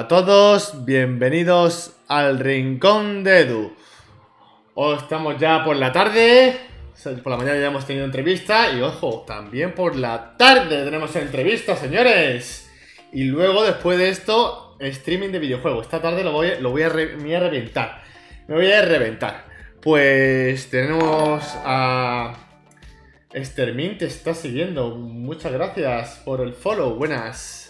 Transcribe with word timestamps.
A 0.00 0.08
todos, 0.08 0.86
bienvenidos 0.86 1.94
al 2.08 2.38
Rincón 2.38 3.22
de 3.22 3.40
Edu. 3.40 3.76
Hoy 4.72 4.96
estamos 4.96 5.38
ya 5.38 5.62
por 5.62 5.76
la 5.76 5.92
tarde, 5.92 6.56
por 7.22 7.32
la 7.32 7.36
mañana 7.36 7.60
ya 7.60 7.66
hemos 7.66 7.84
tenido 7.84 8.06
entrevista 8.06 8.72
y 8.72 8.80
ojo, 8.80 9.24
también 9.26 9.74
por 9.74 9.96
la 9.96 10.38
tarde 10.38 10.84
tenemos 10.84 11.14
entrevista, 11.16 11.76
señores. 11.76 12.70
Y 13.12 13.24
luego 13.24 13.62
después 13.62 13.98
de 13.98 14.08
esto, 14.08 14.74
streaming 14.80 15.32
de 15.32 15.38
videojuegos. 15.38 15.84
Esta 15.84 16.00
tarde 16.00 16.24
lo 16.24 16.32
voy, 16.32 16.52
lo 16.60 16.70
voy 16.70 16.82
a, 16.82 16.88
me 16.88 17.36
a 17.36 17.40
reventar. 17.40 18.02
Me 18.48 18.54
voy 18.54 18.72
a 18.72 18.80
reventar. 18.80 19.44
Pues 19.82 20.70
tenemos 20.70 21.44
a... 21.62 22.32
Estermin 23.34 23.98
te 23.98 24.06
está 24.06 24.32
siguiendo. 24.32 24.96
Muchas 24.96 25.52
gracias 25.52 26.22
por 26.24 26.40
el 26.40 26.54
follow. 26.54 26.94
Buenas. 26.94 27.69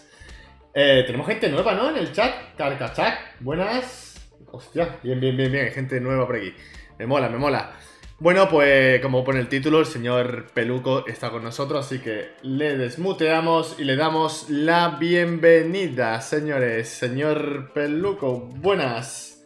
Eh, 0.72 1.03
tenemos 1.06 1.26
gente 1.26 1.48
nueva, 1.48 1.75
¿no? 1.75 1.91
En 1.91 1.97
el 1.97 2.12
chat. 2.12 2.56
Carcachac. 2.56 3.41
Buenas. 3.41 4.31
Hostia, 4.53 4.98
bien, 5.03 5.20
bien, 5.20 5.36
bien, 5.36 5.50
bien. 5.50 5.70
Gente 5.72 6.00
nueva 6.00 6.26
por 6.26 6.36
aquí. 6.36 6.54
Me 6.98 7.06
mola, 7.06 7.28
me 7.28 7.38
mola. 7.38 7.72
Bueno, 8.19 8.48
pues 8.50 9.00
como 9.00 9.25
pone 9.25 9.41
el 9.41 9.48
título, 9.48 9.80
el 9.80 9.86
señor 9.86 10.48
Peluco 10.53 11.06
está 11.06 11.30
con 11.30 11.42
nosotros, 11.42 11.86
así 11.86 12.00
que 12.00 12.32
le 12.42 12.76
desmuteamos 12.76 13.76
y 13.78 13.84
le 13.84 13.97
damos 13.97 14.50
la 14.50 14.98
bienvenida, 15.00 16.20
señores. 16.20 16.91
Señor 16.91 17.72
Peluco, 17.72 18.41
buenas. 18.41 19.42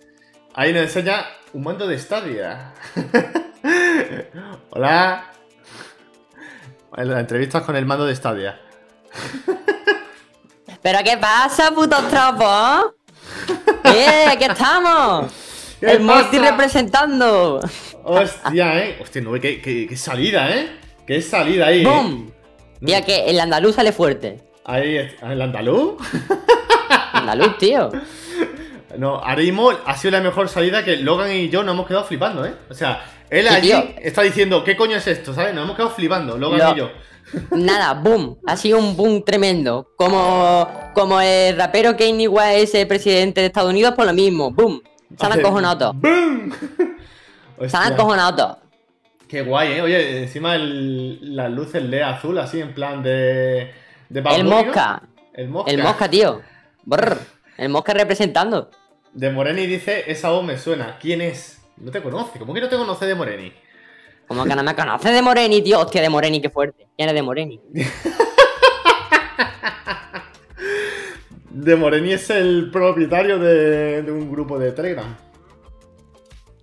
Ahí 0.54 0.72
nos 0.72 0.82
enseña 0.82 1.24
un 1.52 1.62
mando 1.62 1.86
de 1.86 1.98
Stadia. 1.98 2.74
Hola. 4.70 5.30
La 6.96 7.20
entrevista 7.20 7.62
con 7.62 7.76
el 7.76 7.86
mando 7.86 8.06
de 8.06 8.16
Stadia. 8.16 8.60
¿Pero 10.84 10.98
qué 11.02 11.16
pasa, 11.16 11.70
putos 11.70 12.06
tropos? 12.10 12.92
¡Eh, 13.84 14.26
aquí 14.28 14.44
estamos! 14.44 15.32
el 15.80 16.00
Morty 16.00 16.38
representando. 16.38 17.58
Hostia, 18.02 18.84
eh. 18.84 18.98
Hostia, 19.00 19.22
no, 19.22 19.32
qué, 19.40 19.62
qué, 19.62 19.96
salida, 19.96 20.54
eh. 20.54 20.78
Qué 21.06 21.22
salida 21.22 21.68
ahí. 21.68 21.86
¡Bum! 21.86 22.30
Mira 22.80 23.00
que 23.00 23.24
el 23.30 23.40
andaluz 23.40 23.76
sale 23.76 23.92
fuerte. 23.92 24.42
Ahí, 24.66 25.10
¿el 25.22 25.40
andaluz? 25.40 25.94
andaluz, 27.12 27.56
tío. 27.56 27.90
No, 28.96 29.16
ahora 29.16 29.42
mismo 29.42 29.72
ha 29.86 29.96
sido 29.96 30.12
la 30.12 30.20
mejor 30.20 30.48
salida 30.48 30.84
que 30.84 30.98
Logan 30.98 31.32
y 31.32 31.48
yo 31.48 31.64
nos 31.64 31.74
hemos 31.74 31.88
quedado 31.88 32.04
flipando, 32.04 32.46
¿eh? 32.46 32.54
O 32.70 32.74
sea, 32.74 33.04
él 33.28 33.48
allí 33.48 33.72
está 34.00 34.22
diciendo, 34.22 34.62
¿qué 34.62 34.76
coño 34.76 34.96
es 34.96 35.08
esto? 35.08 35.34
¿Sabes? 35.34 35.52
Nos 35.52 35.64
hemos 35.64 35.74
quedado 35.74 35.90
flipando, 35.90 36.38
Logan 36.38 36.76
y 36.76 36.78
yo. 36.78 36.92
Nada, 37.50 37.94
boom. 37.94 38.38
Ha 38.46 38.56
sido 38.56 38.78
un 38.78 38.96
boom 38.96 39.24
tremendo. 39.24 39.88
Como, 39.96 40.68
como 40.94 41.20
el 41.20 41.56
rapero 41.56 41.96
Kanye 41.96 42.28
West 42.28 42.74
es 42.74 42.86
presidente 42.86 43.40
de 43.40 43.48
Estados 43.48 43.70
Unidos, 43.70 43.94
por 43.94 44.06
lo 44.06 44.12
mismo. 44.12 44.50
Boom. 44.50 44.82
Se 45.18 45.26
han 45.26 45.32
acojonado 45.32 45.78
todos. 45.78 45.96
¡Boom! 46.00 46.52
Se 47.68 47.76
han 47.76 47.92
acojonado 47.92 48.36
todos. 48.36 48.58
Qué 49.28 49.42
guay, 49.42 49.72
¿eh? 49.72 49.82
Oye, 49.82 50.22
encima 50.22 50.54
el, 50.54 51.36
las 51.36 51.50
luces 51.50 51.82
LED 51.82 52.02
azul, 52.02 52.38
así 52.38 52.60
en 52.60 52.74
plan 52.74 53.02
de. 53.02 53.72
de 54.08 54.20
el 54.20 54.44
mosca. 54.44 55.02
El 55.32 55.48
mosca. 55.48 55.70
El 55.70 55.82
mosca, 55.82 56.08
tío. 56.08 56.42
Brr. 56.84 57.18
El 57.56 57.68
mosca 57.68 57.94
representando. 57.94 58.70
De 59.12 59.30
Moreni 59.30 59.66
dice: 59.66 60.04
Esa 60.10 60.30
voz 60.30 60.44
me 60.44 60.58
suena. 60.58 60.98
¿Quién 61.00 61.20
es? 61.20 61.62
No 61.76 61.90
te 61.90 62.02
conoce. 62.02 62.38
¿Cómo 62.38 62.52
que 62.54 62.60
no 62.60 62.68
te 62.68 62.76
conoce 62.76 63.06
de 63.06 63.14
Moreni? 63.14 63.52
¿Cómo 64.26 64.44
que 64.44 64.54
no 64.54 64.62
me 64.62 64.74
conoce 64.74 65.10
de 65.10 65.22
Moreni, 65.22 65.62
tío? 65.62 65.80
Hostia, 65.80 66.02
de 66.02 66.08
Moreni, 66.08 66.40
qué 66.40 66.50
fuerte. 66.50 66.86
¿Quién 66.96 67.08
es 67.08 67.14
de 67.14 67.22
Moreni? 67.22 67.60
de 71.50 71.76
Moreni 71.76 72.12
es 72.12 72.30
el 72.30 72.70
propietario 72.70 73.38
de, 73.38 74.04
un 74.08 74.30
grupo 74.30 74.58
de 74.58 74.72
Telegram. 74.72 75.16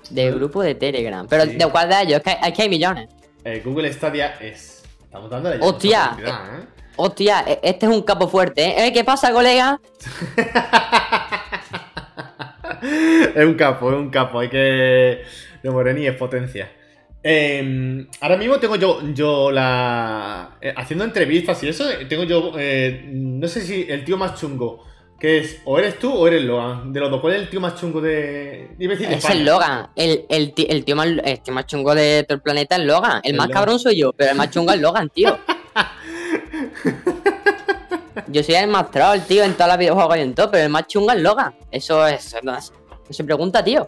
De 0.10 0.32
grupo 0.32 0.64
de 0.64 0.76
Telegram. 0.76 1.28
Pero 1.30 1.46
¿de 1.46 1.70
cuál 1.72 1.90
de 1.90 2.02
ellos? 2.02 2.22
Es 2.26 2.54
que, 2.54 2.62
hay 2.62 2.70
millones. 2.70 3.10
Eh, 3.44 3.62
Google 3.64 3.92
Stadia 3.94 4.36
es. 4.40 4.84
Estamos 5.04 5.30
dando 5.30 5.52
Hostia. 5.62 6.18
¿eh? 6.20 6.66
Hostia, 6.96 7.42
este 7.64 7.86
es 7.86 7.92
un 7.92 8.02
capo 8.02 8.28
fuerte, 8.28 8.64
¿eh? 8.64 8.88
¿eh? 8.88 8.94
¿Qué 8.94 9.04
pasa, 9.04 9.32
colega? 9.32 9.80
es 13.36 13.46
un 13.46 13.56
capo, 13.56 13.92
es 13.92 13.98
un 13.98 14.10
capo. 14.10 14.40
Hay 14.40 14.50
que. 14.50 15.24
De 15.64 15.70
Moreni 15.70 16.08
es 16.08 16.16
potencia. 16.16 16.72
Em, 17.24 18.08
ahora 18.20 18.36
mismo 18.36 18.60
tengo 18.60 18.78
yo, 18.78 19.00
yo 19.14 19.52
la. 19.52 20.58
Eh, 20.60 20.74
haciendo 20.76 21.06
entrevistas 21.06 21.62
y 21.64 21.68
eso, 21.68 21.86
tengo 22.10 22.24
yo. 22.24 22.54
Eh, 22.58 23.06
no 23.12 23.48
sé 23.48 23.62
si 23.62 23.86
el 23.88 24.04
tío 24.04 24.18
más 24.18 24.40
chungo. 24.40 24.86
Que 25.20 25.38
es, 25.38 25.62
o 25.66 25.78
eres 25.78 26.00
tú 26.00 26.12
o 26.12 26.28
eres 26.28 26.42
Logan. 26.42 26.92
De 26.92 27.00
los 27.00 27.12
dos, 27.12 27.22
¿cuál 27.22 27.36
es 27.36 27.42
el 27.42 27.50
tío 27.50 27.62
más 27.62 27.80
chungo 27.80 28.02
de. 28.02 28.72
es 28.80 29.30
el 29.30 29.46
Logan. 29.46 29.90
El, 29.96 30.26
el, 30.30 30.84
tío 30.84 30.96
más, 30.96 31.10
más 31.52 31.68
chungo 31.68 31.94
de 31.94 32.26
todo 32.28 32.38
el 32.38 32.42
planeta 32.42 32.78
es 32.78 32.86
Logan. 32.86 33.22
El, 33.24 33.36
más 33.36 33.50
cabrón 33.50 33.78
soy 33.78 33.98
yo, 33.98 34.14
pero 34.14 34.32
el 34.32 34.38
más 34.38 34.50
chungo 34.50 34.72
es 34.72 34.82
Logan, 34.82 35.10
tío. 35.10 35.38
yo 38.30 38.42
soy 38.42 38.56
el 38.56 38.68
más 38.68 38.90
troll, 38.90 39.20
tío, 39.28 39.44
en 39.44 39.54
todas 39.54 39.68
las 39.68 39.78
videojuegos 39.78 40.18
y 40.18 40.22
en 40.22 40.34
todo, 40.34 40.50
pero 40.50 40.64
el 40.64 40.72
más 40.72 40.88
chungo 40.88 41.12
es 41.12 41.22
Logan. 41.22 41.54
Eso 41.70 42.08
es. 42.08 42.36
No 42.44 42.58
se 43.12 43.24
pregunta, 43.24 43.64
tío. 43.64 43.88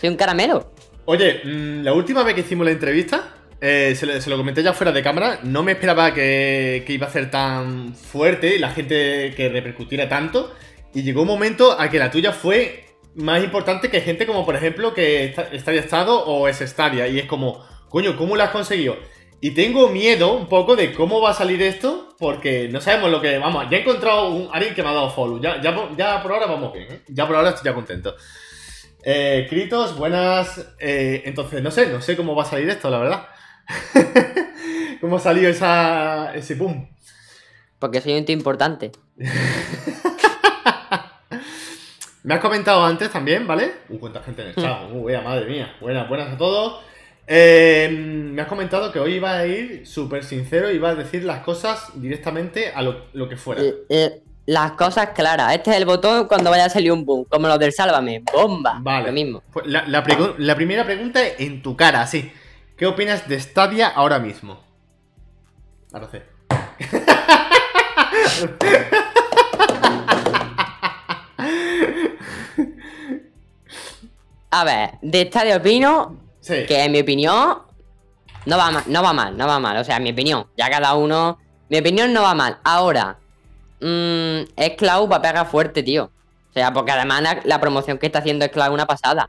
Soy 0.00 0.08
un 0.08 0.16
caramelo. 0.16 0.75
Oye, 1.06 1.40
mm, 1.44 1.82
la 1.84 1.92
última 1.92 2.24
vez 2.24 2.34
que 2.34 2.40
hicimos 2.40 2.66
la 2.66 2.72
entrevista, 2.72 3.32
eh, 3.60 3.94
se, 3.94 4.28
lo, 4.28 4.36
comenté 4.36 4.62
ya 4.62 4.72
fuera 4.72 4.90
de 4.90 5.02
cámara, 5.02 5.38
no 5.44 5.62
me 5.62 5.72
esperaba 5.72 6.12
que, 6.12 6.84
iba 6.88 7.06
a 7.06 7.10
ser 7.10 7.30
tan 7.30 7.94
fuerte 7.94 8.58
la 8.58 8.70
gente 8.70 9.32
que 9.36 9.48
repercutiera 9.48 10.08
tanto. 10.08 10.52
Y 10.92 11.02
llegó 11.02 11.22
un 11.22 11.28
momento 11.28 11.78
a 11.78 11.88
que 11.90 11.98
la 11.98 12.10
tuya 12.10 12.32
fue 12.32 12.86
más 13.14 13.42
importante 13.42 13.88
que 13.88 14.00
gente 14.00 14.26
como, 14.26 14.44
por 14.44 14.56
ejemplo, 14.56 14.94
que 14.94 15.32
Stadia 15.54 15.80
Estado 15.80 16.24
o 16.24 16.48
es 16.48 16.58
Stadia. 16.58 17.06
Y 17.06 17.20
es 17.20 17.26
como, 17.26 17.64
coño, 17.88 18.16
¿cómo 18.16 18.34
lo 18.34 18.42
has 18.42 18.50
conseguido? 18.50 18.96
Y 19.40 19.50
tengo 19.50 19.88
miedo 19.88 20.32
un 20.34 20.48
poco 20.48 20.74
de 20.74 20.92
cómo 20.92 21.20
va 21.20 21.30
a 21.30 21.34
salir 21.34 21.62
esto, 21.62 22.16
porque 22.18 22.68
no 22.68 22.80
sabemos 22.80 23.10
lo 23.10 23.20
que. 23.20 23.38
Vamos, 23.38 23.66
ya 23.70 23.76
he 23.76 23.80
encontrado 23.82 24.30
un, 24.30 24.48
alguien 24.52 24.74
que 24.74 24.82
me 24.82 24.88
ha 24.88 24.92
dado 24.92 25.10
follow. 25.10 25.40
Ya, 25.40 25.60
ya, 25.60 26.22
por 26.22 26.32
ahora 26.32 26.46
vamos 26.46 26.72
bien, 26.72 26.90
¿eh? 26.90 27.02
Ya 27.08 27.26
por 27.26 27.36
ahora 27.36 27.50
estoy 27.50 27.64
ya 27.64 27.74
contento. 27.74 28.16
Eh, 29.08 29.46
Kritos, 29.48 29.96
buenas. 29.96 30.66
Eh, 30.80 31.22
entonces, 31.26 31.62
no 31.62 31.70
sé, 31.70 31.86
no 31.86 32.02
sé 32.02 32.16
cómo 32.16 32.34
va 32.34 32.42
a 32.42 32.46
salir 32.46 32.68
esto, 32.68 32.90
la 32.90 32.98
verdad. 32.98 33.28
¿Cómo 35.00 35.18
ha 35.18 35.20
salido 35.20 35.48
esa, 35.48 36.34
ese 36.34 36.56
boom? 36.56 36.88
Porque 37.78 38.00
soy 38.00 38.18
un 38.18 38.24
tío 38.24 38.36
importante. 38.36 38.90
Me 42.24 42.34
has 42.34 42.40
comentado 42.40 42.84
antes 42.84 43.08
también, 43.12 43.46
¿vale? 43.46 43.74
Uh, 43.88 44.00
cuánta 44.00 44.20
gente 44.24 44.42
en 44.42 44.48
el 44.48 44.56
chat. 44.56 44.90
Uh, 44.90 45.08
madre 45.22 45.46
mía. 45.46 45.76
Buenas, 45.80 46.08
buenas 46.08 46.32
a 46.32 46.36
todos. 46.36 46.82
Eh, 47.28 47.88
me 47.90 48.42
has 48.42 48.48
comentado 48.48 48.90
que 48.90 48.98
hoy 48.98 49.14
iba 49.14 49.38
a 49.38 49.46
ir 49.46 49.86
súper 49.86 50.24
sincero 50.24 50.68
y 50.70 50.76
iba 50.76 50.90
a 50.90 50.94
decir 50.96 51.22
las 51.22 51.44
cosas 51.44 51.92
directamente 52.00 52.72
a 52.72 52.82
lo, 52.82 53.06
lo 53.12 53.28
que 53.28 53.36
fuera. 53.36 53.62
Eh, 53.62 53.74
eh, 53.88 54.22
las 54.46 54.72
cosas 54.72 55.10
claras. 55.10 55.52
Este 55.54 55.70
es 55.70 55.76
el 55.76 55.84
botón 55.84 56.26
cuando 56.28 56.50
vaya 56.50 56.66
a 56.66 56.70
salir 56.70 56.92
un 56.92 57.04
boom, 57.04 57.24
como 57.24 57.48
los 57.48 57.58
del 57.58 57.72
Sálvame. 57.72 58.22
Bomba. 58.32 58.78
Vale. 58.80 59.06
Lo 59.06 59.12
mismo. 59.12 59.42
Pues 59.52 59.66
la, 59.66 60.02
primera 60.02 60.84
pregunta 60.84 61.20
en 61.38 61.62
tu 61.62 61.76
cara, 61.76 62.06
sí. 62.06 62.32
¿Qué 62.76 62.86
opinas 62.86 63.28
de 63.28 63.40
Stadia 63.40 63.88
ahora 63.88 64.18
mismo? 64.18 64.60
A 74.50 74.64
ver, 74.64 74.90
de 75.02 75.26
Stadia 75.26 75.56
opino 75.56 76.16
que 76.46 76.84
en 76.84 76.92
mi 76.92 77.00
opinión 77.00 77.62
no 78.44 78.56
va 78.56 78.70
mal, 78.70 78.84
no 78.86 79.02
va 79.02 79.12
mal, 79.12 79.36
no 79.36 79.46
va 79.46 79.58
mal. 79.58 79.76
O 79.78 79.84
sea, 79.84 79.96
en 79.96 80.04
mi 80.04 80.12
opinión, 80.12 80.46
ya 80.56 80.70
cada 80.70 80.94
uno. 80.94 81.38
Mi 81.68 81.78
opinión 81.78 82.12
no 82.12 82.22
va 82.22 82.34
mal. 82.34 82.58
Ahora, 82.62 83.18
Mmm, 83.80 84.48
es 84.56 84.70
Cloud 84.76 85.10
va 85.10 85.16
a 85.16 85.22
pegar 85.22 85.46
fuerte, 85.46 85.82
tío. 85.82 86.04
O 86.50 86.52
sea, 86.52 86.72
porque 86.72 86.92
además 86.92 87.38
la, 87.44 87.60
promoción 87.60 87.98
que 87.98 88.06
está 88.06 88.20
haciendo 88.20 88.44
es 88.44 88.50
Cloud 88.50 88.72
una 88.72 88.86
pasada. 88.86 89.28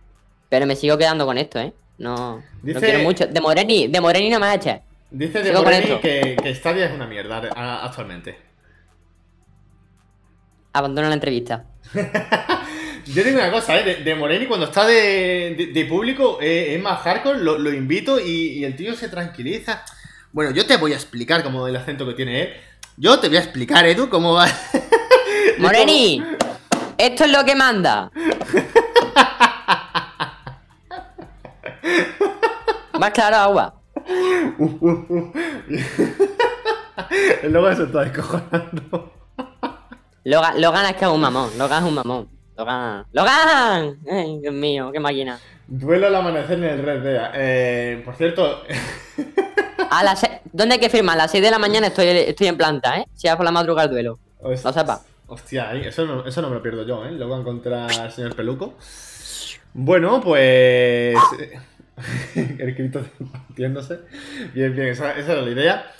Pero 0.50 0.66
me 0.66 0.76
sigo 0.76 0.98
quedando 0.98 1.26
con 1.26 1.38
esto, 1.38 1.60
¿eh? 1.60 1.74
No, 1.98 2.42
no 2.64 2.80
quiero 2.80 3.00
mucho. 3.00 3.28
De 3.28 3.42
Moreni, 3.42 3.88
de 3.88 4.00
Moreni 4.00 4.30
no 4.30 4.40
me 4.40 4.54
eches. 4.54 4.80
Dice 5.10 5.42
de 5.42 5.52
Moreni 5.52 6.00
que, 6.00 6.38
que 6.42 6.56
Stadia 6.56 6.86
es 6.86 6.94
una 6.94 7.08
mierda 7.08 7.38
actualmente. 7.84 8.38
Abandona 10.74 11.10
la 11.10 11.16
entrevista. 11.16 11.66
Yo 13.06 13.24
digo 13.24 13.38
una 13.38 13.52
cosa, 13.52 13.80
¿eh? 13.80 14.04
De, 14.04 14.16
Moreni 14.16 14.46
cuando 14.46 14.66
está 14.66 14.86
de, 14.86 15.86
público 15.90 16.40
eh, 16.42 16.76
es 16.76 16.82
más 16.82 17.00
hardcore, 17.02 17.40
lo, 17.40 17.74
invito 17.74 18.20
y, 18.20 18.60
y, 18.60 18.66
el 18.66 18.76
tío 18.76 18.94
se 18.96 19.08
tranquiliza. 19.08 19.84
Bueno, 20.34 20.52
yo 20.52 20.66
te 20.68 20.76
voy 20.76 20.92
a 20.92 20.96
explicar 20.96 21.42
cómo 21.42 21.68
el 21.68 21.76
acento 21.76 22.06
que 22.06 22.14
tiene 22.14 22.42
él. 22.42 22.54
Yo 23.00 23.20
te 23.20 23.28
voy 23.28 23.38
a 23.38 23.42
explicar, 23.42 23.86
Edu, 23.86 24.10
cómo 24.10 24.34
va. 24.34 24.48
Moreni, 25.60 26.24
esto 26.98 27.26
es 27.26 27.32
lo 27.32 27.46
que 27.46 27.54
manda. 27.54 28.10
Más 33.00 33.12
claro, 33.12 33.36
agua. 33.36 33.76
El 37.44 37.76
se 37.76 37.84
está 37.84 38.04
descojonando. 38.04 39.14
Logan, 40.24 40.60
Logan 40.60 40.86
es 40.88 40.96
que 40.96 41.06
es 41.06 41.12
un 41.12 41.22
mamón. 41.22 41.52
Logan 41.56 41.84
es 41.84 41.90
un 41.90 41.96
mamón. 41.96 42.28
Logan. 42.58 43.06
¡Logan! 43.12 44.00
Ay, 44.12 44.40
Dios 44.40 44.56
mío, 44.56 44.92
qué 44.92 45.00
máquina. 45.00 45.40
Duelo 45.68 46.08
al 46.08 46.16
amanecer 46.16 46.58
en 46.58 46.64
el 46.64 46.82
Red 46.84 47.04
Dead. 47.04 47.32
Eh, 47.36 48.02
por 48.04 48.16
cierto. 48.16 48.64
A 49.89 50.04
las 50.04 50.22
¿Dónde 50.51 50.75
hay 50.75 50.80
que 50.80 50.89
firmar? 50.89 51.16
A 51.16 51.24
las 51.24 51.31
6 51.31 51.44
de 51.44 51.51
la 51.51 51.60
mañana 51.60 51.88
estoy, 51.88 52.07
estoy 52.07 52.48
en 52.48 52.57
planta, 52.57 52.98
¿eh? 52.98 53.07
Si 53.13 53.28
vas 53.28 53.36
por 53.36 53.45
la 53.45 53.51
madrugada 53.51 53.86
el 53.86 53.92
duelo. 53.92 54.19
Pues, 54.42 54.63
lo 54.63 54.74
sepa. 54.74 55.01
Hostia, 55.28 55.74
eso 55.74 56.06
no, 56.06 56.25
eso 56.25 56.42
no 56.42 56.50
me 56.50 56.56
lo 56.56 56.63
pierdo 56.63 56.86
yo, 56.86 57.06
¿eh? 57.06 57.12
Luego 57.12 57.38
encontrar 57.38 57.92
al 57.92 58.12
señor 58.12 58.36
Peluco. 58.36 58.75
Bueno, 59.74 60.22
pues. 60.22 61.16
el 62.36 62.74
grito 62.74 63.01
entiéndose. 63.50 64.00
Bien, 64.54 64.74
bien, 64.74 64.88
esa, 64.88 65.18
esa 65.18 65.34
era 65.34 65.42
la 65.42 65.51
idea. 65.51 65.92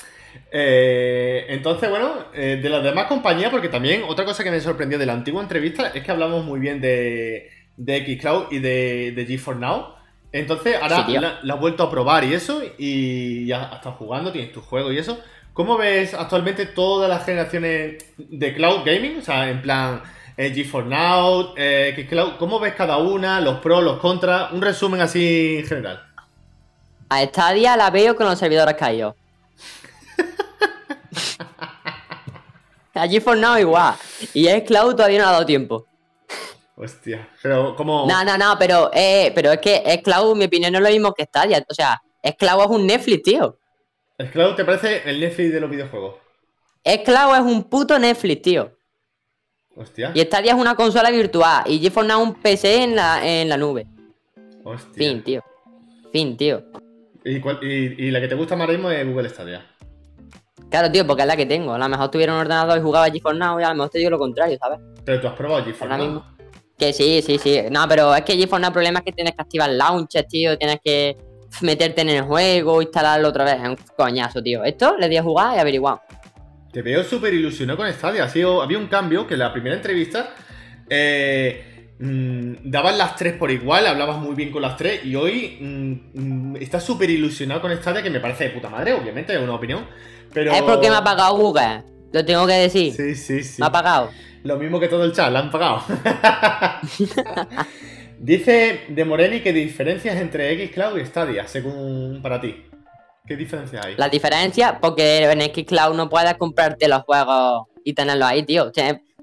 Eh, 0.52 1.46
entonces, 1.50 1.90
bueno, 1.90 2.26
eh, 2.34 2.60
de 2.62 2.70
las 2.70 2.84
demás 2.84 3.06
compañías, 3.08 3.52
porque 3.52 3.70
también 3.70 4.04
otra 4.08 4.26
cosa 4.26 4.44
que 4.44 4.52
me 4.52 4.60
sorprendió 4.60 4.98
de 4.98 5.06
la 5.06 5.14
antigua 5.14 5.42
entrevista 5.42 5.90
es 5.90 6.04
que 6.04 6.12
hablamos 6.12 6.46
muy 6.46 6.60
bien 6.60 6.80
de, 6.80 7.52
de 7.76 8.18
Xcloud 8.18 8.52
y 8.52 8.60
de, 8.60 9.14
de 9.16 9.26
GeForce 9.26 9.60
Now. 9.60 9.97
Entonces, 10.32 10.76
ahora 10.82 11.40
la, 11.42 11.54
has 11.54 11.60
vuelto 11.60 11.84
a 11.84 11.90
probar 11.90 12.24
y 12.24 12.34
eso, 12.34 12.62
y 12.78 13.46
ya 13.46 13.72
estás 13.74 13.96
jugando, 13.96 14.32
tienes 14.32 14.52
tu 14.52 14.62
juego 14.62 14.92
y 14.92 14.98
eso. 14.98 15.20
¿Cómo 15.54 15.78
ves 15.78 16.14
actualmente 16.14 16.68
todas 16.68 17.10
las 17.10 17.26
generaciones 17.26 18.06
de 18.18 18.54
cloud 18.54 18.86
gaming? 18.86 19.18
O 19.18 19.22
sea, 19.22 19.50
en 19.50 19.62
plan 19.62 20.04
eh, 20.38 20.54
GeForce 20.54 20.88
Now, 20.88 21.56
eh, 21.58 22.06
Xcloud, 22.08 22.38
¿cómo 22.38 22.60
ves 22.60 22.76
cada 22.76 22.98
una, 22.98 23.42
los 23.42 23.60
pros, 23.60 23.84
los 23.84 23.98
contras? 23.98 24.52
Un 24.52 24.62
resumen 24.62 25.02
así 25.02 25.58
en 25.58 25.66
general. 25.66 26.04
A 27.10 27.24
esta 27.24 27.52
día 27.54 27.76
la 27.76 27.90
veo 27.90 28.16
con 28.16 28.28
los 28.28 28.38
servidores 28.38 28.76
caídos. 28.76 29.16
a 32.94 33.08
GeForce 33.08 33.42
Now 33.42 33.58
igual. 33.58 33.96
Y 34.36 34.46
Xcloud 34.46 34.96
todavía 34.96 35.24
no 35.24 35.30
ha 35.30 35.32
dado 35.32 35.46
tiempo. 35.48 35.88
Hostia, 36.80 37.28
pero 37.42 37.76
como. 37.76 38.06
No, 38.08 38.24
no, 38.24 38.38
no, 38.38 38.56
pero, 38.60 38.92
eh, 38.94 39.32
pero 39.34 39.52
es 39.52 39.60
que 39.60 39.82
en 39.84 40.38
mi 40.38 40.46
opinión, 40.46 40.72
no 40.72 40.78
es 40.78 40.84
lo 40.84 40.90
mismo 40.92 41.14
que 41.14 41.24
Stadia. 41.24 41.66
O 41.68 41.74
sea, 41.74 42.00
Xcloud 42.24 42.66
es 42.66 42.70
un 42.70 42.86
Netflix, 42.86 43.24
tío. 43.24 43.58
¿Xcloud 44.20 44.56
te 44.56 44.64
parece 44.64 45.10
el 45.10 45.20
Netflix 45.20 45.54
de 45.54 45.60
los 45.60 45.72
videojuegos? 45.72 46.16
Xcloud 46.86 47.36
es 47.36 47.42
un 47.42 47.64
puto 47.64 47.98
Netflix, 47.98 48.42
tío. 48.44 48.72
Hostia. 49.76 50.12
Y 50.14 50.22
Stadia 50.22 50.54
es 50.54 50.60
una 50.60 50.76
consola 50.76 51.10
virtual. 51.10 51.64
Y 51.66 51.80
GeForce 51.80 52.10
Now 52.10 52.22
un 52.22 52.36
PC 52.36 52.84
en 52.84 52.96
la, 52.96 53.28
en 53.28 53.50
la 53.50 53.58
nube. 53.58 53.88
Hostia. 54.64 54.94
Fin, 54.94 55.24
tío. 55.24 55.44
Fin, 56.12 56.38
tío. 56.38 56.64
¿Y, 57.24 58.12
la 58.12 58.22
que 58.22 58.28
te 58.28 58.36
gusta 58.36 58.56
más 58.56 58.68
mismo 58.68 58.92
es 58.92 59.06
Google 59.06 59.30
Stadia? 59.30 59.66
Claro, 60.70 60.92
tío, 60.92 61.08
porque 61.08 61.24
es 61.24 61.28
la 61.28 61.36
que 61.36 61.48
tengo. 61.48 61.74
A 61.74 61.80
lo 61.80 61.90
mejor 61.90 62.12
tuviera 62.12 62.34
un 62.34 62.40
ordenador 62.40 62.78
y 62.78 62.82
jugaba 62.82 63.10
GeForce 63.10 63.40
Now 63.40 63.60
y 63.60 63.64
a 63.64 63.70
lo 63.70 63.76
mejor 63.76 63.90
te 63.90 63.98
digo 63.98 64.12
lo 64.12 64.20
contrario, 64.20 64.58
¿sabes? 64.60 64.80
Pero 65.04 65.22
tú 65.22 65.28
has 65.28 65.34
probado 65.34 65.66
GeForce 65.66 65.98
Now. 65.98 66.37
Que 66.78 66.94
sí, 66.94 67.22
sí, 67.26 67.40
sí. 67.40 67.62
No, 67.72 67.88
pero 67.88 68.14
es 68.14 68.22
que 68.22 68.36
GeForce 68.36 68.62
no 68.62 68.68
el 68.68 68.74
problema 68.74 69.00
es 69.00 69.06
que 69.06 69.12
tienes 69.12 69.34
que 69.34 69.42
activar 69.42 69.70
launcher, 69.70 70.26
tío. 70.26 70.58
Tienes 70.58 70.80
que 70.84 71.18
meterte 71.62 72.02
en 72.02 72.10
el 72.10 72.22
juego, 72.24 72.82
instalarlo 72.82 73.30
otra 73.30 73.46
vez. 73.46 73.56
Es 73.56 73.70
un 73.70 73.78
coñazo, 73.96 74.44
tío. 74.44 74.64
Esto 74.64 74.96
le 74.98 75.10
di 75.10 75.18
a 75.18 75.24
jugar 75.24 75.56
y 75.58 75.60
averiguar. 75.60 76.02
Te 76.72 76.82
veo 76.82 77.04
súper 77.04 77.34
ilusionado 77.34 77.78
con 77.78 77.92
Stadia. 77.92 78.26
Ha 78.26 78.30
sido, 78.30 78.62
había 78.62 78.78
un 78.78 78.88
cambio 78.88 79.26
que 79.26 79.34
en 79.34 79.40
la 79.40 79.52
primera 79.52 79.76
entrevista 79.76 80.36
eh, 80.90 81.96
mm, 82.00 82.70
dabas 82.70 82.98
las 82.98 83.16
tres 83.16 83.34
por 83.34 83.52
igual, 83.52 83.88
hablabas 83.88 84.18
muy 84.18 84.36
bien 84.36 84.52
con 84.52 84.62
las 84.62 84.78
tres 84.78 85.04
y 85.04 85.16
hoy 85.16 85.58
mm, 85.60 86.54
mm, 86.54 86.56
estás 86.58 86.84
súper 86.84 87.10
ilusionado 87.10 87.62
con 87.62 87.76
Stadia, 87.76 88.04
que 88.04 88.10
me 88.10 88.20
parece 88.20 88.46
de 88.46 88.50
puta 88.52 88.70
madre, 88.70 88.94
obviamente, 88.94 89.34
es 89.34 89.40
una 89.40 89.56
opinión. 89.56 89.86
Pero... 90.34 90.52
Es 90.52 90.62
porque 90.62 90.90
me 90.90 90.98
ha 90.98 91.04
pagado 91.04 91.36
Google, 91.36 91.84
lo 92.12 92.24
tengo 92.24 92.46
que 92.46 92.54
decir. 92.54 92.94
Sí, 92.94 93.16
sí, 93.16 93.44
sí. 93.44 93.62
Me 93.62 93.68
ha 93.68 93.72
pagado. 93.72 94.12
Lo 94.44 94.58
mismo 94.58 94.80
que 94.80 94.88
todo 94.88 95.04
el 95.04 95.14
chat, 95.14 95.32
la 95.32 95.40
han 95.40 95.52
pagado. 95.52 95.82
Dice 98.20 98.86
de 98.90 99.06
Moreni 99.06 99.42
que 99.42 99.54
diferencias 99.54 100.16
entre 100.18 100.68
Xcloud 100.68 100.98
y 100.98 101.06
Stadia, 101.06 101.48
según 101.48 102.20
para 102.22 102.42
ti. 102.42 102.64
¿Qué 103.28 103.36
diferencia 103.36 103.82
hay? 103.84 103.96
La 103.96 104.10
diferencia, 104.10 104.80
porque 104.80 105.24
en 105.24 105.42
Xcloud 105.42 105.96
no 105.96 106.10
puedes 106.10 106.34
comprarte 106.36 106.88
los 106.88 107.04
juegos 107.04 107.68
y 107.84 107.94
tenerlos 107.94 108.28
ahí, 108.28 108.44
tío. 108.44 108.72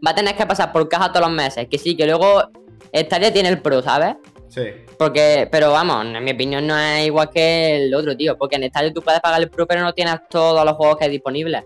va 0.07 0.11
a 0.11 0.15
tener 0.15 0.37
que 0.37 0.47
pasar 0.47 0.73
por 0.73 0.89
caja 0.89 1.09
todos 1.09 1.27
los 1.27 1.35
meses. 1.35 1.67
Que 1.69 1.79
sí, 1.79 1.97
que 1.97 2.07
luego 2.07 2.51
Stadia 2.93 3.33
tiene 3.33 3.49
el 3.49 3.61
Pro, 3.61 3.83
¿sabes? 3.83 4.17
Sí. 4.49 4.63
Porque, 4.99 5.49
pero 5.51 5.73
vamos, 5.73 6.05
en 6.05 6.23
mi 6.23 6.31
opinión 6.31 6.67
no 6.67 6.79
es 6.79 7.07
igual 7.07 7.31
que 7.31 7.87
el 7.87 7.95
otro, 7.95 8.17
tío. 8.17 8.37
Porque 8.37 8.57
en 8.57 8.69
Stadia 8.69 8.93
tú 8.93 9.03
puedes 9.03 9.21
pagar 9.21 9.41
el 9.41 9.51
Pro, 9.51 9.67
pero 9.67 9.81
no 9.81 9.93
tienes 9.95 10.17
todos 10.29 10.65
los 10.65 10.75
juegos 10.75 10.99
que 10.99 11.07
hay 11.07 11.11
disponibles. 11.11 11.65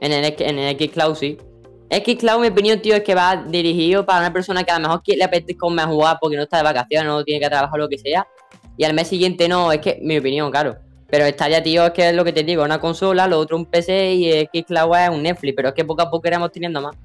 En 0.00 0.12
el, 0.12 0.34
en 0.38 0.58
el 0.58 0.76
Xcloud 0.76 1.14
sí. 1.14 1.38
Xcloud, 1.90 2.40
mi 2.40 2.48
opinión, 2.48 2.80
tío, 2.80 2.96
es 2.96 3.02
que 3.02 3.14
va 3.14 3.36
dirigido 3.36 4.04
para 4.04 4.20
una 4.20 4.32
persona 4.32 4.64
que 4.64 4.72
a 4.72 4.78
lo 4.78 4.88
mejor 4.88 5.02
le 5.06 5.22
apetezca 5.22 5.68
más 5.68 5.86
jugar 5.86 6.18
porque 6.20 6.36
no 6.36 6.42
está 6.42 6.58
de 6.58 6.64
vacaciones, 6.64 7.06
no 7.06 7.24
tiene 7.24 7.40
que 7.40 7.48
trabajar 7.48 7.78
lo 7.78 7.88
que 7.88 7.98
sea. 7.98 8.26
Y 8.76 8.84
al 8.84 8.94
mes 8.94 9.08
siguiente 9.08 9.48
no, 9.48 9.70
es 9.72 9.80
que, 9.80 9.98
mi 10.02 10.18
opinión, 10.18 10.50
claro. 10.50 10.76
Pero 11.08 11.24
está 11.24 11.48
ya, 11.48 11.62
tío, 11.62 11.86
es 11.86 11.92
que 11.92 12.08
es 12.08 12.14
lo 12.14 12.24
que 12.24 12.32
te 12.32 12.42
digo, 12.42 12.64
una 12.64 12.80
consola, 12.80 13.28
lo 13.28 13.38
otro 13.38 13.56
un 13.56 13.66
PC 13.66 14.14
y 14.14 14.62
Xcloud 14.62 14.96
es 14.96 15.08
un 15.10 15.22
Netflix, 15.22 15.54
pero 15.54 15.68
es 15.68 15.74
que 15.74 15.84
poco 15.84 16.02
a 16.02 16.10
poco 16.10 16.26
iremos 16.26 16.50
teniendo 16.50 16.80
más. 16.80 16.96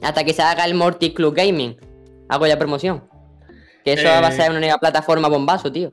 Hasta 0.00 0.24
que 0.24 0.32
se 0.32 0.42
haga 0.42 0.64
el 0.64 0.74
Morty 0.74 1.12
Club 1.12 1.34
Gaming. 1.34 1.76
Hago 2.28 2.46
ya 2.46 2.58
promoción. 2.58 3.04
Que 3.84 3.92
eso 3.92 4.08
va 4.08 4.28
a 4.28 4.32
ser 4.32 4.50
una 4.50 4.60
nueva 4.60 4.78
plataforma 4.78 5.28
bombazo, 5.28 5.70
tío. 5.70 5.92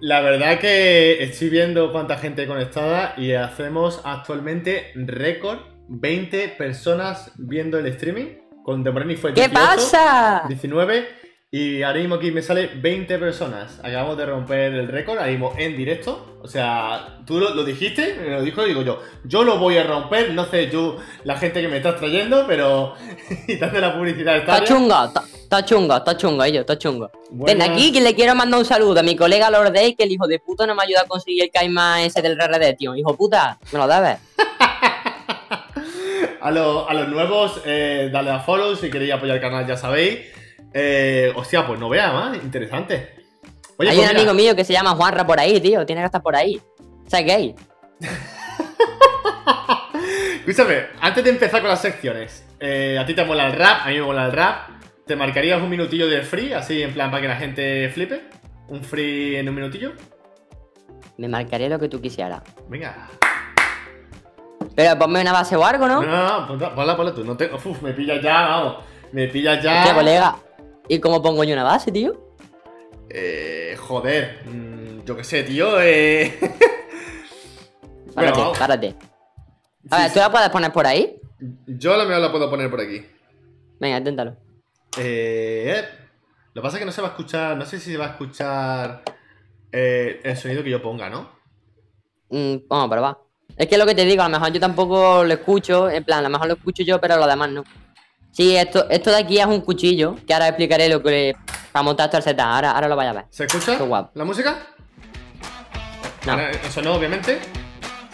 La 0.00 0.20
verdad 0.20 0.60
que 0.60 1.22
estoy 1.22 1.48
viendo 1.48 1.90
cuánta 1.90 2.16
gente 2.16 2.46
conectada 2.46 3.14
y 3.16 3.32
hacemos 3.32 4.00
actualmente 4.04 4.92
récord 4.94 5.58
20 5.88 6.48
personas 6.50 7.32
viendo 7.36 7.78
el 7.78 7.86
streaming. 7.86 8.38
Con 8.62 8.84
The 8.84 8.92
fue 8.92 9.32
18, 9.32 9.34
¿Qué 9.34 9.48
pasa? 9.48 10.44
19. 10.46 11.18
Y 11.50 11.82
ahora 11.82 12.00
mismo 12.00 12.16
aquí 12.16 12.30
me 12.30 12.42
sale 12.42 12.66
20 12.66 13.18
personas. 13.18 13.78
Acabamos 13.78 14.18
de 14.18 14.26
romper 14.26 14.74
el 14.74 14.88
récord, 14.88 15.16
ahora 15.16 15.30
mismo 15.30 15.54
en 15.56 15.78
directo. 15.78 16.38
O 16.42 16.46
sea, 16.46 17.20
tú 17.26 17.40
lo, 17.40 17.64
dijiste, 17.64 18.18
me 18.22 18.28
lo 18.28 18.42
dijo, 18.42 18.62
digo 18.64 18.82
yo. 18.82 19.00
Yo 19.24 19.44
lo 19.44 19.58
voy 19.58 19.78
a 19.78 19.84
romper, 19.84 20.34
no 20.34 20.44
sé 20.44 20.70
yo, 20.70 20.98
la 21.24 21.38
gente 21.38 21.62
que 21.62 21.68
me 21.68 21.78
estás 21.78 21.96
trayendo, 21.96 22.44
pero. 22.46 22.92
y 23.48 23.56
te 23.56 23.80
la 23.80 23.96
publicidad. 23.96 24.36
Está 24.36 24.62
chungo, 24.62 24.94
está 25.04 25.64
chungo, 25.64 25.96
está 25.96 26.16
chungo, 26.18 26.44
ellos, 26.44 26.60
está 26.60 26.76
chungo. 26.76 27.10
Ven 27.30 27.62
aquí 27.62 27.92
que 27.92 28.02
le 28.02 28.14
quiero 28.14 28.34
mandar 28.34 28.60
un 28.60 28.66
saludo 28.66 29.00
a 29.00 29.02
mi 29.02 29.16
colega 29.16 29.48
Lord 29.48 29.72
Day, 29.72 29.94
que 29.94 30.04
el 30.04 30.12
hijo 30.12 30.26
de 30.26 30.40
puta 30.40 30.66
no 30.66 30.74
me 30.74 30.82
ayuda 30.82 31.00
a 31.00 31.06
conseguir 31.06 31.44
el 31.44 31.50
caima 31.50 32.02
ese 32.02 32.20
del 32.20 32.36
RRD, 32.36 32.76
tío. 32.76 32.94
Hijo 32.94 33.16
puta, 33.16 33.58
me 33.72 33.78
lo 33.78 33.88
debes. 33.88 34.18
a, 36.40 36.50
los 36.50 37.08
nuevos, 37.08 37.62
eh, 37.64 38.10
dale 38.12 38.30
a 38.30 38.40
follow 38.40 38.76
si 38.76 38.90
queréis 38.90 39.12
apoyar 39.12 39.36
el 39.36 39.42
canal, 39.42 39.66
ya 39.66 39.76
sabéis. 39.76 40.20
Eh, 40.72 41.32
hostia, 41.34 41.66
pues 41.66 41.80
no 41.80 41.88
vea 41.88 42.12
más, 42.12 42.36
interesante. 42.36 43.18
Hay 43.78 43.86
pues 43.86 43.98
un 43.98 44.04
amigo 44.04 44.34
mío 44.34 44.56
que 44.56 44.64
se 44.64 44.72
llama 44.72 44.90
Juanra 44.90 45.26
por 45.26 45.38
ahí, 45.38 45.60
tío, 45.60 45.86
tiene 45.86 46.02
que 46.02 46.06
estar 46.06 46.22
por 46.22 46.34
ahí. 46.34 46.60
O 47.06 47.10
sea, 47.10 47.20
gay. 47.20 47.54
Escúchame, 50.40 50.86
antes 51.00 51.24
de 51.24 51.30
empezar 51.30 51.60
con 51.60 51.70
las 51.70 51.80
secciones, 51.80 52.44
eh, 52.58 52.98
a 52.98 53.06
ti 53.06 53.14
te 53.14 53.24
mola 53.24 53.46
el 53.46 53.52
rap, 53.52 53.82
a 53.84 53.88
mí 53.88 53.94
me 53.94 54.02
mola 54.02 54.26
el 54.26 54.32
rap. 54.32 54.70
¿Te 55.06 55.16
marcarías 55.16 55.62
un 55.62 55.70
minutillo 55.70 56.08
de 56.08 56.22
free, 56.22 56.52
así 56.52 56.82
en 56.82 56.92
plan 56.92 57.10
para 57.10 57.22
que 57.22 57.28
la 57.28 57.36
gente 57.36 57.88
flipe? 57.90 58.22
¿Un 58.68 58.82
free 58.82 59.36
en 59.36 59.48
un 59.48 59.54
minutillo? 59.54 59.92
Me 61.16 61.28
marcaría 61.28 61.68
lo 61.68 61.78
que 61.78 61.88
tú 61.88 62.00
quisieras. 62.00 62.42
Venga. 62.68 63.08
Pero 64.78 64.96
ponme 64.96 65.20
una 65.20 65.32
base 65.32 65.56
o 65.56 65.64
algo, 65.64 65.88
¿no? 65.88 66.00
No, 66.00 66.46
no, 66.46 66.56
no, 66.56 66.72
ponla, 66.72 66.96
ponla 66.96 67.12
tú. 67.12 67.24
No 67.24 67.36
tengo. 67.36 67.56
Uf, 67.56 67.82
me 67.82 67.92
pillas 67.94 68.22
ya, 68.22 68.46
vamos. 68.46 68.76
Me 69.10 69.26
pillas 69.26 69.60
ya. 69.60 69.82
¿Qué, 69.82 69.92
colega? 69.92 70.36
¿Y 70.86 71.00
cómo 71.00 71.20
pongo 71.20 71.42
yo 71.42 71.52
una 71.54 71.64
base, 71.64 71.90
tío? 71.90 72.36
Eh. 73.10 73.76
Joder. 73.76 74.44
Mm, 74.46 75.04
yo 75.04 75.16
qué 75.16 75.24
sé, 75.24 75.42
tío. 75.42 75.82
Eh. 75.82 76.38
párate, 78.14 78.40
párate. 78.56 78.94
A 79.90 79.98
ver, 79.98 80.12
¿tú 80.12 80.20
la 80.20 80.30
puedes 80.30 80.48
poner 80.50 80.72
por 80.72 80.86
ahí? 80.86 81.20
Yo 81.66 81.96
la 81.96 82.04
mía 82.04 82.20
la 82.20 82.30
puedo 82.30 82.48
poner 82.48 82.70
por 82.70 82.80
aquí. 82.80 83.04
Venga, 83.80 83.98
inténtalo. 83.98 84.36
Eh. 84.96 85.88
Lo 86.54 86.62
que 86.62 86.64
pasa 86.64 86.76
es 86.76 86.80
que 86.82 86.86
no 86.86 86.92
se 86.92 87.02
va 87.02 87.08
a 87.08 87.10
escuchar. 87.10 87.56
No 87.56 87.66
sé 87.66 87.80
si 87.80 87.90
se 87.90 87.98
va 87.98 88.06
a 88.06 88.10
escuchar. 88.10 89.02
Eh, 89.72 90.20
el 90.22 90.36
sonido 90.36 90.62
que 90.62 90.70
yo 90.70 90.80
ponga, 90.80 91.10
¿no? 91.10 91.30
Mm, 92.30 92.58
vamos 92.68 92.86
a 92.86 92.90
probar. 92.90 93.27
Es 93.58 93.66
que 93.66 93.76
lo 93.76 93.86
que 93.86 93.94
te 93.96 94.04
digo, 94.04 94.22
a 94.22 94.28
lo 94.28 94.38
mejor 94.38 94.52
yo 94.52 94.60
tampoco 94.60 95.24
lo 95.24 95.34
escucho, 95.34 95.90
en 95.90 96.04
plan, 96.04 96.20
a 96.20 96.22
lo 96.22 96.30
mejor 96.30 96.46
lo 96.46 96.54
escucho 96.54 96.84
yo, 96.84 97.00
pero 97.00 97.16
lo 97.16 97.26
demás 97.26 97.50
no. 97.50 97.64
Sí, 98.30 98.56
esto, 98.56 98.88
esto 98.88 99.10
de 99.10 99.16
aquí 99.16 99.40
es 99.40 99.46
un 99.46 99.62
cuchillo, 99.62 100.14
que 100.24 100.32
ahora 100.32 100.46
explicaré 100.46 100.88
lo 100.88 101.02
que 101.02 101.34
para 101.72 101.82
montar 101.82 102.06
esta 102.06 102.18
receta. 102.18 102.54
Ahora, 102.54 102.70
ahora 102.70 102.86
lo 102.86 102.94
vaya 102.94 103.10
a 103.10 103.14
ver. 103.14 103.24
¿Se 103.30 103.46
escucha? 103.46 103.76
¿La 104.14 104.24
música? 104.24 104.58
No. 106.24 106.38
eso 106.38 106.82
no, 106.82 106.94
obviamente. 106.94 107.40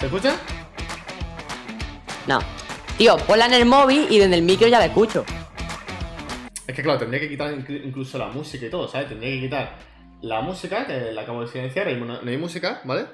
¿Se 0.00 0.06
escucha? 0.06 0.34
No. 2.26 2.38
Tío, 2.96 3.18
ponla 3.18 3.44
en 3.44 3.54
el 3.54 3.66
móvil 3.66 4.06
y 4.08 4.18
desde 4.18 4.36
el 4.36 4.42
micro 4.42 4.66
ya 4.66 4.78
la 4.78 4.86
escucho. 4.86 5.26
Es 6.66 6.74
que 6.74 6.82
claro, 6.82 7.00
tendría 7.00 7.20
que 7.20 7.28
quitar 7.28 7.52
incluso 7.52 8.16
la 8.16 8.28
música 8.28 8.64
y 8.64 8.70
todo, 8.70 8.88
¿sabes? 8.88 9.08
Tendría 9.08 9.32
que 9.32 9.40
quitar 9.40 9.74
la 10.22 10.40
música, 10.40 10.86
que 10.86 11.12
la 11.12 11.22
acabo 11.22 11.42
de 11.42 11.48
silenciar, 11.48 11.92
no 11.92 12.18
hay 12.26 12.38
música, 12.38 12.80
¿vale? 12.84 13.06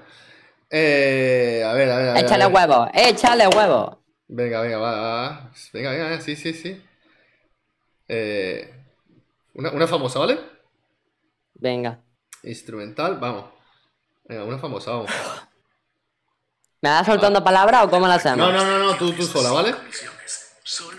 Eh, 0.71 1.65
a 1.67 1.73
ver, 1.73 1.91
a 1.91 1.97
ver. 1.97 2.25
échale 2.25 2.47
huevo, 2.47 2.89
échale 2.95 3.49
huevo. 3.49 4.05
Venga, 4.29 4.61
venga, 4.61 4.79
va, 4.79 5.01
va. 5.01 5.51
Venga, 5.73 5.91
venga, 5.91 6.21
sí, 6.21 6.37
sí, 6.37 6.53
sí. 6.53 6.81
Eh, 8.07 8.73
una, 9.55 9.71
una 9.73 9.87
famosa, 9.89 10.21
¿vale? 10.21 10.39
Venga. 11.55 12.01
Instrumental, 12.45 13.19
vamos. 13.19 13.47
Venga, 14.25 14.45
una 14.45 14.59
famosa, 14.59 14.93
vamos. 14.93 15.11
¿Me 16.83 16.89
vas 16.89 17.05
soltando 17.05 17.43
palabras 17.43 17.85
o 17.85 17.91
cómo 17.91 18.07
la 18.07 18.15
hacemos? 18.15 18.39
No, 18.39 18.53
no, 18.53 18.65
no, 18.65 18.79
no, 18.79 18.95
tú, 18.95 19.13
tú 19.13 19.25
sola, 19.25 19.51
¿vale? 19.51 19.75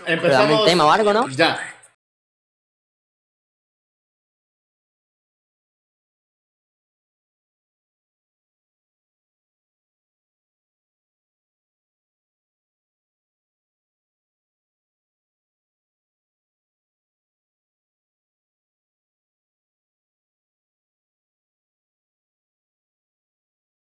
Empezamos. 0.06 0.60
un 0.60 0.66
tema 0.66 0.84
o 0.84 0.92
algo, 0.92 1.12
¿no? 1.12 1.28
Ya. 1.30 1.58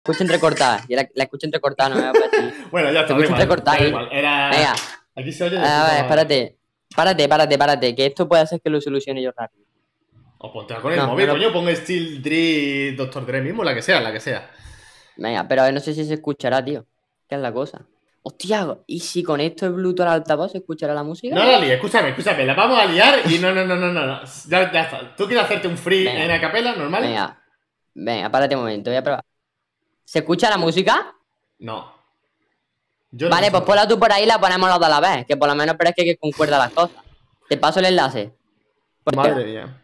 Escucho 0.04 0.24
entrecortada. 0.24 0.84
Yo 0.90 0.98
la, 0.98 1.10
la 1.16 1.24
escucho 1.24 1.48
entrecortada, 1.48 1.90
no 1.90 1.96
me 1.96 2.02
va 2.02 2.10
a 2.10 2.14
decir. 2.14 2.68
bueno, 2.72 2.92
ya 2.92 3.02
está. 3.02 3.14
escucho 3.14 3.32
entrecortada. 3.32 3.78
Era... 4.12 4.50
Venga. 4.50 4.76
Aquí 5.16 5.32
se 5.32 5.46
oye. 5.46 5.58
A 5.58 5.86
ver, 5.86 6.04
espérate. 6.04 6.58
Párate, 6.96 7.30
párate, 7.30 7.58
párate. 7.58 7.96
Que 7.96 8.06
esto 8.08 8.28
puede 8.28 8.42
hacer 8.42 8.62
que 8.62 8.70
lo 8.70 8.82
solucione 8.82 9.22
yo 9.22 9.32
rápido. 9.36 9.66
O 10.40 10.52
ponte 10.52 10.76
con 10.76 10.92
el 10.92 11.02
móvil, 11.02 11.30
coño. 11.30 11.54
Pongo 11.54 11.74
Steel 11.74 12.22
Dre, 12.22 12.94
Doctor 12.98 13.26
Dre 13.26 13.42
mismo, 13.42 13.64
la 13.64 13.74
que 13.74 13.82
sea, 13.82 14.02
la 14.02 14.12
que 14.12 14.20
sea. 14.20 14.52
Venga, 15.16 15.48
pero 15.48 15.62
a 15.62 15.66
ver, 15.66 15.74
no 15.74 15.80
sé 15.80 15.94
si 15.94 16.04
se 16.04 16.16
escuchará, 16.16 16.64
tío. 16.64 16.86
¿Qué 17.30 17.36
es 17.36 17.42
la 17.42 17.54
cosa? 17.54 17.86
Hostia, 18.24 18.78
¿y 18.88 19.00
si 19.00 19.24
con 19.24 19.40
esto 19.40 19.66
el 19.66 19.74
Bluetooth 19.74 20.06
al 20.06 20.14
altavoz 20.14 20.52
se 20.52 20.58
escuchará 20.60 20.94
la 20.94 21.04
música? 21.04 21.36
No 21.36 21.44
la 21.44 21.60
líes, 21.60 21.74
escúchame, 21.74 22.10
escúchame, 22.10 22.46
la 22.46 22.54
vamos 22.54 22.80
a 22.80 22.86
liar 22.86 23.20
y 23.30 23.38
no, 23.38 23.54
no, 23.54 23.66
no, 23.66 23.76
no, 23.76 23.92
no. 23.92 24.22
Ya, 24.48 24.72
ya 24.72 24.82
está. 24.82 25.16
¿Tú 25.16 25.28
quieres 25.28 25.46
hacerte 25.46 25.68
un 25.68 25.78
free 25.78 26.08
en 26.08 26.28
la 26.28 26.40
capela 26.40 26.76
normal? 26.76 27.04
Venga, 27.04 27.42
venga, 27.94 28.30
párate 28.30 28.56
un 28.56 28.62
momento, 28.62 28.90
voy 28.90 28.98
a 28.98 29.04
probar. 29.04 29.26
¿Se 30.04 30.20
escucha 30.20 30.50
la 30.50 30.58
música? 30.58 31.16
No. 31.60 31.94
vale, 33.12 33.52
pues 33.52 33.64
ponla 33.64 33.88
tú 33.88 33.98
por 34.00 34.12
ahí 34.12 34.24
y 34.24 34.26
la 34.26 34.40
ponemos 34.40 34.70
los 34.70 34.80
dos 34.80 34.88
a 34.88 35.00
la 35.00 35.00
vez, 35.00 35.26
que 35.26 35.38
por 35.38 35.48
lo 35.48 35.56
menos 35.56 35.76
parece 35.76 36.04
que 36.04 36.18
concuerda 36.18 36.58
las 36.58 36.72
cosas. 36.72 37.04
Te 37.48 37.58
paso 37.58 37.80
el 37.80 37.86
enlace. 37.86 38.34
Madre 39.16 39.46
mía. 39.46 39.82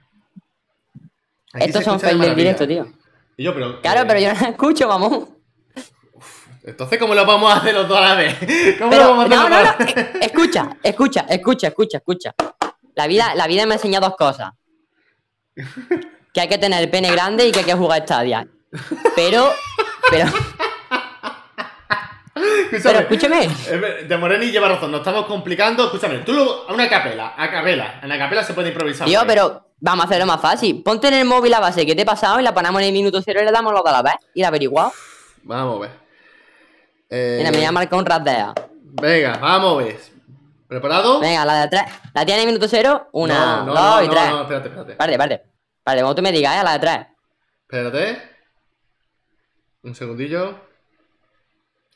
Estos 1.53 1.83
son 1.83 1.99
fails 1.99 2.19
del 2.19 2.35
directo, 2.35 2.67
tío. 2.67 2.87
Y 3.37 3.43
yo, 3.43 3.53
pero. 3.53 3.81
Claro, 3.81 4.05
pero 4.07 4.19
yo 4.19 4.33
no 4.33 4.39
la 4.39 4.49
escucho, 4.49 4.87
vamos. 4.87 5.29
Entonces, 6.63 6.99
¿cómo 6.99 7.15
lo 7.15 7.25
vamos 7.25 7.51
a 7.51 7.57
hacer 7.57 7.73
los 7.73 7.87
dos 7.87 7.97
a 7.97 8.01
la 8.01 8.15
vez? 8.15 8.37
¿Cómo 8.79 8.91
lo 8.93 9.15
vamos 9.15 9.23
a 9.23 9.25
hacer 9.25 9.37
no, 9.37 9.49
no, 9.49 9.63
no. 9.63 9.85
Eh, 9.85 10.19
escucha, 10.21 10.77
escucha, 10.83 11.25
escucha, 11.29 11.67
escucha, 11.67 11.97
escucha. 11.97 12.35
La 12.95 13.07
vida, 13.07 13.33
la 13.35 13.47
vida 13.47 13.65
me 13.65 13.75
enseña 13.75 13.99
dos 13.99 14.15
cosas. 14.15 14.51
Que 16.33 16.41
hay 16.41 16.47
que 16.47 16.57
tener 16.57 16.83
el 16.83 16.89
pene 16.89 17.11
grande 17.11 17.47
y 17.47 17.51
que 17.51 17.59
hay 17.59 17.65
que 17.65 17.73
jugar 17.73 18.03
Stadia. 18.03 18.47
Pero, 19.15 19.51
pero. 20.11 20.31
pero 22.83 22.99
escúchame. 22.99 23.49
De 24.07 24.17
Moreni 24.17 24.51
lleva 24.51 24.69
razón, 24.69 24.91
nos 24.91 25.01
estamos 25.01 25.25
complicando. 25.25 25.85
Escúchame, 25.85 26.19
tú 26.19 26.33
a 26.67 26.73
una 26.73 26.89
capela, 26.89 27.33
a 27.37 27.49
capela. 27.49 27.99
En 28.01 28.09
la 28.09 28.17
capela 28.17 28.43
se 28.43 28.53
puede 28.53 28.69
improvisar. 28.69 29.07
Tío, 29.07 29.21
pero 29.25 29.71
vamos 29.79 30.05
a 30.05 30.07
hacerlo 30.07 30.25
más 30.25 30.41
fácil. 30.41 30.83
Ponte 30.83 31.07
en 31.07 31.15
el 31.15 31.25
móvil 31.25 31.51
la 31.51 31.59
base 31.59 31.85
que 31.85 31.95
te 31.95 32.03
he 32.03 32.05
pasado 32.05 32.39
y 32.39 32.43
la 32.43 32.53
ponemos 32.53 32.81
en 32.81 32.87
el 32.87 32.93
minuto 32.93 33.21
cero 33.21 33.39
y 33.41 33.45
le 33.45 33.51
damos 33.51 33.73
lo 33.73 33.81
de 33.81 33.91
la 33.91 34.01
vez. 34.01 34.15
Y 34.33 34.41
la 34.41 34.49
averiguado. 34.49 34.91
Vamos 35.43 35.77
a 35.77 35.79
ver. 35.81 35.91
Eh... 37.09 37.35
Mira, 37.39 37.51
me 37.51 37.57
voy 37.57 37.65
a 37.65 37.71
marcar 37.71 37.99
un 37.99 38.05
rasdea. 38.05 38.53
Venga, 39.01 39.37
vamos 39.37 39.81
a 39.81 39.85
ver. 39.85 39.99
¿Preparado? 40.67 41.19
Venga, 41.19 41.43
la 41.45 41.55
de 41.55 41.61
atrás. 41.61 41.91
¿La 42.13 42.25
tiene 42.25 42.43
en 42.43 42.47
el 42.47 42.53
minuto 42.53 42.67
cero? 42.69 43.09
Una, 43.13 43.63
dos 43.65 44.03
y 44.03 44.09
tres. 44.09 44.29
No, 44.29 44.41
espérate, 44.41 44.67
espérate. 44.67 44.91
Espérate, 44.91 45.11
espérate. 45.13 45.49
Vale, 45.83 46.01
como 46.01 46.15
tú 46.15 46.21
me 46.21 46.31
digas, 46.31 46.55
¿eh? 46.55 46.63
La 46.63 46.73
de 46.73 46.79
tres. 46.79 46.99
Espérate. 47.63 48.28
Un 49.83 49.95
segundillo. 49.95 50.59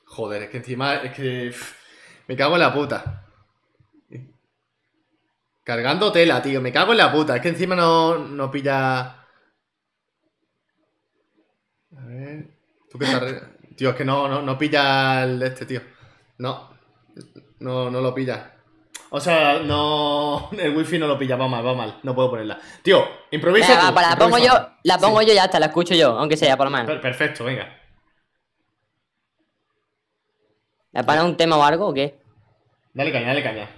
Joder, 0.05 0.43
es 0.43 0.49
que 0.49 0.57
encima 0.57 0.95
es 0.95 1.13
que. 1.13 1.53
me 2.27 2.35
cago 2.35 2.55
en 2.55 2.61
la 2.61 2.73
puta. 2.73 3.25
Cargando 5.63 6.11
tela, 6.11 6.41
tío. 6.41 6.61
Me 6.61 6.71
cago 6.71 6.91
en 6.91 6.97
la 6.97 7.11
puta. 7.11 7.35
Es 7.35 7.41
que 7.41 7.49
encima 7.49 7.75
no, 7.75 8.17
no 8.17 8.51
pilla. 8.51 9.25
A 11.95 12.05
ver. 12.05 12.57
¿Tú 12.89 12.97
estás.? 13.01 13.43
Tío, 13.75 13.89
es 13.89 13.95
que 13.95 14.05
no, 14.05 14.27
no, 14.27 14.41
no 14.41 14.57
pilla 14.57 15.23
el 15.23 15.41
este, 15.41 15.65
tío. 15.65 15.81
No. 16.37 16.69
No, 17.59 17.89
no 17.89 18.01
lo 18.01 18.13
pilla. 18.13 18.52
O 19.15 19.19
sea, 19.19 19.59
no. 19.59 20.49
El 20.57 20.75
wifi 20.75 20.97
no 20.97 21.05
lo 21.05 21.19
pilla, 21.19 21.35
va 21.35 21.47
mal, 21.47 21.63
va 21.63 21.75
mal. 21.75 21.99
No 22.01 22.15
puedo 22.15 22.31
ponerla. 22.31 22.57
Tío, 22.81 23.07
improvisa. 23.29 23.91
la 23.91 24.15
pongo 24.17 24.39
yo, 24.39 24.51
la 24.81 24.97
pongo 24.97 25.21
yo 25.21 25.35
ya 25.35 25.43
hasta, 25.43 25.59
la 25.59 25.67
escucho 25.67 25.93
yo, 25.93 26.17
aunque 26.17 26.35
sea 26.35 26.57
por 26.57 26.65
lo 26.65 26.71
menos. 26.71 26.99
Perfecto, 26.99 27.43
venga. 27.43 27.71
¿Me 30.93 31.03
para 31.03 31.23
un 31.23 31.37
tema 31.37 31.57
o 31.57 31.63
algo 31.63 31.89
o 31.89 31.93
qué? 31.93 32.17
Dale 32.91 33.11
caña, 33.11 33.27
dale 33.27 33.43
caña. 33.43 33.69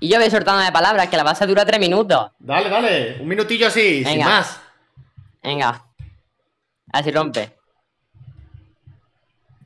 Y 0.00 0.08
yo 0.08 0.18
voy 0.18 0.30
soltando 0.30 0.62
de 0.62 0.72
palabras, 0.72 1.08
que 1.08 1.16
la 1.18 1.24
base 1.24 1.46
dura 1.46 1.66
tres 1.66 1.78
minutos. 1.78 2.30
Dale, 2.38 2.70
dale. 2.70 3.18
Un 3.20 3.28
minutillo 3.28 3.66
así, 3.66 4.02
sin 4.02 4.24
más. 4.24 4.62
Venga. 5.42 5.84
Así 6.90 7.10
rompe. 7.10 7.61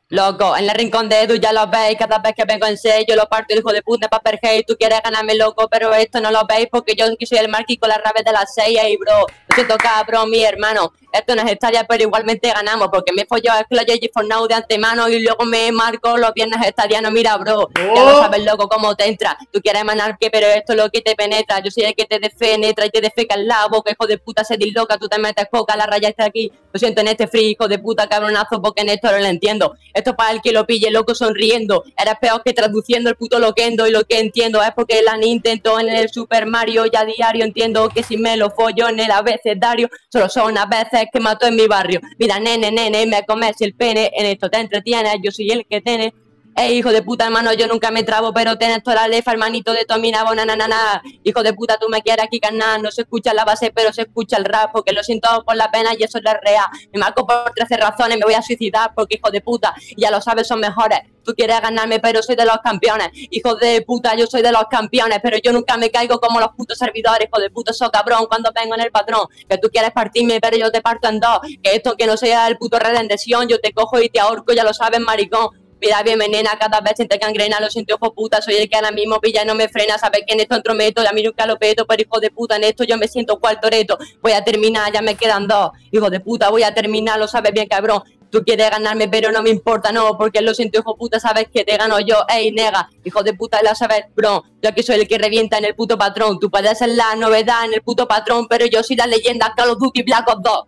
Loco, 0.09 0.57
en 0.57 0.71
el 0.71 0.77
rincón 0.77 1.09
de 1.09 1.23
Edu 1.23 1.35
ya 1.35 1.53
lo 1.53 1.67
veis, 1.67 1.99
cada 1.99 2.21
vez 2.21 2.33
que 2.37 2.45
vengo 2.45 2.65
en 2.67 2.79
sello 2.79 3.17
lo 3.17 3.27
parto 3.27 3.53
el 3.53 3.59
hijo 3.59 3.73
de 3.73 3.83
puta 3.83 4.07
para 4.07 4.39
hey, 4.41 4.63
tú 4.65 4.77
quieres 4.79 5.01
ganarme 5.03 5.35
loco, 5.35 5.67
pero 5.69 5.93
esto 5.95 6.21
no 6.21 6.31
lo 6.31 6.47
veis 6.47 6.69
porque 6.71 6.95
yo 6.95 7.07
soy 7.25 7.39
el 7.39 7.49
marquis 7.49 7.81
con 7.81 7.89
las 7.89 7.99
rabes 7.99 8.25
de 8.25 8.31
las 8.31 8.55
seis, 8.55 8.79
y 8.89 8.97
bro, 8.99 9.27
lo 9.49 9.55
siento 9.57 9.77
cabrón, 9.77 10.31
mi 10.31 10.45
hermano, 10.45 10.93
esto 11.17 11.35
no 11.35 11.43
es 11.43 11.53
estadia, 11.53 11.85
pero 11.89 12.03
igualmente 12.03 12.49
ganamos, 12.49 12.89
porque 12.89 13.13
me 13.13 13.25
follo 13.25 13.51
a 13.51 13.65
y 13.71 14.11
for 14.13 14.27
now 14.27 14.47
de 14.47 14.55
antemano 14.55 15.09
y 15.09 15.21
luego 15.21 15.45
me 15.45 15.73
marco 15.73 16.17
los 16.19 16.33
viernes 16.35 16.65
estadianos. 16.67 17.11
Mira, 17.11 17.37
bro, 17.39 17.71
ya 17.75 17.85
no 17.85 18.19
oh. 18.19 18.21
sabes, 18.21 18.45
loco, 18.45 18.69
cómo 18.69 18.95
te 18.95 19.07
entra. 19.07 19.37
Tú 19.51 19.61
quieres 19.61 19.81
emanar 19.83 20.19
que, 20.19 20.31
pero 20.31 20.47
esto 20.47 20.75
es 20.75 20.79
lo 20.79 20.91
que 20.91 21.01
te 21.01 21.15
penetra. 21.15 21.61
Yo 21.61 21.71
soy 21.71 21.85
el 21.85 21.95
que 21.95 22.05
te 22.05 22.19
defenetra 22.19 22.85
y 22.85 22.91
te 22.91 23.01
defeca 23.01 23.35
en 23.35 23.49
la 23.49 23.67
boca, 23.69 23.93
hijo 23.93 24.07
de 24.07 24.19
puta, 24.19 24.45
se 24.45 24.57
disloca, 24.57 24.99
tú 24.99 25.09
te 25.09 25.19
metes 25.19 25.47
coca, 25.51 25.75
la 25.77 25.87
raya 25.87 26.09
está 26.09 26.27
aquí. 26.27 26.53
Lo 26.73 26.79
siento 26.79 27.01
en 27.01 27.09
este 27.09 27.27
free, 27.27 27.53
hijo 27.53 27.67
de 27.67 27.79
puta, 27.79 28.09
cabronazo, 28.09 28.61
porque 28.61 28.83
en 28.83 28.91
esto 28.91 29.11
no 29.11 29.19
lo 29.19 29.27
entiendo. 29.27 29.75
Esto 29.97 30.15
para 30.15 30.33
el 30.33 30.43
que 30.43 30.53
lo 30.53 30.67
pille, 30.67 30.91
loco, 30.91 31.15
sonriendo. 31.15 31.83
Eres 31.97 32.17
peor 32.21 32.43
que 32.45 32.53
traduciendo 32.53 33.09
el 33.09 33.17
puto 33.17 33.39
loquendo 33.39 33.87
y 33.87 33.91
lo 33.91 34.05
que 34.05 34.21
entiendo 34.21 34.63
es 34.63 34.71
porque 34.77 35.01
la 35.03 35.17
Nintendo 35.17 35.81
en 35.81 35.89
el 35.89 36.11
Super 36.11 36.45
Mario 36.45 36.85
ya 36.85 37.07
diario 37.07 37.47
entiendo 37.47 37.89
que 37.89 38.03
si 38.03 38.19
me 38.19 38.37
lo 38.37 38.51
follo 38.51 38.91
en 38.91 39.01
el 39.01 39.11
abecedario, 39.11 39.89
solo 40.13 40.29
son 40.29 40.59
a 40.59 40.67
veces 40.67 41.07
que 41.11 41.19
mato 41.19 41.47
en 41.47 41.57
mi 41.57 41.67
barrio. 41.67 42.01
Mira, 42.19 42.39
nene, 42.39 42.71
nene, 42.71 43.07
me 43.07 43.25
comes 43.25 43.59
el 43.63 43.75
pene, 43.75 44.11
en 44.15 44.27
esto 44.27 44.51
te 44.51 44.59
entretienes, 44.59 45.15
yo 45.23 45.31
soy 45.31 45.51
el 45.51 45.67
que 45.67 45.81
tiene. 45.81 46.13
Eh, 46.59 46.73
hijo 46.73 46.91
de 46.91 47.03
puta, 47.03 47.27
hermano, 47.27 47.53
yo 47.53 47.67
nunca 47.67 47.91
me 47.91 48.03
trabo, 48.03 48.33
pero 48.33 48.57
tienes 48.57 48.83
toda 48.83 48.97
la 48.97 49.09
lefa, 49.09 49.31
hermanito 49.31 49.75
de 49.75 49.85
Tomina, 49.85 50.25
bona, 50.25 50.47
na, 50.47 50.57
na, 50.57 50.67
na. 50.67 51.03
Hijo 51.23 51.43
de 51.43 51.53
puta, 51.53 51.77
tú 51.77 51.91
me 51.91 52.01
quieres 52.01 52.25
aquí 52.25 52.39
ganar, 52.39 52.81
no 52.81 52.91
se 52.91 53.03
escucha 53.03 53.35
la 53.35 53.45
base, 53.45 53.71
pero 53.75 53.93
se 53.93 54.03
escucha 54.03 54.39
el 54.39 54.47
rap, 54.47 54.73
porque 54.73 54.93
lo 54.95 55.03
siento 55.03 55.29
por 55.45 55.55
la 55.55 55.71
pena 55.71 55.91
y 55.99 56.03
eso 56.03 56.17
es 56.17 56.25
la 56.25 56.33
rea. 56.43 56.67
Me 56.95 56.99
marco 56.99 57.27
por 57.27 57.53
13 57.55 57.77
razones, 57.77 58.17
me 58.17 58.25
voy 58.25 58.33
a 58.33 58.41
suicidar, 58.41 58.93
porque 58.95 59.17
hijo 59.17 59.31
de 59.31 59.43
puta, 59.43 59.75
ya 59.99 60.11
lo 60.11 60.23
sabes, 60.23 60.49
son 60.49 60.61
mejores. 60.61 61.01
Tú 61.23 61.35
quieres 61.35 61.61
ganarme, 61.61 62.01
pero 62.01 62.23
soy 62.23 62.37
de 62.37 62.47
los 62.47 62.57
campeones. 62.65 63.11
Hijo 63.13 63.57
de 63.57 63.83
puta, 63.83 64.17
yo 64.17 64.27
soy 64.27 64.41
de 64.41 64.53
los 64.53 64.65
campeones, 64.71 65.19
pero 65.23 65.37
yo 65.37 65.53
nunca 65.53 65.77
me 65.77 65.91
caigo 65.91 66.19
como 66.21 66.41
los 66.41 66.53
putos 66.57 66.79
servidores, 66.79 67.29
hijo 67.29 67.39
de 67.39 67.51
puta, 67.51 67.73
eso 67.73 67.91
cabrón, 67.91 68.25
cuando 68.29 68.51
vengo 68.55 68.77
en 68.77 68.81
el 68.81 68.91
patrón. 68.91 69.27
Que 69.47 69.59
tú 69.59 69.69
quieres 69.69 69.91
partirme, 69.91 70.41
pero 70.41 70.57
yo 70.57 70.71
te 70.71 70.81
parto 70.81 71.09
en 71.09 71.21
dos. 71.21 71.41
Que 71.63 71.75
esto 71.77 71.97
que 71.99 72.07
no 72.07 72.17
sea 72.17 72.49
el 72.49 72.57
puto 72.57 72.79
redención, 72.79 73.47
yo 73.47 73.61
te 73.61 73.73
cojo 73.73 74.01
y 74.01 74.09
te 74.09 74.21
ahorco, 74.21 74.55
ya 74.55 74.65
lo 74.65 74.73
sabes, 74.73 75.01
maricón. 75.01 75.66
Mira 75.81 76.03
bien, 76.03 76.19
nena, 76.19 76.57
cada 76.59 76.81
vez 76.81 76.95
siente 76.97 77.19
cangrena, 77.19 77.61
lo 77.61 77.69
siento, 77.69 77.95
hijo 77.95 78.15
puta, 78.15 78.41
soy 78.41 78.55
el 78.57 78.69
que 78.69 78.77
ahora 78.77 78.91
mismo 78.91 79.21
pilla 79.21 79.43
y 79.43 79.47
no 79.47 79.55
me 79.55 79.69
frena, 79.69 79.99
sabes 79.99 80.23
que 80.27 80.33
en 80.33 80.41
esto 80.41 80.57
entrometo, 80.57 81.03
y 81.03 81.07
a 81.07 81.13
mí 81.13 81.23
nunca 81.23 81.47
lo 81.47 81.59
peto, 81.59 81.87
pero 81.87 82.03
hijo 82.03 82.19
de 82.19 82.31
puta, 82.31 82.57
en 82.57 82.65
esto 82.65 82.85
yo 82.85 82.97
me 82.97 83.09
siento 83.09 83.39
cual 83.39 83.61
toreto, 83.61 83.99
voy 84.23 84.33
a 84.33 84.43
terminar, 84.43 84.91
ya 84.91 85.03
me 85.03 85.17
quedan 85.17 85.47
dos, 85.47 85.73
hijo 85.93 86.09
de 86.09 86.21
puta, 86.21 86.49
voy 86.49 86.63
a 86.63 86.73
terminar, 86.73 87.19
lo 87.19 87.29
sabes 87.29 87.53
bien, 87.53 87.69
cabrón, 87.69 88.03
tú 88.31 88.43
quieres 88.43 88.71
ganarme, 88.71 89.07
pero 89.09 89.31
no 89.33 89.43
me 89.43 89.51
importa, 89.51 89.93
no, 89.93 90.17
porque 90.17 90.41
lo 90.41 90.55
siento, 90.55 90.79
hijo 90.79 90.97
puta, 90.97 91.21
sabes 91.21 91.49
que 91.53 91.63
te 91.63 91.77
gano 91.77 92.01
yo, 92.01 92.25
ey, 92.29 92.53
nega, 92.53 92.89
hijo 93.05 93.23
de 93.23 93.35
puta, 93.35 93.61
lo 93.63 93.75
sabes, 93.75 94.05
bro, 94.15 94.45
yo 94.63 94.71
aquí 94.71 94.83
soy 94.83 94.97
el 94.97 95.07
que 95.07 95.19
revienta 95.19 95.59
en 95.59 95.67
el 95.67 95.75
puto 95.75 95.99
patrón, 95.99 96.41
tú 96.41 96.51
puedes 96.51 96.79
ser 96.79 96.89
la 96.89 97.15
novedad 97.17 97.67
en 97.67 97.75
el 97.75 97.83
puto 97.83 98.09
patrón, 98.09 98.47
pero 98.49 98.65
yo 98.65 98.83
soy 98.83 98.97
la 98.97 99.07
leyenda 99.07 99.53
Call 99.55 99.71
of 99.71 99.79
Duty 99.79 100.03
Black 100.05 100.27
Ops 100.27 100.43
2. 100.43 100.65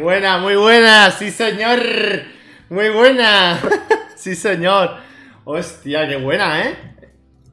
Buena, 0.00 0.38
muy 0.38 0.56
buena, 0.56 1.10
sí 1.10 1.30
señor. 1.30 2.33
Muy 2.70 2.88
buena. 2.90 3.60
sí, 4.16 4.34
señor. 4.34 4.96
Hostia, 5.44 6.08
qué 6.08 6.16
buena, 6.16 6.64
¿eh? 6.64 6.94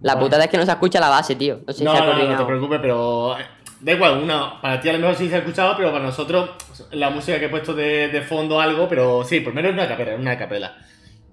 La 0.02 0.18
putada 0.18 0.46
es 0.46 0.50
que 0.50 0.58
no 0.58 0.66
se 0.66 0.72
escucha 0.72 1.00
la 1.00 1.10
base, 1.10 1.36
tío. 1.36 1.62
No, 1.82 1.94
no, 1.94 2.14
no, 2.18 2.24
no, 2.24 2.38
te 2.38 2.46
preocupes, 2.46 2.80
pero 2.82 3.36
da 3.82 3.92
igual, 3.92 4.20
una, 4.24 4.62
para 4.62 4.80
ti 4.80 4.90
a 4.90 4.94
lo 4.94 5.00
mejor 5.00 5.16
sí 5.16 5.28
se 5.28 5.36
ha 5.36 5.40
escuchado, 5.40 5.76
pero 5.76 5.92
para 5.92 6.06
nosotros 6.06 6.52
la 6.92 7.10
música 7.10 7.40
que 7.40 7.46
he 7.46 7.50
puesto 7.50 7.74
de, 7.74 8.10
de 8.10 8.22
fondo 8.22 8.62
algo, 8.62 8.88
pero 8.88 9.24
sí, 9.24 9.40
por 9.42 9.54
menos 9.54 9.74
una 9.74 9.88
capela, 9.88 10.16
una 10.16 10.38
capela. 10.38 10.78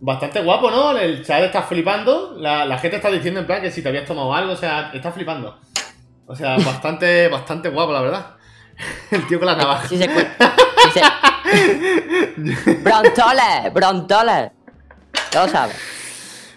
Bastante 0.01 0.43
guapo, 0.43 0.71
¿no? 0.71 0.97
El 0.97 1.25
chat 1.25 1.43
está 1.43 1.63
flipando, 1.63 2.37
la, 2.39 2.65
la 2.65 2.79
gente 2.79 2.97
está 2.97 3.11
diciendo 3.11 3.41
en 3.41 3.47
plan 3.47 3.61
que 3.61 3.71
si 3.71 3.83
te 3.83 3.89
habías 3.89 4.07
tomado 4.07 4.35
algo, 4.35 4.53
o 4.53 4.57
sea, 4.57 4.91
está 4.95 5.13
flipando. 5.13 5.59
O 6.27 6.35
sea, 6.35 6.57
bastante, 6.57 7.29
bastante 7.31 7.69
guapo, 7.69 7.93
la 7.93 8.03
verdad. 8.03 8.37
El 9.11 9.27
tío 9.27 9.39
con 9.39 9.47
la 9.47 9.57
navaja. 9.57 9.89
Sí 9.89 9.99
se, 9.99 10.05
sí 10.05 10.91
se... 10.93 11.01
Brontole, 12.83 13.71
brontole. 13.73 14.53
Todo 15.31 15.49
sabes. 15.49 15.77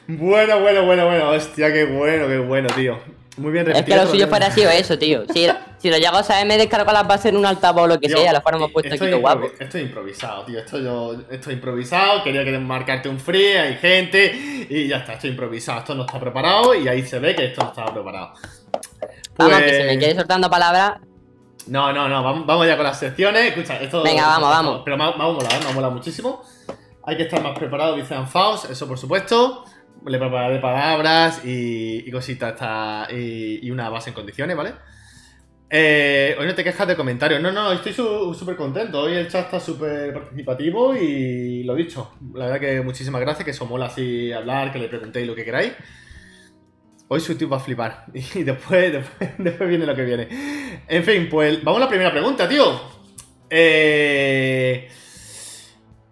Bueno, 0.08 0.60
bueno, 0.60 0.86
bueno, 0.86 1.06
bueno. 1.06 1.30
Hostia, 1.30 1.71
qué 1.71 1.86
bueno, 1.86 2.27
qué 2.27 2.38
bueno, 2.39 2.67
tío. 2.75 2.99
Muy 3.38 3.51
bien. 3.51 3.71
Es 3.71 3.84
que 3.84 3.95
lo 3.95 4.06
suyo 4.08 4.27
fuera 4.27 4.51
sido 4.51 4.69
eso, 4.69 4.97
tío. 4.99 5.23
Si, 5.34 5.47
si 5.77 5.89
lo 5.89 5.97
llego 5.97 6.17
a 6.17 6.23
saber, 6.23 6.45
me 6.45 6.58
descargo 6.58 6.91
las 6.91 7.08
bases 7.08 7.27
en 7.27 7.38
un 7.38 7.45
altavoz 7.45 7.84
o 7.84 7.88
lo 7.88 7.99
que 7.99 8.10
sea, 8.10 8.34
lo 8.34 8.41
fuéramos 8.41 8.71
puesto 8.71 8.93
aquí 8.93 9.12
guapo. 9.12 9.47
Esto 9.58 9.77
es 9.77 9.84
improvisado, 9.84 10.45
tío. 10.45 10.60
Esto 10.60 10.80
yo, 10.80 11.13
esto 11.30 11.49
es 11.49 11.56
improvisado. 11.56 12.23
Quería 12.23 12.43
que 12.43 12.58
marcarte 12.60 13.10
un 13.10 13.19
free, 13.19 13.56
hay 13.56 13.75
gente. 13.77 14.67
Y 14.69 14.88
ya 14.88 14.97
está, 14.97 15.13
esto 15.13 15.27
es 15.27 15.32
improvisado. 15.32 15.80
Esto 15.80 15.95
no 15.95 16.06
está 16.06 16.19
preparado 16.19 16.75
y 16.75 16.88
ahí 16.88 17.06
se 17.06 17.19
ve 17.19 17.36
que 17.36 17.45
esto 17.45 17.63
no 17.63 17.69
estaba 17.69 17.93
preparado. 17.93 18.34
Vamos, 19.38 19.60
que 19.62 19.77
si 19.77 19.84
me 19.84 19.97
quieres 19.97 20.17
soltando 20.17 20.49
palabras. 20.49 20.99
No, 21.67 21.93
no, 21.93 22.08
no, 22.08 22.24
vamos, 22.24 22.45
vamos 22.45 22.67
ya 22.67 22.76
con 22.76 22.86
las 22.86 23.00
secciones. 23.00 23.50
Escucha, 23.50 23.78
esto. 23.78 24.04
Venga, 24.04 24.26
vamos, 24.28 24.50
vamos. 24.50 24.82
Pero 24.84 24.97
me 24.97 25.04
ha 25.04 25.12
molado, 25.12 25.60
me 25.63 25.69
ha 25.69 25.74
molado 25.74 25.93
muchísimo. 25.93 26.43
Hay 27.04 27.17
que 27.17 27.24
estar 27.24 27.41
más 27.41 27.58
preparado, 27.58 27.95
dice 27.95 28.13
Anfaus, 28.13 28.65
eso 28.65 28.88
por 28.88 28.97
supuesto 28.97 29.65
le 30.06 30.17
prepararé 30.17 30.60
palabras 30.60 31.41
y, 31.45 32.10
cositas 32.12 33.12
y, 33.12 33.69
una 33.69 33.89
base 33.89 34.10
en 34.10 34.15
condiciones, 34.15 34.58
¿vale? 34.58 34.74
Eh, 35.69 36.36
hoy 36.38 36.47
no 36.47 36.56
te 36.56 36.63
quejas 36.63 36.88
de 36.88 36.95
comentarios. 36.95 37.41
No, 37.41 37.52
no, 37.52 37.71
estoy 37.71 37.93
súper 37.93 38.56
contento. 38.58 39.02
Hoy 39.02 39.13
el 39.13 39.30
chat 39.30 39.45
está 39.45 39.60
súper 39.60 40.13
participativo 40.13 40.95
y 40.95 41.63
lo 41.63 41.76
dicho. 41.76 42.12
La 42.34 42.45
verdad 42.45 42.60
que 42.60 42.82
muchísimas 42.82 43.21
gracias, 43.21 43.45
que 43.45 43.52
eso 43.52 43.65
mola 43.65 43.86
así 43.86 44.34
hablar, 44.34 44.74
que 44.74 44.80
le 44.80 44.89
preguntéis 44.89 45.28
lo 45.28 45.36
que 45.36 45.45
queráis. 45.45 45.74
Hoy 47.13 47.19
su 47.19 47.36
tío 47.36 47.50
va 47.50 47.58
a 47.58 47.60
flipar. 47.60 48.06
Y 48.13 48.43
después, 48.43 48.93
después, 49.38 49.69
viene 49.69 49.86
lo 49.86 49.93
que 49.93 50.06
viene. 50.06 50.30
En 50.88 51.04
fin, 51.04 51.28
pues 51.30 51.62
vamos 51.62 51.82
a 51.82 51.84
la 51.84 51.89
primera 51.89 52.10
pregunta, 52.10 52.47
tío. 52.47 52.80
Eh, 53.50 54.89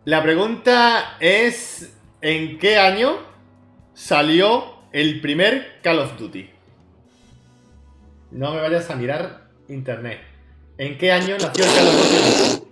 la 0.04 0.22
pregunta 0.22 1.16
es: 1.22 1.96
¿en 2.20 2.60
qué 2.60 2.78
año 2.78 3.18
salió 3.94 4.76
el 4.92 5.22
primer 5.22 5.80
Call 5.82 6.00
of 6.00 6.18
Duty. 6.18 6.50
No 8.32 8.54
me 8.54 8.60
vayas 8.60 8.90
a 8.90 8.98
mirar 8.98 9.52
internet. 9.70 10.20
¿En 10.78 10.98
qué 10.98 11.14
año 11.14 11.38
nació 11.40 11.64
el 11.64 11.76
Call 11.76 11.88
of 11.88 11.96
Duty? 11.96 12.68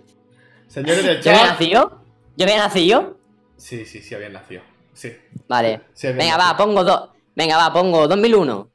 Señores 0.66 1.02
del 1.02 1.20
chat. 1.22 1.24
¿Yo 1.24 1.30
había 1.30 1.52
nacido? 1.52 2.04
¿Yo 2.36 2.44
había 2.44 2.58
nacido? 2.58 3.18
Sí, 3.56 3.86
sí, 3.86 4.02
sí, 4.02 4.14
había 4.14 4.28
nacido. 4.28 4.60
Sí. 4.92 5.16
Vale. 5.48 5.80
Venga, 6.02 6.36
va, 6.36 6.54
pongo 6.58 6.84
dos. 6.84 7.17
Venga, 7.38 7.56
va, 7.56 7.72
pongo 7.72 8.08
2001. 8.08 8.68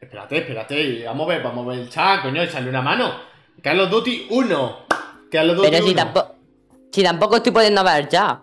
Espérate, 0.00 0.38
espérate. 0.38 1.04
Vamos 1.04 1.26
a 1.26 1.28
ver, 1.28 1.42
vamos 1.42 1.66
a 1.66 1.68
ver 1.68 1.78
el 1.80 1.90
chat, 1.90 2.22
coño, 2.22 2.40
echarle 2.40 2.70
una 2.70 2.80
mano. 2.80 3.20
Call 3.62 3.80
of 3.80 3.90
Duty 3.90 4.28
1. 4.30 4.78
Call 5.30 5.50
of 5.50 5.56
Duty 5.56 5.70
Pero 5.70 5.86
si 5.86 5.94
tampoco. 5.94 6.34
Si 6.90 7.02
tampoco 7.02 7.36
estoy 7.36 7.52
pudiendo 7.52 7.84
ver 7.84 8.08
ya. 8.08 8.40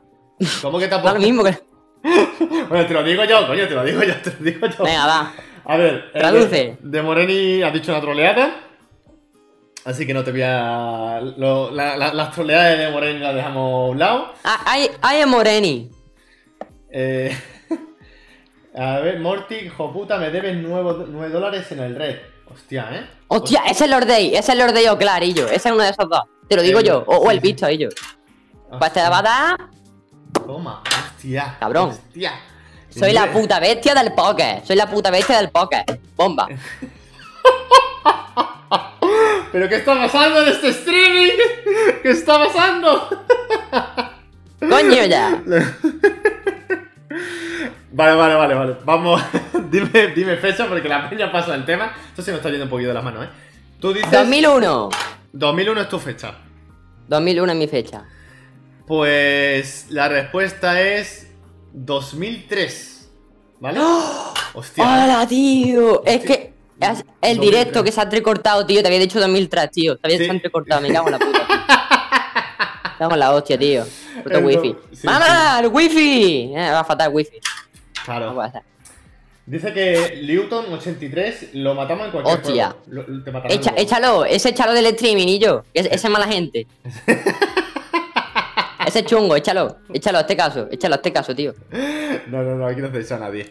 ¿Cómo 0.62 0.78
que 0.78 0.88
tampoco? 0.94 1.16
lo 1.16 1.20
mismo 1.20 1.44
que. 1.44 1.58
bueno, 2.70 2.86
te 2.86 2.94
lo 2.94 3.04
digo 3.04 3.24
yo, 3.24 3.48
coño, 3.48 3.68
te 3.68 3.74
lo 3.74 3.84
digo 3.84 4.04
yo, 4.04 4.14
te 4.22 4.30
lo 4.30 4.38
digo 4.38 4.68
yo. 4.68 4.84
Venga, 4.84 5.08
va. 5.08 5.34
A 5.66 5.78
ver, 5.78 6.12
eh, 6.14 6.20
traduce. 6.20 6.78
de, 6.80 7.02
Moreni 7.02 7.64
has 7.64 7.74
dicho 7.74 7.92
una 7.92 8.02
troleada. 8.02 8.58
Así 9.84 10.06
que 10.06 10.14
no 10.14 10.24
te 10.24 10.30
voy 10.30 10.44
a. 10.44 11.22
las 11.22 12.32
troleadas 12.34 12.78
de 12.78 12.92
Moreni 12.92 13.18
las 13.18 13.34
dejamos 13.34 13.64
a 13.64 13.92
un 13.92 13.98
lado. 13.98 14.34
Ah, 14.44 14.62
hay, 14.68 14.92
hay 15.02 15.26
Moreni. 15.26 15.90
Eh, 16.92 17.36
a 18.78 19.00
ver, 19.00 19.20
Morty, 19.20 19.56
hijo 19.56 19.92
puta, 19.94 20.18
me 20.18 20.30
debes 20.30 20.58
9, 20.58 21.30
dólares 21.30 21.72
en 21.72 21.80
el 21.80 21.96
red. 21.96 22.18
Hostia, 22.52 22.90
¿eh? 22.92 23.10
Hostia, 23.28 23.62
ese 23.66 23.72
es 23.72 23.82
el 23.82 23.92
Lord 23.92 24.06
Day, 24.06 24.28
ese 24.30 24.40
es 24.40 24.50
el 24.50 24.60
Lord 24.60 24.74
Day 24.74 24.88
o 24.88 24.98
Clarillo. 24.98 25.48
Ese 25.48 25.70
es 25.70 25.74
uno 25.74 25.84
de 25.84 25.90
esos 25.90 26.10
dos. 26.10 26.22
Te 26.48 26.56
lo 26.56 26.62
digo 26.62 26.80
yo. 26.82 27.04
O, 27.08 27.32
el 27.32 27.40
visto, 27.40 27.66
ellos. 27.68 27.94
Pues 28.78 28.94
te 28.94 29.02
va 29.02 29.20
a 29.20 29.22
dar. 29.22 29.58
Toma, 30.46 30.84
hostia. 30.84 31.58
Cabrón. 31.60 31.90
Hostia. 31.90 32.34
Soy 32.90 33.14
la 33.14 33.32
puta 33.32 33.60
bestia 33.60 33.94
del 33.94 34.14
poker. 34.14 34.66
Soy 34.66 34.76
la 34.76 34.90
puta 34.90 35.10
bestia 35.12 35.38
del 35.38 35.50
poker. 35.50 35.84
Bomba. 36.16 36.48
¿Pero 39.52 39.70
qué 39.70 39.76
está 39.76 39.96
pasando 39.96 40.42
en 40.42 40.50
este 40.50 40.70
streaming? 40.70 41.38
¿Qué 42.04 42.10
está 42.12 42.38
pasando? 42.38 43.26
Coño 44.60 45.06
ya. 45.06 45.42
Vale, 47.96 48.14
vale, 48.14 48.36
vale, 48.36 48.54
vale. 48.56 48.76
Vamos, 48.84 49.22
dime, 49.72 50.08
dime 50.14 50.36
fecha 50.36 50.68
porque 50.68 50.90
la 50.90 51.10
peña 51.10 51.32
pasa 51.32 51.56
el 51.56 51.64
tema. 51.64 51.94
Esto 52.10 52.22
se 52.22 52.32
me 52.32 52.38
está 52.38 52.50
yendo 52.50 52.66
un 52.66 52.70
poquito 52.70 52.90
de 52.90 52.94
las 52.94 53.04
manos, 53.04 53.24
¿eh? 53.24 53.30
Tú 53.80 53.94
dices... 53.94 54.12
2001. 54.12 54.90
2001 55.32 55.82
es 55.82 55.90
tu 55.90 56.00
fecha. 56.00 56.36
2001 57.08 57.52
es 57.54 57.58
mi 57.58 57.68
fecha. 57.68 58.04
Pues 58.86 59.88
la 59.92 60.10
respuesta 60.10 60.82
es 60.82 61.32
2003. 61.72 63.12
¿Vale? 63.62 63.80
¡Oh! 63.82 64.34
Hostia. 64.56 64.84
¡Hola, 64.84 65.26
tío! 65.26 66.04
Es 66.06 66.22
que 66.26 66.54
el 67.22 67.40
directo 67.40 67.82
que 67.82 67.94
se 67.94 68.02
ha 68.02 68.04
entrecortado, 68.04 68.66
tío. 68.66 68.82
Te 68.82 68.88
había 68.88 69.00
dicho 69.00 69.22
2003, 69.22 69.72
tío. 69.72 69.98
Te 69.98 70.14
había 70.14 70.32
entrecortado. 70.32 70.82
Me 70.82 70.90
cago 70.94 71.08
en 71.08 71.12
la 71.14 71.20
puta. 71.20 71.48
Estamos 72.92 73.14
en 73.14 73.20
la 73.20 73.32
hostia, 73.34 73.58
tío. 73.58 73.86
Puto 74.22 74.40
wifi. 74.40 74.76
¡Mamá! 75.04 75.62
¡El 75.62 75.68
wifi! 75.68 76.52
Eh, 76.54 76.70
va 76.72 76.82
a 76.82 76.84
faltar 76.84 77.08
el 77.08 77.16
wifi. 77.16 77.40
Claro. 78.06 78.42
Dice 79.48 79.74
que 79.74 80.24
Newton 80.26 80.74
83 80.74 81.50
lo 81.54 81.76
matamos 81.76 82.06
en 82.06 82.12
cualquier 82.12 82.38
Hostia. 82.38 82.76
Echa, 83.50 83.74
échalo, 83.78 84.26
ese 84.26 84.50
échalo 84.50 84.74
del 84.74 84.88
streaming 84.88 85.28
y 85.28 85.40
yo. 85.40 85.64
Ese, 85.74 85.94
ese 85.94 86.08
es 86.08 86.10
mala 86.10 86.28
gente. 86.28 86.68
Ese 88.86 89.04
chungo, 89.04 89.36
échalo. 89.36 89.78
Échalo 89.92 90.20
a 90.20 90.22
este 90.22 90.38
caso. 90.38 90.68
Échalo 90.72 90.94
a 90.94 90.98
este 90.98 91.12
caso, 91.12 91.36
tío. 91.36 91.56
No, 92.28 92.44
no, 92.44 92.56
no, 92.56 92.68
aquí 92.68 92.82
no 92.82 92.92
se 92.92 93.00
echa 93.00 93.16
a 93.16 93.20
nadie. 93.20 93.50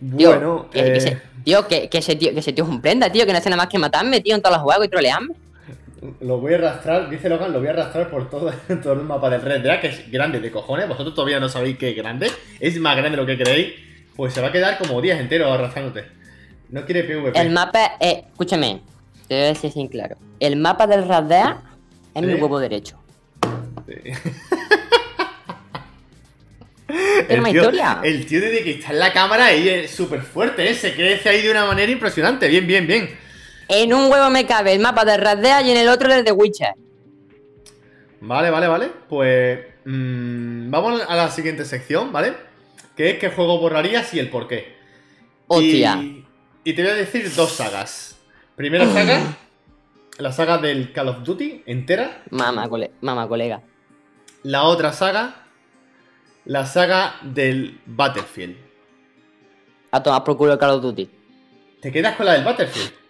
Bueno, 0.00 0.68
que, 0.70 0.80
eh... 0.80 0.96
ese, 0.96 1.22
tío, 1.44 1.68
que, 1.68 1.88
que, 1.88 1.98
ese 1.98 2.16
tío, 2.16 2.32
que 2.32 2.40
ese 2.40 2.52
tío 2.52 2.64
es 2.64 2.70
un 2.70 2.80
prenda, 2.80 3.12
tío, 3.12 3.26
que 3.26 3.32
no 3.32 3.38
hace 3.38 3.50
nada 3.50 3.62
más 3.62 3.70
que 3.70 3.78
matarme, 3.78 4.20
tío, 4.20 4.34
en 4.34 4.40
todos 4.40 4.56
los 4.56 4.62
juegos 4.62 4.86
y 4.86 4.88
trolearme. 4.88 5.34
Lo 6.20 6.38
voy 6.38 6.54
a 6.54 6.56
arrastrar, 6.56 7.08
dice 7.08 7.28
Logan, 7.28 7.52
lo 7.52 7.60
voy 7.60 7.68
a 7.68 7.70
arrastrar 7.70 8.10
por 8.10 8.28
todo, 8.28 8.52
todo 8.82 8.94
el 8.94 9.02
mapa 9.02 9.30
del 9.30 9.40
Red 9.40 9.62
Dead, 9.62 9.80
que 9.80 9.86
es 9.86 10.10
grande 10.10 10.40
de 10.40 10.50
cojones. 10.50 10.88
Vosotros 10.88 11.14
todavía 11.14 11.38
no 11.38 11.48
sabéis 11.48 11.78
que 11.78 11.90
es 11.90 11.96
grande. 11.96 12.28
Es 12.58 12.76
más 12.80 12.96
grande 12.96 13.12
de 13.12 13.18
lo 13.18 13.26
que 13.26 13.38
creéis. 13.38 13.74
Pues 14.16 14.34
se 14.34 14.40
va 14.40 14.48
a 14.48 14.52
quedar 14.52 14.78
como 14.78 15.00
días 15.00 15.20
enteros 15.20 15.50
arrastrándote. 15.50 16.04
No 16.70 16.84
quiere 16.84 17.04
PvP. 17.04 17.40
El 17.40 17.50
mapa, 17.50 17.92
eh, 18.00 18.24
escúchame, 18.28 18.80
te 19.28 19.34
voy 19.34 19.44
a 19.44 19.48
decir 19.48 19.70
sin 19.70 19.88
claro. 19.88 20.16
El 20.40 20.56
mapa 20.56 20.86
del 20.86 21.06
Red 21.06 21.24
Dead 21.24 21.56
es 22.14 22.22
mi 22.22 22.34
huevo 22.34 22.58
derecho. 22.58 22.98
Sí. 23.86 23.94
el, 27.28 27.44
tío, 27.44 27.54
historia. 27.54 28.00
el 28.02 28.26
tío 28.26 28.40
desde 28.40 28.64
que 28.64 28.72
está 28.72 28.92
en 28.92 28.98
la 28.98 29.12
cámara 29.12 29.46
ahí 29.46 29.68
es 29.68 29.90
súper 29.90 30.22
fuerte, 30.22 30.68
¿eh? 30.68 30.74
se 30.74 30.94
crece 30.94 31.28
ahí 31.28 31.42
de 31.42 31.50
una 31.50 31.64
manera 31.64 31.92
impresionante. 31.92 32.48
Bien, 32.48 32.66
bien, 32.66 32.86
bien. 32.86 33.08
En 33.68 33.94
un 33.94 34.10
huevo 34.10 34.30
me 34.30 34.46
cabe 34.46 34.72
el 34.72 34.80
mapa 34.80 35.04
de 35.04 35.16
Red 35.16 35.64
y 35.64 35.70
en 35.70 35.76
el 35.76 35.88
otro 35.88 36.12
el 36.12 36.24
de 36.24 36.32
Witcher. 36.32 36.74
Vale, 38.20 38.50
vale, 38.50 38.68
vale. 38.68 38.90
Pues 39.08 39.60
mmm, 39.84 40.70
vamos 40.70 41.02
a 41.08 41.16
la 41.16 41.30
siguiente 41.30 41.64
sección, 41.64 42.12
¿vale? 42.12 42.34
Que 42.96 43.10
es 43.10 43.18
qué 43.18 43.30
juego 43.30 43.58
borrarías 43.58 44.12
y 44.14 44.18
el 44.18 44.30
por 44.30 44.48
qué. 44.48 44.76
Hostia. 45.48 46.00
Y, 46.64 46.72
te 46.72 46.82
voy 46.82 46.92
a 46.92 46.94
decir 46.94 47.32
dos 47.34 47.52
sagas. 47.52 48.16
Primera 48.54 48.86
saga, 48.86 49.36
la 50.18 50.30
saga 50.30 50.58
del 50.58 50.92
Call 50.92 51.08
of 51.08 51.22
Duty 51.24 51.64
entera. 51.66 52.22
Mama, 52.30 52.68
Mama 53.00 53.28
colega. 53.28 53.62
La 54.44 54.64
otra 54.64 54.92
saga, 54.92 55.46
la 56.44 56.66
saga 56.66 57.16
del 57.22 57.80
Battlefield. 57.86 58.56
A 59.90 60.02
tomar 60.02 60.22
por 60.22 60.36
culo 60.36 60.52
el 60.52 60.58
Call 60.58 60.70
of 60.70 60.82
Duty. 60.82 61.10
¿Te 61.80 61.90
quedas 61.90 62.14
con 62.16 62.26
la 62.26 62.34
del 62.34 62.44
Battlefield? 62.44 63.01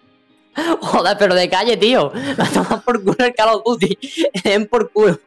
Joder, 0.81 1.17
pero 1.17 1.35
de 1.35 1.49
calle, 1.49 1.77
tío. 1.77 2.11
La 2.37 2.45
tomas 2.45 2.83
por 2.83 3.03
culo 3.03 3.17
el 3.19 3.33
Call 3.33 3.49
of 3.49 3.63
Duty. 3.65 3.97
Den 4.43 4.67
por 4.67 4.91
culo. 4.91 5.19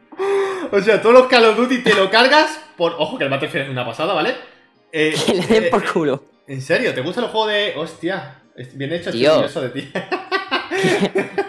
O 0.73 0.81
sea, 0.81 1.01
todos 1.01 1.15
los 1.15 1.27
Call 1.27 1.45
of 1.45 1.57
Duty 1.57 1.83
te 1.83 1.95
lo 1.95 2.11
cargas 2.11 2.59
por. 2.77 2.95
Ojo, 2.99 3.19
que 3.19 3.25
el 3.25 3.31
Battlefield 3.31 3.67
es 3.67 3.71
una 3.71 3.85
pasada, 3.85 4.15
¿vale? 4.15 4.35
Eh, 4.93 5.15
que 5.27 5.35
le 5.35 5.47
den 5.47 5.65
eh, 5.65 5.67
por 5.69 5.85
culo. 5.93 6.25
¿En 6.47 6.62
serio? 6.62 6.95
¿Te 6.95 7.03
gusta 7.03 7.21
el 7.21 7.27
juego 7.27 7.49
de. 7.49 7.75
Hostia, 7.77 8.41
bien 8.75 8.93
hecho, 8.93 9.11
tío. 9.11 9.45
eso 9.45 9.61
de 9.61 9.69
ti. 9.69 9.93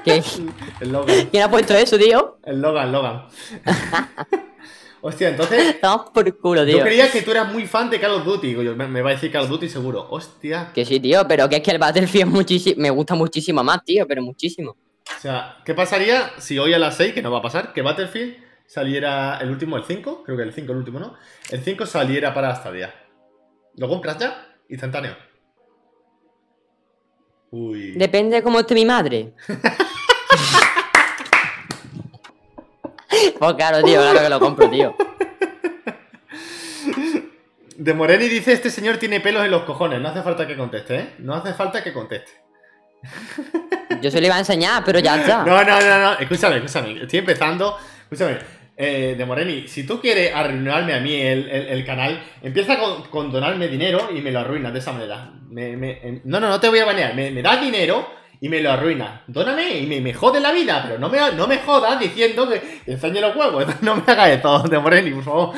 ¿Qué? 0.04 0.22
El 0.82 0.92
Logan. 0.92 1.28
¿Quién 1.28 1.44
ha 1.44 1.50
puesto 1.50 1.74
eso, 1.76 1.98
tío? 1.98 2.40
El 2.44 2.60
Logan, 2.60 2.92
Logan. 2.92 3.28
Hostia, 5.02 5.30
entonces. 5.30 5.70
Estamos 5.76 6.10
por 6.12 6.38
culo, 6.38 6.66
tío. 6.66 6.78
Yo 6.78 6.84
creía 6.84 7.12
que 7.12 7.22
tú 7.22 7.32
eras 7.32 7.52
muy 7.52 7.66
fan 7.68 7.90
de 7.90 8.00
Call 8.00 8.12
of 8.12 8.26
Duty. 8.26 8.56
me, 8.56 9.02
va 9.02 9.10
a 9.12 9.14
decir 9.14 9.32
Call 9.32 9.44
of 9.44 9.50
Duty 9.50 9.70
seguro. 9.70 10.08
Hostia. 10.10 10.72
Que 10.74 10.86
sí, 10.86 11.00
tío, 11.00 11.28
pero 11.28 11.48
que 11.50 11.58
es 11.58 11.62
que 11.62 11.72
el 11.72 11.80
Battlefield 11.80 12.28
muchísimo. 12.32 12.82
Me 12.82 12.90
gusta 12.90 13.16
muchísimo 13.16 13.64
más, 13.64 13.84
tío, 13.84 14.08
pero 14.08 14.22
muchísimo. 14.22 14.72
O 14.72 15.20
sea, 15.22 15.58
¿qué 15.64 15.74
pasaría 15.74 16.32
si 16.38 16.60
hoy 16.60 16.74
a 16.74 16.80
las 16.80 16.98
6, 16.98 17.14
que 17.14 17.22
no 17.22 17.32
va 17.32 17.40
a 17.40 17.42
pasar, 17.42 17.74
que 17.74 17.82
Battlefield 17.82 18.36
saliera 18.66 19.38
el 19.40 19.50
último, 19.50 19.78
el 19.78 19.84
5, 19.86 20.24
creo 20.24 20.38
que 20.38 20.44
el 20.44 20.54
5 20.54 20.72
el 20.72 20.78
último, 20.78 21.00
¿no? 21.00 21.16
El 21.50 21.64
5 21.64 21.86
saliera 21.86 22.34
para 22.34 22.54
Stadia. 22.56 22.94
¿Lo 23.78 23.88
compras 23.88 24.18
ya? 24.18 24.58
Instantáneo. 24.70 25.16
Uy. 27.52 27.92
Depende 27.92 28.38
de 28.38 28.44
cómo 28.44 28.60
esté 28.60 28.76
mi 28.76 28.86
madre. 28.86 29.34
pues 33.39 33.54
claro, 33.56 33.84
tío, 33.84 34.02
claro 34.02 34.20
que 34.22 34.30
lo 34.30 34.39
compro, 34.39 34.70
tío. 34.70 34.96
De 37.78 37.93
Moreni 37.93 38.28
dice, 38.28 38.54
este 38.54 38.72
señor 38.72 38.98
tiene 38.98 39.20
pelos 39.22 39.46
en 39.46 39.52
los 39.52 39.63
cojones. 39.63 40.02
No 40.02 40.10
hace 40.10 40.24
falta 40.24 40.48
que 40.48 40.58
conteste, 40.58 40.96
¿eh? 40.96 41.10
No 41.20 41.36
hace 41.36 41.54
falta 41.54 41.84
que 41.84 41.93
conteste. 41.93 42.32
Yo 44.02 44.10
se 44.10 44.20
lo 44.20 44.26
iba 44.26 44.36
a 44.36 44.39
enseñar, 44.39 44.84
pero 44.84 45.00
ya 45.00 45.22
está. 45.22 45.43
No, 45.43 45.63
no, 45.63 45.80
no, 45.80 46.00
no. 46.00 46.13
Escúchame, 46.20 46.58
escúchame. 46.58 47.04
Estoy 47.04 47.20
empezando. 47.20 47.78
Escúchame. 48.04 48.39
Eh, 48.76 49.15
de 49.17 49.26
Moreni, 49.26 49.67
si 49.67 49.86
tú 49.86 50.00
quieres 50.00 50.34
arruinarme 50.36 50.93
a 50.93 51.00
mí 51.00 51.15
el, 51.20 51.84
canal, 51.86 52.24
empieza 52.43 52.78
con, 53.10 53.32
donarme 53.32 53.67
dinero 53.67 54.10
y 54.15 54.22
me 54.22 54.32
lo 54.32 54.39
arruinas 54.39 54.72
de 54.74 54.80
esa 54.80 54.91
manera. 54.91 55.32
no, 55.50 56.39
no, 56.39 56.50
no 56.50 56.60
te 56.60 56.70
voy 56.70 56.80
a 56.80 56.86
banear. 56.86 57.15
Me, 57.15 57.32
me 57.32 57.41
das 57.41 57.62
dinero 57.62 58.08
y 58.39 58.50
me 58.50 58.62
lo 58.62 58.71
arruinas. 58.71 59.21
Dóname 59.28 59.80
y 59.80 59.88
me, 59.88 60.02
me 60.02 60.13
jode 60.13 60.39
la 60.39 60.52
vida, 60.52 60.84
pero 60.86 61.00
no 61.00 61.10
me, 61.10 61.32
no 61.34 61.47
me 61.47 61.58
jodas 61.60 62.00
diciendo 62.00 62.47
que 62.47 62.82
enseñe 62.86 63.19
los 63.21 63.36
huevos. 63.36 63.65
No 63.82 63.95
me 63.95 64.04
hagas 64.08 64.30
esto, 64.30 64.60
de 64.69 64.80
Moreni, 64.80 65.12
por 65.12 65.23
favor. 65.23 65.56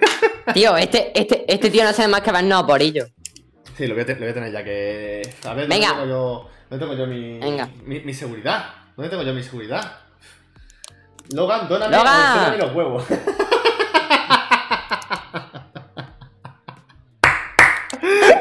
Tío, 0.54 0.76
este, 0.76 1.18
este, 1.18 1.44
este 1.52 1.70
tío 1.70 1.84
no 1.84 1.92
sabe 1.92 2.08
más 2.08 2.20
que 2.20 2.32
no 2.42 2.66
por 2.66 2.82
ello. 2.82 3.06
Sí, 3.76 3.86
lo 3.86 3.94
voy, 3.94 4.02
a, 4.04 4.06
lo 4.08 4.18
voy 4.18 4.28
a 4.28 4.34
tener 4.34 4.52
ya 4.52 4.64
que. 4.64 5.22
A 5.44 5.54
ver, 5.54 5.68
Venga. 5.68 5.88
tengo 5.90 6.06
yo, 6.06 6.48
¿dónde 6.68 6.84
tengo 6.84 6.98
yo 6.98 7.06
mi, 7.06 7.38
mi, 7.84 8.00
mi 8.00 8.12
seguridad? 8.14 8.66
¿Dónde 8.96 9.08
tengo 9.08 9.22
yo 9.22 9.32
mi 9.32 9.42
seguridad? 9.42 9.98
Logan, 11.32 11.68
dóname 11.68 11.96
Logan. 11.96 12.58
los 12.58 12.74
huevos. 12.74 13.04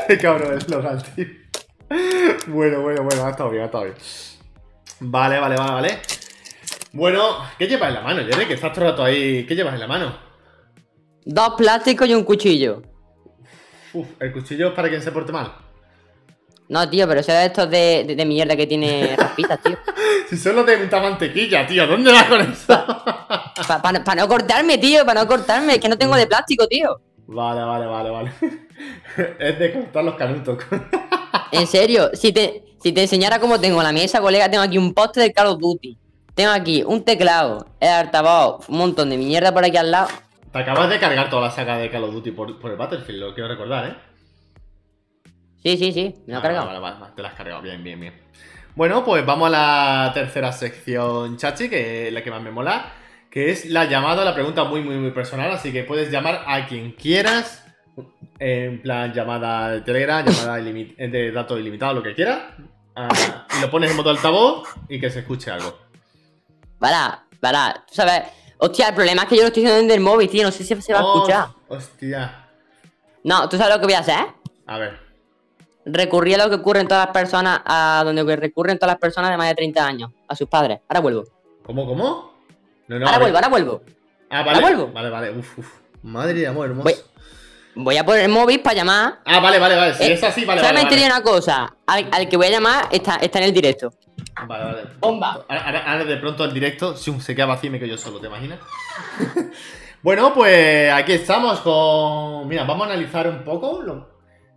Qué 0.08 0.18
cabrón 0.18 0.58
es 0.58 0.70
Logan, 0.70 1.02
tío. 1.16 1.26
Bueno, 2.48 2.82
bueno, 2.82 3.04
bueno, 3.04 3.26
ha 3.26 3.32
estado 3.32 3.50
bien, 3.50 3.64
ha 3.64 3.66
estado 3.66 3.84
bien. 3.84 3.96
Vale, 5.02 5.40
vale, 5.40 5.58
vale, 5.58 5.72
vale. 5.74 6.02
Bueno, 6.94 7.38
¿qué 7.58 7.68
llevas 7.68 7.90
en 7.90 7.96
la 7.96 8.02
mano, 8.02 8.24
Jerry? 8.24 8.46
Que 8.46 8.54
estás 8.54 8.72
todo 8.72 8.86
el 8.86 8.92
rato 8.92 9.04
ahí. 9.04 9.46
¿Qué 9.46 9.56
llevas 9.56 9.74
en 9.74 9.80
la 9.82 9.88
mano? 9.88 10.18
Dos 11.26 11.54
plásticos 11.58 12.08
y 12.08 12.14
un 12.14 12.24
cuchillo. 12.24 12.82
Uf, 13.94 14.08
¿el 14.20 14.32
cuchillo 14.32 14.70
es 14.70 14.74
para 14.74 14.90
quien 14.90 15.02
se 15.02 15.12
porte 15.12 15.32
mal? 15.32 15.52
No, 16.70 16.90
tío, 16.90 17.06
pero 17.08 17.20
eso 17.20 17.34
es 17.34 17.48
estos 17.48 17.70
de, 17.70 18.06
de, 18.16 18.26
mierda 18.26 18.56
que 18.56 18.66
tiene 18.66 19.16
raspitas, 19.18 19.62
tío. 19.62 19.78
si 20.30 20.38
solo 20.38 20.64
te 20.64 20.82
unta 20.82 21.02
mantequilla, 21.02 21.68
tío, 21.68 21.86
¿dónde 21.86 22.14
vas 22.14 22.24
con 22.24 22.42
eso? 22.42 22.66
Para 23.82 24.22
no 24.22 24.28
cortarme, 24.30 24.78
tío, 24.78 25.06
para 25.06 25.22
no 25.22 25.28
cortarme, 25.28 25.74
es 25.74 25.80
que 25.80 25.90
no 25.90 25.98
tengo 25.98 26.16
de 26.16 26.28
plástico, 26.28 26.66
tío. 26.68 27.02
Vale, 27.28 27.62
vale, 27.62 27.86
vale, 27.86 28.10
vale. 28.10 28.32
es 29.40 29.60
de 29.60 29.74
cortar 29.74 30.04
los 30.06 30.16
canutos. 30.16 30.58
En 31.52 31.68
serio, 31.68 32.10
si 32.14 32.32
te, 32.32 32.64
si 32.82 32.92
te 32.92 33.02
enseñara 33.02 33.40
cómo 33.40 33.60
tengo 33.60 33.82
la 33.84 33.92
mesa, 33.92 34.22
colega, 34.22 34.50
tengo 34.50 34.64
aquí 34.64 34.78
un 34.78 34.94
poste 34.94 35.20
de 35.20 35.34
Call 35.34 35.48
of 35.48 35.60
Duty. 35.60 35.98
Tengo 36.34 36.52
aquí 36.52 36.84
un 36.84 37.04
teclado, 37.04 37.68
el 37.80 37.90
altavoz, 37.90 38.68
un 38.70 38.78
montón 38.78 39.10
de 39.10 39.18
mierda 39.18 39.54
por 39.54 39.66
aquí 39.66 39.78
al 39.78 39.92
lado. 39.92 40.08
Te 40.52 40.60
acabas 40.60 40.90
de 40.90 41.00
cargar 41.00 41.30
toda 41.30 41.44
la 41.44 41.52
saga 41.52 41.78
de 41.78 41.90
Call 41.90 42.04
of 42.06 42.14
Duty 42.14 42.32
por, 42.32 42.60
por 42.60 42.72
el 42.72 42.78
Battlefield, 42.78 43.20
lo 43.20 43.34
quiero 43.34 43.50
recordar, 43.50 43.86
¿eh? 43.88 43.96
Sí, 45.64 45.78
sí, 45.78 45.92
sí, 45.92 46.16
me 46.26 46.34
lo 46.34 46.40
he 46.40 46.42
cargado. 46.42 46.66
Vale, 46.68 46.80
vale, 46.80 47.00
vale, 47.00 47.14
te 47.16 47.22
la 47.22 47.28
has 47.28 47.36
cargado, 47.36 47.62
bien, 47.62 47.84
bien, 47.84 48.00
bien. 48.00 48.14
Bueno, 48.76 49.04
pues 49.04 49.26
vamos 49.26 49.48
a 49.48 49.50
la 49.52 50.12
tercera 50.14 50.52
sección, 50.52 51.38
Chachi, 51.38 51.70
que 51.70 52.08
es 52.08 52.14
la 52.14 52.24
que 52.24 52.32
más 52.32 52.42
me 52.42 52.52
mola, 52.52 52.94
que 53.30 53.52
es 53.52 53.66
la 53.66 53.86
llamada, 53.86 54.26
la 54.26 54.34
pregunta 54.34 54.64
muy, 54.64 54.82
muy, 54.82 54.96
muy 54.96 55.12
personal, 55.12 55.52
así 55.52 55.72
que 55.72 55.84
puedes 55.84 56.10
llamar 56.10 56.44
a 56.48 56.66
quien 56.66 56.94
quieras, 56.94 57.66
en 58.40 58.82
plan 58.82 59.14
llamada 59.14 59.72
de 59.72 59.82
Telegram, 59.82 60.26
llamada 60.26 60.58
de 60.58 61.32
datos 61.32 61.60
ilimitados, 61.60 61.96
lo 61.96 62.04
que 62.04 62.14
quieras, 62.14 62.40
ah, 62.96 63.48
y 63.58 63.62
lo 63.62 63.70
pones 63.70 63.92
en 63.92 63.98
modo 63.98 64.10
altavoz 64.10 64.68
y 64.90 65.00
que 65.00 65.10
se 65.10 65.20
escuche 65.20 65.52
algo. 65.52 65.78
Para, 66.80 67.26
para, 67.40 67.84
tú 67.88 67.96
sabes, 67.96 68.24
hostia, 68.58 68.90
el 68.90 68.96
problema 68.96 69.24
es 69.24 69.30
que 69.30 69.36
yo 69.36 69.42
lo 69.42 69.48
estoy 69.48 69.64
haciendo 69.64 69.82
desde 69.84 69.96
el 69.96 70.02
móvil, 70.02 70.30
tío, 70.30 70.44
no 70.44 70.52
sé 70.52 70.64
si 70.64 70.82
se 70.82 70.94
va 70.94 71.00
a 71.00 71.04
escuchar. 71.04 71.48
Hostia. 71.68 72.48
No, 73.24 73.48
¿tú 73.48 73.58
sabes 73.58 73.76
lo 73.76 73.80
que 73.80 73.86
voy 73.86 73.96
a 73.96 74.00
hacer? 74.00 74.26
A 74.66 74.78
ver 74.78 75.12
recurrí 75.86 76.34
a 76.34 76.38
lo 76.38 76.50
que 76.50 76.56
ocurre 76.56 76.82
en 76.82 76.88
todas 76.88 77.06
las 77.06 77.14
personas, 77.14 77.62
a 77.66 78.04
donde 78.06 78.36
recurren 78.36 78.78
todas 78.78 78.94
las 78.94 79.00
personas 79.00 79.32
de 79.32 79.38
más 79.38 79.50
de 79.50 79.56
30 79.56 79.86
años, 79.86 80.12
a 80.28 80.36
sus 80.36 80.48
padres. 80.48 80.80
Ahora 80.88 81.00
vuelvo. 81.00 81.24
¿Cómo, 81.64 81.86
cómo? 81.86 82.34
ahora 82.90 83.20
vuelvo, 83.20 83.38
ahora 83.38 83.48
vuelvo. 83.48 83.82
Ah, 84.30 84.44
vale. 84.44 84.50
Ahora 84.50 84.62
vuelvo. 84.62 84.94
Vale, 84.94 85.10
vale. 85.10 85.32
Uf, 85.32 85.60
uf. 85.60 85.68
Madre 86.04 86.34
de 86.40 86.48
amor, 86.48 86.70
hermoso. 86.70 86.84
Voy, 86.84 86.96
a 87.76 88.06
poner 88.06 88.24
el 88.24 88.30
móvil 88.30 88.60
para 88.62 88.76
llamar. 88.76 89.20
Ah, 89.26 89.40
vale, 89.40 89.60
vale, 89.60 89.76
vale. 89.76 89.94
Si 89.94 90.04
eh, 90.04 90.14
es 90.14 90.24
así, 90.24 90.46
vale, 90.46 90.62
solamente 90.62 90.96
vale. 90.96 91.06
una 91.06 91.22
cosa. 91.22 91.76
Al, 91.86 92.28
que 92.28 92.38
voy 92.38 92.48
a 92.48 92.52
llamar 92.52 92.88
está, 92.92 93.16
está 93.18 93.40
en 93.40 93.46
el 93.46 93.54
directo. 93.54 93.94
Vale, 94.48 94.66
vale. 94.66 94.82
Bomba. 95.00 95.46
Ahora, 95.48 96.04
de 96.04 96.18
pronto 96.18 96.44
el 96.46 96.54
directo 96.54 96.96
se 96.96 97.36
queda 97.36 97.46
vacío 97.46 97.70
y 97.70 97.72
me 97.72 97.80
quedo 97.80 97.90
yo 97.90 97.98
solo, 97.98 98.20
¿te 98.20 98.28
imaginas? 98.28 98.60
bueno, 100.02 100.34
pues 100.34 100.92
aquí 100.92 101.14
estamos 101.14 101.60
con. 101.62 102.48
Mira, 102.48 102.64
vamos 102.64 102.88
a 102.88 102.92
analizar 102.92 103.28
un 103.28 103.44
poco 103.44 103.82
lo, 103.82 104.10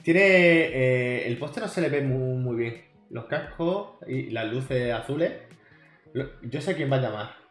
tiene. 0.02 0.20
Eh, 0.20 1.26
el 1.26 1.38
póster 1.38 1.62
no 1.62 1.68
se 1.68 1.80
le 1.80 1.88
ve 1.88 2.02
muy, 2.02 2.56
bien. 2.56 2.84
Los 3.10 3.26
cascos 3.26 3.98
y 4.08 4.30
las 4.30 4.46
luces 4.46 4.92
azules. 4.92 5.32
Yo 6.42 6.60
sé 6.60 6.74
quién 6.74 6.90
va 6.90 6.96
a 6.96 7.00
llamar. 7.00 7.43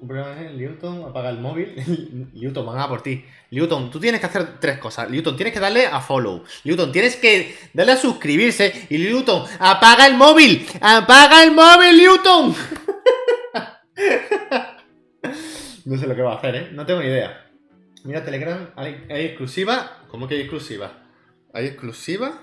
Un 0.00 0.08
problema 0.08 0.40
es 0.40 0.52
Newton 0.54 1.04
apaga 1.04 1.28
el 1.28 1.38
móvil. 1.38 1.74
Newton, 2.32 2.64
van 2.64 2.80
a 2.80 2.88
por 2.88 3.02
ti. 3.02 3.22
Newton, 3.50 3.90
tú 3.90 4.00
tienes 4.00 4.20
que 4.20 4.26
hacer 4.26 4.58
tres 4.58 4.78
cosas. 4.78 5.10
Newton, 5.10 5.36
tienes 5.36 5.52
que 5.52 5.60
darle 5.60 5.86
a 5.86 6.00
follow. 6.00 6.42
Newton, 6.64 6.90
tienes 6.90 7.16
que 7.16 7.54
darle 7.74 7.92
a 7.92 7.98
suscribirse. 7.98 8.86
Y 8.88 8.96
Newton, 8.96 9.44
apaga 9.58 10.06
el 10.06 10.16
móvil. 10.16 10.66
Apaga 10.80 11.44
el 11.44 11.52
móvil, 11.52 11.98
Newton. 11.98 12.54
no 15.84 15.98
sé 15.98 16.06
lo 16.06 16.14
que 16.14 16.22
va 16.22 16.32
a 16.32 16.36
hacer, 16.36 16.56
¿eh? 16.56 16.70
No 16.72 16.86
tengo 16.86 17.00
ni 17.00 17.08
idea. 17.08 17.50
Mira, 18.04 18.24
Telegram, 18.24 18.70
hay 18.76 19.04
exclusiva. 19.10 19.98
¿Cómo 20.08 20.26
que 20.26 20.36
hay 20.36 20.40
exclusiva? 20.40 20.92
¿Hay 21.52 21.66
exclusiva? 21.66 22.40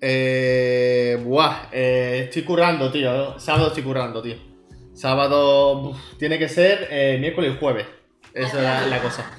Eh, 0.00 1.20
buah, 1.22 1.68
eh, 1.72 2.22
estoy 2.24 2.42
currando, 2.42 2.90
tío. 2.90 3.38
Sábado 3.38 3.68
estoy 3.68 3.82
currando, 3.82 4.22
tío. 4.22 4.55
Sábado 4.96 5.94
tiene 6.18 6.38
que 6.38 6.48
ser 6.48 6.88
eh, 6.90 7.18
miércoles 7.20 7.52
y 7.54 7.58
jueves. 7.58 7.86
Esa 8.32 8.82
es 8.82 8.90
la, 8.90 9.02
cosa. 9.02 9.30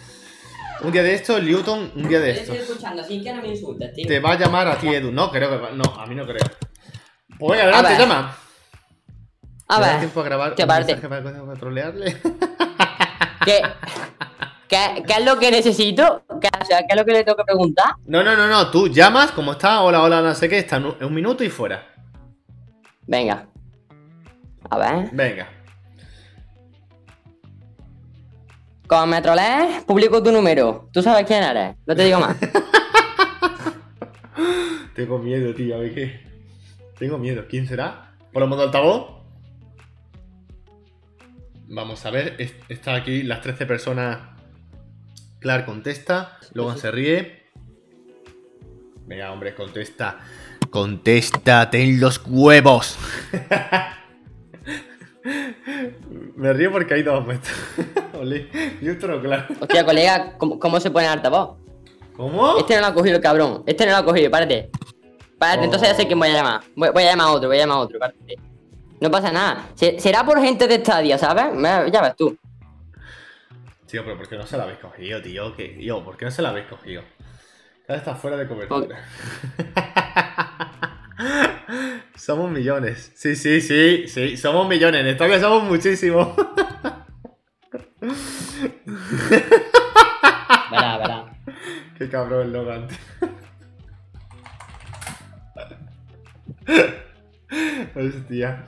Un 0.82 0.91
día 0.91 1.02
de 1.02 1.15
esto, 1.15 1.39
Newton, 1.39 1.93
un 1.96 2.08
día 2.08 2.20
de 2.20 2.30
esto. 2.30 2.54
Estoy 2.54 2.58
escuchando, 2.58 3.02
así 3.02 3.24
que 3.24 3.34
no 3.34 3.41
me 3.41 3.48
insultes, 3.48 3.91
tío. 3.93 4.08
Te 4.08 4.20
va 4.20 4.34
a 4.34 4.38
llamar 4.38 4.67
a 4.67 4.78
ti, 4.78 4.88
Edu. 4.88 5.12
No, 5.12 5.32
creo 5.32 5.50
que. 5.50 5.76
No, 5.76 5.84
a 6.00 6.06
mí 6.06 6.13
no 6.13 6.26
creo. 6.26 6.46
Pues 7.39 7.60
venga, 7.60 7.74
adelante, 7.74 8.00
llama. 8.00 8.38
A 9.67 9.80
ver. 9.80 9.98
tiempo 9.98 10.20
a 10.22 10.24
grabar 10.24 10.56
un 10.58 10.67
mensaje 10.67 11.10
para, 11.10 11.24
para 11.24 11.60
trolearle? 11.60 12.17
¿Qué? 13.43 13.62
¿Qué, 14.67 15.04
es 15.17 15.26
lo 15.26 15.39
que 15.39 15.50
necesito? 15.50 16.24
¿Qué, 16.39 16.50
¿Qué 16.50 16.86
es 16.88 16.96
lo 16.96 17.04
que 17.04 17.13
le 17.13 17.24
tengo 17.24 17.36
que 17.36 17.46
preguntar? 17.46 17.96
No, 18.06 18.24
no, 18.24 18.36
no, 18.36 18.48
no. 18.48 18.70
Tú 18.70 18.89
llamas, 18.89 19.32
como 19.32 19.54
está, 19.54 19.82
hola, 19.82 20.04
hola, 20.04 20.22
no 20.22 20.36
sé 20.36 20.48
qué, 20.48 20.60
está 20.60 20.76
en 20.78 21.04
un 21.04 21.13
minuto 21.13 21.43
y 21.43 21.50
fuera. 21.50 21.84
Venga. 23.08 23.48
A 24.70 24.78
ver. 24.78 25.10
Venga. 25.12 25.50
Como 28.88 29.08
me 29.08 29.22
trolees, 29.22 29.84
publico 29.84 30.24
tu 30.24 30.32
número. 30.32 30.90
Tú 30.94 31.02
sabes 31.02 31.26
quién 31.26 31.44
eres. 31.44 31.76
No 31.86 31.96
te 31.96 32.04
digo 32.04 32.20
más. 32.20 32.38
Tengo 34.96 35.20
miedo, 35.20 35.54
tío. 35.54 35.76
A 35.76 35.80
ver 35.80 35.94
qué. 35.94 36.22
Tengo 36.98 37.18
miedo. 37.18 37.46
¿Quién 37.50 37.68
será? 37.68 38.14
¿Por 38.32 38.42
lo 38.42 38.48
modo 38.48 38.64
altavoz? 38.64 39.18
Vamos 41.68 42.06
a 42.06 42.12
ver. 42.12 42.38
Está 42.70 42.96
aquí 42.96 43.24
las 43.24 43.42
13 43.42 43.66
personas 43.66 44.38
Clark 45.40 45.66
contesta, 45.66 46.40
Logan 46.54 46.78
se 46.78 46.92
ríe. 46.92 47.44
Venga, 49.06 49.32
hombre, 49.32 49.54
contesta. 49.54 50.20
Contesta, 50.70 51.70
ten 51.70 52.00
los 52.00 52.22
huevos. 52.26 52.98
Me 56.36 56.54
río 56.54 56.72
porque 56.72 56.94
hay 56.94 57.04
dos 57.04 57.26
puestos. 57.26 57.52
y 58.82 58.90
otro, 58.90 59.22
claro. 59.22 59.46
Hostia, 59.60 59.86
colega, 59.86 60.38
¿cómo, 60.38 60.80
se 60.80 60.92
pone 60.92 61.08
altavoz? 61.08 61.58
¿Cómo? 62.16 62.58
Este 62.58 62.76
no 62.76 62.82
lo 62.82 62.88
ha 62.88 62.94
cogido 62.94 63.18
el 63.18 63.22
cabrón. 63.22 63.63
Este 63.66 63.86
no 63.86 63.92
lo 63.92 63.98
ha 63.98 64.06
cogido, 64.06 64.32
párate. 64.32 64.70
Párate, 65.38 65.66
entonces 65.66 65.90
ya 65.90 65.96
sé 65.96 66.08
quién 66.08 66.20
voy 66.20 66.30
a 66.30 66.34
llamar. 66.34 66.62
Voy, 66.76 66.90
a 66.90 67.12
llamar 67.12 67.28
a 67.28 67.32
otro, 67.32 67.48
voy 67.48 67.58
a 67.58 67.62
llamar 67.62 67.78
a 67.78 67.82
otro, 67.82 68.00
párate. 68.00 68.36
No 69.00 69.12
pasa 69.12 69.32
nada. 69.32 69.70
Será 69.76 70.24
por 70.24 70.42
gente 70.42 70.68
de 70.68 70.80
Stadia, 70.80 71.18
¿sabes? 71.18 71.46
Ya 71.92 72.02
ves 72.02 72.16
tú. 72.16 72.38
Tío, 73.88 74.04
pero 74.04 74.18
¿por 74.18 74.28
qué 74.28 74.36
no 74.38 74.46
se 74.46 74.58
la 74.58 74.63
habéis 74.63 74.80
cogido, 74.80 75.22
tío? 75.22 75.56
¿Qué? 75.56 75.78
Yo, 75.82 76.04
¿por 76.04 76.18
qué 76.18 76.26
no 76.26 76.32
se 76.32 76.42
la 76.42 76.50
habéis 76.50 76.68
cogido? 76.68 77.04
Está 77.88 78.16
fuera 78.16 78.36
de 78.36 78.48
cobertura. 78.48 78.98
Somos 82.16 82.52
millones. 82.52 83.12
Sí, 83.16 83.36
sí, 83.36 83.62
sí, 83.62 84.08
sí, 84.08 84.38
somos 84.38 84.68
millones. 84.68 85.02
En 85.02 85.08
Estadia 85.08 85.40
somos 85.40 85.64
muchísimos. 85.64 86.30
Verá, 90.72 90.98
verá. 90.98 91.26
Qué 91.98 92.10
cabrón 92.10 92.52
Logan. 92.54 92.88
Hostia. 97.96 98.66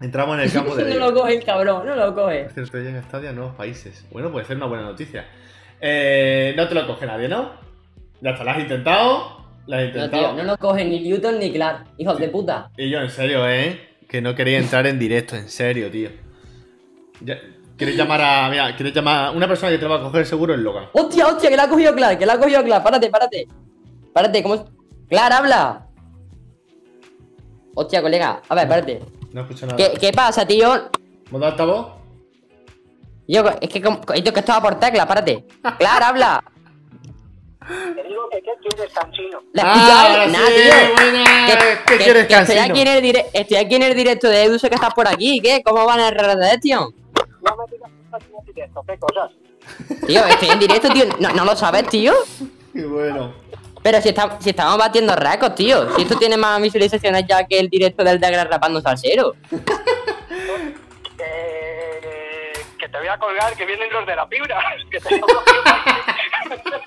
Entramos 0.00 0.38
en 0.38 0.44
el 0.44 0.52
campo 0.52 0.76
de. 0.76 0.94
no 0.94 1.10
lo 1.10 1.14
coge 1.14 1.34
el 1.36 1.44
cabrón, 1.44 1.86
no 1.86 1.96
lo 1.96 2.14
coge. 2.14 2.48
Cierto, 2.50 2.78
ya 2.78 2.90
en 2.90 3.02
Stadia, 3.02 3.32
nuevos 3.32 3.54
países. 3.54 4.06
Bueno, 4.10 4.30
puede 4.30 4.46
ser 4.46 4.56
una 4.56 4.66
buena 4.66 4.84
noticia. 4.84 5.26
Eh, 5.80 6.54
no 6.56 6.68
te 6.68 6.74
lo 6.74 6.86
coge 6.86 7.06
nadie, 7.06 7.28
¿no? 7.28 7.52
Ya 8.20 8.30
está, 8.30 8.44
lo 8.44 8.50
has 8.50 8.58
intentado. 8.60 9.47
No, 9.68 10.10
tío, 10.10 10.32
no 10.32 10.44
lo 10.44 10.56
coge 10.56 10.84
ni 10.84 11.00
Newton 11.00 11.38
ni 11.38 11.52
Clark. 11.52 11.88
Hijos 11.98 12.18
de 12.18 12.28
puta. 12.28 12.70
Y 12.78 12.88
yo, 12.88 13.00
en 13.00 13.10
serio, 13.10 13.46
¿eh? 13.46 13.78
Que 14.08 14.22
no 14.22 14.34
quería 14.34 14.58
entrar 14.58 14.86
en 14.86 14.98
directo, 14.98 15.36
en 15.36 15.50
serio, 15.50 15.90
tío. 15.90 16.08
¿Quieres 17.76 17.94
llamar 17.94 18.20
a. 18.22 18.48
Mira, 18.48 18.74
¿quieres 18.74 18.94
llamar 18.94 19.26
a 19.26 19.30
una 19.30 19.46
persona 19.46 19.70
que 19.70 19.78
te 19.78 19.86
va 19.86 19.96
a 19.96 20.02
coger 20.02 20.24
seguro 20.24 20.54
el 20.54 20.62
Logan? 20.62 20.86
¡Hostia, 20.92 21.26
hostia! 21.26 21.50
Que 21.50 21.56
la 21.56 21.64
ha 21.64 21.68
cogido 21.68 21.94
Clark, 21.94 22.18
que 22.18 22.24
la 22.24 22.32
ha 22.32 22.38
cogido 22.38 22.64
Clark. 22.64 22.82
Párate, 22.82 23.10
párate. 23.10 23.46
Párate, 24.14 24.42
¿cómo 24.42 24.54
es? 24.54 24.62
Clark, 25.08 25.32
habla. 25.34 25.86
Hostia, 27.74 28.00
colega. 28.00 28.40
A 28.48 28.54
ver, 28.54 28.64
espérate. 28.64 29.00
No 29.32 29.42
escucho 29.42 29.66
nada. 29.66 29.76
¿Qué, 29.76 29.92
qué 30.00 30.12
pasa, 30.12 30.46
tío? 30.46 30.90
¿Monta 31.30 31.48
altavoz? 31.48 31.98
Yo, 33.28 33.44
es 33.60 33.68
que, 33.68 33.82
esto 34.14 34.32
que 34.32 34.40
estaba 34.40 34.62
por 34.62 34.80
tecla, 34.80 35.06
párate. 35.06 35.44
Claro, 35.78 36.06
habla. 36.06 36.42
Te 37.68 38.02
digo 38.02 38.28
que 38.30 38.40
qué 38.40 38.50
quieres, 38.62 38.92
cansino. 38.94 39.42
¿La 39.52 39.62
ah, 39.66 40.26
nada, 40.26 40.46
tío. 40.46 40.94
Buena. 40.94 41.24
¿Qué, 41.86 41.96
quieres, 41.98 42.26
que 42.26 42.34
estoy, 42.34 42.56
aquí 42.56 42.80
en 42.80 42.88
el 42.88 43.24
estoy 43.32 43.56
aquí 43.58 43.74
en 43.74 43.82
el 43.82 43.94
directo 43.94 44.28
de 44.28 44.44
Edu, 44.44 44.58
sé 44.58 44.70
que 44.70 44.76
estás 44.76 44.94
por 44.94 45.06
aquí. 45.06 45.40
¿Qué? 45.40 45.62
¿Cómo 45.62 45.84
van 45.84 46.00
a 46.00 46.10
RD, 46.10 46.60
tío? 46.60 46.92
No 47.42 47.56
me 47.56 47.64
digas 47.70 47.90
que 47.90 48.04
estás 48.04 48.22
en 48.38 48.46
directo, 48.46 48.84
¿qué 48.86 48.98
cosas? 48.98 49.30
Tío, 50.06 50.24
estoy 50.24 50.48
en 50.48 50.58
directo, 50.58 50.88
tío. 50.88 51.04
¿No, 51.18 51.28
no 51.30 51.44
lo 51.44 51.54
sabes, 51.54 51.86
tío? 51.88 52.14
Qué 52.72 52.86
bueno. 52.86 53.34
Pero 53.82 54.00
si, 54.00 54.14
si 54.40 54.50
estamos 54.50 54.78
batiendo 54.78 55.14
récords, 55.14 55.54
tío. 55.54 55.94
Si 55.94 56.02
esto 56.02 56.16
tiene 56.16 56.38
más 56.38 56.60
visualizaciones 56.62 57.24
ya 57.28 57.46
que 57.46 57.58
el 57.58 57.68
directo 57.68 58.02
del 58.02 58.18
Dagger 58.18 58.48
rapando 58.48 58.80
salsero. 58.80 59.34
Eh, 61.20 62.52
que 62.78 62.88
te 62.88 62.96
voy 62.96 63.08
a 63.08 63.18
colgar, 63.18 63.56
que 63.56 63.66
vienen 63.66 63.92
los 63.92 64.06
de 64.06 64.14
la 64.14 64.24
fibra. 64.28 64.56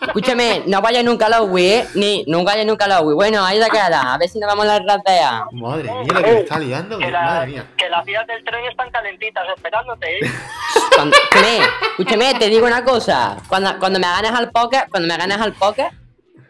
Escúchame, 0.02 0.63
no 0.65 0.82
vayas 0.82 1.04
nunca 1.04 1.28
a 1.28 1.30
la 1.30 1.41
Wii, 1.41 1.67
¿eh? 1.67 1.88
Ni, 1.95 2.24
nunca 2.28 2.52
vayas 2.52 2.65
nunca 2.65 2.86
a 2.86 2.88
la 2.88 3.02
Wii. 3.02 3.15
Bueno, 3.15 3.43
ahí 3.43 3.60
te 3.60 3.69
queda. 3.69 4.13
A 4.13 4.17
ver 4.17 4.30
si 4.30 4.39
nos 4.39 4.47
vamos 4.47 4.65
a 4.67 4.80
la 4.80 4.95
ratea. 4.95 5.45
Madre 5.52 5.84
mía, 5.84 6.13
lo 6.13 6.24
que 6.24 6.32
me 6.32 6.39
está 6.39 6.60
liando. 6.60 6.97
Que 6.97 7.12
madre 7.12 7.47
mía. 7.47 7.65
Que 7.78 7.89
las 7.89 8.06
vías 8.06 8.26
del 8.28 8.43
tren 8.43 8.65
están 8.65 8.89
calentitas 8.91 9.43
esperándote, 9.56 10.08
¿eh? 10.08 10.19
escúchame, 10.21 11.60
escúchame, 11.91 12.39
te 12.39 12.50
digo 12.50 12.65
una 12.65 12.84
cosa. 12.84 13.38
Cuando, 13.47 13.78
cuando 13.80 14.00
me 14.00 14.08
ganes 14.08 14.32
al 14.32 14.52
poker, 14.52 14.88
cuando 14.89 15.08
me 15.08 15.17
ganes 15.17 15.39
al 15.39 15.54
poker, 15.54 15.91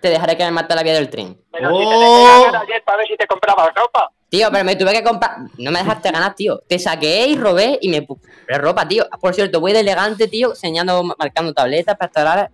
te 0.02 0.10
dejaré 0.10 0.36
que 0.36 0.44
me 0.46 0.52
mate 0.52 0.76
la 0.76 0.84
vía 0.84 0.94
del 0.94 1.10
tren. 1.10 1.38
Pero 1.52 1.70
si 1.78 1.86
te 1.86 2.58
ayer 2.58 2.84
para 2.84 2.98
ver 2.98 3.08
si 3.08 3.18
te 3.18 3.28
compraba 3.28 3.72
ropa. 3.76 4.12
Tío, 4.30 4.48
pero 4.50 4.64
me 4.64 4.76
tuve 4.78 4.94
que 4.94 5.04
comprar. 5.04 5.38
No 5.58 5.72
me 5.72 5.80
dejaste 5.80 6.10
ganar, 6.10 6.34
tío. 6.36 6.60
Te 6.68 6.80
saqué 6.80 7.28
y 7.28 7.36
robé 7.36 7.78
y 7.82 7.90
me 7.90 8.02
puse 8.02 8.22
ropa, 8.48 8.88
tío. 8.88 9.06
Por 9.20 9.34
cierto, 9.34 9.60
voy 9.60 9.74
de 9.74 9.82
elegante, 9.82 10.28
tío, 10.28 10.52
enseñando, 10.52 11.04
marcando 11.04 11.54
tabletas, 11.54 11.98
pastorales. 11.98 12.50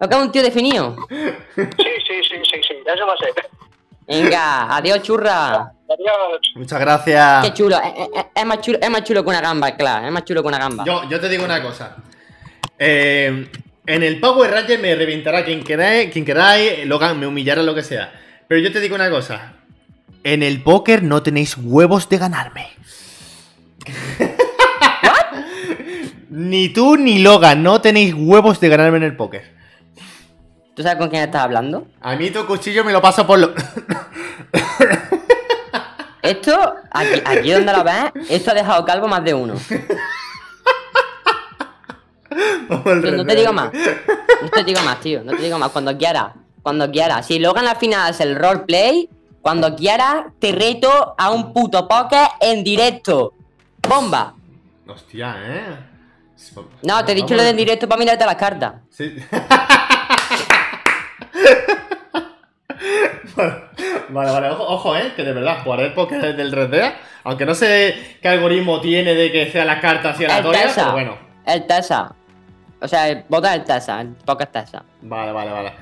Es 0.00 0.16
un 0.16 0.32
tío 0.32 0.42
definido. 0.42 0.96
Sí, 1.08 1.16
sí, 1.56 2.14
sí, 2.28 2.36
sí, 2.42 2.60
sí, 2.66 2.74
eso 2.86 3.06
va 3.06 3.12
a 3.12 3.16
ser. 3.18 3.32
Venga, 4.06 4.76
adiós, 4.76 5.02
churra. 5.02 5.72
Adiós. 5.88 6.40
Muchas 6.54 6.80
gracias. 6.80 7.44
Qué 7.44 7.52
chulo. 7.52 7.78
Es, 8.34 8.46
más 8.46 8.60
chulo. 8.60 8.78
es 8.80 8.90
más 8.90 9.04
chulo 9.04 9.22
que 9.22 9.28
una 9.28 9.40
gamba, 9.40 9.76
claro. 9.76 10.06
Es 10.06 10.12
más 10.12 10.24
chulo 10.24 10.42
que 10.42 10.48
una 10.48 10.58
gamba. 10.58 10.84
Yo, 10.84 11.08
yo 11.08 11.20
te 11.20 11.28
digo 11.28 11.44
una 11.44 11.62
cosa. 11.62 11.96
Eh, 12.78 13.50
en 13.86 14.02
el 14.02 14.20
Power 14.20 14.50
Ranger 14.50 14.80
me 14.80 14.94
reventará 14.94 15.44
quien 15.44 15.62
queráis, 15.62 16.10
quien 16.10 16.24
queráis, 16.24 16.86
Logan 16.86 17.20
me 17.20 17.26
humillará 17.26 17.62
lo 17.62 17.74
que 17.74 17.82
sea. 17.82 18.12
Pero 18.48 18.60
yo 18.60 18.72
te 18.72 18.80
digo 18.80 18.94
una 18.94 19.10
cosa. 19.10 19.54
En 20.24 20.42
el 20.42 20.62
póker 20.62 21.02
no 21.02 21.22
tenéis 21.22 21.56
huevos 21.58 22.08
de 22.08 22.18
ganarme. 22.18 22.68
ni 26.30 26.70
tú 26.70 26.96
ni 26.96 27.18
Logan 27.18 27.62
no 27.62 27.80
tenéis 27.80 28.14
huevos 28.14 28.60
de 28.60 28.68
ganarme 28.70 28.96
en 28.96 29.04
el 29.04 29.16
póker. 29.16 29.59
¿Tú 30.80 30.84
sabes 30.84 30.98
con 30.98 31.10
quién 31.10 31.24
estás 31.24 31.42
hablando? 31.42 31.86
A 32.00 32.16
mí 32.16 32.30
tu 32.30 32.46
cuchillo 32.46 32.82
me 32.82 32.90
lo 32.90 33.02
paso 33.02 33.26
por 33.26 33.38
lo... 33.38 33.52
Esto, 36.22 36.74
aquí, 36.90 37.22
aquí 37.22 37.50
donde 37.50 37.70
lo 37.70 37.84
ves, 37.84 38.12
esto 38.30 38.52
ha 38.52 38.54
dejado 38.54 38.82
calvo 38.86 39.06
más 39.06 39.22
de 39.22 39.34
uno. 39.34 39.56
no 42.70 43.26
te 43.26 43.36
digo 43.36 43.52
más. 43.52 43.70
No 44.40 44.48
te 44.48 44.64
digo 44.64 44.80
más, 44.80 45.00
tío. 45.00 45.22
No 45.22 45.32
te 45.32 45.42
digo 45.42 45.58
más. 45.58 45.68
Cuando 45.68 45.98
quieras. 45.98 46.32
Cuando 46.62 46.90
quieras. 46.90 47.26
Si 47.26 47.38
Logan 47.38 47.66
al 47.66 47.76
final 47.76 48.12
es 48.12 48.20
el 48.20 48.34
roleplay, 48.34 49.10
cuando 49.42 49.76
quieras, 49.76 50.28
te 50.38 50.52
reto 50.52 51.14
a 51.18 51.30
un 51.30 51.52
puto 51.52 51.86
poker 51.86 52.26
en 52.40 52.64
directo. 52.64 53.34
¡Bomba! 53.86 54.32
Hostia, 54.88 55.36
¿eh? 55.42 55.76
No, 56.84 57.04
te 57.04 57.12
he 57.12 57.16
dicho 57.16 57.34
lo 57.34 57.42
de 57.42 57.50
en 57.50 57.56
directo 57.58 57.86
para 57.86 57.98
mirarte 57.98 58.24
las 58.24 58.36
cartas. 58.36 58.76
Sí. 58.88 59.14
vale, 63.36 64.30
vale, 64.30 64.50
ojo, 64.50 64.66
ojo, 64.66 64.96
eh, 64.96 65.12
que 65.14 65.22
de 65.22 65.32
verdad, 65.32 65.62
jugaré 65.62 65.86
el 65.86 65.94
poker 65.94 66.36
del 66.36 66.52
Red 66.52 66.92
aunque 67.22 67.44
no 67.44 67.54
sé 67.54 68.16
qué 68.22 68.28
algoritmo 68.28 68.80
tiene 68.80 69.14
de 69.14 69.30
que 69.30 69.50
sea 69.50 69.64
las 69.64 69.80
cartas 69.80 70.18
y 70.20 70.24
aleatorias, 70.24 70.72
pero 70.74 70.92
bueno. 70.92 71.18
El 71.44 71.66
TESA. 71.66 72.14
O 72.80 72.88
sea, 72.88 73.24
vota 73.28 73.54
el 73.54 73.64
TESA, 73.64 74.00
el 74.00 74.08
poker 74.24 74.46
TESA. 74.46 74.82
Vale, 75.02 75.32
vale, 75.32 75.50
vale. 75.50 75.72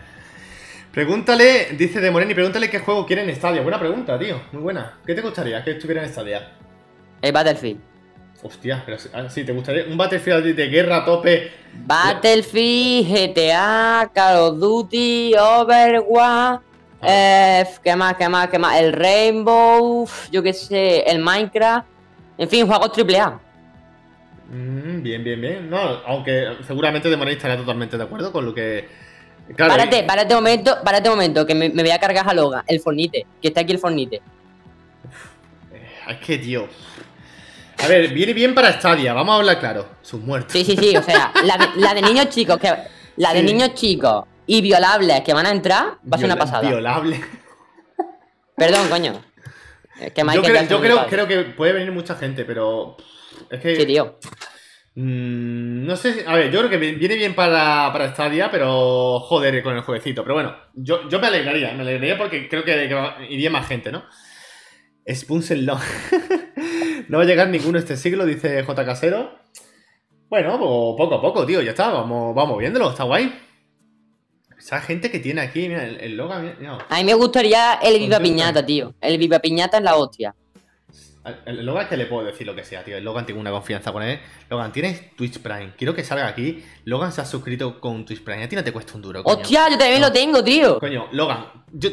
Pregúntale, 0.92 1.68
dice 1.76 2.00
de 2.00 2.10
Moreni, 2.10 2.34
pregúntale 2.34 2.68
qué 2.68 2.80
juego 2.80 3.06
quiere 3.06 3.22
en 3.22 3.34
Stadia. 3.36 3.62
Buena 3.62 3.78
pregunta, 3.78 4.18
tío, 4.18 4.40
muy 4.52 4.62
buena. 4.62 4.98
¿Qué 5.06 5.14
te 5.14 5.20
gustaría 5.20 5.62
que 5.62 5.72
estuviera 5.72 6.02
en 6.02 6.08
Stadia? 6.08 6.48
El 7.22 7.32
Battlefield. 7.32 7.87
Hostia, 8.40 8.82
pero 8.86 8.98
ah, 9.14 9.28
sí, 9.28 9.44
¿te 9.44 9.52
gustaría 9.52 9.84
un 9.86 9.96
Battlefield 9.96 10.54
de 10.54 10.68
guerra 10.68 10.98
a 10.98 11.04
tope? 11.04 11.50
Battlefield, 11.74 13.08
GTA, 13.08 14.10
Call 14.14 14.36
of 14.36 14.58
Duty, 14.60 15.34
Overwatch, 15.34 16.12
ah. 16.20 16.60
eh, 17.02 17.64
¿qué 17.82 17.96
más, 17.96 18.14
qué 18.16 18.28
más, 18.28 18.48
qué 18.48 18.58
más? 18.58 18.78
El 18.80 18.92
Rainbow, 18.92 20.08
yo 20.30 20.42
qué 20.42 20.52
sé, 20.52 21.00
el 21.00 21.18
Minecraft, 21.18 21.86
en 22.38 22.48
fin, 22.48 22.66
juegos 22.66 22.92
AAA. 22.96 23.40
Mm, 24.50 25.02
bien, 25.02 25.24
bien, 25.24 25.40
bien. 25.40 25.70
No, 25.70 25.78
aunque 26.06 26.56
seguramente 26.66 27.10
de 27.10 27.32
estaría 27.32 27.56
totalmente 27.56 27.98
de 27.98 28.04
acuerdo 28.04 28.32
con 28.32 28.44
lo 28.44 28.54
que. 28.54 28.88
Claro, 29.56 29.72
párate, 29.72 30.04
párate 30.04 30.34
un 30.34 30.42
momento, 30.42 30.76
párate 30.84 31.08
un 31.08 31.16
momento, 31.16 31.46
que 31.46 31.54
me, 31.54 31.70
voy 31.70 31.90
a 31.90 31.98
cargar 31.98 32.28
a 32.28 32.34
Logan, 32.34 32.62
el 32.66 32.80
Fornite, 32.80 33.26
que 33.42 33.48
está 33.48 33.62
aquí 33.62 33.72
el 33.72 33.78
Fornite. 33.78 34.22
Es 36.08 36.16
que, 36.18 36.38
tío. 36.38 36.68
A 37.84 37.86
ver, 37.86 38.12
viene 38.12 38.32
bien 38.32 38.54
para 38.54 38.72
Stadia, 38.72 39.12
vamos 39.12 39.34
a 39.34 39.36
hablar 39.38 39.60
claro. 39.60 39.88
Sus 40.02 40.20
muertos. 40.20 40.52
Sí, 40.52 40.64
sí, 40.64 40.76
sí, 40.76 40.96
o 40.96 41.02
sea, 41.02 41.32
la 41.44 41.94
de, 41.94 42.02
niños 42.02 42.28
chicos, 42.28 42.58
que. 42.58 42.72
La 43.16 43.32
de 43.32 43.42
niños 43.42 43.74
chicos 43.74 44.24
y 44.46 44.62
violables 44.62 45.20
que 45.22 45.34
van 45.34 45.46
a 45.46 45.50
entrar, 45.50 45.98
va 46.10 46.16
a 46.16 46.18
ser 46.18 46.26
una 46.26 46.36
pasada. 46.36 46.68
Violable. 46.68 47.20
Perdón, 48.56 48.88
coño. 48.88 49.22
que 49.98 50.22
yo, 50.34 50.42
creo, 50.42 50.62
yo 50.64 50.80
creo, 50.80 51.06
creo, 51.06 51.28
que 51.28 51.42
puede 51.50 51.74
venir 51.74 51.92
mucha 51.92 52.16
gente, 52.16 52.44
pero. 52.44 52.96
Es 53.50 53.60
que. 53.60 53.76
Sí, 53.76 53.86
tío. 53.86 54.18
Mm, 55.00 55.86
no 55.86 55.94
sé, 55.94 56.24
a 56.26 56.34
ver, 56.34 56.50
yo 56.50 56.58
creo 56.58 56.70
que 56.70 56.76
viene 56.76 57.14
bien 57.14 57.36
para, 57.36 57.92
para 57.92 58.12
Stadia, 58.12 58.50
pero 58.50 59.20
joder 59.20 59.62
con 59.62 59.76
el 59.76 59.82
jueguecito. 59.82 60.24
Pero 60.24 60.34
bueno, 60.34 60.56
yo, 60.74 61.08
yo 61.08 61.20
me 61.20 61.28
alegraría, 61.28 61.72
me 61.72 61.82
alegraría 61.82 62.18
porque 62.18 62.48
creo 62.48 62.64
que, 62.64 62.90
iría 63.30 63.48
más 63.48 63.68
gente, 63.68 63.92
¿no? 63.92 64.04
Spunsenlo. 65.14 65.78
no 67.08 67.18
va 67.18 67.24
a 67.24 67.26
llegar 67.26 67.48
ninguno 67.48 67.78
este 67.78 67.96
siglo, 67.96 68.26
dice 68.26 68.62
J. 68.62 68.84
Casero. 68.84 69.38
Bueno, 70.28 70.58
pues 70.58 70.68
poco 70.98 71.14
a 71.14 71.22
poco, 71.22 71.46
tío, 71.46 71.62
ya 71.62 71.70
está, 71.70 71.88
vamos, 71.88 72.34
vamos 72.34 72.58
viéndolo, 72.58 72.90
está 72.90 73.04
guay. 73.04 73.32
Esa 74.58 74.80
gente 74.80 75.10
que 75.10 75.20
tiene 75.20 75.40
aquí, 75.40 75.68
mira, 75.68 75.84
el, 75.84 76.16
logo. 76.16 76.34
A 76.34 76.40
mí 76.40 77.04
me 77.04 77.14
gustaría 77.14 77.74
el 77.74 77.98
Viva 77.98 78.18
Piñata, 78.18 78.66
tío. 78.66 78.94
El 79.00 79.16
Viva 79.16 79.38
Piñata 79.38 79.78
es 79.78 79.84
la 79.84 79.96
hostia. 79.96 80.34
El 81.46 81.64
Logan 81.64 81.88
que 81.88 81.96
le 81.96 82.06
puedo 82.06 82.24
decir 82.24 82.46
lo 82.46 82.54
que 82.54 82.64
sea, 82.64 82.84
tío. 82.84 82.96
El 82.96 83.04
Logan 83.04 83.26
tengo 83.26 83.40
una 83.40 83.50
confianza 83.50 83.92
con 83.92 84.02
él. 84.02 84.20
Logan, 84.48 84.72
tienes 84.72 85.14
Twitch 85.16 85.38
Prime. 85.38 85.72
Quiero 85.76 85.94
que 85.94 86.04
salga 86.04 86.26
aquí. 86.26 86.62
Logan 86.84 87.12
se 87.12 87.20
ha 87.20 87.24
suscrito 87.24 87.80
con 87.80 88.04
Twitch 88.04 88.22
Prime. 88.22 88.44
A 88.44 88.48
ti 88.48 88.56
no 88.56 88.64
te 88.64 88.72
cuesta 88.72 88.94
un 88.94 89.02
duro. 89.02 89.22
Coño. 89.22 89.36
¡Hostia! 89.36 89.68
Yo 89.70 89.78
también 89.78 90.00
lo 90.00 90.12
tengo, 90.12 90.42
tío. 90.42 90.78
Coño, 90.78 91.08
Logan, 91.12 91.46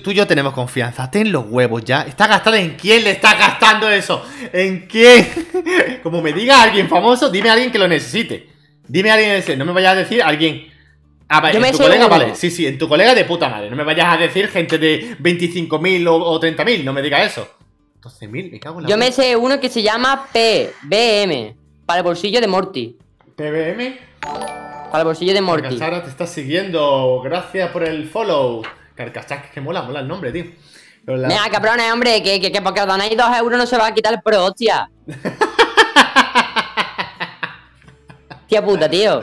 tú 0.04 0.12
y 0.12 0.13
yo 0.13 0.28
tenemos 0.28 0.54
confianza. 0.54 1.10
Ten 1.10 1.32
los 1.32 1.45
huevos 1.48 1.84
ya. 1.84 2.04
¿Está 2.04 2.28
gastando 2.28 2.58
en 2.58 2.76
quién 2.76 3.04
le 3.04 3.12
está 3.12 3.36
gastando 3.36 3.89
eso? 3.89 4.24
¿En 4.52 4.88
quién? 4.88 5.28
Como 6.04 6.21
me 6.21 6.34
diga 6.34 6.62
alguien 6.62 6.88
famoso, 6.88 7.30
dime 7.30 7.50
a 7.50 7.54
alguien 7.54 7.71
que 7.71 7.80
lo 7.80 7.88
necesite. 7.88 8.50
Dime 8.88 9.12
a 9.12 9.15
alguien 9.15 9.32
ese. 9.32 9.58
No 9.58 9.65
me 9.65 9.71
vayas 9.71 9.93
a 9.93 9.95
decir 9.95 10.21
alguien. 10.21 10.67
Ah, 11.28 11.52
en 11.52 11.71
tu 11.71 11.78
colega, 11.80 12.08
vale. 12.08 12.36
Sí, 12.36 12.52
sí, 12.52 12.67
en 12.67 12.78
tu 12.78 12.88
colega 12.88 13.15
de 13.15 13.26
puta 13.26 13.50
madre. 13.50 13.69
No 13.69 13.76
me 13.76 13.84
vayas 13.84 14.13
a 14.13 14.17
decir 14.17 14.48
gente 14.48 14.78
de 14.78 15.17
25.000 15.17 16.08
o, 16.08 16.15
o 16.17 16.39
30.000. 16.39 16.84
No 16.84 16.93
me 16.93 17.02
digas 17.02 17.32
eso. 17.32 17.55
12.000, 18.06 18.52
me 18.52 18.60
cago 18.60 18.80
en 18.80 18.84
la 18.84 18.89
Yo 18.89 18.98
me 18.98 19.12
sé 19.12 19.36
uno 19.36 19.60
que 19.60 19.70
se 19.70 19.82
llama 19.82 20.28
PBM, 20.32 21.56
para 21.86 22.00
el 22.00 22.04
bolsillo 22.04 22.39
de 22.39 22.48
Morty. 22.48 22.98
¿PBM? 23.36 23.98
Para 24.22 25.00
el 25.00 25.06
bolsillo 25.06 25.34
de 25.34 25.41
Morty. 25.41 25.63
Carcachara 25.63 26.04
te 26.04 26.10
está 26.10 26.28
siguiendo, 26.28 27.20
gracias 27.24 27.72
por 27.72 27.84
el 27.84 28.08
follow. 28.08 28.62
Carcachac, 28.94 29.52
que 29.52 29.60
mola, 29.60 29.82
mola 29.82 30.02
el 30.02 30.08
nombre, 30.08 30.32
tío. 30.32 30.46
Pero 31.04 31.18
la... 31.18 31.28
Mira, 31.28 31.50
cabrones, 31.52 31.91
hombre, 31.91 32.22
que, 32.22 32.39
que, 32.39 32.52
que 32.52 32.62
porque 32.62 32.82
os 32.82 32.88
donáis 32.88 33.18
dos 33.18 33.36
euros 33.38 33.58
no 33.58 33.65
se 33.65 33.78
va 33.78 33.88
a 33.88 33.94
quitar 33.94 34.13
el 34.13 34.22
pro, 34.22 34.46
hostia. 34.46 34.89
Tía 38.47 38.63
puta, 38.63 38.89
tío. 38.89 39.21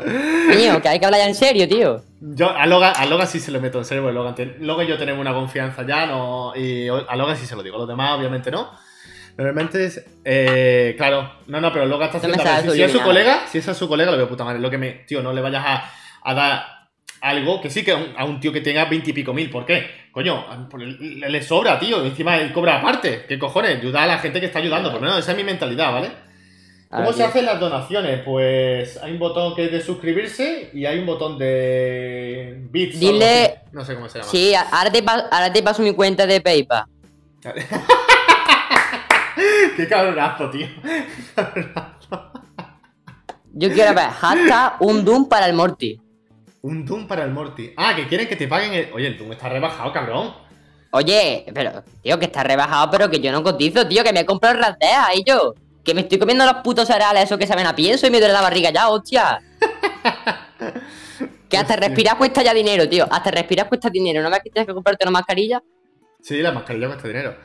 Mío, 0.57 0.81
que 0.83 0.89
hay 0.89 0.99
que 0.99 1.05
hablar 1.05 1.21
ya 1.21 1.29
en 1.29 1.35
serio, 1.35 1.69
tío. 1.69 2.03
Yo 2.21 2.51
a 2.51 2.67
Logan, 2.67 2.93
a 2.97 3.07
Logan 3.07 3.27
sí 3.27 3.41
se 3.41 3.51
lo 3.51 3.61
meto 3.61 3.79
en 3.79 3.85
serio, 3.85 4.03
porque 4.03 4.15
Logan, 4.15 4.35
Logan 4.61 4.87
y 4.87 4.89
yo 4.91 4.99
tenemos 4.99 5.21
una 5.21 5.35
confianza 5.35 5.85
ya, 5.87 6.07
no, 6.07 6.53
y 6.55 6.89
a 6.89 7.17
Logan 7.17 7.37
sí 7.37 7.47
se 7.47 7.57
lo 7.57 7.63
digo, 7.63 7.77
a 7.77 7.81
los 7.81 7.89
demás 7.89 8.17
obviamente 8.17 8.51
no. 8.51 8.71
Normalmente 9.37 9.87
es, 9.87 10.05
eh, 10.25 10.95
claro, 10.97 11.33
no, 11.47 11.61
no, 11.61 11.73
pero 11.73 11.87
Logan 11.87 12.07
está 12.07 12.19
haciendo... 12.19 12.71
Si, 12.73 12.77
si, 12.77 12.83
es 12.83 12.93
su 12.93 13.01
colega, 13.01 13.47
si 13.49 13.59
es 13.59 13.69
a 13.69 13.75
su 13.75 13.89
colega, 13.89 14.11
lo 14.11 14.19
veo 14.19 14.29
puta 14.29 14.45
madre. 14.45 14.61
Lo 14.61 14.71
que 14.71 14.79
me, 14.79 14.91
tío, 15.07 15.23
no 15.23 15.33
le 15.33 15.41
vayas 15.41 15.65
a, 15.67 15.91
a 16.23 16.35
dar 16.35 16.65
algo 17.23 17.61
que 17.61 17.71
sí 17.71 17.83
que 17.83 17.93
a 17.93 18.25
un, 18.25 18.41
tío 18.41 18.53
que 18.53 18.61
tenga 18.61 18.85
veintipico 18.85 19.33
mil. 19.33 19.49
¿Por 19.49 19.65
qué? 19.65 20.09
Coño, 20.13 20.45
le, 20.77 21.31
le, 21.31 21.43
sobra, 21.43 21.79
tío. 21.79 22.05
Encima 22.05 22.37
él 22.37 22.53
cobra 22.53 22.77
aparte. 22.77 23.25
¿Qué 23.27 23.39
cojones? 23.39 23.79
Ayuda 23.79 24.03
a 24.03 24.07
la 24.07 24.19
gente 24.19 24.39
que 24.39 24.47
está 24.47 24.59
ayudando. 24.59 24.91
Por 24.91 25.01
lo 25.01 25.07
menos 25.07 25.21
esa 25.21 25.31
es 25.31 25.37
mi 25.37 25.45
mentalidad, 25.45 25.93
¿vale? 25.93 26.11
¿Cómo 26.93 27.13
se 27.15 27.25
hacen 27.25 27.47
las 27.47 27.59
donaciones? 27.59 28.21
Pues 28.23 29.03
hay 29.03 29.13
un 29.13 29.19
botón 29.19 29.55
que 29.55 29.65
es 29.65 29.73
de 29.73 29.81
suscribirse 29.81 30.69
y 30.75 30.85
hay 30.85 30.99
un 30.99 31.07
botón 31.07 31.39
de 31.39 32.67
bits. 32.71 33.01
Dile. 33.01 33.63
No 33.73 33.83
sé 33.83 33.95
cómo 33.95 34.11
se 34.11 34.19
llama. 34.19 34.31
Sí, 34.31 34.53
ahora 34.55 34.93
te, 34.93 35.03
ahora 35.09 35.51
te 35.51 35.63
paso 35.63 35.81
mi 35.83 35.95
cuenta 35.95 36.27
de 36.27 36.43
PayPal. 36.43 36.85
Qué 39.77 39.89
cabronazo, 39.89 40.51
tío. 40.51 40.67
Yo 43.55 43.73
quiero 43.73 43.95
ver, 43.95 44.11
hashtag 44.11 44.75
un 44.81 45.03
Doom 45.03 45.31
para 45.31 45.47
el 45.47 45.55
Morty. 45.55 45.99
Un 46.61 46.85
Doom 46.85 47.07
para 47.07 47.25
el 47.25 47.31
Morty. 47.31 47.73
Ah, 47.77 47.95
que 47.97 48.07
quieren 48.07 48.29
que 48.29 48.37
te 48.37 48.47
paguen 48.47 48.75
el. 48.75 48.93
Oye, 48.93 49.07
el 49.07 49.17
Doom 49.17 49.33
está 49.33 49.49
rebajado, 49.49 49.91
cabrón. 49.93 50.35
Oye, 50.91 51.47
pero, 51.55 51.83
tío, 52.03 52.19
que 52.19 52.27
está 52.27 52.43
rebajado, 52.43 52.91
pero 52.91 53.09
que 53.09 53.19
yo 53.19 53.33
no 53.33 53.43
cotizo, 53.43 53.89
tío, 53.89 54.05
que 54.05 54.13
me 54.13 54.21
he 54.21 54.27
comprado 54.27 54.61
rateas 54.61 55.17
y 55.17 55.25
yo. 55.25 55.55
Que 55.85 55.95
me 55.95 56.03
estoy 56.03 56.19
comiendo 56.19 56.45
los 56.45 56.57
putos 56.63 56.87
cereales 56.87 57.25
esos 57.25 57.39
que 57.39 57.47
saben 57.47 57.67
a 57.67 57.75
pienso 57.75 58.07
y 58.07 58.11
me 58.11 58.19
duele 58.19 58.33
la 58.33 58.41
barriga 58.41 58.71
ya, 58.71 58.89
hostia. 58.89 59.41
que 61.49 61.57
hasta 61.59 61.77
respirar 61.77 62.17
cuesta 62.17 62.43
ya 62.43 62.55
dinero, 62.55 62.89
tío. 62.89 63.07
Hasta 63.11 63.31
respirar 63.31 63.69
cuesta 63.69 63.91
dinero. 63.91 64.23
¿No 64.23 64.31
me 64.31 64.41
que 64.41 64.51
tienes 64.51 64.67
que 64.67 64.75
comprarte 64.75 65.05
una 65.05 65.13
mascarilla? 65.13 65.63
Sí, 66.21 66.41
la 66.41 66.53
mascarilla 66.53 66.87
cuesta 66.87 67.09
dinero. 67.09 67.37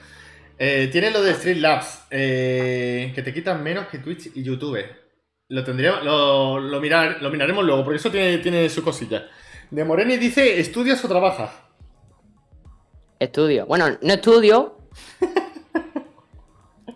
Eh, 0.60 0.90
tiene 0.92 1.12
lo 1.12 1.22
de 1.22 1.36
Streamlabs, 1.36 2.06
eh, 2.10 3.12
que 3.14 3.22
te 3.22 3.34
quitan 3.34 3.62
menos 3.62 3.88
que 3.88 4.00
Twitch 4.00 4.32
y 4.36 4.44
YouTube. 4.44 4.84
Lo 5.50 5.64
tendríamos, 5.64 6.04
lo, 6.04 6.60
lo, 6.60 6.82
mirar, 6.82 7.22
lo 7.22 7.30
miraremos 7.30 7.64
luego, 7.64 7.84
porque 7.84 7.98
eso 7.98 8.12
tiene, 8.12 8.40
tiene 8.40 8.70
su 8.70 8.84
cosilla. 8.84 9.28
De 9.70 9.84
Moreni 9.84 10.18
dice, 10.18 10.60
¿estudias 10.60 11.04
o 11.06 11.08
trabajas? 11.08 11.52
Estudio. 13.20 13.66
Bueno, 13.66 13.98
no 14.02 14.14
estudio. 14.14 14.78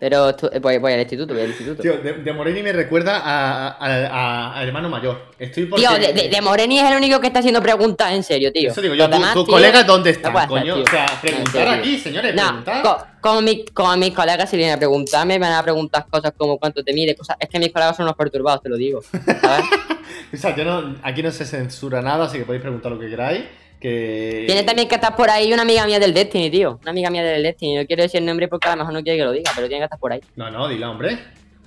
Pero 0.02 0.30
eh, 0.30 0.58
voy, 0.58 0.78
voy, 0.78 0.94
al 0.94 0.98
instituto, 0.98 1.32
voy 1.32 1.44
al 1.44 1.50
instituto. 1.50 1.80
Tío, 1.80 1.96
de, 1.98 2.32
Moreni 2.32 2.60
me 2.60 2.72
recuerda 2.72 3.20
a, 3.22 4.56
a, 4.56 4.64
hermano 4.64 4.88
mayor. 4.88 5.28
Estoy 5.38 5.70
Tío, 5.70 5.90
de, 5.92 6.40
Moreni 6.42 6.80
es 6.80 6.90
el 6.90 6.96
único 6.96 7.20
que 7.20 7.28
está 7.28 7.38
haciendo 7.38 7.62
preguntas 7.62 8.10
en 8.10 8.24
serio, 8.24 8.52
tío. 8.52 8.72
Eso 8.72 8.82
digo 8.82 8.96
yo, 8.96 9.08
¿tus 9.32 9.46
colegas 9.46 9.86
dónde 9.86 10.10
están, 10.10 10.32
coño? 10.48 10.82
o 10.82 10.86
sea, 10.88 11.06
preguntar 11.22 11.68
aquí, 11.68 12.00
señores, 12.00 12.34
no, 12.34 12.64
preguntar. 12.64 13.14
como, 13.20 13.42
mi, 13.42 13.64
como 13.66 13.96
mis 13.96 14.12
colegas 14.12 14.50
si 14.50 14.56
vienen 14.56 14.74
a 14.74 14.78
preguntarme, 14.78 15.38
me 15.38 15.46
van 15.46 15.54
a 15.54 15.62
preguntar 15.62 16.04
cosas 16.10 16.32
como 16.36 16.58
cuánto 16.58 16.82
te 16.82 16.92
mide, 16.92 17.14
cosas. 17.14 17.36
Es 17.38 17.48
que 17.48 17.60
mis 17.60 17.72
colegas 17.72 17.96
son 17.96 18.06
unos 18.06 18.16
perturbados, 18.16 18.60
te 18.60 18.70
lo 18.70 18.76
digo. 18.76 19.02
¿sabes? 19.02 19.66
o 20.34 20.36
sea, 20.36 20.56
yo 20.56 20.64
no, 20.64 20.96
aquí 21.04 21.22
no 21.22 21.30
se 21.30 21.46
censura 21.46 22.02
nada, 22.02 22.24
así 22.24 22.38
que 22.38 22.44
podéis 22.44 22.62
preguntar 22.62 22.90
lo 22.90 22.98
que 22.98 23.08
queráis. 23.08 23.44
Tiene 23.88 24.62
también 24.62 24.88
que 24.88 24.94
estar 24.94 25.16
por 25.16 25.30
ahí 25.30 25.52
una 25.52 25.62
amiga 25.62 25.84
mía 25.86 25.98
del 25.98 26.14
Destiny, 26.14 26.50
tío. 26.50 26.78
Una 26.82 26.90
amiga 26.90 27.10
mía 27.10 27.22
del 27.24 27.42
Destiny. 27.42 27.76
No 27.76 27.86
quiero 27.86 28.02
decir 28.02 28.20
el 28.20 28.26
nombre 28.26 28.48
porque 28.48 28.68
a 28.68 28.72
lo 28.72 28.78
mejor 28.78 28.94
no 28.94 29.02
quiere 29.02 29.18
que 29.18 29.24
lo 29.24 29.32
diga, 29.32 29.50
pero 29.54 29.66
tiene 29.66 29.80
que 29.80 29.84
estar 29.84 29.98
por 29.98 30.12
ahí. 30.12 30.20
No, 30.36 30.50
no, 30.50 30.68
dila, 30.68 30.90
hombre. 30.90 31.18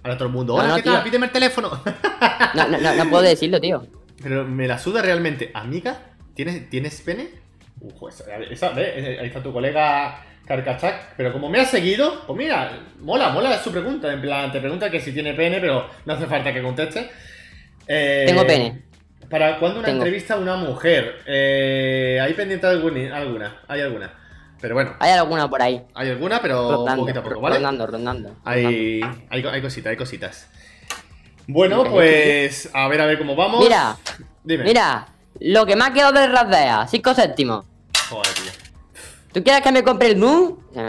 Ahora 0.03 0.17
todo 0.17 0.27
el 0.27 0.33
mundo. 0.33 0.53
Hola, 0.53 0.75
¿qué 0.75 0.83
tal? 0.83 1.03
Pídeme 1.03 1.25
el 1.25 1.31
teléfono. 1.31 1.81
no, 2.53 2.67
no, 2.67 2.95
no, 2.95 3.09
puedo 3.09 3.23
decirlo, 3.23 3.59
tío. 3.59 3.85
Pero 4.21 4.45
me 4.45 4.67
la 4.67 4.77
suda 4.77 5.01
realmente. 5.01 5.51
Amiga, 5.53 5.99
¿tienes, 6.33 6.69
¿tienes 6.69 7.01
pene? 7.01 7.29
Uf, 7.81 8.11
esa, 8.51 8.73
Ahí 8.75 9.27
está 9.27 9.41
tu 9.41 9.51
colega 9.51 10.23
Carcachac. 10.45 11.15
Pero 11.17 11.33
como 11.33 11.49
me 11.49 11.59
ha 11.59 11.65
seguido, 11.65 12.23
pues 12.27 12.37
mira, 12.37 12.83
mola, 12.99 13.29
mola 13.29 13.57
su 13.61 13.71
pregunta. 13.71 14.13
En 14.13 14.21
plan, 14.21 14.51
te 14.51 14.59
pregunta 14.59 14.91
que 14.91 15.01
si 15.01 15.11
tiene 15.11 15.33
pene, 15.33 15.59
pero 15.59 15.89
no 16.05 16.13
hace 16.13 16.27
falta 16.27 16.53
que 16.53 16.61
conteste. 16.61 17.09
Eh, 17.87 18.25
Tengo 18.27 18.45
pene. 18.45 18.83
¿Para 19.29 19.59
cuándo 19.59 19.79
una 19.79 19.89
entrevista 19.89 20.35
a 20.35 20.37
una 20.37 20.55
mujer? 20.55 21.21
Eh, 21.25 22.19
¿Hay 22.21 22.33
pendiente 22.33 22.67
alguna? 22.67 22.99
Hay 23.67 23.81
alguna. 23.81 24.13
Pero 24.61 24.75
bueno. 24.75 24.95
Hay 24.99 25.11
alguna 25.11 25.49
por 25.49 25.61
ahí. 25.61 25.81
Hay 25.93 26.09
alguna, 26.09 26.41
pero 26.41 26.83
un 26.83 26.95
poquito 26.95 27.19
a 27.19 27.23
poco, 27.23 27.41
¿vale? 27.41 27.55
Rondando, 27.55 27.87
rondando. 27.87 28.35
Hay, 28.45 29.01
hay, 29.29 29.45
hay 29.45 29.61
cositas, 29.61 29.91
hay 29.91 29.97
cositas. 29.97 30.49
Bueno, 31.47 31.83
pues 31.83 32.69
a 32.73 32.87
ver, 32.87 33.01
a 33.01 33.05
ver 33.05 33.17
cómo 33.17 33.35
vamos. 33.35 33.63
Mira, 33.63 33.97
Dime. 34.43 34.63
mira, 34.63 35.07
lo 35.39 35.65
que 35.65 35.75
me 35.75 35.85
ha 35.85 35.93
quedado 35.93 36.13
de 36.13 36.27
Razdea, 36.27 36.87
5 36.87 37.13
séptimos. 37.13 37.65
Joder, 38.09 38.33
tío. 38.33 38.51
¿Tú 39.33 39.43
quieres 39.43 39.61
que 39.61 39.71
me 39.71 39.83
compre 39.83 40.07
el 40.07 40.17
Moon? 40.17 40.57
Me 40.73 40.85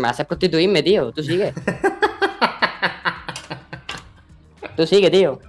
vas 0.00 0.20
a 0.20 0.24
prostituirme, 0.24 0.82
tío. 0.82 1.12
Tú 1.12 1.22
sigue. 1.22 1.52
Tú 4.76 4.86
sigue, 4.86 5.10
tío. 5.10 5.40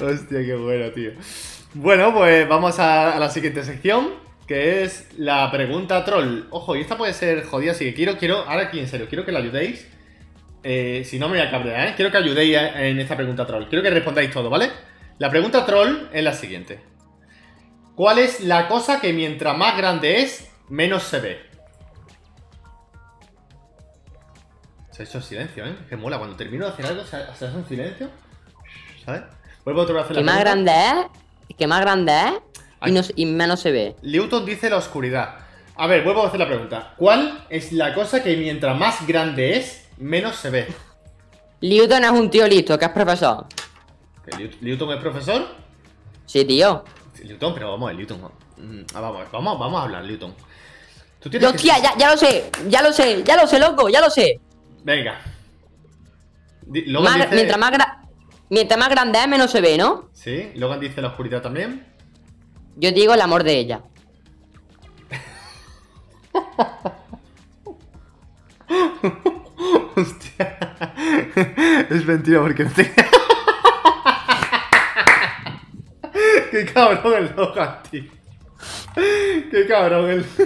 Hostia, 0.00 0.44
qué 0.44 0.54
bueno, 0.54 0.90
tío. 0.90 1.12
Bueno, 1.72 2.12
pues 2.12 2.46
vamos 2.46 2.78
a, 2.78 3.18
la 3.18 3.30
siguiente 3.30 3.64
sección, 3.64 4.14
que 4.46 4.82
es 4.82 5.08
la 5.16 5.50
pregunta 5.50 6.04
troll. 6.04 6.44
Ojo, 6.50 6.76
y 6.76 6.82
esta 6.82 6.98
puede 6.98 7.14
ser 7.14 7.44
jodida, 7.44 7.72
así 7.72 7.86
que 7.86 7.94
quiero, 7.94 8.18
quiero, 8.18 8.38
ahora 8.42 8.64
aquí 8.64 8.78
en 8.78 8.88
serio, 8.88 9.06
quiero 9.08 9.24
que 9.24 9.32
la 9.32 9.38
ayudéis. 9.38 9.88
Eh, 10.62 11.02
si 11.06 11.18
no 11.18 11.28
me 11.28 11.38
voy 11.38 11.46
a 11.46 11.50
cabrear, 11.50 11.88
¿eh? 11.88 11.92
Quiero 11.96 12.10
que 12.10 12.18
ayudéis 12.18 12.56
en 12.56 12.98
esta 12.98 13.16
pregunta 13.16 13.46
troll. 13.46 13.68
Quiero 13.68 13.82
que 13.82 13.90
respondáis 13.90 14.30
todo, 14.30 14.50
¿vale? 14.50 14.70
La 15.18 15.30
pregunta 15.30 15.64
troll 15.64 16.08
es 16.12 16.22
la 16.22 16.34
siguiente. 16.34 16.80
¿Cuál 17.94 18.18
es 18.18 18.40
la 18.40 18.68
cosa 18.68 19.00
que 19.00 19.14
mientras 19.14 19.56
más 19.56 19.78
grande 19.78 20.20
es, 20.20 20.50
menos 20.68 21.04
se 21.04 21.20
ve? 21.20 21.40
Se 24.90 25.02
ha 25.02 25.06
hecho 25.06 25.22
silencio, 25.22 25.64
¿eh? 25.64 25.74
Que 25.88 25.96
mola, 25.96 26.18
cuando 26.18 26.36
termino 26.36 26.66
de 26.66 26.72
hacer 26.72 26.86
algo 26.86 27.04
se 27.04 27.16
hace 27.16 27.46
un 27.46 27.66
silencio. 27.66 28.10
¿Sabes? 29.04 29.22
Vuelvo 29.66 29.82
otra 29.82 29.94
vez 29.94 30.02
a 30.02 30.04
hacer 30.04 30.16
la 30.16 30.22
¿Qué 30.22 30.26
más 30.26 30.40
grande 30.40 30.70
es? 30.70 31.56
¿Qué 31.56 31.66
más 31.66 31.80
grande 31.80 32.12
es? 32.84 33.12
Y, 33.16 33.26
menos 33.26 33.58
se 33.58 33.72
ve. 33.72 33.96
Newton 34.00 34.46
dice 34.46 34.70
la 34.70 34.76
oscuridad. 34.76 35.40
A 35.74 35.88
ver, 35.88 36.04
vuelvo 36.04 36.22
a 36.22 36.28
hacer 36.28 36.38
la 36.38 36.46
pregunta. 36.46 36.94
¿Cuál 36.96 37.44
es 37.50 37.72
la 37.72 37.92
cosa 37.92 38.22
que 38.22 38.36
mientras 38.36 38.78
más 38.78 39.04
grande 39.08 39.56
es, 39.56 39.88
menos 39.96 40.36
se 40.36 40.50
ve? 40.50 40.68
Newton 41.62 42.04
es 42.04 42.10
un 42.12 42.30
tío 42.30 42.46
listo, 42.46 42.78
que 42.78 42.84
es 42.84 42.90
profesor. 42.92 43.46
¿Newton 44.60 44.92
es 44.92 45.00
profesor? 45.00 45.48
Sí, 46.26 46.44
tío. 46.44 46.84
Newton, 47.24 47.52
pero 47.52 47.72
vamos, 47.72 47.92
Newton. 47.92 48.20
Mm, 48.58 48.82
ah, 48.94 49.00
vamos, 49.00 49.24
vamos, 49.32 49.58
vamos 49.58 49.80
a 49.80 49.82
hablar, 49.82 50.04
Newton. 50.04 50.32
¿Tú 51.18 51.28
Hostia, 51.44 51.82
ya, 51.82 51.98
ya 51.98 52.12
lo 52.12 52.16
sé, 52.16 52.52
ya 52.68 52.82
lo 52.82 52.92
sé, 52.92 53.24
ya 53.24 53.36
lo 53.36 53.48
sé, 53.48 53.58
loco, 53.58 53.88
ya 53.88 54.00
lo 54.00 54.10
sé. 54.10 54.38
Venga. 54.84 55.20
Mientras 56.66 57.58
más 57.58 57.72
grande 57.72 58.05
Mientras 58.48 58.78
más 58.78 58.88
grande 58.88 59.18
es, 59.18 59.26
menos 59.28 59.50
se 59.50 59.60
ve, 59.60 59.76
¿no? 59.76 60.08
Sí, 60.12 60.52
Logan 60.54 60.78
dice 60.78 61.02
la 61.02 61.08
oscuridad 61.08 61.42
también. 61.42 61.84
Yo 62.76 62.92
digo 62.92 63.12
el 63.14 63.20
amor 63.20 63.42
de 63.42 63.58
ella. 63.58 63.80
Hostia. 69.96 70.58
Es 71.90 72.06
mentira 72.06 72.40
porque 72.40 72.62
no 72.64 72.70
te. 72.70 72.84
Qué 76.50 76.66
cabrón 76.66 77.14
el 77.14 77.32
Logan, 77.36 77.82
tío. 77.90 78.04
Qué 79.50 79.66
cabrón 79.68 80.10
el. 80.10 80.26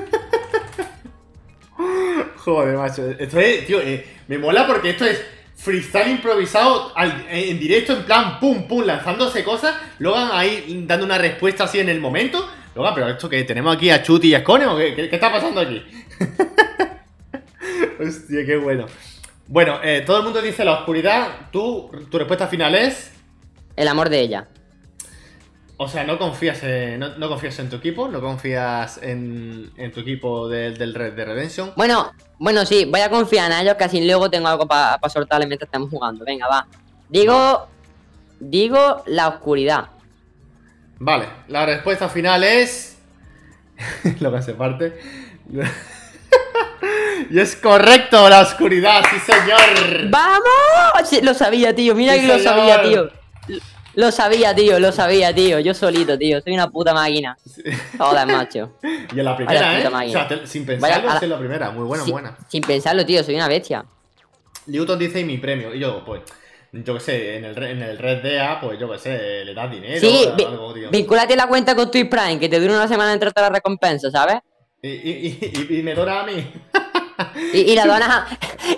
Joder, 2.36 2.76
macho. 2.76 3.11
Esto 3.11 3.40
es, 3.40 3.66
tío, 3.66 3.80
eh, 3.80 4.07
me 4.28 4.38
mola 4.38 4.66
porque 4.66 4.90
esto 4.90 5.05
es 5.05 5.22
freestyle 5.61 6.11
improvisado 6.11 6.93
en 6.97 7.59
directo, 7.61 7.93
en 7.93 8.05
plan 8.05 8.41
pum 8.41 8.67
pum, 8.67 8.83
lanzándose 8.83 9.45
cosas. 9.45 9.77
Logan 9.99 10.31
ahí 10.33 10.85
dando 10.87 11.05
una 11.05 11.19
respuesta 11.19 11.65
así 11.65 11.79
en 11.79 11.91
el 11.91 12.01
momento. 12.01 12.49
Logan, 12.75 12.95
pero 12.95 13.09
esto 13.09 13.29
que 13.29 13.45
tenemos 13.45 13.77
aquí 13.77 13.91
a 13.91 14.03
Chuti 14.03 14.29
y 14.29 14.35
a 14.35 14.41
Scone, 14.41 14.67
¿o 14.67 14.77
qué, 14.77 15.09
está 15.13 15.31
pasando 15.31 15.61
aquí? 15.61 15.83
Hostia, 18.01 18.47
qué 18.47 18.57
bueno. 18.57 18.87
Bueno, 19.47 19.81
eh, 19.83 20.03
todo 20.07 20.19
el 20.19 20.25
mundo 20.25 20.41
dice 20.41 20.65
la 20.65 20.79
oscuridad. 20.79 21.51
Tú, 21.51 21.91
tu 22.11 22.19
respuesta 22.19 22.47
final 22.47 22.75
es. 22.75 23.13
El 23.77 23.89
amor 23.89 24.09
de 24.09 24.21
ella. 24.21 24.49
O 25.83 25.89
sea, 25.89 26.05
no 26.05 26.18
confías 26.18 26.62
en, 26.62 27.01
no, 27.01 27.28
confías 27.31 27.59
en 27.59 27.70
tu 27.70 27.76
equipo, 27.76 28.07
no 28.07 28.20
confías 28.20 29.01
en, 29.03 29.72
tu 29.95 30.01
equipo 30.01 30.47
del 30.47 30.93
Red 30.93 31.14
de 31.14 31.24
Redemption. 31.24 31.72
Bueno, 31.74 32.12
bueno, 32.39 32.66
sí, 32.66 32.85
voy 32.85 33.01
a 33.01 33.09
confiar 33.09 33.51
en 33.51 33.61
ellos, 33.61 33.76
que 33.76 33.85
así 33.85 34.07
luego 34.07 34.28
tengo 34.28 34.49
algo 34.49 34.68
para 34.68 34.99
pa 34.99 35.09
soltarle 35.09 35.47
mientras 35.47 35.68
estamos 35.68 35.89
jugando. 35.89 36.22
Venga, 36.22 36.47
va. 36.49 36.66
Digo. 37.09 37.66
Digo 38.39 39.03
la 39.07 39.28
oscuridad. 39.28 39.89
Vale, 40.99 41.26
la 41.49 41.64
respuesta 41.64 42.11
final 42.11 42.45
es. 42.45 42.99
lo 44.20 44.31
que 44.31 44.37
hace 44.37 44.53
parte. 44.53 45.01
y 47.31 47.41
es 47.41 47.57
correcto, 47.57 48.28
la 48.28 48.41
oscuridad, 48.41 49.03
sí 49.11 49.18
señor. 49.18 50.11
¡Vamos! 50.11 51.22
Lo 51.22 51.33
sabía, 51.33 51.74
tío. 51.74 51.95
Mira 51.95 52.16
que 52.16 52.26
lo 52.26 52.39
sabía, 52.39 52.83
tío. 52.83 53.20
Lo 54.01 54.11
sabía, 54.11 54.55
tío, 54.55 54.80
lo 54.80 54.92
sabía, 54.92 55.34
tío. 55.34 55.61
Yo 55.61 55.74
solito, 55.74 56.16
tío. 56.16 56.40
Soy 56.40 56.55
una 56.55 56.70
puta 56.70 56.94
máquina. 56.94 57.36
Joder, 57.98 58.26
macho. 58.26 58.78
Y 59.14 59.18
en 59.18 59.24
la 59.26 59.36
primera, 59.36 59.78
¿eh? 59.78 59.86
O 59.86 60.11
sea, 60.11 60.46
sin 60.46 60.64
pensarlo, 60.64 61.11
es 61.20 61.28
la 61.28 61.38
primera. 61.38 61.70
Muy 61.70 61.84
buena, 61.84 62.05
buena. 62.05 62.38
Sin 62.48 62.62
pensarlo, 62.62 63.05
tío. 63.05 63.22
Soy 63.22 63.34
una 63.34 63.46
bestia. 63.46 63.84
Newton 64.64 64.98
dice, 64.98 65.20
y 65.20 65.24
mi 65.24 65.36
premio. 65.36 65.74
Y 65.74 65.80
yo, 65.80 66.03
pues, 66.03 66.22
yo 66.72 66.94
qué 66.94 67.01
sé, 67.01 67.36
en 67.36 67.44
el, 67.44 67.62
en 67.62 67.82
el 67.82 67.98
Red 67.98 68.22
DEA, 68.22 68.59
pues 68.59 68.80
yo 68.80 68.90
qué 68.90 68.98
sé, 68.98 69.44
le 69.44 69.53
das 69.53 69.70
dinero 69.70 70.01
sí, 70.01 70.24
o 70.26 70.48
algo, 70.48 70.72
tío. 70.72 70.90
Vincúlate 70.90 71.36
la 71.36 71.46
cuenta 71.46 71.74
con 71.74 71.90
Twitch 71.90 72.09
Prime, 72.09 72.38
que 72.40 72.48
te 72.48 72.59
dura 72.59 72.72
una 72.72 72.88
semana 72.88 73.12
entre 73.12 73.30
todas 73.32 73.51
las 73.51 73.59
recompensas, 73.59 74.12
¿sabes? 74.12 74.36
Y, 74.80 74.88
y, 74.88 75.38
y, 75.68 75.78
y 75.78 75.82
me 75.82 75.94
dura 75.94 76.22
a 76.22 76.24
mí. 76.24 76.51
Y, 77.53 77.75
la 77.75 77.87
dona 77.87 78.27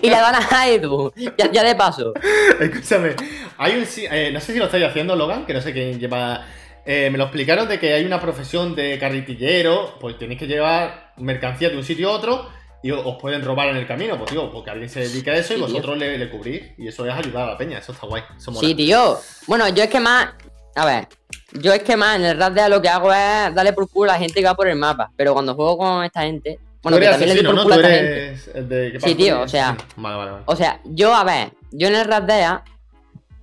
y 0.00 0.10
la 0.10 0.20
dona 0.20 0.40
a 0.50 0.68
Edu, 0.68 1.12
ya, 1.52 1.62
de 1.62 1.74
paso. 1.74 2.12
Escúchame, 2.60 3.14
hay 3.58 3.76
un 3.76 3.86
eh, 4.10 4.30
no 4.32 4.40
sé 4.40 4.52
si 4.52 4.58
lo 4.58 4.66
estáis 4.66 4.84
haciendo, 4.84 5.16
Logan, 5.16 5.46
que 5.46 5.54
no 5.54 5.60
sé 5.60 5.72
quién 5.72 5.98
lleva. 5.98 6.46
Eh, 6.84 7.10
me 7.10 7.18
lo 7.18 7.24
explicaron 7.24 7.68
de 7.68 7.78
que 7.78 7.94
hay 7.94 8.04
una 8.04 8.20
profesión 8.20 8.74
de 8.74 8.98
carretillero, 8.98 9.98
pues 10.00 10.18
tenéis 10.18 10.40
que 10.40 10.46
llevar 10.46 11.12
mercancía 11.16 11.70
de 11.70 11.76
un 11.76 11.84
sitio 11.84 12.10
a 12.10 12.12
otro 12.12 12.48
y 12.82 12.90
os 12.90 13.16
pueden 13.20 13.44
robar 13.44 13.68
en 13.68 13.76
el 13.76 13.86
camino, 13.86 14.18
pues 14.18 14.30
tío, 14.30 14.50
porque 14.50 14.70
alguien 14.70 14.88
se 14.88 15.00
dedica 15.00 15.30
a 15.30 15.36
eso 15.36 15.54
y 15.54 15.60
vosotros 15.60 15.96
le, 15.96 16.28
cubrís. 16.28 16.62
Y 16.78 16.88
eso 16.88 17.06
es 17.06 17.14
ayudar 17.14 17.44
a 17.44 17.52
la 17.52 17.58
peña, 17.58 17.78
eso 17.78 17.92
está 17.92 18.06
guay. 18.08 18.22
sí, 18.60 18.74
tío. 18.74 19.18
Bueno, 19.46 19.68
yo 19.68 19.84
es 19.84 19.90
que 19.90 20.00
más. 20.00 20.30
A 20.74 20.84
ver, 20.84 21.06
yo 21.52 21.72
es 21.72 21.82
que 21.82 21.96
más 21.96 22.16
en 22.16 22.24
el 22.24 22.40
Red 22.40 22.68
lo 22.68 22.82
que 22.82 22.88
hago 22.88 23.12
es 23.12 23.54
darle 23.54 23.72
por 23.72 23.88
culo 23.88 24.10
a 24.10 24.14
la 24.14 24.18
gente 24.18 24.40
que 24.40 24.46
va 24.46 24.56
por 24.56 24.66
el 24.66 24.76
mapa. 24.76 25.12
Pero 25.16 25.32
cuando 25.32 25.54
juego 25.54 25.78
con 25.78 26.04
esta 26.04 26.22
gente, 26.22 26.58
bueno, 26.82 26.98
que 26.98 27.06
también 27.06 27.36
le 27.36 27.42
por 27.44 27.62
culo 27.62 27.74
a 27.74 27.76
esta 27.76 27.88
gente. 27.88 29.00
sí, 29.00 29.14
tío, 29.14 29.40
o 29.40 29.48
sea. 29.48 29.76
Vale, 29.96 30.16
vale, 30.16 30.30
vale. 30.32 30.44
O 30.46 30.56
sea, 30.56 30.80
yo, 30.84 31.14
a 31.14 31.24
ver, 31.24 31.52
yo 31.70 31.88
en 31.88 31.94
el 31.94 32.04
Razdea 32.04 32.64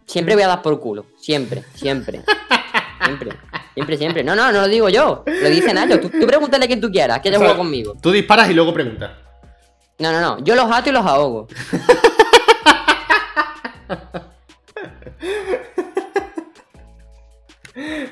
siempre 0.05 0.35
voy 0.35 0.43
a 0.43 0.47
dar 0.47 0.61
por 0.61 0.79
culo. 0.79 1.05
Siempre, 1.17 1.63
siempre. 1.73 2.21
siempre. 3.03 3.31
Siempre, 3.73 3.97
siempre. 3.97 4.23
No, 4.23 4.35
no, 4.35 4.51
no 4.51 4.61
lo 4.61 4.67
digo 4.67 4.89
yo. 4.89 5.23
Lo 5.25 5.49
dicen 5.49 5.77
ellos. 5.77 6.01
Tú, 6.01 6.09
tú 6.09 6.27
pregúntale 6.27 6.65
a 6.65 6.67
quien 6.67 6.81
tú 6.81 6.91
quieras, 6.91 7.19
que 7.21 7.29
haya 7.29 7.37
jugado 7.37 7.57
conmigo. 7.57 7.95
Tú 8.01 8.11
disparas 8.11 8.49
y 8.49 8.53
luego 8.53 8.73
preguntas. 8.73 9.11
No, 9.99 10.11
no, 10.11 10.19
no. 10.19 10.43
Yo 10.43 10.55
los 10.55 10.69
ato 10.71 10.89
y 10.89 10.93
los 10.93 11.05
ahogo. 11.05 11.47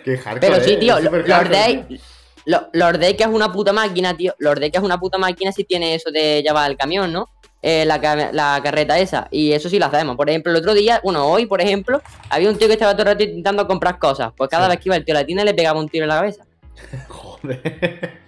Qué 0.04 0.18
hardcore, 0.18 0.40
Pero 0.40 0.64
sí, 0.64 0.78
tío, 0.78 1.00
los 1.00 1.50
Day, 1.50 2.00
Lord 2.48 3.00
Day 3.00 3.16
que 3.16 3.24
es 3.24 3.30
una 3.30 3.52
puta 3.52 3.74
máquina, 3.74 4.16
tío. 4.16 4.34
Lord 4.39 4.60
Day 4.60 4.72
que 4.72 4.78
es 4.78 4.84
una 4.84 5.00
puta 5.00 5.18
máquina 5.18 5.52
si 5.52 5.64
tiene 5.64 5.95
eso 5.95 6.12
de 6.12 6.41
llevar 6.41 6.72
el 6.72 6.78
camión, 6.78 7.12
¿no? 7.12 7.28
Eh, 7.62 7.86
la, 7.86 8.00
carreta 8.00 8.98
esa. 9.00 9.28
Y 9.32 9.52
eso 9.52 9.70
sí 9.70 9.80
lo 9.80 9.88
hacemos. 9.88 10.16
Por 10.16 10.30
ejemplo, 10.30 10.52
el 10.52 10.58
otro 10.58 10.74
día, 10.74 11.02
bueno, 11.04 11.28
hoy, 11.28 11.45
por 11.45 11.60
ejemplo, 11.60 12.02
había 12.30 12.50
un 12.50 12.58
tío 12.58 12.68
que 12.68 12.74
estaba 12.74 12.93
todo 12.93 13.02
el 13.04 13.08
rato 13.10 13.24
intentando 13.24 13.68
comprar 13.68 14.00
cosas. 14.00 14.32
Pues 14.38 14.50
cada 14.50 14.68
vez 14.68 14.78
que 14.78 14.89
iba 14.89 14.95
el 14.95 15.04
tío 15.04 15.16
a 15.16 15.20
la 15.20 15.26
tienda 15.26 15.43
le 15.43 15.54
pegaba 15.54 15.80
un 15.80 15.89
tiro 15.89 16.06
en 16.06 16.10
la 16.10 16.16
cabeza. 16.16 16.45
Joder. 17.08 18.28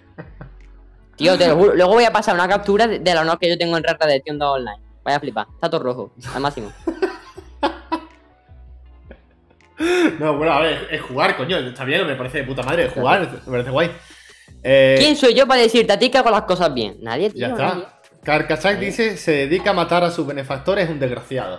Tío, 1.16 1.36
te 1.36 1.46
lo 1.48 1.56
juro. 1.56 1.74
Luego 1.74 1.92
voy 1.92 2.04
a 2.04 2.12
pasar 2.12 2.34
una 2.34 2.48
captura 2.48 2.86
de, 2.86 3.14
la 3.14 3.20
honor 3.20 3.38
que 3.38 3.46
yo 3.46 3.58
tengo 3.58 3.76
en 3.76 3.84
Red 3.84 3.98
de 4.08 4.20
tienda 4.20 4.50
online. 4.50 4.80
Vaya 5.04 5.18
a 5.18 5.20
flipar. 5.20 5.46
Está 5.52 5.68
todo 5.68 5.82
rojo, 5.82 6.12
al 6.34 6.40
máximo. 6.40 6.72
No, 10.18 10.36
bueno, 10.36 10.52
a 10.52 10.60
ver, 10.60 10.88
es 10.90 11.00
jugar, 11.00 11.38
coño. 11.38 11.56
Está 11.56 11.84
bien, 11.84 12.06
me 12.06 12.14
parece 12.14 12.38
de 12.38 12.44
puta 12.44 12.62
madre. 12.62 12.90
Jugar, 12.90 13.30
me 13.46 13.50
parece 13.50 13.70
guay. 13.70 13.90
Eh, 14.62 14.96
¿Quién 14.98 15.16
soy 15.16 15.34
yo 15.34 15.46
para 15.46 15.62
decirte 15.62 15.92
a 15.92 15.98
ti 15.98 16.10
que 16.10 16.18
hago 16.18 16.30
las 16.30 16.42
cosas 16.42 16.72
bien? 16.72 16.96
Nadie, 17.00 17.30
tío. 17.30 17.40
Ya 17.40 17.48
está. 17.48 18.00
Carcachak 18.22 18.78
dice: 18.78 19.16
se 19.16 19.32
dedica 19.32 19.70
a 19.70 19.74
matar 19.74 20.04
a 20.04 20.10
sus 20.10 20.26
benefactores, 20.26 20.84
es 20.84 20.90
un 20.90 21.00
desgraciado. 21.00 21.58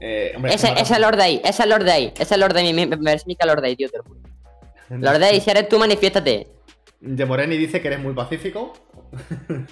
Eh, 0.00 0.36
ese, 0.44 0.72
es 0.76 0.90
el 0.90 1.02
Lord 1.02 1.16
Day, 1.16 1.40
ese 1.42 1.50
es 1.50 1.60
el 1.60 1.70
Lord 1.70 1.84
Day, 1.84 2.12
ese 2.14 2.22
es 2.22 2.32
el 2.32 2.40
Lord 2.40 2.54
Day, 2.54 2.72
me, 2.72 2.86
Lord 2.86 3.62
Day, 3.62 3.76
tío, 3.76 3.88
te 3.88 3.98
lo 3.98 4.04
juro. 4.04 4.20
Lord 4.90 5.18
Day, 5.18 5.40
si 5.40 5.50
eres 5.50 5.68
tú, 5.68 5.78
manifiéstate. 5.78 6.46
De 7.00 7.26
Moreni 7.26 7.56
dice 7.56 7.80
que 7.80 7.88
eres 7.88 8.00
muy 8.00 8.14
pacífico. 8.14 8.72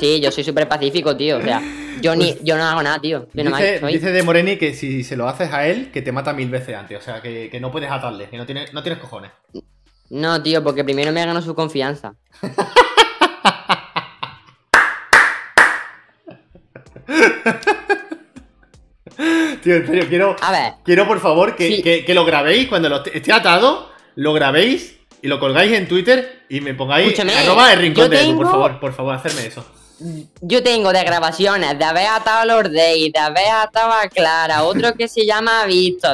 Sí, 0.00 0.20
yo 0.20 0.32
soy 0.32 0.44
súper 0.44 0.68
pacífico, 0.68 1.16
tío. 1.16 1.38
O 1.38 1.42
sea, 1.42 1.62
yo, 2.02 2.16
ni, 2.16 2.32
pues 2.32 2.44
yo 2.44 2.56
no 2.56 2.64
hago 2.64 2.82
nada, 2.82 2.98
tío. 3.00 3.28
dice, 3.32 4.12
de 4.12 4.22
Moreni 4.24 4.56
que 4.56 4.74
si 4.74 5.04
se 5.04 5.16
lo 5.16 5.28
haces 5.28 5.52
a 5.52 5.68
él, 5.68 5.90
que 5.92 6.02
te 6.02 6.12
mata 6.12 6.32
mil 6.32 6.50
veces 6.50 6.74
antes. 6.74 6.98
O 6.98 7.00
sea, 7.00 7.22
que, 7.22 7.56
no 7.60 7.70
puedes 7.70 7.90
atarle, 7.90 8.28
que 8.28 8.36
no 8.36 8.46
tienes, 8.46 8.74
no 8.74 8.82
tienes 8.82 9.00
cojones. 9.00 9.30
No, 10.10 10.42
tío, 10.42 10.62
porque 10.62 10.84
primero 10.84 11.12
me 11.12 11.20
ganado 11.20 11.42
su 11.42 11.54
confianza. 11.54 12.14
Tío, 19.62 19.76
en 19.76 19.86
serio, 19.86 20.06
quiero. 20.08 20.36
A 20.40 20.52
ver. 20.52 20.74
Quiero, 20.84 21.06
por 21.06 21.20
favor, 21.20 21.56
que, 21.56 22.04
lo 22.08 22.24
grabéis 22.24 22.68
cuando 22.68 22.88
lo 22.88 23.04
esté 23.04 23.32
atado. 23.32 23.90
Lo 24.14 24.32
grabéis 24.32 24.96
y 25.22 25.28
lo 25.28 25.38
colgáis 25.40 25.72
en 25.72 25.88
Twitter 25.88 26.44
y 26.48 26.60
me 26.60 26.74
pongáis 26.74 27.08
Escúchame, 27.08 27.34
arroba 27.34 27.72
el 27.72 27.80
rincón 27.80 28.08
de 28.08 28.32
por 28.34 28.46
favor, 28.46 28.80
por 28.80 28.94
favor, 28.94 29.14
hacerme 29.14 29.46
eso. 29.46 29.64
Yo 30.40 30.62
tengo 30.62 30.92
de 30.92 31.02
grabaciones 31.04 31.78
de 31.78 31.84
haber 31.84 32.06
atado 32.06 32.40
a 32.40 32.44
Lord 32.44 32.70
Day, 32.70 33.10
de 33.10 33.18
haber 33.18 33.48
atado 33.50 33.92
a 33.92 34.08
Clara, 34.08 34.62
otro 34.62 34.94
que 34.94 35.08
se 35.08 35.26
llama 35.26 35.64
Visto, 35.66 36.08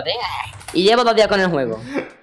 y 0.73 0.83
llevo 0.85 1.05
dos 1.05 1.15
días 1.15 1.29
con 1.29 1.41
el 1.41 1.49
juego. 1.49 1.81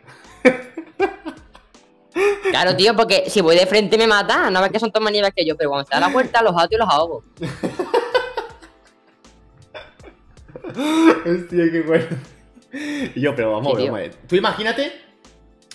Claro, 2.49 2.75
tío, 2.75 2.95
porque 2.95 3.29
si 3.29 3.41
voy 3.41 3.55
de 3.55 3.65
frente 3.65 3.97
me 3.97 4.07
mata, 4.07 4.49
no 4.49 4.61
ves 4.61 4.71
que 4.71 4.79
son 4.79 4.91
todos 4.91 5.03
más 5.03 5.11
niveles 5.11 5.33
que 5.35 5.45
yo, 5.45 5.55
pero 5.55 5.69
cuando 5.69 5.83
está 5.83 5.97
a 5.97 5.99
la 5.99 6.09
puerta 6.09 6.41
los 6.41 6.55
ato 6.57 6.75
y 6.75 6.77
los 6.77 6.89
ahogo. 6.89 7.23
Hostia, 11.25 11.71
qué 11.71 11.83
bueno. 11.85 12.07
Y 13.15 13.19
yo, 13.19 13.35
pero 13.35 13.53
vamos, 13.53 13.77
a 13.77 13.91
ver. 13.91 14.15
Tú 14.27 14.35
imagínate 14.35 14.91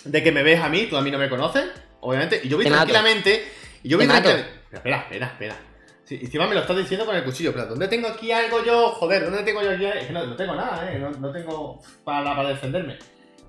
de 0.03 0.23
que 0.23 0.31
me 0.31 0.43
ves 0.43 0.61
a 0.61 0.69
mí, 0.69 0.87
tú 0.87 0.95
a 0.97 1.01
mí 1.01 1.11
no 1.11 1.17
me 1.17 1.29
conoces, 1.29 1.65
obviamente, 1.99 2.41
y 2.43 2.49
yo 2.49 2.57
voy 2.57 2.65
tranquilamente. 2.65 3.43
Y 3.83 3.89
yo 3.89 3.97
voy 3.97 4.07
tranquilamente. 4.07 4.51
Espera, 4.71 4.97
espera, 5.01 5.27
espera. 5.27 5.55
Sí, 6.03 6.19
encima 6.21 6.45
me 6.45 6.53
lo 6.53 6.61
estás 6.61 6.77
diciendo 6.77 7.05
con 7.05 7.15
el 7.15 7.23
cuchillo, 7.23 7.51
pero 7.51 7.65
¿dónde 7.65 7.87
tengo 7.87 8.07
aquí 8.07 8.31
algo 8.31 8.63
yo? 8.63 8.89
Joder, 8.89 9.25
¿dónde 9.25 9.41
tengo 9.43 9.63
yo 9.63 9.71
aquí? 9.71 9.85
Es 9.85 10.05
que 10.05 10.13
no, 10.13 10.35
tengo 10.35 10.55
nada, 10.55 10.91
¿eh? 10.91 10.99
No, 10.99 11.31
tengo 11.31 11.81
para, 12.03 12.35
para 12.35 12.49
defenderme. 12.49 12.99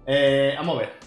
Eh, 0.07 0.55
vamos 0.57 0.77
a 0.77 0.81
ver. 0.81 1.06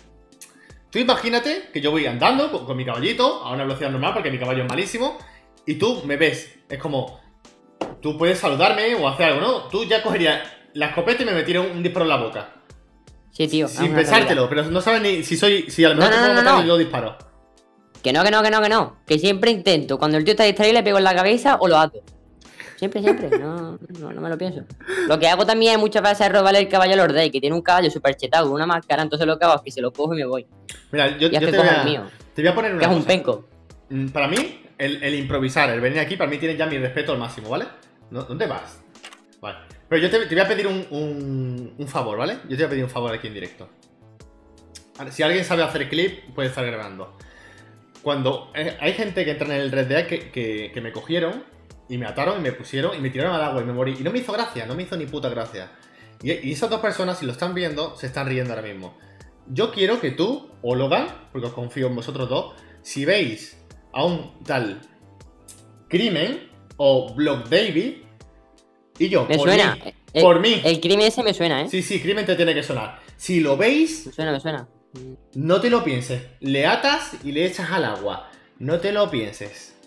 Tú 0.90 0.98
imagínate 0.98 1.70
que 1.72 1.82
yo 1.82 1.92
voy 1.92 2.06
andando 2.08 2.66
con, 2.66 2.76
mi 2.76 2.84
caballito 2.84 3.44
a 3.44 3.54
una 3.54 3.64
velocidad 3.64 3.92
normal 3.92 4.14
porque 4.14 4.32
mi 4.32 4.40
caballo 4.40 4.64
es 4.64 4.70
malísimo 4.70 5.18
y 5.66 5.76
tú 5.76 6.02
me 6.06 6.18
ves. 6.18 6.58
Es 6.68 6.80
como, 6.80 7.20
tú 8.02 8.18
puedes 8.18 8.40
saludarme 8.40 8.96
o 8.96 9.08
hacer 9.08 9.28
algo, 9.28 9.42
¿no? 9.42 9.54
Tú 9.70 9.86
ya 9.86 10.02
cogerías 10.02 10.42
la 10.74 10.88
escopeta 10.88 11.22
y 11.24 11.26
me 11.26 11.34
metieras 11.34 11.68
un 11.72 11.84
disparo 11.84 12.06
en 12.06 12.10
la 12.10 12.18
boca. 12.18 12.54
Sí, 13.32 13.48
tío. 13.48 13.68
Sin 13.68 13.94
pensártelo, 13.94 14.50
pero 14.50 14.64
no 14.64 14.82
sabes 14.82 15.02
ni 15.02 15.24
si 15.24 15.38
soy. 15.38 15.70
Si 15.70 15.86
a 15.86 15.90
lo 15.90 15.96
mejor 15.96 16.12
no, 16.12 16.36
te 16.36 16.42
puedo 16.42 16.64
y 16.64 16.68
yo 16.68 16.78
disparo. 16.78 17.18
Que 18.02 18.12
no, 18.12 18.24
que 18.24 18.32
no, 18.32 18.42
que 18.42 18.50
no, 18.50 18.62
que 18.62 18.70
no. 18.70 18.98
Que 19.06 19.20
siempre 19.20 19.52
intento. 19.52 20.00
Cuando 20.00 20.18
el 20.18 20.24
tío 20.24 20.32
está 20.32 20.46
distraído 20.46 20.74
le 20.74 20.84
pego 20.84 20.98
en 20.98 21.04
la 21.04 21.14
cabeza 21.14 21.58
o 21.60 21.68
lo 21.68 21.78
ato. 21.78 22.02
Siempre, 22.80 23.02
siempre. 23.02 23.38
No, 23.38 23.78
no, 24.00 24.14
no 24.14 24.22
me 24.22 24.30
lo 24.30 24.38
pienso. 24.38 24.64
Lo 25.10 25.20
que 25.20 25.28
hago 25.28 25.46
también 25.46 25.82
muchas 25.82 26.02
veces 26.02 26.28
es 26.28 26.32
robarle 26.32 26.60
el 26.60 26.70
caballo 26.70 26.94
a 26.94 26.96
Lord 26.96 27.14
Day, 27.14 27.30
que 27.30 27.42
tiene 27.42 27.54
un 27.54 27.62
caballo 27.62 27.92
súper 27.92 28.16
chetado, 28.16 28.50
una 28.50 28.66
máscara. 28.66 29.04
Entonces 29.04 29.28
lo 29.28 29.38
que 29.38 29.44
hago 29.44 29.56
es 29.56 29.62
que 29.64 29.72
se 29.72 29.82
lo 29.82 29.92
cojo 29.92 30.14
y 30.14 30.18
me 30.20 30.26
voy. 30.26 30.48
Mira, 30.94 31.18
yo, 31.18 31.28
yo 31.28 31.40
te, 31.42 31.58
voy 31.58 31.68
a, 31.68 31.84
mío, 31.84 32.04
te 32.34 32.42
voy 32.42 32.52
a 32.52 32.56
poner 32.56 32.72
una. 32.72 32.80
Que 32.80 32.94
es 32.94 32.98
un 32.98 33.04
penco. 33.04 33.46
Mm, 33.90 34.08
para 34.08 34.30
mí, 34.30 34.62
el, 34.78 35.04
el, 35.04 35.16
improvisar, 35.16 35.70
el 35.70 35.82
venir 35.82 36.00
aquí, 36.00 36.16
para 36.16 36.32
mí 36.32 36.38
tiene 36.38 36.56
ya 36.56 36.68
mi 36.68 36.78
respeto 36.78 37.12
al 37.12 37.18
máximo, 37.18 37.50
¿vale? 37.50 37.66
¿Dónde 38.10 38.48
vas? 38.48 38.82
Vale. 39.42 39.58
Pero 39.90 40.02
yo 40.02 40.10
te, 40.10 40.26
te 40.26 40.36
voy 40.36 40.44
a 40.46 40.48
pedir 40.48 40.68
un, 40.68 40.86
un, 40.90 41.74
un 41.78 41.88
favor, 41.90 42.18
¿vale? 42.18 42.38
Yo 42.48 42.56
te 42.56 42.56
voy 42.56 42.64
a 42.64 42.70
pedir 42.70 42.84
un 42.86 42.90
favor 42.90 43.14
aquí 43.14 43.28
en 43.28 43.34
directo. 43.34 43.68
Si 45.10 45.22
alguien 45.22 45.44
sabe 45.44 45.64
hacer 45.64 45.90
clip, 45.90 46.34
puede 46.34 46.48
estar 46.48 46.66
grabando. 46.66 47.18
Cuando 48.02 48.52
eh, 48.56 48.78
hay 48.80 48.94
gente 48.94 49.26
que 49.26 49.32
entra 49.32 49.48
en 49.48 49.62
el 49.62 49.72
Red 49.72 49.88
Dead 49.88 50.08
que, 50.08 50.72
que, 50.72 50.82
me 50.82 50.92
cogieron 50.94 51.44
y 51.90 51.98
me 51.98 52.06
ataron 52.06 52.40
y 52.40 52.42
me 52.42 52.52
pusieron 52.52 52.96
y 52.96 53.02
me 53.02 53.10
tiraron 53.10 53.36
al 53.36 53.44
agua 53.44 53.62
y 53.62 53.66
me 53.66 53.74
morí. 53.74 53.98
Y 54.00 54.04
no 54.04 54.12
me 54.12 54.20
hizo 54.20 54.32
gracia, 54.32 54.66
no 54.66 54.76
me 54.76 54.84
hizo 54.84 54.96
ni 54.96 55.08
puta 55.08 55.28
gracia. 55.28 55.72
Y, 56.22 56.52
esas 56.52 56.70
dos 56.70 56.80
personas, 56.80 57.18
si 57.18 57.26
lo 57.26 57.32
están 57.32 57.54
viendo, 57.54 57.96
se 57.98 58.06
están 58.06 58.28
riendo 58.28 58.54
ahora 58.54 58.66
mismo. 58.66 58.96
Yo 59.48 59.72
quiero 59.72 60.00
que 60.00 60.12
tú, 60.12 60.50
o 60.62 60.76
Logan, 60.76 61.08
porque 61.32 61.48
os 61.48 61.54
confío 61.54 61.88
en 61.88 61.96
vosotros 61.96 62.30
dos, 62.30 62.54
si 62.84 63.06
veis 63.06 63.58
a 63.92 64.06
un 64.06 64.44
tal 64.44 64.80
Crimen 65.88 66.50
o 66.78 67.14
Block 67.14 67.50
David, 67.50 68.04
y 69.00 69.10
yo, 69.10 69.26
me 69.26 69.40
suena. 69.40 69.78
por 70.14 70.40
mí. 70.40 70.62
El 70.64 70.80
crimen 70.82 71.08
ese 71.08 71.24
me 71.24 71.34
suena, 71.34 71.62
¿eh? 71.62 71.70
Sí, 71.70 71.82
sí, 71.82 72.00
crimen 72.02 72.26
te 72.26 72.36
tiene 72.36 72.54
que 72.54 72.62
sonar. 72.62 73.00
Si 73.16 73.40
lo 73.40 73.58
veis. 73.58 74.08
Me 74.08 74.12
suena, 74.12 74.32
me 74.32 74.40
suena. 74.40 74.68
No 75.36 75.62
te 75.62 75.70
lo 75.70 75.84
pienses. 75.84 76.22
Le 76.42 76.68
atas 76.68 77.14
y 77.24 77.32
le 77.32 77.46
echas 77.46 77.72
al 77.72 77.86
agua. 77.86 78.30
No 78.60 78.80
te 78.80 78.92
lo 78.92 79.10
pienses. 79.10 79.79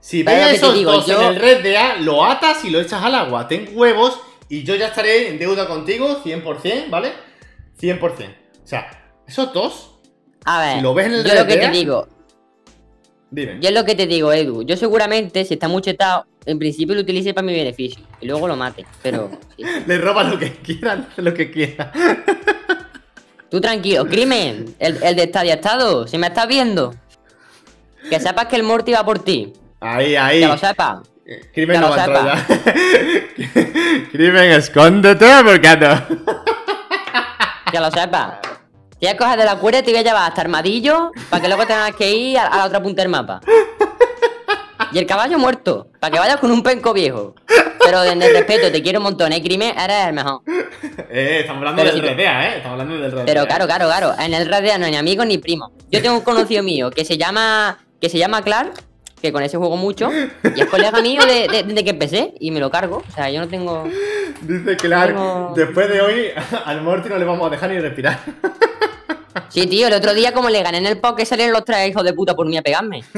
Si 0.00 0.22
ves 0.22 0.34
a 0.34 0.50
esos 0.52 0.82
dos 0.82 1.08
en 1.08 1.20
el 1.20 1.36
red 1.36 1.62
de 1.62 1.76
A, 1.76 1.96
lo 1.96 2.24
atas 2.24 2.64
y 2.64 2.70
lo 2.70 2.80
echas 2.80 3.02
al 3.02 3.14
agua. 3.14 3.46
Ten 3.46 3.70
huevos 3.74 4.18
y 4.48 4.64
yo 4.64 4.74
ya 4.74 4.88
estaré 4.88 5.28
en 5.28 5.38
deuda 5.38 5.68
contigo 5.68 6.22
100%, 6.24 6.88
¿vale? 6.90 7.12
100%. 7.80 8.00
O 8.02 8.66
sea, 8.66 8.90
esos 9.26 9.52
dos. 9.52 9.90
A 10.44 10.60
ver, 10.60 10.76
si 10.76 10.82
lo 10.82 10.94
ves 10.94 11.06
en 11.06 11.12
el 11.12 11.24
yo 11.24 11.34
lo 11.34 11.46
que 11.46 11.56
te 11.56 11.70
digo. 11.70 12.08
Dime. 13.30 13.58
Yo 13.60 13.68
es 13.68 13.74
lo 13.74 13.84
que 13.84 13.94
te 13.94 14.06
digo, 14.06 14.32
Edu. 14.32 14.64
Yo 14.64 14.76
seguramente, 14.76 15.44
si 15.44 15.54
está 15.54 15.68
muy 15.68 15.82
chetado, 15.82 16.26
en 16.46 16.58
principio 16.58 16.96
lo 16.96 17.02
utilice 17.02 17.32
para 17.32 17.46
mi 17.46 17.54
beneficio. 17.54 18.02
Y 18.20 18.26
luego 18.26 18.48
lo 18.48 18.56
mate. 18.56 18.86
Pero. 19.02 19.30
Le 19.86 19.98
roba 19.98 20.24
lo 20.24 20.38
que 20.38 20.54
quieran, 20.54 21.08
lo 21.16 21.32
que 21.32 21.50
quiera. 21.50 21.92
Tú 23.50 23.60
tranquilo, 23.60 24.06
crimen. 24.06 24.74
El, 24.78 25.00
el 25.02 25.14
de 25.14 25.24
Estadio 25.24 25.52
Estado, 25.52 26.08
si 26.08 26.18
me 26.18 26.28
estás 26.28 26.48
viendo. 26.48 26.94
Que 28.08 28.18
sepas 28.18 28.46
que 28.46 28.56
el 28.56 28.62
Morty 28.62 28.92
va 28.92 29.04
por 29.04 29.18
ti. 29.20 29.52
Ahí, 29.80 30.16
ahí. 30.16 30.40
Que 30.40 30.46
lo 30.46 30.58
sepas. 30.58 30.98
Crimen 31.54 31.80
no 31.80 31.90
va 31.90 31.96
a 31.96 32.04
entrar 32.04 32.24
ya. 32.26 32.46
Crimen, 34.10 34.50
escóndete, 34.52 35.26
porque 35.44 35.76
no. 35.76 36.02
Que 37.70 37.78
lo 37.78 37.90
sepas. 37.90 38.40
Te 38.98 39.06
voy 39.06 39.08
a 39.08 39.16
coger 39.16 39.38
de 39.38 39.44
la 39.44 39.56
cuerda 39.56 39.78
y 39.78 39.82
te 39.82 39.92
voy 39.92 40.00
a 40.00 40.02
llevar 40.02 40.28
hasta 40.28 40.40
Armadillo 40.42 41.12
para 41.30 41.40
que 41.40 41.48
luego 41.48 41.66
tengas 41.66 41.94
que 41.94 42.12
ir 42.12 42.38
a, 42.38 42.56
la 42.56 42.64
otra 42.66 42.82
punta 42.82 43.00
del 43.00 43.10
mapa. 43.10 43.40
Y 44.92 44.98
el 44.98 45.06
caballo 45.06 45.38
muerto, 45.38 45.86
para 46.00 46.12
que 46.12 46.18
vayas 46.18 46.36
con 46.38 46.50
un 46.50 46.62
penco 46.64 46.92
viejo. 46.92 47.34
Pero 47.82 48.02
en 48.02 48.20
el 48.20 48.32
respeto, 48.32 48.72
te 48.72 48.82
quiero 48.82 48.98
un 48.98 49.04
montón, 49.04 49.32
¿eh, 49.32 49.40
Crimen? 49.40 49.78
Eres 49.78 50.08
el 50.08 50.12
mejor. 50.12 50.42
Eh, 51.08 51.38
estamos 51.40 51.60
hablando 51.60 51.84
del 51.84 52.02
Redea, 52.02 52.48
¿eh? 52.48 52.56
Estamos 52.56 52.72
hablando 52.72 53.00
del 53.00 53.12
Redea. 53.12 53.26
Pero 53.26 53.46
claro, 53.46 53.66
claro, 53.66 53.86
claro. 53.86 54.14
En 54.18 54.34
el 54.34 54.46
Redea 54.46 54.78
no 54.78 54.86
hay 54.86 54.90
ni 54.90 54.96
amigos 54.96 55.26
ni 55.26 55.38
primos. 55.38 55.70
Yo 55.90 56.02
tengo 56.02 56.16
un 56.16 56.22
conocido 56.22 56.62
mío 56.62 56.90
que 56.90 57.04
se 57.04 57.16
llama. 57.16 57.78
que 58.00 58.08
se 58.08 58.18
llama 58.18 58.42
Clark, 58.42 58.72
que 59.20 59.32
con 59.32 59.42
ese 59.42 59.56
juego 59.56 59.76
mucho. 59.76 60.10
Y 60.12 60.60
es 60.60 60.66
colega 60.66 61.00
mío 61.00 61.22
desde 61.26 61.62
de, 61.62 61.84
que 61.84 61.90
empecé 61.90 62.34
y 62.40 62.50
me 62.50 62.60
lo 62.60 62.70
cargo. 62.70 63.02
O 63.08 63.12
sea, 63.12 63.30
yo 63.30 63.40
no 63.40 63.48
tengo. 63.48 63.84
Dice 64.42 64.76
Clark, 64.76 65.54
después 65.54 65.88
de 65.88 66.00
hoy, 66.00 66.26
al 66.64 66.82
Morty 66.82 67.08
no 67.08 67.18
le 67.18 67.24
vamos 67.24 67.46
a 67.46 67.50
dejar 67.50 67.70
ni 67.70 67.78
respirar. 67.78 68.18
Sí, 69.48 69.66
tío, 69.66 69.86
el 69.88 69.94
otro 69.94 70.12
día 70.14 70.32
como 70.32 70.48
le 70.48 70.62
gané 70.62 70.78
en 70.78 70.86
el 70.86 71.00
que 71.16 71.26
salieron 71.26 71.52
los 71.52 71.64
tres 71.64 71.88
hijos 71.88 72.04
de 72.04 72.12
puta 72.12 72.34
por 72.34 72.46
mí 72.46 72.56
a 72.56 72.62
pegarme. 72.62 73.02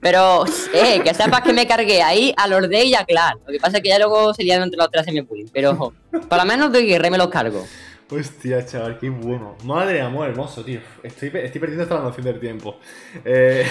Pero, 0.00 0.44
eh, 0.74 1.00
que 1.02 1.14
sepas 1.14 1.42
que 1.42 1.52
me 1.52 1.66
cargué 1.66 2.02
ahí 2.02 2.34
a 2.36 2.48
los 2.48 2.68
de 2.68 2.80
ella, 2.80 3.04
claro. 3.06 3.40
Lo 3.46 3.52
que 3.52 3.60
pasa 3.60 3.76
es 3.78 3.82
que 3.82 3.88
ya 3.88 3.98
luego 3.98 4.34
se 4.34 4.42
entre 4.42 4.76
los 4.76 4.90
tres 4.90 5.06
me 5.12 5.22
bullying. 5.22 5.46
Pero, 5.52 5.94
por 6.28 6.38
lo 6.38 6.44
menos 6.44 6.72
de 6.72 6.82
guerra 6.82 7.08
me 7.08 7.18
los 7.18 7.28
cargo. 7.28 7.64
Hostia, 8.12 8.64
chaval, 8.66 8.98
qué 8.98 9.08
bueno. 9.08 9.56
Madre 9.64 9.94
de 9.94 10.00
amor, 10.02 10.28
hermoso, 10.28 10.62
tío. 10.62 10.80
Estoy, 11.02 11.30
perdiendo 11.30 11.82
esta 11.82 11.98
noción 11.98 12.26
del 12.26 12.38
tiempo. 12.38 12.78
Eh... 13.24 13.66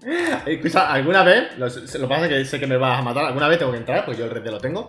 Escucha, 0.46 0.90
¿alguna 0.90 1.22
vez? 1.22 1.58
Lo, 1.58 1.66
que 1.68 2.06
pasa 2.08 2.24
es 2.24 2.28
que 2.28 2.44
sé 2.46 2.58
que 2.58 2.66
me 2.66 2.78
vas 2.78 3.00
a 3.00 3.02
matar. 3.02 3.26
¿Alguna 3.26 3.48
vez 3.48 3.58
tengo 3.58 3.72
que 3.72 3.78
entrar? 3.78 4.06
Pues 4.06 4.16
yo 4.16 4.24
el 4.24 4.30
red 4.30 4.42
de 4.42 4.50
lo 4.50 4.58
tengo. 4.58 4.86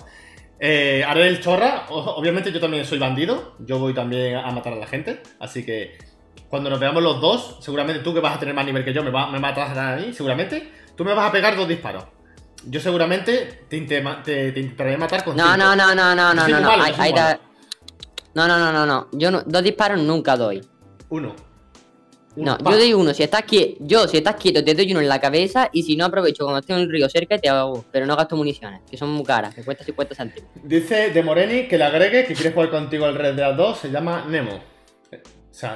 Eh, 0.58 1.04
haré 1.06 1.28
el 1.28 1.42
chorra. 1.42 1.88
obviamente 1.90 2.50
yo 2.54 2.62
también 2.62 2.86
soy 2.86 2.98
bandido. 2.98 3.56
Yo 3.60 3.78
voy 3.78 3.94
también 3.94 4.38
a 4.38 4.50
matar 4.52 4.72
a 4.72 4.78
la 4.78 4.88
gente. 4.88 5.22
Así 5.40 5.66
que 5.66 5.98
cuando 6.48 6.70
nos 6.70 6.80
veamos 6.80 7.04
los 7.04 7.20
dos, 7.20 7.58
seguramente 7.60 8.04
tú 8.04 8.14
que 8.14 8.22
vas 8.22 8.38
a 8.38 8.40
tener 8.40 8.56
más 8.56 8.66
nivel 8.66 8.86
que 8.86 8.94
yo, 8.94 9.04
me, 9.04 9.12
va, 9.12 9.30
me 9.30 9.40
matas 9.40 9.78
a 9.78 9.98
mí, 9.98 10.14
seguramente. 10.14 10.72
Tú 10.96 11.04
me 11.04 11.14
vas 11.14 11.28
a 11.28 11.32
pegar 11.34 11.58
dos 11.58 11.68
disparos. 11.68 12.06
Yo 12.70 12.82
seguramente 12.82 13.64
te, 13.70 13.78
intentaré 13.78 14.98
matar 14.98 15.24
con 15.24 15.38
No, 15.38 15.56
no, 15.56 15.76
no, 15.76 15.96
no, 15.96 16.14
no, 16.14 16.34
no, 16.34 16.48
no, 16.48 16.60
no. 16.60 17.40
No, 18.36 18.48
no, 18.48 18.60
no, 18.60 18.72
no, 18.72 18.86
no. 18.86 19.08
Yo 19.14 19.32
no, 19.32 19.42
dos 19.46 19.64
disparos 19.64 20.00
nunca 20.00 20.36
doy. 20.36 20.62
Uno. 21.10 21.34
no, 22.36 22.58
yo 22.60 22.78
doy 22.78 22.94
uno. 22.94 23.14
Si 23.14 23.24
estás 23.24 23.44
quieto, 23.44 23.78
yo, 23.80 24.08
si 24.08 24.18
estás 24.18 24.36
quieto, 24.36 24.64
te 24.64 24.76
doy 24.76 24.92
uno 24.92 25.00
en 25.00 25.08
la 25.08 25.20
cabeza. 25.20 25.70
Y 25.72 25.84
si 25.84 25.96
no, 25.96 26.06
aprovecho 26.06 26.44
cuando 26.44 26.62
en 26.68 26.82
un 26.82 26.92
río 26.92 27.10
cerca 27.10 27.38
te 27.38 27.50
hago. 27.50 27.86
Pero 27.92 28.06
no 28.06 28.16
gasto 28.16 28.36
municiones, 28.36 28.82
que 28.90 28.98
son 28.98 29.10
muy 29.10 29.24
caras, 29.24 29.56
que 29.56 29.64
cuesta 29.64 29.84
50 29.84 30.14
céntimos. 30.14 30.50
Dice 30.62 31.10
de 31.12 31.24
Moreni 31.24 31.68
que 31.68 31.78
le 31.78 31.86
agregue 31.86 32.26
que 32.26 32.34
quieres 32.34 32.54
jugar 32.54 32.70
contigo 32.70 33.08
el 33.08 33.16
Red 33.16 33.36
Dead 33.36 33.56
2. 33.56 33.78
Se 33.80 33.90
llama 33.90 34.26
Nemo. 34.28 34.77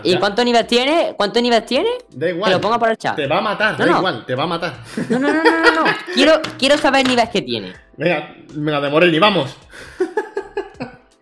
¿Y 0.03 0.17
cuánto 0.17 0.43
nivel 0.43 0.65
tiene? 0.67 1.13
¿Cuánto 1.17 1.41
nivel 1.41 1.63
tiene? 1.63 1.89
Da 2.09 2.29
igual. 2.29 2.51
Te 2.51 2.57
lo 2.57 2.61
pongo 2.61 2.77
por 2.79 2.89
el 2.91 2.97
chat. 2.97 3.15
Te 3.15 3.27
va 3.27 3.39
a 3.39 3.41
matar, 3.41 3.77
da 3.77 3.87
igual, 3.87 4.25
te 4.25 4.35
va 4.35 4.43
a 4.43 4.47
matar. 4.47 4.73
No, 5.09 5.19
no, 5.19 5.33
no, 5.33 5.43
no, 5.43 5.71
no. 5.71 5.83
quiero, 6.13 6.41
quiero 6.57 6.77
saber 6.77 7.01
el 7.01 7.07
nivel 7.07 7.29
que 7.29 7.41
tiene. 7.41 7.73
Venga, 7.97 8.35
venga, 8.53 8.81
de 8.81 8.89
Morelli, 8.89 9.19
vamos. 9.19 9.57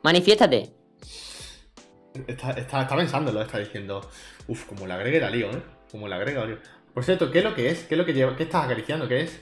Manifiéstate. 0.01 0.69
Está, 2.27 2.51
está, 2.51 2.81
está 2.81 2.95
pensándolo, 2.95 3.41
está 3.41 3.59
diciendo. 3.59 4.01
Uf, 4.47 4.65
como 4.65 4.85
le 4.87 4.93
agregue 4.93 5.19
la 5.19 5.29
lío, 5.29 5.51
¿eh? 5.51 5.61
Como 5.91 6.07
le 6.07 6.15
agrega 6.15 6.41
la 6.41 6.47
lío. 6.47 6.57
Por 6.93 7.03
cierto, 7.05 7.31
¿qué 7.31 7.39
es 7.39 7.43
lo 7.45 7.55
que 7.55 7.69
es? 7.69 7.83
¿Qué 7.83 7.95
es 7.95 7.97
lo 7.97 8.05
que 8.05 8.13
lleva? 8.13 8.35
¿Qué 8.35 8.43
estás 8.43 8.65
acariciando? 8.65 9.07
¿Qué 9.07 9.21
es? 9.21 9.41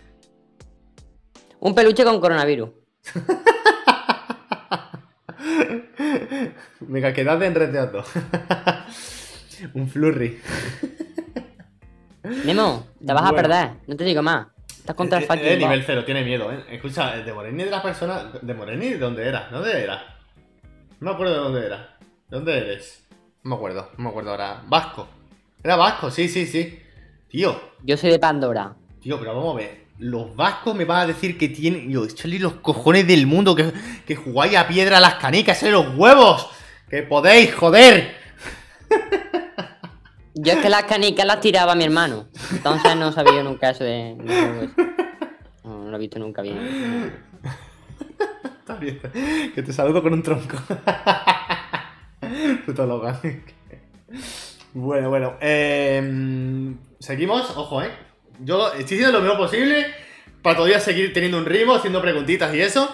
Un 1.60 1.74
peluche 1.74 2.04
con 2.04 2.20
coronavirus. 2.20 2.70
Venga, 6.80 7.14
quedad 7.14 7.42
enredeado. 7.42 8.04
Un 9.74 9.90
flurry. 9.90 10.40
Nemo, 12.46 12.88
te 13.06 13.14
vas 13.14 13.24
a 13.24 13.34
perder, 13.34 13.72
no 13.88 13.96
te 13.96 14.04
digo 14.04 14.22
más. 14.22 14.48
Estás 14.70 14.96
contra 14.96 15.20
el 15.20 15.26
fucking. 15.26 15.46
Es 15.46 15.58
nivel 15.58 15.84
cero, 15.86 16.06
tiene 16.06 16.24
miedo, 16.24 16.52
eh. 16.52 16.64
Escucha, 16.72 17.18
de 17.18 17.34
Moreni 17.34 17.64
de 17.64 17.72
la 17.72 17.82
persona. 17.82 18.32
¿De 18.42 18.54
Moreni 18.54 18.90
de 18.90 18.98
dónde 18.98 19.28
era? 19.28 19.50
¿Dónde 19.50 19.84
era? 19.84 20.18
No 21.00 21.10
me 21.10 21.12
acuerdo 21.12 21.34
de 21.34 21.40
dónde 21.40 21.66
era. 21.66 21.98
¿De 22.30 22.38
dónde 22.38 22.58
eres? 22.58 23.04
No 23.44 23.52
me 23.52 23.56
acuerdo, 23.56 23.92
no 23.98 24.04
me 24.04 24.10
acuerdo 24.10 24.32
ahora. 24.32 24.64
Vasco. 24.68 25.08
Era 25.64 25.76
vasco, 25.76 26.12
sí, 26.12 26.28
sí, 26.28 26.46
sí. 26.46 26.80
Tío. 27.30 27.60
Yo 27.84 27.98
soy 27.98 28.12
de 28.12 28.20
Pandora. 28.20 28.76
Tío, 29.02 29.20
pero 29.20 29.36
vamos 29.36 29.56
a 29.56 29.58
ver 29.60 29.88
los 30.00 30.36
vascos 30.36 30.76
me 30.76 30.86
van 30.86 31.02
a 31.02 31.08
decir 31.08 31.38
que 31.38 31.50
tienen. 31.50 31.90
Yo, 31.90 32.06
echarle 32.06 32.40
los 32.40 32.54
cojones 32.54 33.08
del 33.08 33.26
mundo, 33.26 33.56
que, 33.56 33.72
que 34.06 34.16
jugáis 34.16 34.56
a 34.56 34.68
piedra 34.68 34.98
a 34.98 35.02
las 35.02 35.16
canicas, 35.16 35.62
¡eh, 35.64 35.72
los 35.72 35.96
huevos! 35.96 36.50
¡Que 36.90 37.04
podéis, 37.04 37.54
joder! 37.54 38.16
Yo 40.40 40.54
es 40.54 40.60
que 40.60 40.70
las 40.70 40.84
canicas 40.84 41.26
las 41.26 41.40
tiraba 41.40 41.76
mi 41.76 41.84
hermano. 41.84 42.28
Entonces 42.52 42.96
no 42.96 43.12
sabía 43.12 43.44
nunca 43.44 43.72
eso 43.72 43.84
de. 43.84 44.16
No, 45.64 45.84
no 45.84 45.92
lo 45.92 45.96
he 45.98 46.00
visto 46.00 46.20
nunca 46.20 46.42
bien. 46.42 47.14
Está 48.60 48.76
bien. 48.76 49.00
Que 49.54 49.64
te 49.64 49.74
saludo 49.74 50.02
con 50.02 50.14
un 50.14 50.24
tronco. 50.24 50.58
Bueno, 54.74 55.10
bueno. 55.10 55.38
Eh, 55.42 56.76
Seguimos, 57.00 57.56
ojo, 57.56 57.82
eh 57.82 58.08
yo 58.40 58.68
estoy 58.74 58.98
haciendo 58.98 59.20
lo 59.20 59.22
mejor 59.22 59.38
posible 59.38 59.88
para 60.42 60.56
todavía 60.56 60.80
seguir 60.80 61.14
teniendo 61.14 61.38
un 61.38 61.46
ritmo, 61.46 61.76
haciendo 61.76 62.02
preguntitas 62.02 62.54
y 62.54 62.62
eso. 62.62 62.94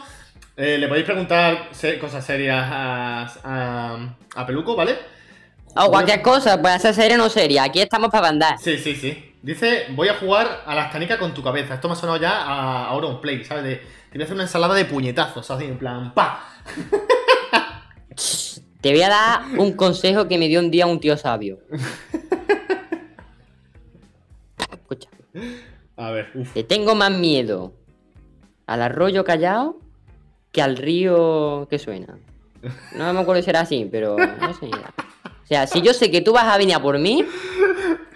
Eh, 0.55 0.77
le 0.77 0.87
podéis 0.87 1.05
preguntar 1.05 1.69
cosas 1.99 2.25
serias 2.25 2.65
a, 2.69 4.15
a, 4.35 4.45
Peluco, 4.45 4.75
¿vale? 4.75 4.97
O 5.76 5.89
cualquier 5.89 6.21
cosa, 6.21 6.61
puede 6.61 6.80
ser 6.80 6.93
seria 6.93 7.15
o 7.15 7.19
no 7.19 7.30
seria. 7.30 7.63
Aquí 7.63 7.82
estamos 7.82 8.09
para 8.09 8.30
andar. 8.30 8.59
Sí, 8.59 8.78
sí, 8.78 8.95
sí. 8.95 9.34
Dice, 9.41 9.88
voy 9.89 10.07
a 10.07 10.15
jugar 10.15 10.63
a 10.65 10.76
las 10.76 10.91
canicas 10.91 11.17
con 11.17 11.34
tu 11.34 11.43
cabeza. 11.43 11.74
Esto 11.74 11.88
me 11.88 11.93
ha 11.93 11.97
sonado 11.97 12.19
ya 12.19 12.41
a, 12.41 12.86
a 12.88 12.95
un 12.95 13.19
Play, 13.19 13.43
¿sabes? 13.43 13.63
De, 13.63 13.76
te 13.78 14.17
voy 14.17 14.21
a 14.21 14.26
hacer 14.26 14.36
una 14.36 14.43
ensalada 14.43 14.76
de 14.76 14.86
puñetazos, 14.86 15.49
así, 15.49 15.65
en 15.65 15.78
plan, 15.78 16.13
¡pa! 16.13 16.47
Te 18.82 18.91
voy 18.91 19.01
a 19.01 19.09
dar 19.09 19.41
un 19.57 19.74
consejo 19.74 20.28
que 20.28 20.38
me 20.38 20.49
dio 20.49 20.59
un 20.59 20.69
día 20.69 20.86
un 20.86 20.99
tío 20.99 21.15
sabio. 21.15 21.59
A 25.95 26.11
ver, 26.11 26.32
uff. 26.36 26.53
Le 26.55 26.63
tengo 26.63 26.93
más 26.93 27.11
miedo 27.11 27.74
al 28.67 28.82
arroyo 28.82 29.24
callado 29.24 29.80
que 30.51 30.61
al 30.61 30.76
río 30.76 31.67
que 31.69 31.80
suena. 31.80 32.17
No 32.95 33.13
me 33.13 33.21
acuerdo 33.21 33.41
si 33.41 33.49
era 33.49 33.61
así, 33.61 33.88
pero 33.89 34.17
no 34.17 34.53
sé. 34.53 34.69
Sea, 35.54 35.68
si 35.68 35.84
yo 35.84 35.93
sé 35.93 36.10
que 36.10 36.22
tú 36.22 36.34
vas 36.34 36.45
a 36.45 36.58
venir 36.58 36.74
a 36.74 36.82
por 36.82 36.97
mí, 36.97 37.24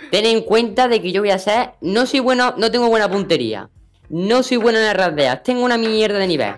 ten 0.09 0.25
en 0.25 0.41
cuenta 0.41 0.87
de 0.87 0.99
que 1.03 1.11
yo 1.11 1.21
voy 1.21 1.29
a 1.29 1.37
ser. 1.37 1.73
No 1.81 2.07
soy 2.07 2.19
bueno, 2.19 2.55
no 2.57 2.71
tengo 2.71 2.89
buena 2.89 3.11
puntería. 3.11 3.69
No 4.09 4.41
soy 4.41 4.57
bueno 4.57 4.79
en 4.79 4.85
las 4.85 4.97
radeas. 4.97 5.43
Tengo 5.43 5.63
una 5.63 5.77
mierda 5.77 6.17
de 6.17 6.25
nivel. 6.25 6.55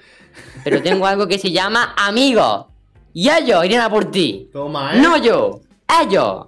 Pero 0.63 0.81
tengo 0.81 1.05
algo 1.05 1.27
que 1.27 1.37
se 1.37 1.51
llama 1.51 1.95
amigos. 1.97 2.67
Y 3.13 3.29
ellos 3.29 3.65
irían 3.65 3.81
a 3.81 3.89
por 3.89 4.09
ti. 4.09 4.49
Toma, 4.53 4.95
¿eh? 4.95 5.01
No 5.01 5.17
yo. 5.17 5.59
Ellos. 6.01 6.47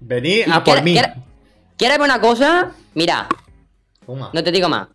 Vení 0.00 0.40
a 0.50 0.64
por 0.64 0.82
mí. 0.82 0.98
¿Quieres 1.76 1.98
una 1.98 2.18
cosa? 2.18 2.70
Mira. 2.94 3.28
No 4.06 4.42
te 4.42 4.50
digo 4.50 4.70
más. 4.70 4.88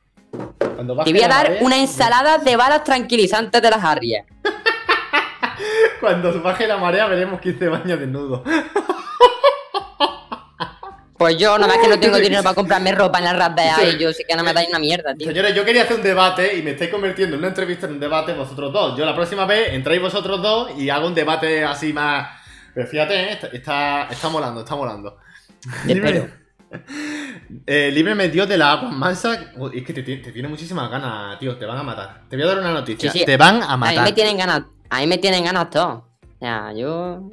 te 1.05 1.11
voy 1.13 1.21
a 1.21 1.27
dar 1.27 1.57
una 1.61 1.77
ensalada 1.77 2.39
de 2.39 2.55
balas 2.55 2.83
tranquilizantes 2.83 3.61
de 3.61 3.69
las 3.69 3.83
Harrier. 3.83 4.25
Cuando 6.05 6.39
baje 6.43 6.67
la 6.67 6.77
marea 6.77 7.07
veremos 7.07 7.41
15 7.41 7.67
baños 7.67 7.99
desnudo. 7.99 8.43
Pues 11.17 11.37
yo, 11.37 11.57
nada 11.57 11.73
más 11.73 11.81
que 11.81 11.87
no 11.87 11.97
tengo 11.97 12.17
dinero 12.17 12.43
para 12.43 12.53
comprarme 12.53 12.91
ropa 12.91 13.19
en 13.19 13.23
la 13.23 13.33
rapea 13.33 13.77
y 13.89 13.97
yo 13.97 14.11
sé 14.11 14.25
que 14.27 14.35
no 14.35 14.43
me 14.43 14.51
dais 14.51 14.67
una 14.67 14.79
mierda, 14.79 15.15
tío. 15.15 15.25
Señores, 15.25 15.55
yo 15.55 15.63
quería 15.63 15.83
hacer 15.83 15.95
un 15.95 16.03
debate 16.03 16.57
y 16.57 16.61
me 16.61 16.71
estáis 16.71 16.91
convirtiendo 16.91 17.35
en 17.35 17.39
una 17.39 17.47
entrevista 17.47 17.87
en 17.87 17.93
un 17.93 17.99
debate 18.01 18.33
vosotros 18.33 18.73
dos. 18.73 18.97
Yo 18.97 19.05
la 19.05 19.15
próxima 19.15 19.45
vez 19.45 19.71
entráis 19.71 20.01
vosotros 20.01 20.41
dos 20.41 20.77
y 20.77 20.89
hago 20.89 21.07
un 21.07 21.15
debate 21.15 21.63
así 21.63 21.93
más. 21.93 22.27
Pero 22.73 22.85
fíjate, 22.85 23.31
¿eh? 23.31 23.39
está, 23.53 24.09
está, 24.09 24.27
molando, 24.27 24.59
está 24.59 24.75
molando. 24.75 25.17
Libre, 25.85 26.33
eh, 27.65 27.91
libre 27.93 28.13
me 28.13 28.27
dio 28.27 28.45
de 28.45 28.57
la 28.57 28.73
agua 28.73 28.91
mansa. 28.91 29.53
Es 29.73 29.83
que 29.83 29.93
te, 29.93 30.03
tiene 30.03 30.49
muchísimas 30.49 30.91
ganas, 30.91 31.39
tío. 31.39 31.57
Te 31.57 31.65
van 31.65 31.77
a 31.77 31.83
matar. 31.83 32.23
Te 32.29 32.35
voy 32.35 32.43
a 32.43 32.49
dar 32.49 32.59
una 32.59 32.73
noticia. 32.73 33.11
Te 33.11 33.37
van 33.37 33.63
a 33.63 33.77
matar. 33.77 33.99
A 33.99 34.01
mí 34.01 34.09
me 34.09 34.13
tienen 34.13 34.37
ganas. 34.37 34.74
A 34.89 34.99
mí 34.99 35.07
me 35.07 35.17
tienen 35.17 35.43
ganas 35.43 35.69
todos. 35.69 36.03
O 36.21 36.39
sea, 36.39 36.71
yo. 36.73 37.29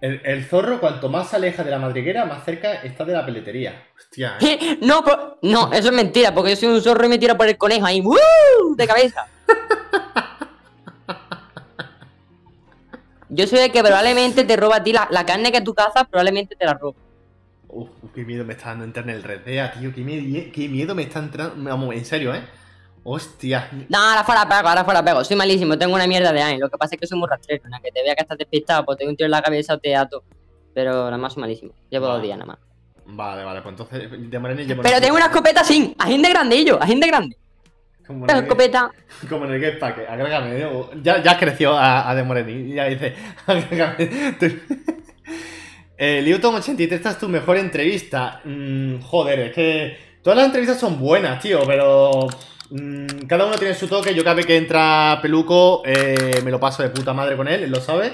El, 0.00 0.44
zorro, 0.44 0.80
cuanto 0.80 1.08
más 1.08 1.30
se 1.30 1.36
aleja 1.36 1.62
de 1.62 1.70
la 1.70 1.78
madriguera, 1.78 2.24
más 2.24 2.44
cerca 2.44 2.74
está 2.82 3.04
de 3.04 3.12
la 3.12 3.24
peletería. 3.24 3.84
Hostia, 3.96 4.36
¿eh? 4.40 4.78
No, 4.82 5.04
no, 5.42 5.72
eso 5.72 5.90
es 5.90 5.94
mentira, 5.94 6.34
porque 6.34 6.50
yo 6.50 6.56
soy 6.56 6.70
un 6.70 6.82
zorro 6.82 7.06
y 7.06 7.08
me 7.08 7.18
tiro 7.18 7.36
por 7.36 7.46
el 7.46 7.56
conejo 7.56 7.86
ahí, 7.86 8.00
¡Woo! 8.00 8.16
De 8.76 8.86
cabeza. 8.88 9.28
yo 13.28 13.46
soy 13.46 13.60
el 13.60 13.70
que 13.70 13.80
probablemente 13.80 14.42
te 14.42 14.56
roba 14.56 14.74
a 14.76 14.82
ti 14.82 14.92
la, 14.92 15.24
carne 15.24 15.52
que 15.52 15.60
tú 15.60 15.72
cazas, 15.72 16.08
probablemente 16.08 16.56
te 16.56 16.64
la 16.64 16.74
roba. 16.74 16.98
Uf, 17.68 17.88
qué 18.12 18.24
miedo 18.24 18.44
me 18.44 18.54
está 18.54 18.70
dando 18.70 18.86
entrar 18.86 19.08
en 19.08 19.14
el 19.14 19.22
Red 19.22 19.42
tío. 19.44 19.94
Qué, 19.94 20.00
miedo, 20.00 20.50
qué 20.52 20.68
miedo 20.68 20.96
me 20.96 21.04
está 21.04 21.20
entrando. 21.20 21.54
Vamos, 21.58 21.94
en 21.94 22.04
serio, 22.04 22.34
¿eh? 22.34 22.42
Hostia. 23.04 23.68
No, 23.88 23.98
ahora 23.98 24.24
fuera 24.24 24.48
pego, 24.48 24.68
ahora 24.68 24.84
fuera 24.84 25.04
pego. 25.04 25.24
Soy 25.24 25.36
malísimo, 25.36 25.76
tengo 25.76 25.94
una 25.94 26.06
mierda 26.06 26.32
de 26.32 26.40
años. 26.40 26.60
Lo 26.60 26.70
que 26.70 26.78
pasa 26.78 26.94
es 26.94 27.00
que 27.00 27.06
soy 27.06 27.18
muy 27.18 27.28
rastrero. 27.28 27.64
Una 27.66 27.80
que 27.80 27.90
te 27.90 28.02
vea 28.02 28.14
que 28.14 28.22
estás 28.22 28.38
despistado, 28.38 28.84
pues 28.84 28.98
te 28.98 29.06
un 29.06 29.16
tiro 29.16 29.26
en 29.26 29.32
la 29.32 29.42
cabeza 29.42 29.74
o 29.74 29.78
te 29.78 29.94
ato. 29.96 30.22
Pero 30.74 31.04
nada 31.04 31.18
más 31.18 31.32
soy 31.32 31.40
malísimo. 31.40 31.72
Llevo 31.90 32.06
dos 32.06 32.22
días 32.22 32.38
nada 32.38 32.52
más. 32.52 32.58
Vale, 33.04 33.44
vale, 33.44 33.60
pues 33.62 33.72
entonces 33.72 34.10
de 34.10 34.64
llevo. 34.64 34.82
Pero 34.82 35.00
tengo 35.00 35.16
una 35.16 35.26
escopeta 35.26 35.64
sin, 35.64 35.94
ajín 35.98 36.22
de 36.22 36.28
grandillo, 36.28 36.80
ajín 36.80 37.00
de 37.00 37.06
grande. 37.08 37.36
Como 38.06 38.26
Tengo 38.26 38.40
escopeta. 38.40 38.90
Como 39.28 39.44
en 39.44 39.52
el 39.52 39.60
Game 39.60 39.76
Pack, 39.76 40.08
agrégame. 40.08 40.64
Ya, 41.02 41.22
ya 41.22 41.38
creció 41.38 41.76
a, 41.76 42.08
a 42.08 42.14
De 42.14 42.22
Moreni. 42.22 42.74
Ya 42.74 42.86
dice, 42.86 43.14
agrégame. 43.46 44.10
eh, 45.96 46.22
Liuton83, 46.24 46.92
esta 46.92 47.10
es 47.10 47.18
tu 47.18 47.28
mejor 47.28 47.58
entrevista. 47.58 48.40
Mm, 48.44 49.00
joder, 49.00 49.38
es 49.40 49.52
que 49.52 49.96
todas 50.22 50.36
las 50.36 50.46
entrevistas 50.46 50.78
son 50.78 50.98
buenas, 50.98 51.40
tío, 51.40 51.60
pero. 51.66 52.28
Mm, 52.72 53.26
cada 53.26 53.44
uno 53.44 53.58
tiene 53.58 53.74
su 53.74 53.86
toque. 53.86 54.14
Yo 54.14 54.24
cada 54.24 54.34
vez 54.34 54.46
que 54.46 54.56
entra 54.56 55.18
Peluco 55.20 55.82
eh, 55.84 56.40
me 56.42 56.50
lo 56.50 56.58
paso 56.58 56.82
de 56.82 56.88
puta 56.88 57.12
madre 57.12 57.36
con 57.36 57.46
él, 57.46 57.64
él 57.64 57.70
lo 57.70 57.80
sabe. 57.80 58.12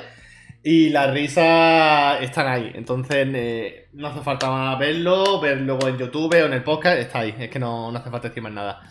Y 0.65 0.91
las 0.91 1.13
risas 1.13 2.21
están 2.23 2.49
ahí. 2.49 2.73
Entonces 2.75 3.29
eh, 3.33 3.89
no 3.93 4.09
hace 4.09 4.21
falta 4.21 4.51
más 4.51 4.79
verlo, 4.79 5.41
ver 5.41 5.59
luego 5.59 5.87
en 5.87 5.99
YouTube 5.99 6.35
o 6.35 6.47
en 6.47 6.53
el 6.53 6.65
podcast. 6.65 6.99
Está 6.99 7.21
ahí. 7.21 7.35
Es 7.39 7.51
que 7.51 7.61
no, 7.61 7.91
hace 7.97 8.11
falta 8.11 8.29
decir 8.29 8.43
más 8.43 8.53
nada. 8.53 8.83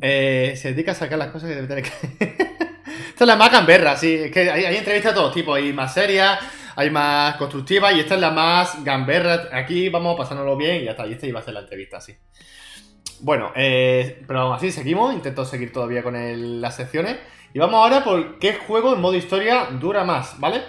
Eh, 0.00 0.54
se 0.56 0.72
dedica 0.72 0.92
a 0.92 0.94
sacar 0.96 1.18
las 1.18 1.28
cosas 1.28 1.48
que 1.48 1.54
debe 1.54 1.68
tener 1.68 1.84
que. 1.84 1.90
esta 3.10 3.24
es 3.24 3.26
la 3.26 3.36
más 3.36 3.52
gamberra, 3.52 3.96
sí. 3.96 4.14
Es 4.14 4.32
que 4.32 4.50
hay, 4.50 4.76
entrevistas 4.76 5.12
de 5.12 5.16
todos 5.16 5.32
tipos. 5.32 5.56
Hay 5.56 5.72
más 5.72 5.94
serias, 5.94 6.40
hay 6.74 6.90
más 6.90 7.36
constructivas 7.36 7.94
y 7.94 8.00
esta 8.00 8.16
es 8.16 8.20
la 8.20 8.32
más 8.32 8.82
gamberra. 8.82 9.48
Aquí 9.52 9.88
vamos 9.90 10.16
pasándonos 10.16 10.58
bien 10.58 10.82
y 10.82 10.84
ya 10.86 10.90
está. 10.90 11.06
Y 11.06 11.12
esta 11.12 11.26
iba 11.28 11.38
a 11.38 11.44
ser 11.44 11.54
la 11.54 11.60
entrevista, 11.60 12.00
sí. 12.00 12.16
Bueno, 13.22 13.52
eh, 13.54 14.24
pero 14.26 14.40
aún 14.40 14.54
así 14.54 14.72
seguimos, 14.72 15.14
intento 15.14 15.44
seguir 15.44 15.72
todavía 15.72 16.02
con 16.02 16.60
las 16.60 16.74
secciones. 16.74 17.18
Y 17.54 17.58
vamos 17.60 17.76
ahora 17.76 18.02
por 18.02 18.40
qué 18.40 18.54
juego 18.54 18.94
en 18.94 19.00
modo 19.00 19.14
historia 19.14 19.68
dura 19.78 20.02
más, 20.02 20.40
¿vale? 20.40 20.62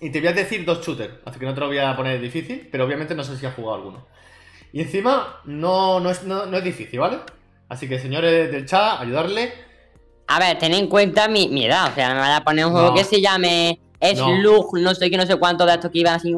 Y 0.00 0.10
te 0.10 0.20
voy 0.20 0.28
a 0.28 0.32
decir 0.32 0.64
dos 0.64 0.86
shooters, 0.86 1.14
así 1.24 1.40
que 1.40 1.46
no 1.46 1.54
te 1.54 1.60
lo 1.60 1.66
voy 1.66 1.78
a 1.78 1.96
poner 1.96 2.20
difícil, 2.20 2.68
pero 2.70 2.84
obviamente 2.84 3.14
no 3.16 3.24
sé 3.24 3.36
si 3.36 3.44
has 3.44 3.54
jugado 3.54 3.74
alguno. 3.74 4.06
Y 4.72 4.82
encima 4.82 5.40
no, 5.44 5.98
no, 5.98 6.10
es, 6.10 6.22
no, 6.22 6.44
es 6.44 6.64
difícil, 6.64 7.00
¿vale? 7.00 7.18
Así 7.68 7.88
que 7.88 7.98
señores 7.98 8.52
del 8.52 8.64
chat, 8.64 9.00
ayudarle. 9.00 9.52
A 10.28 10.38
ver, 10.38 10.58
ten 10.58 10.74
en 10.74 10.86
cuenta 10.86 11.26
mi, 11.26 11.64
edad, 11.64 11.90
o 11.90 11.94
sea, 11.94 12.14
me 12.14 12.20
van 12.20 12.32
a 12.32 12.44
poner 12.44 12.66
un 12.66 12.72
juego 12.72 12.94
que 12.94 13.02
se 13.02 13.20
llame 13.20 13.80
Slug, 14.00 14.78
no. 14.78 14.94
sé 14.94 15.10
qué, 15.10 15.16
no 15.16 15.26
sé 15.26 15.36
cuánto 15.36 15.66
de 15.66 15.74
estos 15.74 15.90
que 15.90 15.98
iban 15.98 16.14
así. 16.14 16.36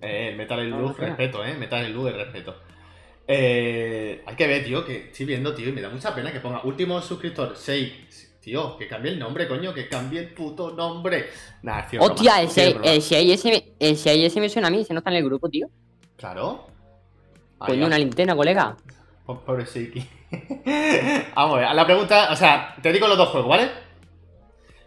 Eh, 0.00 0.34
Metal 0.36 0.66
Slug, 0.66 0.96
respeto, 0.98 1.44
eh, 1.44 1.54
Metal 1.54 1.84
Slug, 1.86 2.08
respeto. 2.08 2.56
Eh, 3.28 4.22
hay 4.24 4.36
que 4.36 4.46
ver, 4.46 4.64
tío, 4.64 4.84
que 4.84 5.06
estoy 5.06 5.26
viendo, 5.26 5.54
tío, 5.54 5.68
y 5.68 5.72
me 5.72 5.80
da 5.80 5.88
mucha 5.88 6.14
pena 6.14 6.32
que 6.32 6.40
ponga 6.40 6.62
último 6.64 7.00
suscriptor, 7.00 7.56
6. 7.56 8.38
Tío, 8.40 8.76
que 8.76 8.86
cambie 8.86 9.10
el 9.10 9.18
nombre, 9.18 9.48
coño, 9.48 9.74
que 9.74 9.88
cambie 9.88 10.20
el 10.20 10.28
puto 10.32 10.70
nombre. 10.70 11.30
Nah, 11.62 11.84
tío, 11.88 12.00
Hostia, 12.00 12.40
el 12.42 12.48
6 12.48 12.76
ese 13.80 14.40
me 14.40 14.48
suena 14.48 14.68
a 14.68 14.70
mí, 14.70 14.84
se 14.84 14.94
no 14.94 14.98
está 14.98 15.10
en 15.10 15.16
el 15.16 15.24
grupo, 15.24 15.48
tío. 15.48 15.68
Claro. 16.16 16.68
Coño, 17.58 17.86
una 17.86 17.98
linterna, 17.98 18.36
colega. 18.36 18.76
Pobre 19.24 19.66
Seiki. 19.66 20.08
Vamos 21.34 21.56
a 21.56 21.58
ver, 21.58 21.64
a 21.64 21.74
la 21.74 21.84
pregunta, 21.84 22.28
o 22.30 22.36
sea, 22.36 22.76
te 22.80 22.92
digo 22.92 23.08
los 23.08 23.18
dos 23.18 23.30
juegos, 23.30 23.48
¿vale? 23.48 23.70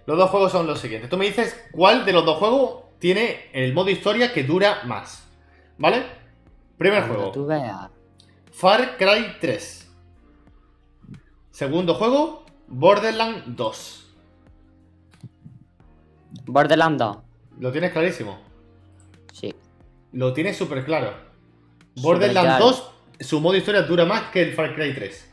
Los 0.05 0.17
dos 0.17 0.29
juegos 0.29 0.51
son 0.53 0.65
los 0.65 0.79
siguientes. 0.79 1.09
Tú 1.09 1.17
me 1.17 1.25
dices 1.25 1.67
cuál 1.73 2.05
de 2.05 2.13
los 2.13 2.23
dos 2.23 2.37
juegos 2.37 2.83
tiene 2.99 3.49
el 3.51 3.73
modo 3.73 3.89
historia 3.89 4.31
que 4.31 4.43
dura 4.43 4.83
más. 4.85 5.27
¿Vale? 5.77 6.03
Primer 6.77 7.03
juego. 7.03 7.31
Tú 7.31 7.45
veas. 7.45 7.89
Far 8.51 8.97
Cry 8.97 9.37
3. 9.39 9.91
Segundo 11.51 11.93
juego, 11.95 12.45
Borderlands 12.67 13.43
2. 13.47 14.15
Borderlands 16.45 16.97
2. 16.97 17.17
¿Lo 17.59 17.71
tienes 17.71 17.91
clarísimo? 17.91 18.39
Sí. 19.33 19.53
Lo 20.13 20.33
tienes 20.33 20.57
súper 20.57 20.85
claro. 20.85 21.13
Borderlands 22.01 22.59
2, 22.59 22.91
su 23.21 23.41
modo 23.41 23.55
historia 23.55 23.81
dura 23.83 24.05
más 24.05 24.29
que 24.31 24.41
el 24.41 24.53
Far 24.53 24.75
Cry 24.75 24.93
3. 24.93 25.31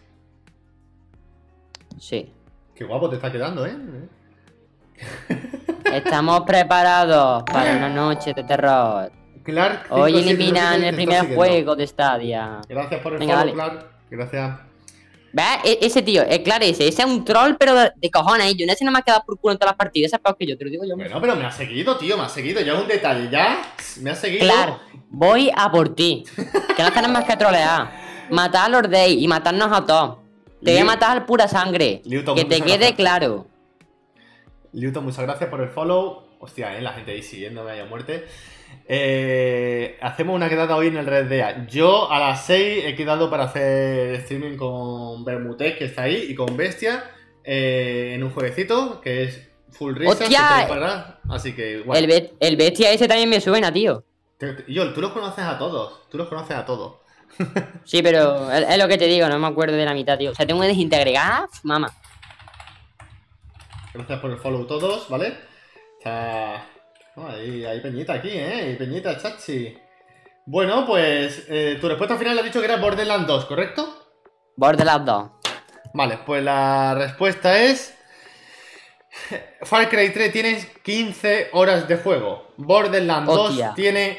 Sí. 1.98 2.32
Qué 2.74 2.84
guapo 2.84 3.08
te 3.08 3.16
está 3.16 3.32
quedando, 3.32 3.66
¿eh? 3.66 3.76
Estamos 5.92 6.42
preparados 6.42 7.42
para 7.44 7.76
una 7.76 7.88
noche 7.88 8.34
de 8.34 8.44
terror. 8.44 9.10
Clark. 9.46 9.86
Hoy 9.90 10.18
eliminan 10.18 10.82
el 10.82 10.94
primer 10.94 11.34
juego 11.34 11.74
de 11.76 11.86
Stadia. 11.86 12.60
Gracias 12.68 13.00
por 13.00 13.14
el 13.14 13.18
Venga, 13.18 13.42
Clark. 13.42 13.86
Gracias. 14.10 14.60
¿Ves? 15.32 15.44
E 15.64 15.78
ese 15.82 16.02
tío, 16.02 16.22
es 16.22 16.38
claro 16.40 16.64
ese, 16.64 16.88
ese 16.88 17.02
es 17.02 17.08
un 17.08 17.24
troll, 17.24 17.54
pero 17.58 17.74
de, 17.74 18.10
cojones. 18.10 18.54
Yo 18.56 18.66
no 18.66 18.74
sé 18.74 18.84
no 18.84 18.90
me 18.90 18.98
ha 18.98 19.02
quedado 19.02 19.22
por 19.26 19.38
culo 19.38 19.52
en 19.52 19.58
todas 19.58 19.72
las 19.72 19.78
partidas. 19.78 20.12
Es 20.12 20.18
peor 20.18 20.36
que 20.36 20.46
yo, 20.46 20.56
te 20.56 20.64
lo 20.64 20.70
digo 20.70 20.84
yo. 20.84 20.96
Bueno, 20.96 21.20
pero 21.20 21.36
me 21.36 21.44
ha 21.44 21.52
seguido, 21.52 21.96
tío, 21.96 22.16
me 22.16 22.24
ha 22.24 22.28
seguido. 22.28 22.60
Ya 22.60 22.74
es 22.74 22.80
un 22.80 22.88
detalle, 22.88 23.28
ya. 23.30 23.60
Me 24.00 24.10
ha 24.10 24.14
seguido. 24.14 24.44
Claro, 24.44 24.80
voy 25.10 25.50
a 25.54 25.70
por 25.70 25.94
ti. 25.94 26.24
que 26.76 26.82
no 26.82 26.90
tenemos 26.90 27.12
más 27.12 27.24
que 27.24 27.36
trolear. 27.36 27.90
Matar 28.30 28.66
a 28.66 28.80
los 28.80 28.90
Day 28.90 29.22
y 29.22 29.28
matarnos 29.28 29.70
a 29.72 29.84
todos. 29.84 30.18
Te 30.64 30.72
voy 30.72 30.80
a 30.80 30.84
matar 30.84 31.16
al 31.16 31.26
pura 31.26 31.46
sangre. 31.48 32.02
que 32.02 32.44
te 32.44 32.60
quede 32.62 32.94
claro. 32.94 33.46
Liuto, 34.72 35.00
muchas 35.00 35.22
gracias 35.24 35.48
por 35.48 35.60
el 35.60 35.68
follow. 35.68 36.24
Hostia, 36.38 36.76
eh, 36.76 36.82
la 36.82 36.92
gente 36.92 37.12
ahí 37.12 37.22
siguiéndome 37.22 37.80
a 37.80 37.84
muerte. 37.86 38.26
Eh, 38.88 39.98
hacemos 40.00 40.36
una 40.36 40.48
quedada 40.48 40.76
hoy 40.76 40.88
en 40.88 40.96
el 40.96 41.06
Red 41.06 41.26
Dead. 41.26 41.66
Yo 41.66 42.10
a 42.10 42.20
las 42.20 42.46
6 42.46 42.84
he 42.86 42.94
quedado 42.94 43.28
para 43.28 43.44
hacer 43.44 44.14
streaming 44.16 44.56
con 44.56 45.24
Bermutez, 45.24 45.76
que 45.76 45.86
está 45.86 46.02
ahí, 46.02 46.26
y 46.28 46.34
con 46.34 46.56
Bestia, 46.56 47.10
eh, 47.42 48.12
en 48.14 48.22
un 48.22 48.30
jueguecito 48.30 49.00
que 49.00 49.24
es 49.24 49.48
full 49.70 49.96
risa. 49.96 51.18
Así 51.28 51.54
que, 51.54 51.82
el, 52.40 52.56
Bestia 52.56 52.92
ese 52.92 53.08
también 53.08 53.28
me 53.28 53.40
suena, 53.40 53.72
tío. 53.72 54.04
Yo, 54.68 54.92
tú 54.92 55.00
los 55.00 55.12
conoces 55.12 55.44
a 55.44 55.58
todos. 55.58 56.08
Tú 56.08 56.18
los 56.18 56.28
conoces 56.28 56.56
a 56.56 56.64
todos. 56.64 56.96
sí, 57.84 58.02
pero 58.02 58.50
es, 58.52 58.78
lo 58.78 58.86
que 58.86 58.98
te 58.98 59.06
digo, 59.06 59.28
no 59.28 59.38
me 59.38 59.48
acuerdo 59.48 59.76
de 59.76 59.84
la 59.84 59.94
mitad, 59.94 60.16
tío. 60.16 60.30
O 60.30 60.34
sea, 60.34 60.46
tengo 60.46 60.60
que 60.60 60.68
desintegrar, 60.68 61.48
mamá. 61.64 61.92
Gracias 63.92 64.20
por 64.20 64.30
el 64.30 64.38
follow 64.38 64.66
todos, 64.66 65.08
¿vale? 65.08 65.34
O 65.98 66.02
sea 66.02 66.66
hay, 67.24 67.80
peñita 67.80 68.14
aquí, 68.14 68.30
¿eh? 68.30 68.62
Hay 68.66 68.76
peñita, 68.76 69.16
chachi. 69.18 69.76
Bueno, 70.44 70.86
pues 70.86 71.44
eh, 71.48 71.78
tu 71.80 71.88
respuesta 71.88 72.16
final 72.16 72.38
ha 72.38 72.42
dicho 72.42 72.60
que 72.60 72.66
era 72.66 72.76
Borderlands 72.76 73.26
2, 73.26 73.44
¿correcto? 73.46 74.06
Borderlands 74.56 75.06
2. 75.06 75.30
Vale, 75.94 76.18
pues 76.24 76.42
la 76.42 76.94
respuesta 76.94 77.58
es... 77.58 77.94
Far 79.62 79.88
Cry 79.88 80.12
3 80.12 80.30
tiene 80.30 80.68
15 80.82 81.48
horas 81.52 81.88
de 81.88 81.96
juego. 81.96 82.52
Borderlands 82.58 83.26
2 83.26 83.74
tiene 83.74 84.18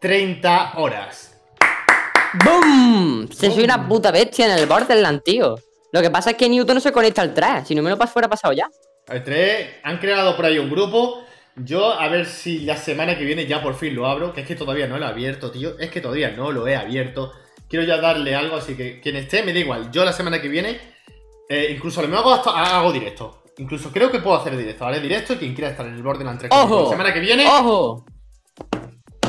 30 0.00 0.72
horas. 0.76 1.38
¡Bum! 2.44 3.28
Se 3.30 3.50
soy 3.50 3.64
una 3.64 3.86
puta 3.86 4.10
bestia 4.10 4.46
en 4.46 4.58
el 4.58 4.66
Borderlands, 4.66 5.22
tío. 5.22 5.56
Lo 5.92 6.00
que 6.00 6.10
pasa 6.10 6.30
es 6.30 6.36
que 6.36 6.48
Newton 6.48 6.76
no 6.76 6.80
se 6.80 6.92
conecta 6.92 7.20
al 7.20 7.34
3. 7.34 7.68
Si 7.68 7.74
no 7.74 7.82
me 7.82 7.90
lo 7.90 7.96
fuera 8.06 8.28
pasado 8.28 8.54
ya. 8.54 8.68
El 9.06 9.22
3 9.22 9.80
han 9.82 9.98
creado 9.98 10.34
por 10.34 10.46
ahí 10.46 10.58
un 10.58 10.70
grupo 10.70 11.27
yo 11.64 11.92
a 11.92 12.08
ver 12.08 12.26
si 12.26 12.60
la 12.60 12.76
semana 12.76 13.16
que 13.16 13.24
viene 13.24 13.46
ya 13.46 13.62
por 13.62 13.74
fin 13.74 13.94
lo 13.94 14.06
abro, 14.06 14.32
que 14.32 14.42
es 14.42 14.46
que 14.46 14.54
todavía 14.54 14.86
no 14.86 14.98
lo 14.98 15.06
he 15.06 15.08
abierto, 15.08 15.50
tío. 15.50 15.78
Es 15.78 15.90
que 15.90 16.00
todavía 16.00 16.30
no 16.30 16.52
lo 16.52 16.66
he 16.66 16.76
abierto. 16.76 17.32
Quiero 17.68 17.84
ya 17.84 17.98
darle 17.98 18.34
algo, 18.34 18.56
así 18.56 18.74
que 18.76 19.00
quien 19.00 19.16
esté 19.16 19.42
me 19.42 19.52
da 19.52 19.58
igual. 19.58 19.90
Yo 19.90 20.04
la 20.04 20.12
semana 20.12 20.40
que 20.40 20.48
viene, 20.48 20.80
eh, 21.48 21.68
incluso 21.74 22.02
lo 22.02 22.18
hago, 22.18 22.32
hago 22.32 22.92
directo. 22.92 23.42
Incluso 23.58 23.90
creo 23.90 24.10
que 24.10 24.20
puedo 24.20 24.36
hacer 24.36 24.56
directo, 24.56 24.84
¿vale? 24.84 25.00
Directo 25.00 25.34
y 25.34 25.36
quien 25.36 25.54
quiera 25.54 25.70
estar 25.70 25.84
en 25.86 25.94
el 25.94 26.02
borde 26.02 26.24
de 26.24 26.30
la 26.30 26.62
¡Ojo! 26.62 26.84
la 26.84 26.90
semana 26.90 27.12
que 27.12 27.20
viene. 27.20 27.44
¡Ojo! 27.46 28.04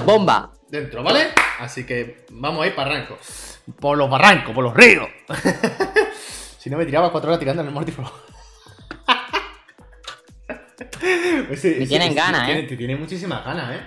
Bomba. 0.05 0.53
dentro, 0.69 1.03
¿vale? 1.03 1.29
Así 1.59 1.85
que 1.85 2.25
vamos 2.29 2.63
a 2.63 2.67
ir 2.67 2.75
para 2.75 2.91
arranco. 2.91 3.17
Por 3.79 3.97
los 3.97 4.09
barrancos, 4.09 4.53
por 4.53 4.63
los 4.63 4.73
ríos. 4.73 5.07
si 6.59 6.69
no 6.69 6.77
me 6.77 6.85
tiraba 6.85 7.11
cuatro 7.11 7.29
horas 7.29 7.39
tirando 7.39 7.61
en 7.63 7.67
el 7.67 7.73
Morty, 7.73 7.91
pues 11.47 11.63
me 11.63 11.85
tienen 11.85 12.15
ganas, 12.15 12.49
¿eh? 12.49 12.63
Te 12.63 12.77
tienen 12.77 12.99
muchísimas 12.99 13.43
ganas, 13.43 13.75
¿eh? 13.75 13.81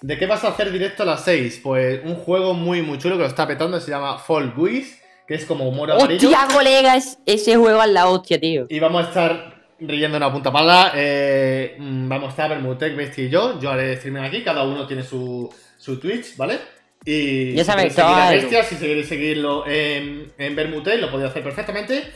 ¿De 0.00 0.18
qué 0.18 0.26
vas 0.26 0.42
a 0.42 0.48
hacer 0.48 0.72
directo 0.72 1.04
a 1.04 1.06
las 1.06 1.24
6? 1.24 1.60
Pues 1.62 2.00
un 2.04 2.16
juego 2.16 2.54
muy, 2.54 2.82
muy 2.82 2.98
chulo 2.98 3.16
que 3.16 3.22
lo 3.22 3.28
está 3.28 3.46
petando, 3.46 3.80
se 3.80 3.90
llama 3.90 4.18
Fall 4.18 4.52
Guys, 4.56 5.00
que 5.28 5.34
es 5.34 5.44
como 5.44 5.68
humor 5.68 5.92
amarillo. 5.92 6.28
¡Hostia, 6.28 6.48
colegas! 6.52 7.18
Ese 7.24 7.56
juego 7.56 7.80
a 7.80 7.86
la 7.86 8.08
hostia, 8.08 8.40
tío. 8.40 8.66
Y 8.68 8.80
vamos 8.80 9.04
a 9.04 9.08
estar 9.08 9.62
riendo 9.78 10.16
una 10.16 10.32
punta 10.32 10.50
pala. 10.50 10.92
Eh, 10.96 11.76
mm, 11.78 12.08
vamos 12.08 12.26
a 12.26 12.30
estar 12.30 12.50
Bermutec, 12.50 12.96
Bestia 12.96 13.24
y 13.24 13.30
yo. 13.30 13.60
Yo 13.60 13.70
haré 13.70 13.92
streaming 13.92 14.22
aquí, 14.22 14.42
cada 14.42 14.64
uno 14.64 14.88
tiene 14.88 15.04
su, 15.04 15.48
su 15.78 16.00
Twitch, 16.00 16.36
¿vale? 16.36 16.58
Y 17.04 17.54
ya 17.54 17.64
sabéis, 17.64 17.94
si 17.94 18.00
a 18.00 18.30
Bestia, 18.30 18.64
si 18.64 18.76
queréis 18.76 19.08
seguirlo 19.08 19.66
en, 19.66 20.32
en 20.36 20.56
Bermutec, 20.56 21.00
lo 21.00 21.10
podéis 21.12 21.30
hacer 21.30 21.44
perfectamente. 21.44 22.12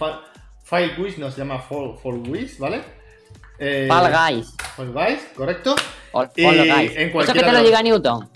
File 0.64 0.95
Quiz 0.97 1.18
no 1.18 1.30
se 1.30 1.39
llama 1.39 1.61
Fall, 1.61 1.97
Fall 2.03 2.20
¿vale? 2.59 2.95
Eh, 3.59 3.86
Fall 3.88 4.12
Guys. 4.12 4.54
Fall 4.76 4.92
Guys, 4.92 5.20
correcto. 5.34 5.74
Fall, 6.12 6.30
Guys. 6.36 6.92
En 6.96 7.09
Eso 7.20 7.32
que 7.32 7.40
te 7.40 7.52
lo 7.52 7.62
diga 7.62 7.82
Newton. 7.82 8.28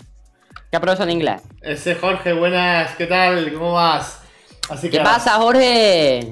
Que 0.71 0.79
profesor 0.79 1.05
de 1.05 1.13
inglés. 1.13 1.41
Ese 1.61 1.95
Jorge, 1.95 2.33
buenas, 2.33 2.95
¿qué 2.95 3.05
tal? 3.05 3.51
¿Cómo 3.53 3.73
vas? 3.73 4.21
Así 4.69 4.89
¿Qué 4.89 4.99
pasa, 5.01 5.33
Jorge? 5.33 6.31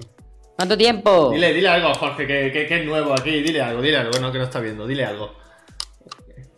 ¿Cuánto 0.55 0.77
tiempo? 0.77 1.31
Dile, 1.31 1.53
dile 1.53 1.69
algo, 1.69 1.93
Jorge, 1.93 2.25
que, 2.25 2.51
que, 2.51 2.79
es 2.79 2.85
nuevo 2.85 3.13
aquí. 3.13 3.41
Dile 3.41 3.61
algo, 3.61 3.81
dile 3.81 3.97
algo, 3.97 4.17
no, 4.19 4.31
que 4.31 4.37
no 4.37 4.45
está 4.45 4.59
viendo. 4.59 4.87
Dile 4.87 5.05
algo. 5.05 5.35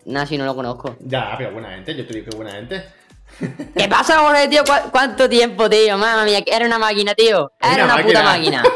Nah, 0.06 0.26
si 0.26 0.38
no 0.38 0.46
lo 0.46 0.56
conozco. 0.56 0.96
Ya, 1.02 1.36
pero 1.38 1.52
buena 1.52 1.70
gente, 1.72 1.96
yo 1.96 2.06
te 2.06 2.14
digo 2.14 2.30
que 2.30 2.36
buena 2.36 2.52
gente. 2.52 2.84
¿Qué 3.78 3.88
pasa, 3.88 4.20
Jorge, 4.20 4.48
tío? 4.48 4.64
¿Cuánto 4.92 5.30
tiempo, 5.30 5.70
tío? 5.70 5.98
Mamma 5.98 6.24
mía, 6.24 6.44
era 6.46 6.66
una 6.66 6.80
máquina, 6.80 7.14
tío. 7.14 7.52
Era 7.60 7.86
una, 7.86 7.98
puta 7.98 8.24
máquina. 8.24 8.64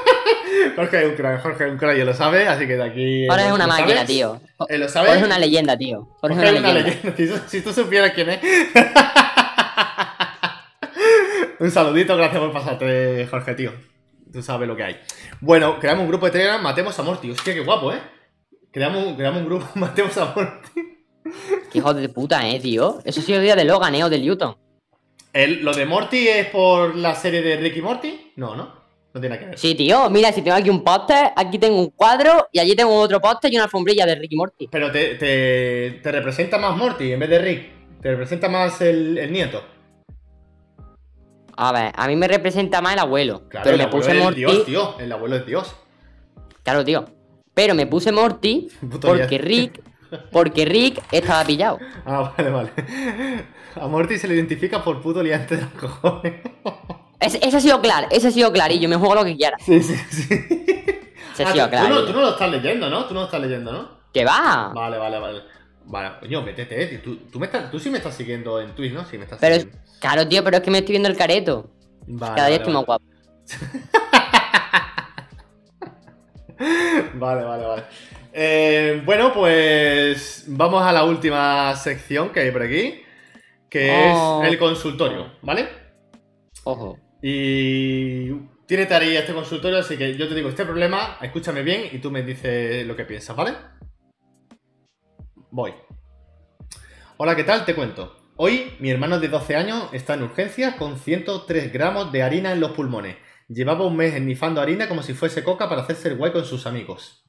Jorge 0.75 1.03
es 1.03 1.09
un 1.09 1.15
crack, 1.15 1.41
Jorge 1.41 1.65
es 1.65 1.71
un 1.71 1.77
crack, 1.77 1.97
yo 1.97 2.05
lo 2.05 2.13
sabe, 2.13 2.47
así 2.47 2.67
que 2.67 2.75
de 2.75 2.83
aquí. 2.83 3.27
Jorge 3.27 3.47
es 3.47 3.51
una 3.51 3.67
máquina, 3.67 4.05
tío. 4.05 4.39
¿Él 4.69 4.81
lo 4.81 4.89
sabe? 4.89 5.07
Jorge 5.07 5.21
es 5.21 5.25
una 5.25 5.39
leyenda, 5.39 5.75
tío. 5.77 6.07
Jorge, 6.21 6.43
es 6.43 6.59
una, 6.59 6.73
leyenda. 6.73 7.43
Si, 7.47 7.61
tú 7.61 7.73
supieras 7.73 8.11
quién 8.11 8.29
es. 8.29 8.39
un 11.59 11.71
saludito, 11.71 12.15
gracias 12.17 12.39
por 12.39 12.53
pasarte, 12.53 13.27
Jorge, 13.29 13.55
tío. 13.55 13.73
Tú 14.31 14.41
sabes 14.41 14.67
lo 14.67 14.75
que 14.75 14.83
hay. 14.83 14.97
Bueno, 15.41 15.79
creamos 15.79 16.03
un 16.03 16.09
grupo 16.09 16.25
de 16.25 16.33
Telegram, 16.33 16.61
matemos 16.61 16.97
a 16.99 17.03
Morty. 17.03 17.31
Hostia, 17.31 17.53
qué 17.53 17.61
guapo, 17.61 17.93
¿eh? 17.93 18.01
Creamos, 18.71 19.15
creamos 19.15 19.41
un 19.41 19.47
grupo, 19.47 19.67
matemos 19.75 20.17
a 20.17 20.33
Morty. 20.35 20.81
Qué 21.71 21.79
hijo 21.79 21.93
de 21.93 22.09
puta, 22.09 22.47
eh, 22.47 22.59
tío. 22.59 22.99
Eso 23.03 23.21
sí 23.21 23.33
el 23.33 23.41
día 23.41 23.55
de 23.55 23.65
Logan, 23.65 23.95
eh, 23.95 24.03
o 24.03 24.09
de 24.09 24.19
Newton. 24.19 24.55
¿Lo 25.33 25.73
de 25.73 25.85
Morty 25.85 26.29
es 26.29 26.47
por 26.47 26.95
la 26.95 27.13
serie 27.13 27.41
de 27.41 27.57
Ricky 27.57 27.81
Morty? 27.81 28.31
No, 28.37 28.55
¿no? 28.55 28.84
No 29.15 29.21
tiene 29.21 29.39
que 29.39 29.45
ver. 29.45 29.57
Sí, 29.57 29.75
tío, 29.75 30.09
mira, 30.09 30.33
si 30.33 30.41
tengo 30.41 30.57
aquí 30.57 30.69
un 30.69 30.83
póster, 30.83 31.31
aquí 31.37 31.57
tengo 31.57 31.79
un 31.79 31.89
cuadro 31.91 32.49
y 32.51 32.59
allí 32.59 32.75
tengo 32.75 32.93
otro 32.99 33.21
póster 33.21 33.49
y 33.49 33.55
una 33.55 33.63
alfombrilla 33.63 34.05
de 34.05 34.15
Ricky 34.15 34.35
Morty. 34.35 34.67
Pero 34.67 34.91
te, 34.91 35.15
te, 35.15 36.11
representa 36.11 36.57
más 36.57 36.75
Morty 36.75 37.13
en 37.13 37.19
vez 37.21 37.29
de 37.29 37.39
Rick. 37.39 37.65
Te 38.01 38.11
representa 38.11 38.49
más 38.49 38.81
el, 38.81 39.31
nieto. 39.31 39.63
A 41.55 41.71
ver, 41.71 41.93
a 41.95 42.07
mí 42.09 42.17
me 42.17 42.27
representa 42.27 42.81
más 42.81 42.91
el 42.91 42.99
abuelo. 42.99 43.47
Claro, 43.47 43.63
pero 43.63 43.77
me 43.77 43.87
puse 43.87 44.13
Morty. 44.15 44.35
Dios, 44.35 44.65
tío. 44.65 44.99
El 44.99 45.09
abuelo 45.09 45.37
es 45.37 45.45
Dios. 45.45 45.73
Claro, 46.63 46.83
tío. 46.83 47.05
Pero 47.53 47.73
me 47.73 47.87
puse 47.87 48.11
Morty 48.11 48.67
porque 49.01 49.37
Rick 49.37 49.81
porque 50.29 50.65
Rick 50.65 51.01
estaba 51.13 51.45
pillado. 51.45 51.79
Ah, 52.05 52.33
vale, 52.37 52.49
vale. 52.49 52.69
A 53.75 53.87
Morty 53.87 54.17
se 54.17 54.27
le 54.27 54.35
identifica 54.35 54.83
por 54.83 55.01
puto 55.01 55.23
liante 55.23 55.55
de 55.55 55.61
los 55.61 55.71
cojones. 55.71 56.33
ese 57.25 57.57
ha 57.57 57.59
sido 57.59 57.81
claro, 57.81 58.07
ese 58.11 58.27
ha 58.27 58.31
sido 58.31 58.51
clarillo, 58.51 58.89
me 58.89 58.95
juego 58.95 59.15
lo 59.15 59.25
que 59.25 59.35
quiera. 59.35 59.57
Sí, 59.59 59.81
sí, 59.81 59.95
sí. 60.09 60.27
Ese 61.33 61.43
ha 61.43 61.49
ah, 61.49 61.53
sido 61.53 61.69
claro. 61.69 62.05
Tú 62.05 62.13
no, 62.13 62.21
lo 62.21 62.29
estás 62.29 62.49
leyendo, 62.49 62.89
¿no? 62.89 63.05
Tú 63.05 63.13
no 63.13 63.21
lo 63.21 63.25
estás 63.25 63.41
leyendo, 63.41 63.71
¿no? 63.71 63.89
¿Qué 64.13 64.23
va? 64.23 64.71
Vale, 64.73 64.97
vale, 64.97 65.19
vale. 65.19 65.41
Vale, 65.85 66.11
coño, 66.19 66.41
métete, 66.41 66.81
eh. 66.81 67.01
Tú, 67.03 67.17
tú, 67.31 67.39
me 67.39 67.47
estás, 67.47 67.69
tú 67.69 67.79
sí 67.79 67.89
me 67.89 67.97
estás 67.97 68.15
siguiendo 68.15 68.61
en 68.61 68.73
Twitch, 68.73 68.93
¿no? 68.93 69.05
Sí, 69.05 69.17
me 69.17 69.25
estás 69.25 69.39
pero 69.39 69.55
siguiendo. 69.55 69.79
claro, 69.99 70.27
tío, 70.27 70.43
pero 70.43 70.57
es 70.57 70.63
que 70.63 70.71
me 70.71 70.79
estoy 70.79 70.93
viendo 70.93 71.09
el 71.09 71.17
careto. 71.17 71.69
Vale, 72.07 72.35
Cada 72.35 72.47
día 72.47 72.57
estoy 72.57 72.73
más 72.73 72.85
guapo. 72.85 73.05
vale, 77.15 77.43
vale, 77.43 77.65
vale. 77.65 77.83
Eh, 78.33 79.01
bueno, 79.05 79.31
pues 79.33 80.45
vamos 80.47 80.83
a 80.83 80.91
la 80.91 81.03
última 81.03 81.75
sección 81.75 82.29
que 82.29 82.41
hay 82.41 82.51
por 82.51 82.63
aquí, 82.63 83.01
que 83.69 84.09
es 84.09 84.17
oh. 84.17 84.43
el 84.43 84.57
consultorio, 84.57 85.31
¿vale? 85.41 85.69
Ojo. 86.63 87.04
Y 87.21 88.31
tiene 88.65 88.85
tarea 88.85 89.21
este 89.21 89.33
consultorio, 89.33 89.79
así 89.79 89.97
que 89.97 90.15
yo 90.15 90.27
te 90.27 90.35
digo 90.35 90.49
este 90.49 90.65
problema, 90.65 91.17
escúchame 91.21 91.63
bien 91.63 91.89
y 91.91 91.99
tú 91.99 92.11
me 92.11 92.23
dices 92.23 92.85
lo 92.85 92.95
que 92.95 93.05
piensas, 93.05 93.35
¿vale? 93.35 93.53
Voy. 95.51 95.73
Hola, 97.17 97.35
¿qué 97.35 97.43
tal? 97.43 97.65
Te 97.65 97.75
cuento. 97.75 98.17
Hoy 98.37 98.73
mi 98.79 98.89
hermano 98.89 99.19
de 99.19 99.29
12 99.29 99.55
años 99.55 99.89
está 99.93 100.15
en 100.15 100.23
urgencias 100.23 100.75
con 100.75 100.99
103 100.99 101.71
gramos 101.71 102.11
de 102.11 102.23
harina 102.23 102.51
en 102.51 102.59
los 102.59 102.71
pulmones. 102.71 103.15
Llevaba 103.47 103.85
un 103.85 103.95
mes 103.95 104.15
ennifando 104.15 104.59
harina 104.59 104.89
como 104.89 105.03
si 105.03 105.13
fuese 105.13 105.43
coca 105.43 105.69
para 105.69 105.83
hacerse 105.83 106.09
el 106.09 106.17
guay 106.17 106.31
con 106.33 106.43
sus 106.43 106.65
amigos. 106.65 107.23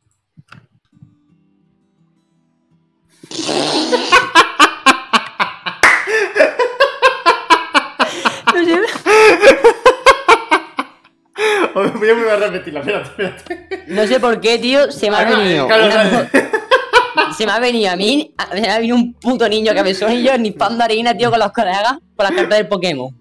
Voy 11.94 12.08
a 12.08 12.36
repetirla, 12.36 12.80
espérate, 12.80 13.08
espérate. 13.10 13.84
No 13.88 14.06
sé 14.06 14.18
por 14.18 14.40
qué, 14.40 14.58
tío, 14.58 14.90
se 14.90 15.10
me 15.10 15.16
ha 15.18 15.24
venido. 15.24 15.68
Se 17.36 17.44
me 17.44 17.52
ha 17.52 17.58
venido 17.58 17.90
a 17.90 17.96
mí, 17.96 18.34
me 18.54 18.70
ha 18.70 18.78
venido 18.78 18.96
un 18.96 19.12
puto 19.12 19.46
niño 19.46 19.74
que 19.74 19.82
me 19.82 19.90
y 19.90 20.22
yo 20.22 20.38
ni 20.38 20.52
pan 20.52 20.78
de 20.78 20.84
harina, 20.84 21.14
tío, 21.14 21.28
con 21.30 21.38
los 21.38 21.52
colegas, 21.52 21.98
con 22.16 22.24
la 22.24 22.34
carta 22.34 22.56
del 22.56 22.66
Pokémon. 22.66 23.14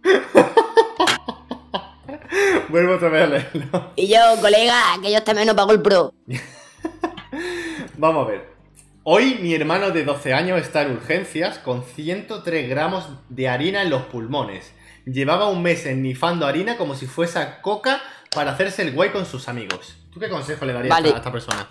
Vuelvo 2.70 2.94
otra 2.96 3.10
vez 3.10 3.24
a 3.24 3.28
leerlo. 3.28 3.92
Y 3.98 4.08
yo, 4.08 4.20
colega, 4.40 4.82
que 5.02 5.12
yo 5.12 5.22
también 5.24 5.48
no 5.48 5.56
pago 5.56 5.74
el 5.74 5.82
pro. 5.82 6.14
Vamos 7.98 8.26
a 8.26 8.30
ver. 8.30 8.56
Hoy 9.04 9.38
mi 9.42 9.54
hermano 9.54 9.92
de 9.92 10.06
12 10.06 10.34
años 10.34 10.62
está 10.62 10.84
en 10.84 10.94
urgencias 10.94 11.60
con 11.60 11.84
103 11.84 12.70
gramos 12.70 13.10
de 13.28 13.50
harina 13.50 13.82
en 13.82 13.90
los 13.90 14.04
pulmones. 14.04 14.74
Llevaba 15.06 15.50
un 15.50 15.62
mes 15.62 15.86
ennifando 15.86 16.48
harina 16.48 16.78
como 16.78 16.96
si 16.96 17.06
fuese 17.06 17.46
coca 17.62 18.02
para 18.36 18.52
hacerse 18.52 18.84
el 18.84 18.92
guay 18.92 19.10
con 19.10 19.26
sus 19.26 19.48
amigos. 19.48 19.96
¿Tú 20.14 20.20
qué 20.20 20.30
consejo 20.30 20.66
le 20.66 20.74
darías 20.74 20.96
a 20.96 21.08
esta 21.08 21.32
persona? 21.32 21.68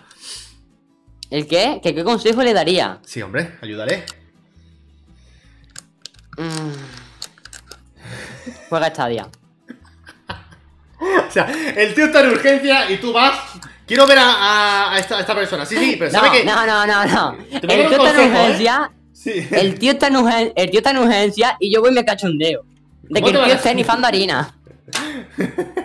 ¿El 1.30 1.46
qué? 1.46 1.80
¿Qué, 1.82 1.94
qué 1.94 2.02
consejo 2.02 2.42
le 2.42 2.52
daría? 2.52 2.98
Sí, 3.04 3.22
hombre, 3.22 3.56
ayúdale. 3.62 4.04
Mm. 6.36 6.72
Juega 8.68 8.86
Estadia. 8.88 9.28
o 11.28 11.30
sea, 11.30 11.52
el 11.76 11.94
tío 11.94 12.06
está 12.06 12.22
en 12.22 12.30
urgencia 12.30 12.90
y 12.90 12.96
tú 12.96 13.12
vas 13.12 13.38
Quiero 13.86 14.06
ver 14.06 14.18
a, 14.18 14.96
esta, 14.98 15.34
persona. 15.34 15.66
Sí, 15.66 15.76
sí, 15.76 15.96
pero 15.98 16.10
sabe 16.10 16.30
que. 16.30 16.44
No, 16.44 16.66
no, 16.66 16.86
no, 16.86 17.04
no. 17.04 17.36
El 17.50 17.60
tío 17.60 17.90
está 17.90 18.10
en 18.10 18.30
urgencia. 18.30 18.90
Sí. 19.12 19.46
El 19.50 19.78
tío 19.78 19.92
está 19.92 20.06
en 20.06 20.16
urgencia. 20.16 20.52
El 20.56 20.70
tío 20.70 20.78
está 20.78 20.90
en 20.90 20.98
urgencia 20.98 21.56
y 21.60 21.72
yo 21.72 21.82
voy 21.82 21.90
y 21.90 21.94
me 21.94 22.04
cachondeo. 22.04 22.64
De 23.02 23.20
que 23.20 23.30
el 23.30 23.44
tío 23.44 23.54
esté 23.54 23.74
nifando 23.74 24.06
harina. 24.06 24.54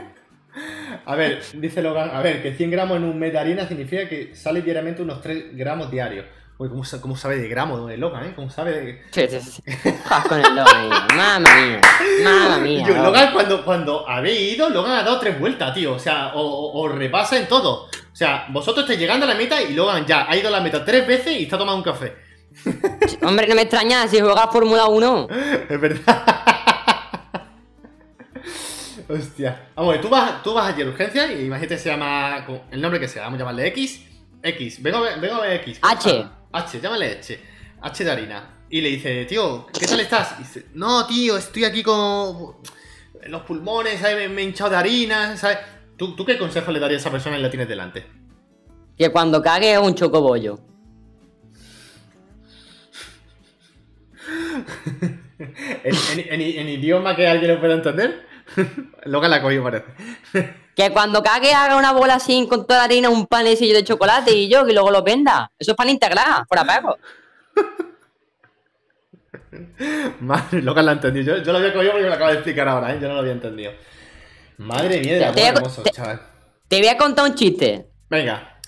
A 1.09 1.15
ver, 1.15 1.41
dice 1.55 1.81
Logan, 1.81 2.11
a 2.13 2.21
ver, 2.21 2.39
que 2.43 2.53
100 2.53 2.69
gramos 2.69 2.97
en 2.97 3.03
un 3.03 3.17
mes 3.17 3.33
de 3.33 3.39
harina 3.39 3.67
significa 3.67 4.07
que 4.07 4.35
sale 4.35 4.61
diariamente 4.61 5.01
unos 5.01 5.23
3 5.23 5.57
gramos 5.57 5.89
diarios. 5.89 6.27
Uy, 6.59 6.69
¿cómo, 6.69 6.83
¿cómo, 7.01 7.17
sabe 7.17 7.37
de 7.37 7.47
gramos 7.47 7.89
de 7.89 7.97
Logan, 7.97 8.25
eh? 8.25 8.33
¿Cómo 8.35 8.51
sabe 8.51 8.73
de...? 8.73 9.01
Sí, 9.09 9.23
sí, 9.27 9.39
sí. 9.39 9.63
con 10.29 10.39
el 10.39 10.55
Logan 10.55 10.89
Mamma 11.17 11.39
mía. 11.39 11.81
Mamma 12.23 12.59
mía. 12.59 12.85
Yo, 12.87 12.93
Logan, 13.01 13.33
cuando, 13.33 13.65
cuando 13.65 14.07
habéis 14.07 14.53
ido, 14.55 14.69
Logan 14.69 14.91
ha 14.91 15.01
dado 15.01 15.19
tres 15.19 15.39
vueltas, 15.39 15.73
tío. 15.73 15.93
O 15.93 15.99
sea, 15.99 16.33
o, 16.35 16.87
repasa 16.87 17.39
en 17.39 17.47
todo. 17.47 17.85
O 17.85 18.15
sea, 18.15 18.45
vosotros 18.51 18.83
estáis 18.83 18.99
llegando 18.99 19.25
a 19.25 19.29
la 19.29 19.35
meta 19.35 19.59
y 19.63 19.73
Logan 19.73 20.05
ya 20.05 20.29
ha 20.29 20.37
ido 20.37 20.49
a 20.49 20.51
la 20.51 20.61
meta 20.61 20.85
tres 20.85 21.07
veces 21.07 21.39
y 21.39 21.45
está 21.45 21.57
tomando 21.57 21.77
un 21.77 21.83
café. 21.83 22.13
Hombre, 23.23 23.47
no 23.47 23.55
me 23.55 23.63
extraña 23.63 24.07
si 24.07 24.19
juegas 24.19 24.49
Fórmula 24.51 24.85
1. 24.85 25.27
Es 25.69 25.81
verdad. 25.81 26.58
Hostia. 29.09 29.69
Vamos, 29.75 29.99
tú 30.01 30.07
vas, 30.07 30.43
tú 30.43 30.53
vas 30.53 30.71
allí 30.71 30.83
a 30.83 30.85
urgencia 30.85 31.33
y 31.33 31.45
imagínate 31.45 31.79
se 31.79 31.89
llama 31.89 32.45
el 32.69 32.79
nombre 32.79 32.99
que 32.99 33.07
sea. 33.07 33.23
Vamos 33.23 33.37
a 33.37 33.39
llamarle 33.39 33.67
X. 33.67 34.05
X. 34.43 34.83
Vengo 34.83 34.99
a 34.99 35.01
ver, 35.01 35.19
vengo 35.19 35.35
a 35.35 35.41
ver 35.41 35.61
X. 35.61 35.79
H. 35.81 36.25
H, 36.51 36.79
llámale 36.79 37.17
H. 37.17 37.39
H 37.81 38.03
de 38.03 38.11
harina. 38.11 38.57
Y 38.69 38.81
le 38.81 38.89
dice, 38.89 39.25
tío, 39.25 39.65
¿qué 39.67 39.87
tal 39.87 39.99
estás? 39.99 40.35
Y 40.37 40.43
dice, 40.43 40.67
no, 40.75 41.07
tío, 41.07 41.37
estoy 41.37 41.63
aquí 41.63 41.81
con 41.81 42.57
los 43.27 43.41
pulmones, 43.41 43.99
¿sabes? 43.99 44.29
Me 44.29 44.43
he 44.43 44.45
hinchado 44.45 44.69
de 44.69 44.75
harina, 44.77 45.35
¿sabes? 45.37 45.57
¿Tú, 45.97 46.15
qué 46.23 46.37
consejo 46.37 46.71
le 46.71 46.79
darías 46.79 46.99
a 46.99 47.01
esa 47.01 47.11
persona 47.11 47.39
y 47.39 47.41
la 47.41 47.49
tienes 47.49 47.67
delante? 47.67 48.05
Que 48.95 49.09
cuando 49.09 49.41
cague 49.41 49.73
es 49.73 49.79
un 49.79 49.95
chocobollo. 49.95 50.59
¿En, 55.83 56.69
idioma 56.69 57.15
que 57.15 57.27
alguien 57.27 57.55
lo 57.55 57.59
pueda 57.59 57.73
entender? 57.73 58.27
Luego 59.05 59.27
la 59.27 59.41
cogido 59.41 59.63
parece. 59.63 59.85
que 60.75 60.91
cuando 60.91 61.21
cague 61.23 61.53
haga 61.53 61.77
una 61.77 61.91
bola 61.91 62.15
así 62.15 62.47
con 62.47 62.65
toda 62.65 62.79
la 62.79 62.85
harina, 62.85 63.09
un 63.09 63.27
panecillo 63.27 63.75
de 63.75 63.83
chocolate 63.83 64.31
y 64.31 64.49
yo, 64.49 64.65
que 64.65 64.73
luego 64.73 64.91
lo 64.91 65.03
venda. 65.03 65.51
Eso 65.57 65.71
es 65.71 65.77
pan 65.77 65.89
integral, 65.89 66.45
por 66.47 66.59
apego. 66.59 66.97
Madre, 70.19 70.61
lo 70.61 70.75
que 70.75 70.81
la 70.81 70.93
entendí. 70.93 71.23
Yo, 71.23 71.37
yo 71.37 71.51
lo 71.51 71.57
había 71.57 71.73
cogido 71.73 71.91
porque 71.91 72.03
me 72.03 72.09
lo 72.09 72.15
acabo 72.15 72.29
de 72.29 72.37
explicar 72.37 72.67
ahora, 72.67 72.93
¿eh? 72.93 72.99
Yo 73.01 73.07
no 73.07 73.15
lo 73.15 73.19
había 73.21 73.33
entendido. 73.33 73.71
Madre 74.57 74.99
mía, 74.99 75.17
de 75.17 75.25
amor 75.25 75.39
hermoso, 75.39 75.83
chaval. 75.91 76.21
Te 76.67 76.79
voy 76.79 76.87
a 76.87 76.97
contar 76.97 77.25
un 77.25 77.35
chiste. 77.35 77.87
Venga. 78.09 78.59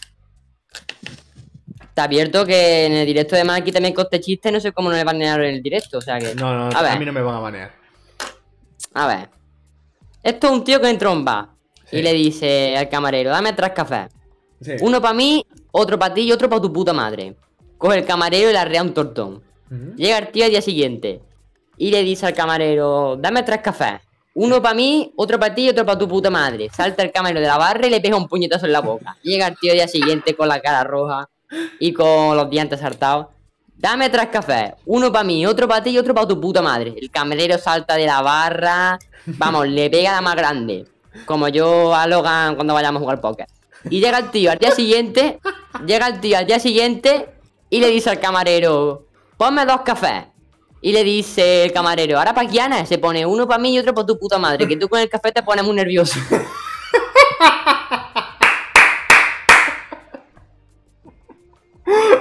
Está 1.82 2.06
abierto 2.06 2.46
que 2.46 2.86
en 2.86 2.94
el 2.94 3.06
directo 3.06 3.36
de 3.36 3.44
Maki 3.44 3.72
también 3.72 3.94
coste 3.94 4.22
chiste, 4.22 4.52
no 4.52 4.60
sé 4.62 4.72
cómo 4.72 4.90
no 4.90 4.96
me 4.96 5.04
banear 5.04 5.42
en 5.44 5.56
el 5.56 5.62
directo, 5.62 5.98
o 5.98 6.02
sea 6.02 6.18
que... 6.18 6.34
No, 6.36 6.56
no, 6.56 6.78
a, 6.78 6.96
mí 6.96 7.06
no 7.06 7.12
me 7.12 7.22
van 7.22 7.36
a 7.36 7.40
banear. 7.40 7.72
A 8.94 9.08
ver. 9.08 9.30
Esto 10.24 10.48
es 10.48 10.54
un 10.54 10.64
tío 10.64 10.80
que 10.80 10.90
entra 10.90 11.12
en 11.12 11.26
bar 11.26 11.50
y 11.92 12.02
le 12.02 12.14
dice 12.14 12.78
al 12.78 12.90
camarero, 12.90 13.32
dame 13.32 13.54
tres 13.54 13.72
cafés. 13.72 14.10
Uno 14.82 15.02
para 15.02 15.14
mí, 15.14 15.46
otro 15.72 15.98
para 15.98 16.14
ti 16.14 16.22
y 16.22 16.32
otro 16.32 16.48
para 16.48 16.62
tu 16.62 16.72
puta 16.72 16.94
madre. 16.94 17.36
Coge 17.78 17.98
el 17.98 18.06
camarero 18.06 18.50
y 18.50 18.54
le 18.54 18.60
arrea 18.60 18.84
un 18.84 18.94
tortón. 18.94 19.42
Llega 19.96 20.18
el 20.18 20.28
tío 20.32 20.46
al 20.46 20.52
día 20.52 20.62
siguiente 20.62 21.22
y 21.78 21.92
le 21.92 22.04
dice 22.04 22.28
al 22.28 22.34
camarero, 22.34 23.18
dame 23.18 23.42
tres 23.44 23.62
cafés. 23.62 24.02
Uno 24.34 24.62
para 24.62 24.76
mí, 24.76 25.12
otro 25.18 25.40
para 25.40 25.54
ti 25.56 25.66
y 25.66 25.70
otro 25.70 25.86
para 25.86 25.98
tu 25.98 26.08
puta 26.08 26.30
madre. 26.30 26.70
Salta 26.72 27.04
el 27.04 27.12
camarero 27.12 27.42
de 27.42 27.48
la 27.48 27.58
barra 27.58 27.88
y 27.88 27.90
le 27.90 28.00
pega 28.00 28.16
un 28.16 28.28
puñetazo 28.28 28.66
en 28.66 28.74
la 28.74 28.82
boca. 28.82 29.18
Llega 29.24 29.48
el 29.48 29.58
tío 29.58 29.72
al 29.72 29.78
día 29.78 29.88
siguiente 29.88 30.36
con 30.36 30.48
la 30.48 30.62
cara 30.62 30.84
roja 30.84 31.28
y 31.80 31.92
con 31.92 32.38
los 32.38 32.50
dientes 32.50 32.80
saltados. 32.80 33.28
Dame 33.82 34.12
tres 34.12 34.28
cafés. 34.28 34.74
Uno 34.86 35.12
para 35.12 35.24
mí, 35.24 35.44
otro 35.44 35.68
para 35.68 35.82
ti 35.82 35.90
y 35.90 35.98
otro 35.98 36.14
para 36.14 36.28
tu 36.28 36.40
puta 36.40 36.62
madre. 36.62 36.94
El 36.96 37.10
camarero 37.10 37.58
salta 37.58 37.96
de 37.96 38.06
la 38.06 38.22
barra. 38.22 39.00
Vamos, 39.26 39.68
le 39.68 39.90
pega 39.90 40.12
la 40.12 40.22
más 40.22 40.36
grande. 40.36 40.86
Como 41.26 41.48
yo 41.48 41.96
a 41.96 42.06
Logan 42.06 42.54
cuando 42.54 42.76
vayamos 42.76 43.00
a 43.00 43.04
jugar 43.04 43.22
póker. 43.22 43.48
Y 43.90 44.00
llega 44.00 44.20
el 44.20 44.30
tío 44.30 44.52
al 44.52 44.60
día 44.60 44.70
siguiente. 44.70 45.40
Llega 45.84 46.06
el 46.06 46.20
tío 46.20 46.38
al 46.38 46.46
día 46.46 46.60
siguiente 46.60 47.34
y 47.72 47.80
le 47.80 47.88
dice 47.88 48.12
al 48.12 48.20
camarero: 48.20 49.08
Ponme 49.36 49.66
dos 49.66 49.82
cafés. 49.82 50.26
Y 50.80 50.92
le 50.92 51.04
dice 51.04 51.64
el 51.64 51.74
camarero, 51.74 52.18
ahora 52.18 52.34
para 52.34 52.50
quién 52.50 52.86
se 52.88 52.98
pone 53.00 53.24
uno 53.26 53.48
para 53.48 53.62
mí 53.62 53.74
y 53.74 53.80
otro 53.80 53.94
para 53.94 54.06
tu 54.06 54.18
puta 54.18 54.40
madre, 54.40 54.68
que 54.68 54.78
tú 54.78 54.90
con 54.90 55.00
el 55.00 55.10
café 55.10 55.32
te 55.32 55.44
pones 55.44 55.64
muy 55.64 55.76
nervioso. 55.76 56.20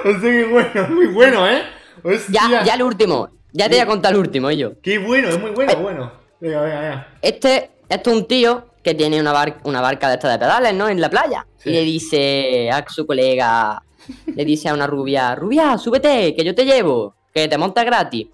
que 0.21 0.45
bueno, 0.45 0.87
muy 0.89 1.07
bueno, 1.07 1.47
¿eh? 1.47 1.63
Ya, 2.29 2.63
ya 2.63 2.73
el 2.73 2.83
último, 2.83 3.29
ya 3.51 3.69
te 3.69 3.75
voy 3.75 3.81
a 3.81 3.85
contar 3.85 4.13
el 4.13 4.19
último, 4.19 4.49
yo. 4.51 4.79
Qué 4.81 4.97
bueno, 4.97 5.29
es 5.29 5.39
muy 5.39 5.51
bueno, 5.51 5.75
bueno. 5.77 6.11
Venga, 6.39 6.61
venga, 6.61 6.79
venga. 6.81 7.07
Este, 7.21 7.71
este 7.87 8.09
es 8.09 8.15
un 8.15 8.25
tío 8.25 8.65
que 8.83 8.95
tiene 8.95 9.19
una, 9.19 9.59
una 9.63 9.81
barca 9.81 10.07
de 10.07 10.15
estas 10.15 10.31
de 10.31 10.39
pedales, 10.39 10.73
¿no? 10.73 10.89
En 10.89 10.99
la 10.99 11.09
playa. 11.09 11.45
Y 11.63 11.69
le 11.69 11.81
dice 11.81 12.69
a 12.71 12.83
su 12.89 13.05
colega, 13.05 13.83
le 14.25 14.45
dice 14.45 14.69
a 14.69 14.73
una 14.73 14.87
rubia, 14.87 15.35
rubia, 15.35 15.77
súbete, 15.77 16.33
que 16.35 16.43
yo 16.43 16.55
te 16.55 16.65
llevo, 16.65 17.15
que 17.33 17.47
te 17.47 17.57
monta 17.57 17.83
gratis. 17.83 18.27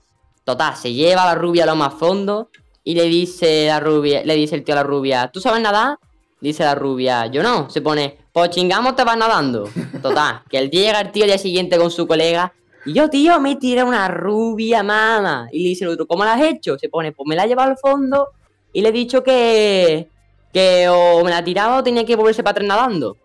Total, 0.44 0.76
se 0.76 0.94
lleva 0.94 1.24
a 1.24 1.26
la 1.26 1.36
rubia 1.36 1.64
a 1.64 1.68
lo 1.68 1.76
más 1.76 1.94
fondo 1.94 2.50
y 2.84 2.96
le 2.96 3.04
dice 3.04 3.68
la 3.68 3.82
rubia, 3.82 4.24
le 4.24 4.36
dice 4.36 4.56
el 4.56 4.64
tío 4.64 4.74
a 4.74 4.78
la 4.78 4.84
rubia, 4.84 5.30
¿tú 5.34 5.42
sabes 5.42 5.62
nadar? 5.62 5.98
Dice 6.40 6.64
la 6.64 6.76
rubia, 6.76 7.26
yo 7.26 7.44
no. 7.44 7.70
Se 7.70 7.82
pone, 7.82 8.18
pues 8.38 8.52
chingamos 8.52 8.96
te 8.96 9.04
vas 9.04 9.18
nadando. 9.18 9.68
Total, 10.00 10.44
que 10.48 10.60
el 10.60 10.70
día 10.70 10.82
llega 10.82 11.02
el 11.02 11.12
tío 11.12 11.24
al 11.24 11.30
día 11.30 11.40
siguiente 11.40 11.76
con 11.76 11.90
su 11.90 12.06
colega. 12.06 12.54
Y 12.86 12.94
yo, 12.94 13.10
tío, 13.10 13.40
me 13.40 13.56
tiré 13.56 13.84
una 13.84 14.08
rubia, 14.10 14.84
mamá. 14.84 15.48
Y 15.52 15.64
le 15.64 15.70
dice 15.70 15.86
el 15.86 15.90
otro, 15.90 16.06
¿cómo 16.06 16.24
la 16.24 16.34
has 16.34 16.42
hecho? 16.44 16.78
Se 16.78 16.88
pone, 16.88 17.12
pues 17.12 17.28
me 17.28 17.36
la 17.36 17.46
he 17.46 17.48
llevado 17.48 17.72
al 17.72 17.78
fondo 17.80 18.28
y 18.72 18.82
le 18.82 18.90
he 18.90 18.92
dicho 18.92 19.24
que, 19.24 20.08
que 20.54 20.88
o 20.88 21.24
me 21.24 21.32
la 21.32 21.44
tiraba 21.44 21.78
o 21.78 21.84
tenía 21.84 22.06
que 22.06 22.16
volverse 22.16 22.44
para 22.44 22.52
atrás 22.52 22.68
nadando. 22.68 23.18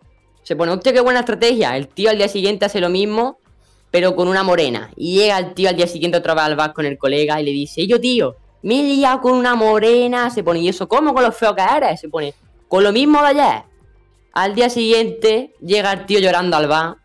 Se 0.45 0.57
pone, 0.57 0.73
hostia, 0.73 0.95
qué 0.95 1.01
buena 1.01 1.21
estrategia. 1.21 1.77
El 1.77 1.89
tío 1.89 2.09
al 2.09 2.17
día 2.17 2.29
siguiente 2.29 2.65
hace 2.65 2.81
lo 2.81 2.89
mismo 2.89 3.37
pero 3.91 4.17
con 4.17 4.29
una 4.29 4.43
morena. 4.43 4.91
Y 4.97 5.17
llega 5.17 5.39
el 5.39 5.53
tío 5.53 5.69
al 5.69 5.77
día 5.77 5.87
siguiente 5.87 6.17
otra 6.17 6.33
vez 6.33 6.45
al 6.45 6.57
bar 6.57 6.73
con 6.73 6.87
el 6.87 6.97
colega 6.97 7.39
y 7.39 7.45
le 7.45 7.51
dice, 7.51 7.87
yo 7.87 8.01
tío, 8.01 8.35
me 8.63 8.81
he 8.81 8.83
liado 8.85 9.21
con 9.21 9.33
una 9.35 9.55
morena. 9.55 10.31
Se 10.31 10.43
pone, 10.43 10.61
¿y 10.61 10.69
eso 10.69 10.89
cómo 10.89 11.13
con 11.13 11.23
lo 11.23 11.33
feo 11.33 11.55
que 11.55 11.61
eres? 11.63 12.01
Se 12.01 12.09
pone, 12.09 12.33
con 12.67 12.83
lo 12.83 12.93
mismo 12.93 13.21
de 13.21 13.27
ayer. 13.27 13.72
Al 14.33 14.55
día 14.55 14.71
siguiente 14.71 15.55
llega 15.61 15.93
el 15.93 16.07
tío 16.07 16.19
llorando 16.19 16.57
al 16.57 16.67
bar 16.67 16.97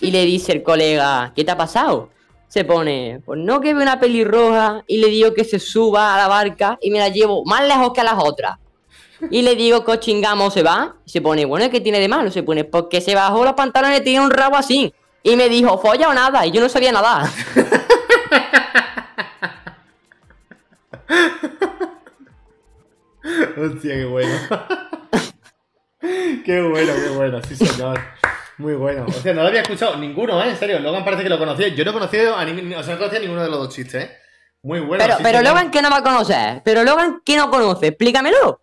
y 0.00 0.10
le 0.10 0.26
dice 0.26 0.52
el 0.52 0.62
colega, 0.62 1.32
¿qué 1.34 1.42
te 1.42 1.50
ha 1.50 1.56
pasado? 1.56 2.10
Se 2.48 2.64
pone, 2.64 3.22
pues 3.24 3.40
no 3.40 3.60
que 3.60 3.72
ve 3.72 3.82
una 3.82 3.98
pelirroja 3.98 4.84
y 4.86 4.98
le 4.98 5.08
digo 5.08 5.32
que 5.32 5.44
se 5.44 5.58
suba 5.58 6.14
a 6.14 6.18
la 6.18 6.28
barca 6.28 6.78
y 6.82 6.90
me 6.90 6.98
la 6.98 7.08
llevo 7.08 7.44
más 7.46 7.66
lejos 7.66 7.92
que 7.94 8.02
a 8.02 8.04
las 8.04 8.16
otras. 8.18 8.58
Y 9.30 9.40
le 9.42 9.54
digo, 9.54 9.84
cochingamo, 9.84 10.50
se 10.50 10.62
va. 10.62 10.96
Se 11.04 11.20
pone, 11.20 11.44
bueno, 11.44 11.70
¿qué 11.70 11.80
tiene 11.80 12.00
de 12.00 12.08
malo? 12.08 12.30
Se 12.30 12.42
pone, 12.42 12.64
porque 12.64 13.00
se 13.00 13.14
bajó 13.14 13.44
los 13.44 13.54
pantalones 13.54 14.00
y 14.00 14.04
tiene 14.04 14.24
un 14.24 14.30
rabo 14.30 14.56
así. 14.56 14.92
Y 15.22 15.36
me 15.36 15.48
dijo, 15.48 15.78
folla 15.78 16.08
o 16.08 16.14
nada, 16.14 16.46
y 16.46 16.50
yo 16.50 16.60
no 16.60 16.68
sabía 16.68 16.92
nada. 16.92 17.30
Hostia, 23.56 23.94
qué 23.94 24.04
bueno. 24.06 24.34
qué 26.44 26.62
bueno, 26.62 26.92
qué 26.94 27.10
bueno, 27.10 27.42
sí 27.42 27.56
señor. 27.56 28.00
Muy 28.58 28.74
bueno. 28.74 29.06
O 29.08 29.12
sea, 29.12 29.32
no 29.32 29.42
lo 29.42 29.48
había 29.48 29.62
escuchado 29.62 29.96
ninguno, 29.96 30.42
¿eh? 30.42 30.50
En 30.50 30.56
serio, 30.56 30.78
Logan 30.80 31.04
parece 31.04 31.22
que 31.22 31.30
lo 31.30 31.38
conocía. 31.38 31.68
Yo 31.68 31.84
no 31.84 31.92
conocía 31.92 32.28
a, 32.28 32.44
o 32.44 32.82
sea, 32.82 32.94
no 32.94 32.98
conocía 32.98 33.20
ninguno 33.20 33.42
de 33.42 33.48
los 33.48 33.58
dos 33.58 33.74
chistes, 33.74 34.04
¿eh? 34.04 34.10
Muy 34.62 34.80
bueno. 34.80 35.02
Pero, 35.02 35.16
pero 35.22 35.42
Logan, 35.42 35.70
¿qué 35.70 35.80
no 35.80 35.90
va 35.90 35.98
a 35.98 36.02
conocer? 36.02 36.60
Pero 36.64 36.84
Logan, 36.84 37.22
¿qué 37.24 37.36
no 37.36 37.50
conoce? 37.50 37.88
Explícamelo. 37.88 38.60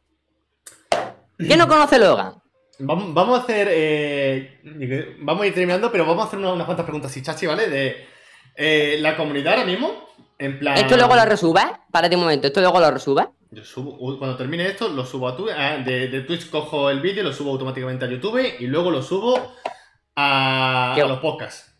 ¿Qué 1.38 1.58
no 1.58 1.68
conoce 1.68 1.98
Logan? 1.98 2.36
Vamos, 2.80 3.40
a 3.40 3.42
hacer. 3.42 3.68
Eh, 3.72 4.62
vamos 5.20 5.44
a 5.44 5.48
ir 5.48 5.54
terminando, 5.54 5.92
pero 5.92 6.06
vamos 6.06 6.26
a 6.26 6.28
hacer 6.28 6.40
unas, 6.40 6.66
cuantas 6.66 6.86
preguntas 6.86 7.16
y 7.18 7.24
chachi, 7.24 7.48
¿vale? 7.48 7.68
De 7.68 8.08
eh, 8.56 8.98
la 9.00 9.18
comunidad 9.18 9.54
ahora 9.54 9.66
mismo. 9.66 10.08
En 10.38 10.60
plan. 10.60 10.78
¿Esto 10.78 10.96
luego 10.96 11.16
lo 11.16 11.26
resubes? 11.26 11.66
Párate 11.92 12.16
un 12.16 12.22
momento, 12.22 12.48
¿esto 12.48 12.62
luego 12.62 12.80
lo 12.80 12.92
resubes? 12.92 13.26
Yo 13.52 13.64
subo, 13.64 14.18
cuando 14.18 14.36
termine 14.36 14.68
esto, 14.68 14.90
lo 14.90 15.06
subo 15.06 15.28
a 15.28 15.36
tu, 15.36 15.48
ah, 15.50 15.78
de, 15.78 16.22
Twitch 16.22 16.50
cojo 16.50 16.90
el 16.90 17.00
vídeo, 17.00 17.24
lo 17.24 17.32
subo 17.32 17.52
automáticamente 17.52 18.06
a 18.06 18.10
YouTube 18.10 18.56
y 18.60 18.68
luego 18.68 18.92
lo 18.92 19.02
subo 19.02 19.54
a, 20.16 20.94
a 20.94 21.00
los 21.00 21.20
podcasts. 21.20 21.74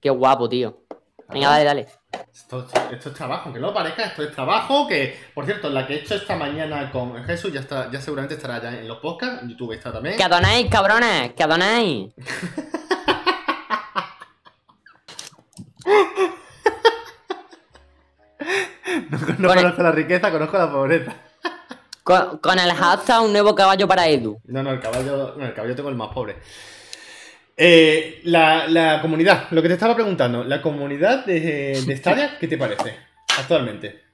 Qué 0.00 0.10
guapo, 0.10 0.48
tío. 0.48 0.84
Venga, 1.30 1.48
dale, 1.50 1.64
dale. 1.64 1.88
Esto, 2.32 2.66
esto, 2.92 3.08
es 3.08 3.14
trabajo, 3.14 3.52
que 3.52 3.58
no 3.58 3.74
parezca, 3.74 4.04
esto 4.04 4.22
es 4.22 4.30
trabajo 4.32 4.86
que, 4.86 5.18
por 5.34 5.46
cierto, 5.46 5.68
la 5.68 5.86
que 5.86 5.94
he 5.94 5.96
hecho 6.00 6.14
esta 6.14 6.36
mañana 6.36 6.90
con 6.92 7.24
Jesús 7.24 7.52
ya 7.52 7.60
está, 7.60 7.90
ya 7.90 8.00
seguramente 8.00 8.34
estará 8.34 8.62
ya 8.62 8.78
en 8.78 8.86
los 8.86 8.98
podcasts, 8.98 9.42
en 9.42 9.48
YouTube 9.50 9.72
está 9.72 9.92
también. 9.92 10.16
¡Que 10.16 10.22
adonéis, 10.22 10.70
cabrones! 10.70 11.32
¡Que 11.32 11.42
adonéis! 11.42 12.12
no, 19.38 19.48
conozco 19.48 19.82
la 19.82 19.92
riqueza, 19.92 20.30
conozco 20.30 20.58
la 20.58 20.70
pobreza. 20.70 21.14
Con, 22.02 22.58
el 22.58 22.72
hashtag 22.72 23.22
un 23.22 23.32
nuevo 23.32 23.54
caballo 23.54 23.88
para 23.88 24.06
Edu. 24.06 24.38
No, 24.44 24.62
no, 24.62 24.72
el 24.72 24.80
caballo, 24.80 25.34
no, 25.38 25.46
el 25.46 25.54
caballo 25.54 25.74
tengo 25.74 25.88
el 25.88 25.94
más 25.94 26.12
pobre. 26.12 26.36
Eh, 27.56 28.20
la, 28.24 28.98
comunidad, 29.00 29.46
lo 29.50 29.62
que 29.62 29.68
te 29.68 29.74
estaba 29.74 29.94
preguntando, 29.94 30.44
la 30.44 30.60
comunidad 30.60 31.24
de, 31.24 31.82
de 31.86 31.96
Stadia, 31.96 32.36
¿qué 32.38 32.48
te 32.48 32.58
parece 32.58 32.96
actualmente? 33.38 34.04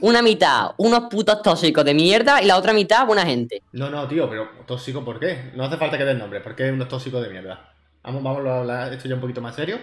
Una 0.00 0.22
mitad, 0.22 0.72
unos 0.76 1.04
putos 1.10 1.42
tóxicos 1.42 1.84
de 1.84 1.94
mierda 1.94 2.42
y 2.42 2.46
la 2.46 2.56
otra 2.56 2.72
mitad, 2.72 3.06
buena 3.06 3.24
gente. 3.24 3.62
No, 3.72 3.90
no, 3.90 4.06
tío, 4.06 4.28
pero 4.28 4.48
tóxico, 4.66 5.04
¿por 5.04 5.18
qué? 5.18 5.50
No 5.54 5.64
hace 5.64 5.76
falta 5.76 5.98
que 5.98 6.04
den 6.04 6.18
nombre, 6.18 6.40
porque 6.40 6.66
es 6.66 6.72
unos 6.72 6.88
tóxicos 6.88 7.22
de 7.22 7.30
mierda. 7.30 7.72
Vamos, 8.02 8.22
vamos 8.22 8.46
a 8.46 8.58
hablar 8.58 8.92
esto 8.92 9.08
ya 9.08 9.14
un 9.14 9.20
poquito 9.20 9.40
más 9.40 9.54
serio. 9.54 9.78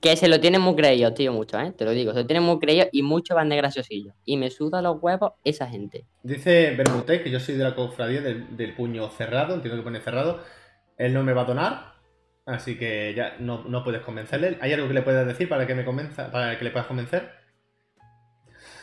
Que 0.00 0.16
se 0.16 0.28
lo 0.28 0.40
tienen 0.40 0.60
muy 0.60 0.76
creído, 0.76 1.12
tío, 1.12 1.32
mucho, 1.32 1.58
¿eh? 1.58 1.72
Te 1.76 1.84
lo 1.84 1.90
digo, 1.90 2.12
se 2.12 2.20
lo 2.20 2.26
tienen 2.26 2.44
muy 2.44 2.58
creído 2.58 2.86
y 2.92 3.02
muchos 3.02 3.34
van 3.34 3.48
de 3.48 3.56
graciosillo. 3.56 4.14
Y 4.24 4.36
me 4.36 4.50
suda 4.50 4.80
los 4.80 5.02
huevos 5.02 5.32
esa 5.44 5.66
gente. 5.66 6.04
Dice 6.22 6.74
Bermutez 6.76 7.22
que 7.22 7.30
yo 7.30 7.40
soy 7.40 7.56
de 7.56 7.64
la 7.64 7.74
cofradía 7.74 8.20
del, 8.20 8.56
del 8.56 8.74
puño 8.74 9.08
cerrado, 9.10 9.54
entiendo 9.54 9.76
que 9.76 9.84
pone 9.84 10.00
cerrado 10.00 10.40
él 10.98 11.14
no 11.14 11.22
me 11.22 11.32
va 11.32 11.42
a 11.42 11.46
donar, 11.46 11.94
así 12.44 12.76
que 12.76 13.14
ya 13.16 13.36
no, 13.38 13.62
puedes 13.84 14.02
convencerle. 14.02 14.58
¿Hay 14.60 14.72
algo 14.72 14.88
que 14.88 14.94
le 14.94 15.02
puedas 15.02 15.26
decir 15.26 15.48
para 15.48 15.66
que 15.66 15.74
me 15.74 15.84
convenza, 15.84 16.30
para 16.30 16.58
que 16.58 16.64
le 16.64 16.70
puedas 16.70 16.88
convencer? 16.88 17.30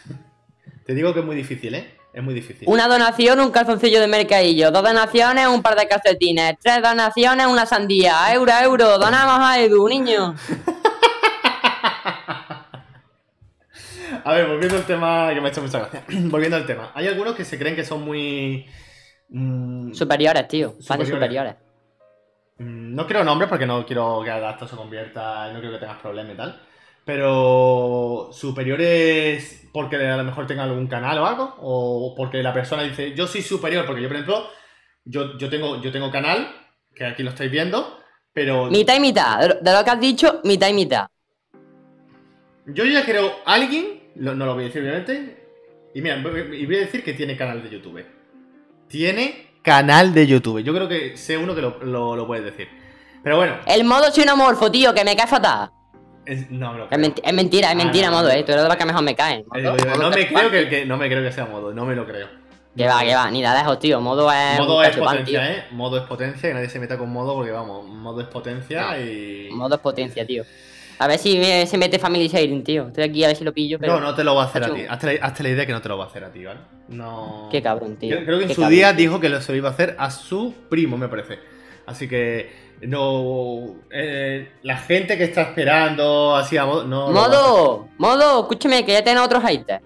Te 0.86 0.95
digo 0.95 1.13
que 1.13 1.20
es 1.20 1.26
muy 1.26 1.36
difícil, 1.36 1.76
¿eh? 1.76 1.97
Es 2.13 2.24
muy 2.24 2.34
difícil. 2.34 2.66
Una 2.70 2.88
donación, 2.88 3.41
un 3.41 3.51
calzoncillo 3.51 3.99
de 3.99 4.07
mercadillo. 4.07 4.72
Dos 4.72 4.84
donaciones, 4.84 5.47
un 5.47 5.61
par 5.61 5.78
de 5.78 5.86
calcetines. 5.86 6.55
Tres 6.61 6.82
donaciones, 6.82 7.45
una 7.45 7.66
sandía. 7.66 8.34
Euro, 8.34 8.53
euro. 8.63 8.97
Donamos 8.97 9.38
a 9.41 9.59
Edu, 9.59 9.89
niño. 9.89 10.34
a 14.26 14.34
ver, 14.34 14.47
volviendo 14.47 14.76
al 14.76 14.86
tema 14.86 15.30
que 15.32 15.39
me 15.39 15.47
ha 15.47 15.51
hecho 15.51 15.61
mucha 15.61 15.80
gracia. 15.91 16.03
volviendo 16.07 16.57
al 16.57 16.65
tema. 16.65 16.91
Hay 16.95 17.07
algunos 17.07 17.36
que 17.36 17.45
se 17.45 17.59
creen 17.59 17.76
que 17.76 17.86
son 17.86 18.03
muy. 18.03 18.65
Mm, 19.30 19.93
superiores, 19.93 20.47
tío. 20.47 20.76
Fans 20.84 21.07
superiores. 21.07 21.55
Mm, 22.57 22.95
no 22.95 23.05
quiero 23.05 23.23
nombres 23.23 23.47
porque 23.47 23.67
no 23.67 23.86
quiero 23.86 24.23
que 24.23 24.49
esto 24.49 24.67
se 24.67 24.76
convierta, 24.76 25.53
no 25.53 25.59
quiero 25.59 25.76
que 25.76 25.80
tengas 25.80 26.01
problemas 26.01 26.34
y 26.34 26.38
tal. 26.38 26.61
Pero 27.05 28.30
superiores 28.32 29.69
porque 29.71 29.97
a 29.97 30.17
lo 30.17 30.23
mejor 30.23 30.47
tenga 30.47 30.63
algún 30.63 30.88
canal 30.88 31.19
o 31.19 31.28
algo, 31.28 31.55
o 31.59 32.15
porque 32.17 32.41
la 32.41 32.51
persona 32.51 32.82
dice, 32.82 33.13
yo 33.13 33.28
soy 33.28 33.43
superior, 33.43 33.86
porque 33.86 34.01
yo, 34.01 34.07
por 34.07 34.15
ejemplo, 34.15 34.49
yo, 35.03 35.38
yo, 35.38 35.49
tengo, 35.51 35.80
yo 35.82 35.91
tengo 35.91 36.09
canal, 36.09 36.47
que 36.95 37.05
aquí 37.05 37.21
lo 37.21 37.30
estáis 37.30 37.51
viendo, 37.51 37.99
pero... 38.34 38.71
Mitad 38.71 38.95
y 38.95 38.99
mitad, 39.01 39.59
de 39.61 39.71
lo 39.71 39.84
que 39.84 39.91
has 39.91 39.99
dicho, 39.99 40.41
mitad 40.43 40.69
y 40.69 40.73
mitad. 40.73 41.07
Yo 42.67 42.86
ya 42.86 43.05
creo 43.05 43.32
alguien, 43.45 43.95
no 44.16 44.34
lo 44.34 44.53
voy 44.53 44.63
a 44.63 44.68
decir 44.68 44.82
obviamente, 44.82 45.45
y 45.95 46.01
mira, 46.01 46.18
y 46.18 46.66
voy 46.66 46.76
a 46.76 46.80
decir 46.80 47.05
que 47.05 47.13
tiene 47.13 47.38
canal 47.38 47.63
de 47.63 47.70
YouTube. 47.70 48.05
Tiene 48.89 49.47
canal 49.61 50.13
de 50.13 50.28
YouTube. 50.28 50.61
Yo 50.61 50.74
creo 50.74 50.89
que 50.89 51.16
sé 51.16 51.38
uno 51.38 51.55
que 51.55 51.61
lo, 51.61 52.16
lo, 52.16 52.28
puede 52.28 52.41
decir. 52.41 52.68
Pero 53.24 53.38
bueno. 53.38 53.55
El 53.66 53.86
modo 53.86 54.11
xenomorfo, 54.11 54.70
tío, 54.70 54.93
que 54.93 55.05
me 55.05 55.16
cae 55.16 55.26
fatal. 55.26 55.72
Es, 56.26 56.51
no, 56.51 56.74
me 56.74 56.80
lo 56.80 56.86
es, 56.91 57.13
es, 57.24 57.34
mentira, 57.34 57.72
es 57.72 57.78
mentira, 57.78 58.09
ah, 58.09 58.11
modo, 58.11 58.30
eh. 58.30 58.43
Tú 58.43 58.51
eres 58.51 58.63
de 58.63 58.68
los 58.68 58.78
que 58.78 58.86
mejor 58.86 59.03
me 59.03 59.16
caen. 59.16 59.45
Eh, 59.55 59.61
no, 59.61 60.09
me 60.09 60.28
creo 60.28 60.70
que, 60.70 60.86
no 60.86 60.97
me 60.97 61.07
creo 61.07 61.24
que 61.24 61.32
sea 61.32 61.45
modo, 61.45 61.74
no 61.74 61.86
me 61.86 61.95
lo 61.95 62.05
creo. 62.05 62.28
Que 62.76 62.88
va, 62.88 63.01
que 63.01 63.16
va, 63.16 63.32
ni 63.32 63.41
la 63.41 63.55
dejo, 63.55 63.78
tío. 63.78 64.01
Modo 64.01 64.30
es. 64.30 64.59
Modo 64.59 64.84
es 64.84 64.97
potencia, 64.97 65.53
eh. 65.53 65.63
Modo 65.72 65.97
es 65.97 66.03
potencia, 66.03 66.49
que 66.49 66.53
nadie 66.53 66.68
se 66.68 66.80
meta 66.80 66.97
con 66.97 67.09
modo 67.09 67.36
porque 67.36 67.51
vamos, 67.51 67.88
modo 67.88 68.20
es 68.20 68.28
potencia 68.28 68.99
y. 68.99 69.47
Modo 69.51 69.76
es 69.76 69.82
potencia, 69.82 70.26
tío. 70.26 70.43
A 70.98 71.08
ver 71.08 71.20
si 71.20 71.43
se 71.66 71.78
mete 71.78 72.00
Family 72.00 72.28
Sharing, 72.28 72.64
tío. 72.64 72.88
Estoy 72.88 73.04
aquí 73.04 73.24
a 73.24 73.28
ver 73.28 73.36
si 73.36 73.43
lo 73.43 73.54
pillo. 73.54 73.78
Pero... 73.80 73.93
No, 73.93 74.00
no 74.00 74.16
te 74.16 74.24
lo 74.24 74.36
va 74.36 74.43
a 74.43 74.46
hacer 74.46 74.64
a 74.64 74.74
ti. 74.74 74.82
Hazte 74.88 75.43
la, 75.43 75.50
idea 75.50 75.66
que 75.66 75.74
no 75.74 75.82
te 75.82 75.89
lo 75.89 75.98
va 75.98 76.06
a 76.06 76.08
hacer 76.08 76.24
a 76.24 76.32
ti, 76.32 76.46
¿vale? 76.46 76.60
No. 76.88 77.50
Qué 77.52 77.62
cabrón, 77.62 77.98
tío. 77.98 78.24
creo 78.24 78.39
que 78.39 78.46
en 78.46 78.56
su 78.56 78.66
día 78.68 78.93
dijo 78.93 79.20
que 79.20 79.41
se 79.41 79.52
lo 79.52 79.58
iba 79.58 79.70
a 79.70 79.74
hacer 79.74 79.96
a 79.98 80.12
su 80.12 80.54
primo, 80.70 80.98
me 80.98 81.08
parece. 81.08 81.39
Así 81.86 82.08
que. 82.08 82.66
No. 82.82 83.76
Eh, 83.91 84.52
la 84.64 84.78
gente 84.78 85.18
que 85.18 85.26
está 85.26 85.43
esperando 85.43 86.36
así 86.36 86.58
a 86.58 86.66
modo. 86.66 86.86
No 86.86 87.12
modo, 87.12 87.88
modo, 87.98 88.41
escúchame, 88.41 88.86
que 88.86 88.93
ya 88.93 89.04
tengo 89.04 89.24
otros 89.24 89.43
haters. 89.43 89.82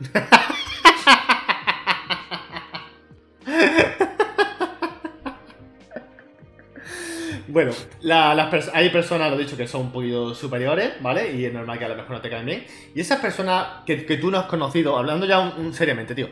Bueno, 7.54 7.70
las 8.00 8.68
hay 8.74 8.90
personas, 8.90 9.30
lo 9.30 9.38
he 9.38 9.44
dicho, 9.44 9.56
que 9.56 9.68
son 9.68 9.82
un 9.82 9.92
poquito 9.92 10.34
superiores, 10.34 10.94
¿vale? 11.00 11.30
Y 11.36 11.44
es 11.44 11.52
normal 11.52 11.78
que 11.78 11.84
a 11.84 11.88
lo 11.88 11.94
mejor 11.94 12.10
no 12.10 12.20
te 12.20 12.28
caen 12.28 12.46
bien. 12.46 12.64
Y 12.96 13.00
esas 13.00 13.20
personas 13.20 13.84
que, 13.86 13.96
tú 13.96 14.32
no 14.32 14.38
has 14.40 14.46
conocido, 14.46 14.98
hablando 14.98 15.24
ya 15.24 15.38
un, 15.38 15.72
seriamente, 15.72 16.16
tío, 16.16 16.30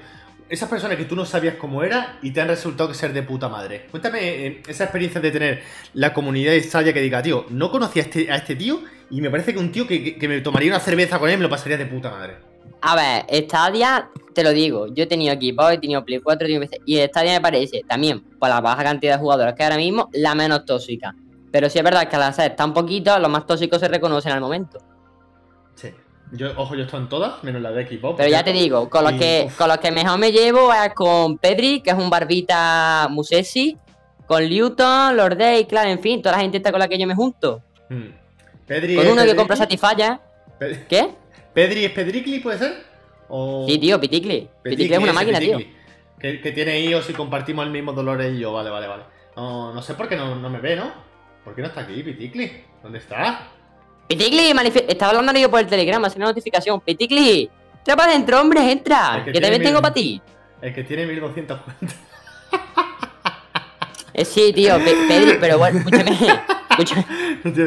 esas 0.48 0.68
personas 0.68 0.96
que 0.96 1.04
tú 1.04 1.14
no 1.14 1.24
sabías 1.24 1.54
cómo 1.54 1.84
era 1.84 2.18
y 2.22 2.32
te 2.32 2.40
han 2.40 2.48
resultado 2.48 2.88
que 2.88 2.96
ser 2.96 3.12
de 3.12 3.22
puta 3.22 3.48
madre. 3.48 3.86
Cuéntame 3.88 4.18
eh, 4.20 4.62
esa 4.66 4.82
experiencia 4.82 5.20
de 5.20 5.30
tener 5.30 5.62
la 5.94 6.12
comunidad 6.12 6.54
Stadia 6.58 6.92
que 6.92 7.00
diga, 7.00 7.22
tío, 7.22 7.46
no 7.50 7.70
conocía 7.70 8.02
a 8.02 8.06
este, 8.06 8.32
a 8.32 8.34
este 8.34 8.56
tío 8.56 8.82
y 9.08 9.20
me 9.20 9.30
parece 9.30 9.52
que 9.52 9.60
un 9.60 9.70
tío 9.70 9.86
que, 9.86 10.16
me 10.22 10.40
tomaría 10.40 10.72
una 10.72 10.80
cerveza 10.80 11.20
con 11.20 11.30
él 11.30 11.38
me 11.38 11.44
lo 11.44 11.50
pasaría 11.50 11.78
de 11.78 11.86
puta 11.86 12.10
madre. 12.10 12.51
A 12.82 12.96
ver, 12.96 13.44
Stadia, 13.44 14.10
te 14.34 14.42
lo 14.42 14.50
digo, 14.50 14.88
yo 14.88 15.04
he 15.04 15.06
tenido 15.06 15.32
equipo, 15.32 15.68
he 15.68 15.78
tenido 15.78 16.04
Play 16.04 16.20
4, 16.20 16.44
he 16.44 16.48
tenido 16.48 16.68
PC, 16.68 16.82
y 16.84 16.98
Stadia 16.98 17.32
me 17.34 17.40
parece, 17.40 17.82
también, 17.88 18.20
por 18.38 18.48
la 18.48 18.60
baja 18.60 18.82
cantidad 18.82 19.14
de 19.14 19.20
jugadores 19.20 19.54
que 19.54 19.62
ahora 19.62 19.76
mismo, 19.76 20.10
la 20.12 20.34
menos 20.34 20.64
tóxica. 20.64 21.14
Pero 21.52 21.70
sí 21.70 21.78
es 21.78 21.84
verdad 21.84 22.08
que 22.08 22.16
al 22.16 22.22
hacer 22.22 22.56
tan 22.56 22.74
poquito, 22.74 23.16
los 23.20 23.30
más 23.30 23.46
tóxicos 23.46 23.78
se 23.78 23.86
reconocen 23.86 24.32
al 24.32 24.40
momento. 24.40 24.80
Sí. 25.76 25.90
Yo, 26.32 26.50
ojo, 26.56 26.74
yo 26.74 26.84
estoy 26.84 27.00
en 27.02 27.08
todas, 27.08 27.44
menos 27.44 27.62
la 27.62 27.70
de 27.70 27.82
equipo. 27.82 28.16
Pero 28.16 28.28
ya 28.28 28.42
te 28.42 28.52
digo, 28.52 28.90
con 28.90 29.04
los, 29.04 29.12
que, 29.12 29.48
con 29.56 29.68
los 29.68 29.78
que 29.78 29.92
mejor 29.92 30.18
me 30.18 30.32
llevo 30.32 30.72
es 30.72 30.92
con 30.94 31.38
Pedri, 31.38 31.82
que 31.82 31.90
es 31.90 31.96
un 31.96 32.10
barbita 32.10 33.06
musesi, 33.10 33.76
con 34.26 34.48
Luton, 34.48 35.16
Lorde 35.16 35.66
claro, 35.68 35.90
en 35.90 36.00
fin, 36.00 36.22
toda 36.22 36.36
la 36.36 36.42
gente 36.42 36.56
está 36.56 36.72
con 36.72 36.80
la 36.80 36.88
que 36.88 36.98
yo 36.98 37.06
me 37.06 37.14
junto. 37.14 37.62
Hmm. 37.88 38.08
Pedri 38.66 38.96
con 38.96 39.06
uno 39.06 39.24
que 39.24 39.36
compra 39.36 39.54
Satisfyer. 39.54 40.18
¿Qué? 40.88 41.21
¿Pedri 41.54 41.84
es 41.84 41.92
Pedricli, 41.92 42.40
puede 42.40 42.58
ser? 42.58 42.92
Sí, 43.66 43.78
tío, 43.78 44.00
Piticli. 44.00 44.48
Piticli, 44.62 44.94
es 44.94 44.98
una 44.98 45.12
máquina, 45.12 45.38
tío. 45.38 45.58
Que, 46.18 46.52
tiene 46.54 46.80
iOS 46.80 47.10
y 47.10 47.12
compartimos 47.14 47.66
el 47.66 47.72
mismo 47.72 47.92
dolor 47.92 48.22
y 48.22 48.38
yo, 48.38 48.52
vale, 48.52 48.70
vale, 48.70 48.86
vale. 48.86 49.02
No, 49.36 49.72
no 49.72 49.82
sé 49.82 49.94
por 49.94 50.08
qué 50.08 50.16
no, 50.16 50.36
no 50.36 50.50
me 50.50 50.60
ve, 50.60 50.76
¿no? 50.76 50.92
¿Por 51.44 51.54
qué 51.54 51.62
no 51.62 51.68
está 51.68 51.80
aquí, 51.80 52.02
Piticli? 52.02 52.52
¿Dónde 52.82 52.98
está? 52.98 53.48
Piticli, 54.06 54.52
estaba 54.88 55.18
hablando 55.18 55.40
yo 55.40 55.50
por 55.50 55.60
el 55.60 55.66
telegrama, 55.66 56.10
sin 56.10 56.20
notificación. 56.20 56.80
Piticli, 56.80 57.50
entra 57.78 57.96
para 57.96 58.12
adentro, 58.12 58.40
hombre, 58.40 58.70
entra. 58.70 59.22
Que, 59.24 59.40
también 59.40 59.62
tengo 59.62 59.80
para 59.80 59.94
ti. 59.94 60.20
El 60.60 60.74
que 60.74 60.84
tiene 60.84 61.06
1200 61.06 61.60
cuentas. 61.60 61.96
Eh, 64.14 64.26
sí, 64.26 64.52
tío, 64.52 64.76
Pedri, 64.76 65.38
pero 65.40 65.56
bueno, 65.56 65.78
escúchame. 65.78 66.10
Escúchame. 66.72 67.06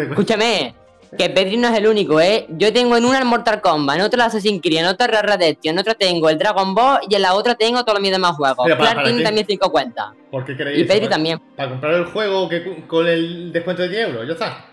escúchame. 0.10 0.76
Que 1.18 1.30
Pedri 1.30 1.58
no 1.58 1.68
es 1.68 1.78
el 1.78 1.88
único, 1.88 2.20
¿eh? 2.20 2.46
Yo 2.50 2.74
tengo 2.74 2.98
en 2.98 3.06
una 3.06 3.20
el 3.20 3.26
Mortal 3.26 3.62
Kombat, 3.62 3.98
en 3.98 4.02
otra 4.04 4.18
la 4.18 4.26
Assassin's 4.26 4.62
Creed, 4.62 4.80
en 4.80 4.86
otra 4.86 5.08
Red 5.08 5.30
Redemption, 5.30 5.76
en 5.76 5.80
otra 5.80 5.94
tengo 5.94 6.30
el 6.30 6.38
Dragon 6.38 6.76
Ball 6.76 7.00
y 7.10 7.16
en 7.16 7.22
la 7.22 7.34
otra 7.36 7.56
tengo 7.56 7.84
todos 7.86 8.00
mis 8.02 8.12
demás 8.12 8.36
juegos. 8.36 8.66
Clark 8.66 9.04
tiene 9.04 9.24
también 9.24 9.46
5 9.48 9.72
cuentas. 9.72 10.08
¿Por 10.30 10.44
qué 10.46 10.58
queréis 10.58 10.80
Y 10.80 10.84
Pedri 10.84 11.08
también. 11.08 11.40
Para 11.56 11.70
comprar 11.70 11.94
el 11.94 12.06
juego 12.06 12.50
que, 12.50 12.86
con 12.88 13.08
el 13.08 13.54
descuento 13.54 13.84
de 13.84 13.90
10 13.90 14.08
euros, 14.10 14.28
ya 14.28 14.34
está. 14.34 14.66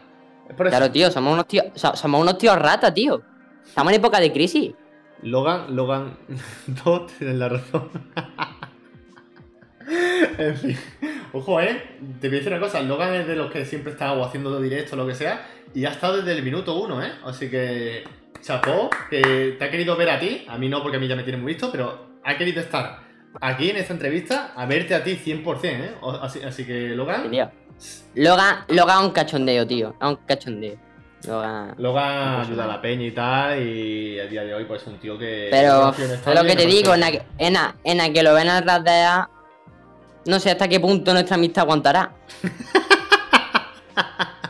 Claro, 0.57 0.91
tío, 0.91 1.11
somos 1.11 1.33
unos 1.33 1.47
tíos, 1.47 1.67
somos 1.75 2.21
unos 2.21 2.39
tíos 2.39 2.59
rata, 2.59 2.93
tío. 2.93 3.23
Estamos 3.65 3.93
en 3.93 3.99
época 3.99 4.21
de 4.21 4.33
crisis. 4.33 4.73
Logan, 5.23 5.75
Logan, 5.75 6.19
no 6.85 7.07
tienes 7.07 7.37
la 7.37 7.49
razón. 7.49 7.91
en 10.39 10.57
fin. 10.57 10.79
Ojo, 11.33 11.61
eh. 11.61 11.83
Te 12.21 12.29
voy 12.29 12.37
a 12.37 12.41
decir 12.41 12.53
una 12.53 12.61
cosa. 12.61 12.83
Logan 12.83 13.15
es 13.15 13.27
de 13.27 13.37
los 13.37 13.51
que 13.51 13.65
siempre 13.65 13.93
está 13.93 14.13
o 14.13 14.25
haciendo 14.25 14.61
directo 14.61 14.95
o 14.95 14.99
lo 14.99 15.07
que 15.07 15.15
sea. 15.15 15.47
Y 15.75 15.85
ha 15.85 15.91
estado 15.91 16.19
desde 16.19 16.33
el 16.33 16.43
minuto 16.43 16.79
uno, 16.79 17.03
¿eh? 17.03 17.13
Así 17.25 17.49
que, 17.49 18.05
chapó, 18.41 18.91
que 19.09 19.57
te 19.59 19.65
ha 19.65 19.71
querido 19.71 19.97
ver 19.97 20.11
a 20.11 20.21
ti. 20.21 20.45
A 20.49 20.59
mí 20.59 20.69
no, 20.69 20.83
porque 20.83 20.99
a 20.99 21.01
mí 21.01 21.09
ya 21.09 21.17
me 21.17 21.23
tiene 21.23 21.39
muy 21.39 21.53
visto, 21.53 21.71
pero 21.71 22.19
ha 22.25 22.37
querido 22.37 22.61
estar 22.61 23.01
aquí 23.41 23.71
en 23.71 23.77
esta 23.77 23.95
entrevista 23.95 24.53
a 24.55 24.67
verte 24.67 24.95
a 24.95 25.03
ti 25.03 25.17
100%, 25.17 25.65
¿eh? 25.65 25.95
Así, 26.45 26.65
que, 26.65 26.91
Logan. 26.91 27.31
Logan, 28.15 28.65
Logan 28.69 29.05
un 29.05 29.11
cachondeo, 29.11 29.67
tío. 29.67 29.95
Es 30.01 30.09
un 30.09 30.17
cachondeo. 30.27 30.77
Logan, 31.27 31.75
Logan 31.79 32.41
ayuda 32.41 32.65
a 32.65 32.67
la 32.67 32.83
peña 32.83 33.07
y 33.07 33.13
tal, 33.13 33.63
y 33.63 34.19
a 34.19 34.27
día 34.27 34.45
de 34.45 34.55
hoy, 34.55 34.65
pues 34.65 34.83
es 34.83 34.89
un 34.89 34.99
tío 34.99 35.17
que. 35.17 35.49
Pero, 35.51 35.91
es 35.91 36.35
lo 36.35 36.45
que 36.45 36.57
te 36.57 36.67
digo, 36.67 36.95
en 36.95 37.01
la, 37.01 37.75
en, 37.85 38.13
que 38.13 38.23
lo 38.23 38.35
ven 38.35 38.49
atrás 38.49 38.85
de 38.85 39.05
no 40.25 40.39
sé 40.39 40.51
hasta 40.51 40.69
qué 40.69 40.79
punto 40.79 41.13
nuestra 41.13 41.37
amistad 41.37 41.63
aguantará. 41.63 42.13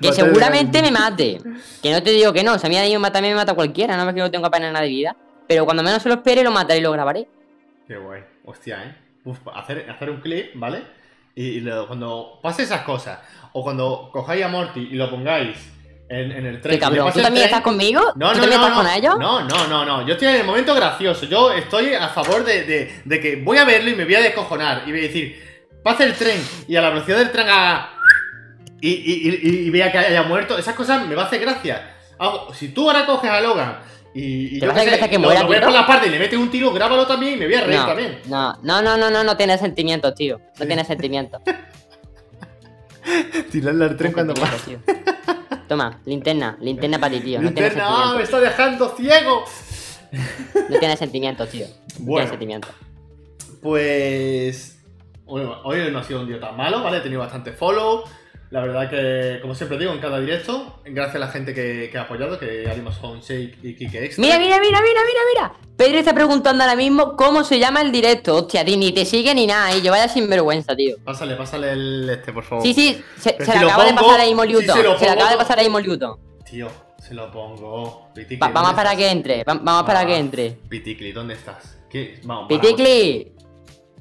que 0.00 0.12
seguramente 0.12 0.82
me 0.82 0.90
mate. 0.90 1.38
Que 1.82 1.92
no 1.92 2.02
te 2.02 2.10
digo 2.10 2.32
que 2.32 2.42
no. 2.42 2.58
Si 2.58 2.66
a 2.66 2.70
mí 2.70 2.94
a 2.94 2.98
mata, 2.98 3.20
me 3.20 3.34
mata 3.34 3.54
cualquiera. 3.54 3.96
No 3.96 4.04
me 4.04 4.14
que 4.14 4.20
no 4.20 4.30
tengo 4.30 4.46
apenas 4.46 4.72
nada 4.72 4.84
de 4.84 4.90
vida. 4.90 5.16
Pero 5.46 5.64
cuando 5.64 5.82
menos 5.82 6.02
se 6.02 6.08
lo 6.08 6.16
espere, 6.16 6.42
lo 6.42 6.50
mataré 6.50 6.80
y 6.80 6.82
lo 6.82 6.92
grabaré. 6.92 7.28
Qué 7.86 7.96
guay. 7.96 8.22
Hostia, 8.44 8.84
¿eh? 8.84 8.94
hacer, 9.54 9.88
hacer 9.90 10.10
un 10.10 10.20
clip, 10.20 10.52
¿vale? 10.54 10.82
Y, 11.34 11.62
cuando 11.86 12.40
pase 12.42 12.64
esas 12.64 12.82
cosas, 12.82 13.20
o 13.52 13.62
cuando 13.62 14.10
cojáis 14.12 14.44
a 14.44 14.48
Morty 14.48 14.88
y 14.90 14.94
lo 14.94 15.08
pongáis 15.08 15.56
en, 16.08 16.32
el 16.32 16.60
tren. 16.60 16.74
¿Qué 16.74 16.80
cabrón? 16.80 17.12
¿Tú 17.12 17.20
también 17.20 17.44
estás 17.46 17.60
conmigo? 17.60 18.00
No, 18.16 18.32
¿Tú 18.32 18.38
no, 18.38 18.40
también 18.40 18.60
no, 18.60 18.66
estás 18.66 18.82
con 18.82 18.90
ellos? 18.90 19.18
No, 19.18 19.44
no, 19.44 19.66
no, 19.68 19.84
no. 19.84 20.06
Yo 20.06 20.14
estoy 20.14 20.28
en 20.28 20.36
el 20.36 20.44
momento 20.44 20.74
gracioso. 20.74 21.26
Yo 21.26 21.52
estoy 21.52 21.94
a 21.94 22.08
favor 22.08 22.44
de, 22.44 23.02
de 23.04 23.20
que 23.20 23.36
voy 23.36 23.58
a 23.58 23.64
verlo 23.64 23.90
y 23.90 23.94
me 23.94 24.04
voy 24.04 24.16
a 24.16 24.20
descojonar. 24.20 24.82
Y 24.86 24.90
voy 24.90 25.00
a 25.00 25.02
decir, 25.04 25.48
pase 25.82 26.04
el 26.04 26.14
tren 26.14 26.42
y 26.66 26.76
a 26.76 26.82
la 26.82 26.90
velocidad 26.90 27.18
del 27.18 27.30
tren 27.30 27.48
haga 27.48 27.97
y, 28.80 29.70
vea 29.70 29.90
que 29.90 29.98
haya 29.98 30.22
muerto, 30.22 30.58
esas 30.58 30.74
cosas 30.74 31.06
me 31.06 31.14
va 31.14 31.22
a 31.22 31.26
hacer 31.26 31.40
gracia. 31.40 31.94
si 32.54 32.68
tú 32.68 32.88
ahora 32.88 33.06
coges 33.06 33.30
a 33.30 33.40
Logan 33.40 33.78
y, 34.14 34.60
yo 34.60 34.74
que, 34.74 35.10
que 35.10 35.18
muera, 35.18 35.42
lo, 35.42 35.52
lo 35.52 35.60
por 35.60 35.72
la 35.72 35.86
parte 35.86 36.08
y 36.08 36.10
le 36.10 36.18
metes 36.18 36.38
un 36.38 36.50
tiro, 36.50 36.72
grábalo 36.72 37.06
también 37.06 37.34
y 37.34 37.36
me 37.36 37.46
voy 37.46 37.54
a 37.54 37.60
reír 37.60 37.80
también. 37.80 38.20
No, 38.26 38.58
no, 38.62 38.82
no, 38.82 38.96
no, 38.96 39.10
no, 39.10 39.22
no 39.22 39.36
tiene 39.36 39.58
sentimientos, 39.58 40.14
tío. 40.14 40.40
No 40.58 40.66
tiene 40.66 40.84
sentimientos. 40.84 41.42
Tirarle 43.52 43.84
al 43.84 43.96
tren 43.96 44.12
cuando 44.12 44.34
pasa. 44.34 44.56
Toma, 45.68 46.00
linterna, 46.06 46.56
linterna 46.60 46.98
para 46.98 47.14
ti, 47.14 47.20
tío. 47.20 47.40
Linterna, 47.40 47.84
no 47.84 47.96
ah, 47.96 48.14
me 48.16 48.22
está 48.22 48.40
dejando 48.40 48.94
ciego. 48.96 49.44
No 50.68 50.78
tiene 50.78 50.96
sentimientos, 50.96 51.48
tío. 51.50 51.66
No 51.66 52.06
bueno, 52.06 52.14
tiene 52.14 52.30
sentimientos. 52.30 52.70
Pues. 53.62 54.78
hoy 55.26 55.90
no 55.92 55.98
ha 55.98 56.04
sido 56.04 56.22
un 56.22 56.28
día 56.28 56.40
tan 56.40 56.56
malo, 56.56 56.82
¿vale? 56.82 56.98
He 56.98 57.00
tenido 57.00 57.20
bastante 57.20 57.52
follow. 57.52 58.04
La 58.50 58.62
verdad 58.62 58.88
que, 58.88 59.40
como 59.42 59.54
siempre 59.54 59.76
digo, 59.76 59.92
en 59.92 60.00
cada 60.00 60.20
directo, 60.20 60.80
gracias 60.86 61.16
a 61.16 61.18
la 61.18 61.28
gente 61.28 61.52
que, 61.52 61.90
ha 61.98 62.02
apoyado, 62.02 62.38
que 62.38 62.68
Animos 62.70 62.96
son 62.96 63.20
Shake 63.20 63.58
y 63.62 63.74
Kike 63.74 64.06
Extra. 64.06 64.22
Mira, 64.22 64.38
mira, 64.38 64.58
mira, 64.58 64.80
mira, 64.80 65.00
mira, 65.06 65.20
mira. 65.34 65.68
Pedro 65.76 65.98
está 65.98 66.14
preguntando 66.14 66.64
ahora 66.64 66.74
mismo 66.74 67.14
cómo 67.14 67.44
se 67.44 67.58
llama 67.58 67.82
el 67.82 67.92
directo. 67.92 68.36
Hostia, 68.36 68.64
ti 68.64 68.78
ni 68.78 68.92
te 68.92 69.04
sigue 69.04 69.34
ni 69.34 69.46
nada, 69.46 69.76
y 69.76 69.82
yo 69.82 69.90
vaya 69.90 70.08
sin 70.08 70.30
vergüenza, 70.30 70.74
tío. 70.74 70.96
Pásale, 71.04 71.36
pásale 71.36 71.72
el 71.72 72.08
este, 72.08 72.32
por 72.32 72.44
favor. 72.44 72.64
Sí, 72.64 72.72
sí, 72.72 73.02
se, 73.18 73.36
le 73.38 73.44
acaba 73.44 73.84
de 73.84 73.92
pasar 73.92 74.20
a 74.20 74.26
Imo 74.26 74.42
se, 74.44 74.48
le 74.48 75.10
acaba 75.10 75.30
de 75.30 75.36
pasar 75.36 75.58
a 75.58 75.62
Imo 75.62 75.78
Tío, 76.48 76.68
se 76.98 77.12
lo 77.14 77.30
pongo. 77.30 78.08
vamos 78.38 78.72
para 78.72 78.96
que 78.96 79.10
entre, 79.10 79.44
vamos 79.44 79.82
para 79.82 80.06
que 80.06 80.16
entre. 80.16 80.50
Piticli, 80.68 81.12
¿dónde 81.12 81.34
estás? 81.34 81.78
¿Qué? 81.90 82.18
Vamos, 82.24 82.48
Piticli. 82.48 83.37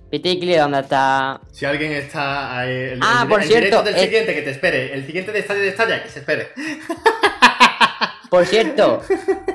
Piticli, 0.10 0.56
¿dónde 0.56 0.80
está? 0.80 1.42
Si 1.52 1.66
alguien 1.66 1.92
está 1.92 2.60
ahí. 2.60 2.72
El, 2.72 3.00
ah, 3.02 3.22
el, 3.24 3.30
por 3.30 3.42
el 3.42 3.48
cierto. 3.48 3.84
del 3.84 3.98
siguiente, 3.98 4.34
que 4.34 4.42
te 4.42 4.52
espere. 4.52 4.94
El 4.94 5.06
siguiente 5.06 5.32
de 5.32 5.40
estadio 5.40 5.62
de 5.62 5.70
estadio, 5.70 6.04
que 6.04 6.10
se 6.10 6.20
espere. 6.20 6.50
Por 8.30 8.46
cierto, 8.46 9.02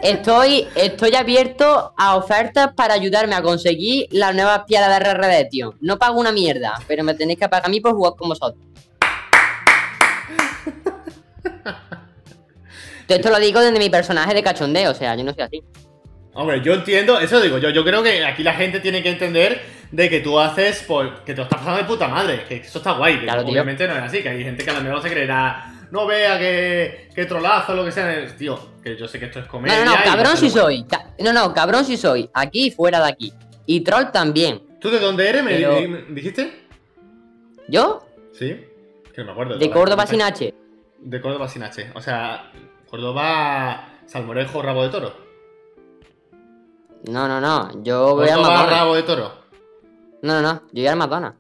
estoy, 0.03 0.67
estoy 0.75 1.15
abierto 1.15 1.93
a 1.95 2.17
ofertas 2.17 2.73
para 2.75 2.95
ayudarme 2.95 3.35
a 3.35 3.43
conseguir 3.43 4.07
las 4.11 4.35
nuevas 4.35 4.63
piedras 4.67 4.99
de 4.99 5.13
RRD, 5.13 5.49
tío. 5.51 5.75
No 5.83 5.99
pago 5.99 6.19
una 6.19 6.33
mierda, 6.33 6.79
pero 6.89 7.05
me 7.05 7.13
tenéis 7.13 7.39
que 7.39 7.51
pagar 7.51 7.67
a 7.67 7.69
mí 7.69 7.83
por 7.83 7.93
jugar 7.93 8.15
con 8.17 8.31
vosotros. 8.31 8.65
esto 13.09 13.31
lo 13.31 13.39
digo 13.39 13.61
desde 13.61 13.79
mi 13.79 13.91
personaje 13.91 14.35
de 14.35 14.43
cachondeo, 14.43 14.93
o 14.93 14.95
sea, 14.95 15.15
yo 15.17 15.25
no 15.25 15.35
soy 15.35 15.43
así. 15.43 15.63
Hombre, 16.35 16.63
yo 16.63 16.73
entiendo, 16.73 17.21
eso 17.21 17.43
digo 17.43 17.59
yo, 17.59 17.69
yo 17.69 17.85
creo 17.85 18.03
que 18.03 18.25
aquí 18.25 18.43
la 18.43 18.55
gente 18.55 18.81
tiene 18.81 19.03
que 19.03 19.11
entender 19.11 19.61
de 19.93 20.09
que 20.09 20.21
tú 20.21 20.39
haces 20.41 20.83
por, 20.83 21.23
que 21.23 21.35
te 21.35 21.37
lo 21.37 21.43
estás 21.45 21.61
pasando 21.61 21.79
de 21.79 21.85
puta 21.85 22.09
madre, 22.09 22.45
que 22.49 22.57
eso 22.57 22.79
está 22.79 22.93
guay, 22.93 23.21
que 23.21 23.31
obviamente 23.31 23.87
no 23.87 23.95
es 23.95 24.03
así, 24.03 24.23
que 24.23 24.31
hay 24.31 24.43
gente 24.43 24.65
que 24.65 24.71
a 24.71 24.75
lo 24.75 24.81
mejor 24.81 25.03
se 25.03 25.11
creerá, 25.11 25.87
no 25.91 26.07
vea 26.07 26.39
que, 26.39 27.11
que 27.15 27.27
trolazo 27.27 27.73
o 27.73 27.77
lo 27.77 27.85
que 27.85 27.93
sea, 27.93 28.27
tío, 28.37 28.59
que 28.83 28.97
yo 28.97 29.07
sé 29.07 29.19
que 29.19 29.27
esto 29.27 29.41
es 29.41 29.47
comedia. 29.47 29.85
No, 29.85 29.85
no, 29.85 29.97
no, 29.97 30.03
cabrón 30.03 30.37
si 30.37 30.49
soy, 30.49 30.87
no, 31.19 31.33
no, 31.33 31.53
cabrón 31.53 31.85
si 31.85 31.99
soy, 31.99 32.29
aquí 32.33 32.69
y 32.69 32.71
fuera 32.71 33.01
de 33.01 33.11
aquí, 33.11 33.33
y 33.67 33.83
troll 33.83 34.11
también. 34.11 34.63
¿Tú 34.81 34.91
de 34.91 34.99
dónde 34.99 35.29
eres? 35.29 35.45
¿Me, 35.45 36.05
dijiste? 36.09 36.67
¿Yo? 37.69 38.05
Sí, 38.33 38.65
que 39.15 39.23
me 39.23 39.31
acuerdo. 39.31 39.59
De, 39.59 39.71
Córdoba 39.71 40.07
sin 40.07 40.23
H. 40.23 40.55
De 41.01 41.21
Córdoba 41.21 41.49
sin 41.49 41.63
H, 41.63 41.93
o 41.95 42.01
sea, 42.01 42.51
Córdoba, 42.89 43.99
Salmorejo, 44.07 44.63
Rabo 44.63 44.85
de 44.85 44.89
Toro. 44.89 45.23
No, 47.11 47.27
no, 47.27 47.41
no. 47.41 47.83
Yo 47.83 48.15
voy 48.15 48.29
a 48.29 48.37
Madonna. 48.37 48.67
rabo 48.67 48.95
de 48.95 49.03
toro? 49.03 49.42
No, 50.23 50.41
no, 50.41 50.43
no. 50.43 50.63
Yo 50.73 50.83
voy 50.83 50.87
a 50.87 50.97
Madonna. 50.97 51.35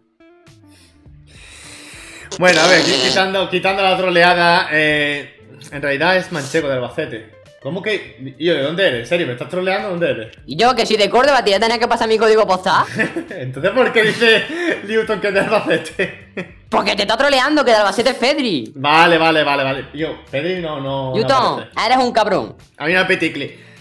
Bueno, 2.38 2.60
a 2.60 2.66
ver, 2.66 2.82
quitando, 2.82 3.48
quitando 3.48 3.82
la 3.82 3.96
troleada, 3.96 4.68
eh, 4.72 5.40
en 5.70 5.82
realidad 5.82 6.16
es 6.16 6.32
manchego 6.32 6.68
de 6.68 6.74
Albacete. 6.74 7.42
¿Cómo 7.62 7.80
que? 7.80 8.34
yo, 8.40 8.54
¿de 8.54 8.62
dónde 8.62 8.88
eres? 8.88 9.00
¿En 9.02 9.06
serio? 9.06 9.26
¿Me 9.28 9.34
estás 9.34 9.48
troleando? 9.48 9.90
¿Dónde 9.90 10.10
eres? 10.10 10.38
Y 10.46 10.56
yo, 10.56 10.74
que 10.74 10.84
si 10.84 10.96
de 10.96 11.08
Córdoba, 11.08 11.44
tía, 11.44 11.60
tenía 11.60 11.78
que 11.78 11.86
pasar 11.86 12.08
mi 12.08 12.18
código 12.18 12.44
postal. 12.44 12.84
Entonces, 13.30 13.70
¿por 13.70 13.92
qué 13.92 14.02
dice 14.02 14.80
Newton 14.88 15.20
que 15.20 15.28
es 15.28 15.34
de 15.34 15.40
Albacete? 15.40 16.32
Porque 16.68 16.96
te 16.96 17.02
está 17.02 17.16
troleando, 17.16 17.64
que 17.64 17.70
de 17.70 17.76
Albacete 17.76 18.10
es 18.10 18.16
Fedri. 18.16 18.72
Vale, 18.74 19.16
vale, 19.16 19.44
vale, 19.44 19.62
vale. 19.62 19.86
Yo, 19.94 20.22
Fedri 20.28 20.60
no, 20.60 20.80
no. 20.80 21.14
Newton, 21.14 21.68
eres 21.86 21.98
un 21.98 22.10
cabrón. 22.10 22.56
A 22.78 22.86
mí 22.86 22.94
no 22.94 23.06
peticli. 23.06 23.71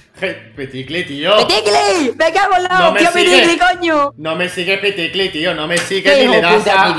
Peticli, 0.56 1.04
tío. 1.06 1.36
¡Peticli! 1.36 2.14
¡Me 2.18 2.32
cago 2.32 2.56
en 2.58 2.64
la 2.64 2.80
no 2.80 2.94
tío 2.94 3.12
Peticli, 3.12 3.58
coño! 3.58 4.14
No 4.18 4.36
me 4.36 4.48
sigue 4.50 4.78
Peticli, 4.78 5.30
tío. 5.30 5.54
No 5.56 5.68
me 5.68 5.78
sigue 5.78 6.26
ni 6.26 6.32
le 6.32 6.42
das 6.42 6.68
a... 6.68 6.96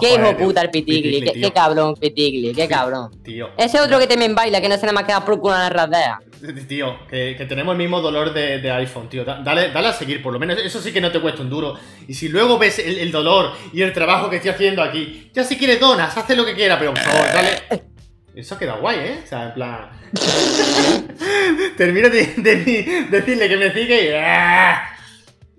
¿Qué 0.00 0.14
hijo 0.14 0.36
puta 0.36 0.62
el 0.62 0.70
Peticli? 0.70 1.22
¿Qué, 1.22 1.50
cabrón, 1.52 1.94
Peticli. 1.94 2.52
Qué 2.54 2.68
cabrón. 2.68 3.10
Tío. 3.22 3.50
Ese 3.56 3.80
otro 3.80 3.98
que 3.98 4.06
te 4.06 4.16
me 4.16 4.28
baila, 4.28 4.60
que 4.60 4.68
no 4.68 4.76
se 4.76 4.86
le 4.86 4.92
más 4.92 5.04
queda 5.04 5.24
por 5.24 5.40
culo 5.40 5.54
en 5.54 5.60
la 5.60 5.70
radea. 5.70 6.20
Tío, 6.66 7.06
que, 7.06 7.34
que, 7.36 7.44
tenemos 7.44 7.72
el 7.72 7.78
mismo 7.78 8.00
dolor 8.00 8.32
de, 8.32 8.60
de, 8.60 8.70
iPhone, 8.70 9.10
tío. 9.10 9.24
Dale, 9.24 9.70
dale 9.72 9.88
a 9.88 9.92
seguir, 9.92 10.22
por 10.22 10.32
lo 10.32 10.38
menos. 10.38 10.58
Eso 10.58 10.80
sí 10.80 10.90
que 10.90 11.00
no 11.00 11.10
te 11.12 11.20
cuesta 11.20 11.42
un 11.42 11.50
duro. 11.50 11.74
Y 12.08 12.14
si 12.14 12.28
luego 12.28 12.58
ves 12.58 12.78
el, 12.78 12.98
el 12.98 13.12
dolor 13.12 13.52
y 13.74 13.82
el 13.82 13.92
trabajo 13.92 14.30
que 14.30 14.36
estoy 14.36 14.50
haciendo 14.50 14.82
aquí, 14.82 15.30
ya 15.34 15.44
si 15.44 15.56
quieres 15.56 15.80
donas, 15.80 16.16
haz 16.16 16.30
lo 16.30 16.44
que 16.44 16.54
quieras, 16.54 16.78
pero 16.78 16.94
por 16.94 17.02
favor, 17.02 17.26
dale. 17.26 17.89
Eso 18.34 18.56
queda 18.58 18.74
guay, 18.74 18.98
¿eh? 18.98 19.20
O 19.24 19.26
sea, 19.26 19.44
en 19.44 19.54
plan. 19.54 19.90
Termino 21.76 22.08
de, 22.08 23.06
decirle 23.10 23.48
que 23.48 23.56
me 23.56 23.72
sigue 23.72 24.04
y. 24.04 24.14
¡ah! 24.14 24.96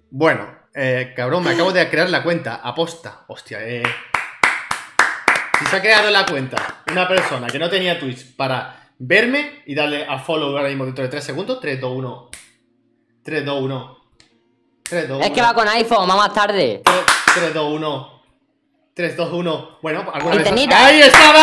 Bueno, 0.09 0.47
eh, 0.73 1.13
cabrón, 1.15 1.43
me 1.43 1.51
acabo 1.51 1.71
de 1.71 1.89
crear 1.89 2.09
la 2.09 2.23
cuenta. 2.23 2.61
Aposta. 2.63 3.25
Hostia, 3.27 3.59
eh. 3.61 3.83
Si 5.59 5.65
se 5.65 5.75
ha 5.75 5.81
creado 5.81 6.09
la 6.09 6.25
cuenta 6.25 6.83
una 6.91 7.07
persona 7.07 7.47
que 7.47 7.59
no 7.59 7.69
tenía 7.69 7.99
Twitch 7.99 8.35
para 8.35 8.89
verme 8.97 9.63
y 9.65 9.75
darle 9.75 10.05
a 10.05 10.19
follow 10.19 10.55
ahora 10.57 10.69
mismo 10.69 10.85
dentro 10.85 11.03
de 11.03 11.09
3 11.09 11.23
segundos. 11.23 11.59
3, 11.59 11.79
2, 11.79 11.97
1. 11.97 12.29
3, 13.23 13.45
2, 13.45 13.61
1. 13.63 13.97
3, 14.83 15.07
2, 15.07 15.17
1. 15.17 15.25
Es 15.25 15.31
que 15.31 15.41
va 15.41 15.53
con 15.53 15.67
iPhone, 15.67 16.09
va 16.09 16.15
más 16.15 16.33
tarde. 16.33 16.81
3, 16.83 16.97
3 17.35 17.53
2, 17.53 17.73
1. 17.73 18.21
3, 18.93 19.17
2, 19.17 19.33
1. 19.33 19.79
Bueno, 19.81 20.11
alguna 20.13 20.35
vez. 20.37 20.51
¡Ahí 20.71 21.01
está, 21.01 21.33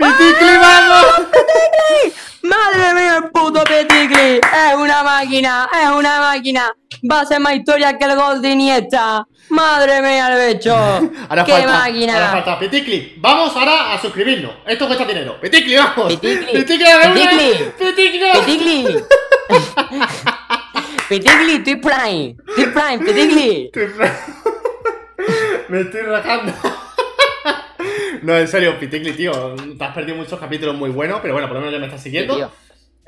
vamos! 0.00 0.16
¡Peticli, 0.18 0.56
vamos! 0.56 1.04
¡Peticli! 1.30 2.12
¡Madre 2.42 2.94
mía, 2.94 3.16
el 3.16 3.30
puto 3.30 3.62
Peticli! 3.64 4.38
¡Es 4.38 4.74
una 4.76 5.02
máquina! 5.02 5.68
¡Es 5.72 5.90
una 5.90 6.20
máquina! 6.20 6.72
Va 7.10 7.20
a 7.20 7.26
ser 7.26 7.40
más 7.40 7.54
historia 7.54 7.96
que 7.96 8.04
el 8.04 8.16
gol 8.16 8.42
de 8.42 8.50
Iniesta. 8.50 9.26
¡Madre 9.50 10.00
mía, 10.00 10.28
el 10.28 10.36
becho! 10.36 10.74
ahora 11.28 11.44
¡Qué 11.44 11.66
máquina! 11.66 12.14
Ahora 12.14 12.30
falta 12.32 12.58
Peticli. 12.58 13.14
Vamos 13.18 13.54
ahora 13.56 13.92
a 13.92 14.00
suscribirnos. 14.00 14.52
Esto 14.66 14.86
cuesta 14.86 15.04
dinero. 15.04 15.40
Peticli, 15.40 15.76
vamos. 15.76 16.14
Peticli. 16.14 16.52
Peticli, 16.52 16.84
Peticli. 17.02 17.72
Peticli. 17.78 18.20
Peticli. 18.32 19.04
Peticli, 21.08 21.58
Twitch 21.64 21.80
Prime. 21.80 22.36
Twitch 22.54 22.72
Prime, 22.72 22.98
Peticli. 23.04 23.70
Me 25.68 25.80
estoy 25.80 26.02
rajando. 26.02 26.52
No, 28.22 28.36
en 28.36 28.48
serio, 28.48 28.78
Piticli, 28.78 29.12
tío, 29.12 29.56
te 29.56 29.84
has 29.84 29.94
perdido 29.94 30.16
muchos 30.16 30.38
capítulos 30.38 30.74
muy 30.74 30.90
buenos, 30.90 31.20
pero 31.20 31.34
bueno, 31.34 31.48
por 31.48 31.56
lo 31.56 31.60
menos 31.60 31.74
ya 31.74 31.80
me 31.80 31.86
estás 31.86 32.02
siguiendo. 32.02 32.52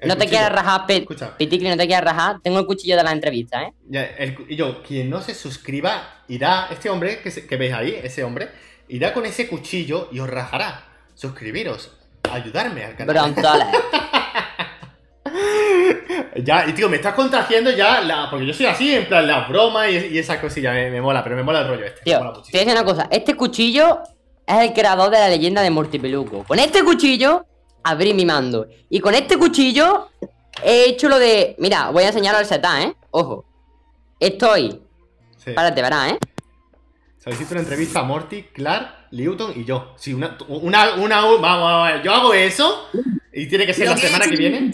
no 0.04 0.16
te 0.16 0.26
quieras 0.26 0.52
rajar, 0.52 0.86
Piticli, 0.86 1.68
no 1.68 1.76
te 1.76 1.86
quieras 1.86 2.04
rajar. 2.04 2.40
Tengo 2.42 2.58
el 2.58 2.66
cuchillo 2.66 2.96
de 2.96 3.04
la 3.04 3.12
entrevista, 3.12 3.62
¿eh? 3.62 3.72
Ya, 3.88 4.10
y 4.48 4.56
yo, 4.56 4.82
quien 4.82 5.10
no 5.10 5.20
se 5.20 5.34
suscriba, 5.34 6.22
irá, 6.28 6.68
este 6.70 6.90
hombre 6.90 7.20
que, 7.20 7.30
que 7.30 7.56
veis 7.56 7.72
ahí, 7.72 7.98
ese 8.02 8.24
hombre, 8.24 8.48
irá 8.88 9.12
con 9.12 9.26
ese 9.26 9.48
cuchillo 9.48 10.08
y 10.12 10.20
os 10.20 10.28
rajará. 10.28 10.84
Suscribiros, 11.14 11.92
ayudarme 12.30 12.84
al 12.84 12.96
canal. 12.96 13.34
ya, 16.42 16.66
y 16.66 16.72
tío, 16.72 16.88
me 16.88 16.96
estás 16.96 17.14
contagiando 17.14 17.70
ya, 17.70 18.00
la, 18.00 18.28
porque 18.30 18.46
yo 18.46 18.54
soy 18.54 18.66
así, 18.66 18.94
en 18.94 19.06
plan, 19.06 19.26
la 19.26 19.46
broma 19.46 19.88
y, 19.88 19.96
y 20.12 20.18
esa 20.18 20.40
cosilla, 20.40 20.72
me, 20.72 21.00
mola, 21.00 21.22
pero 21.22 21.36
me 21.36 21.42
mola 21.42 21.60
el 21.60 21.68
rollo 21.68 21.84
este. 21.84 22.02
Tío, 22.02 22.18
te 22.18 22.24
voy 22.24 22.30
a 22.30 22.58
decir 22.58 22.72
una 22.72 22.84
cosa, 22.84 23.08
este 23.10 23.34
cuchillo 23.34 24.00
es 24.46 24.68
el 24.68 24.72
creador 24.72 25.10
de 25.10 25.18
la 25.18 25.28
leyenda 25.28 25.62
de 25.62 25.70
Mortipeluco. 25.70 26.44
Con 26.44 26.58
este 26.58 26.84
cuchillo 26.84 27.46
abrí 27.82 28.14
mi 28.14 28.24
mando. 28.24 28.66
Y 28.88 29.00
con 29.00 29.14
este 29.14 29.36
cuchillo 29.36 30.08
he 30.64 30.84
hecho 30.88 31.08
lo 31.08 31.18
de... 31.18 31.56
Mira, 31.58 31.90
voy 31.90 32.04
a 32.04 32.08
enseñar 32.08 32.34
al 32.34 32.46
setá, 32.46 32.82
¿eh? 32.82 32.94
Ojo. 33.10 33.44
Estoy... 34.18 34.80
Sí. 35.36 35.52
Párate, 35.52 35.82
verás, 35.82 36.12
¿eh? 36.12 36.18
Se 37.18 37.30
habéis 37.30 37.42
hecho 37.42 37.54
una 37.54 37.60
entrevista 37.60 38.00
a 38.00 38.02
Morty, 38.02 38.42
Clark, 38.44 39.08
Newton 39.12 39.52
y 39.54 39.64
yo. 39.64 39.94
Sí, 39.96 40.12
una, 40.12 40.36
una, 40.48 40.94
una, 40.94 41.20
vamos, 41.20 41.40
vamos, 41.40 42.02
yo 42.02 42.12
hago 42.12 42.34
eso 42.34 42.88
y 43.32 43.46
tiene 43.46 43.64
que 43.64 43.74
ser 43.74 43.88
la 43.88 43.96
semana 43.96 44.24
que 44.26 44.36
viene. 44.36 44.72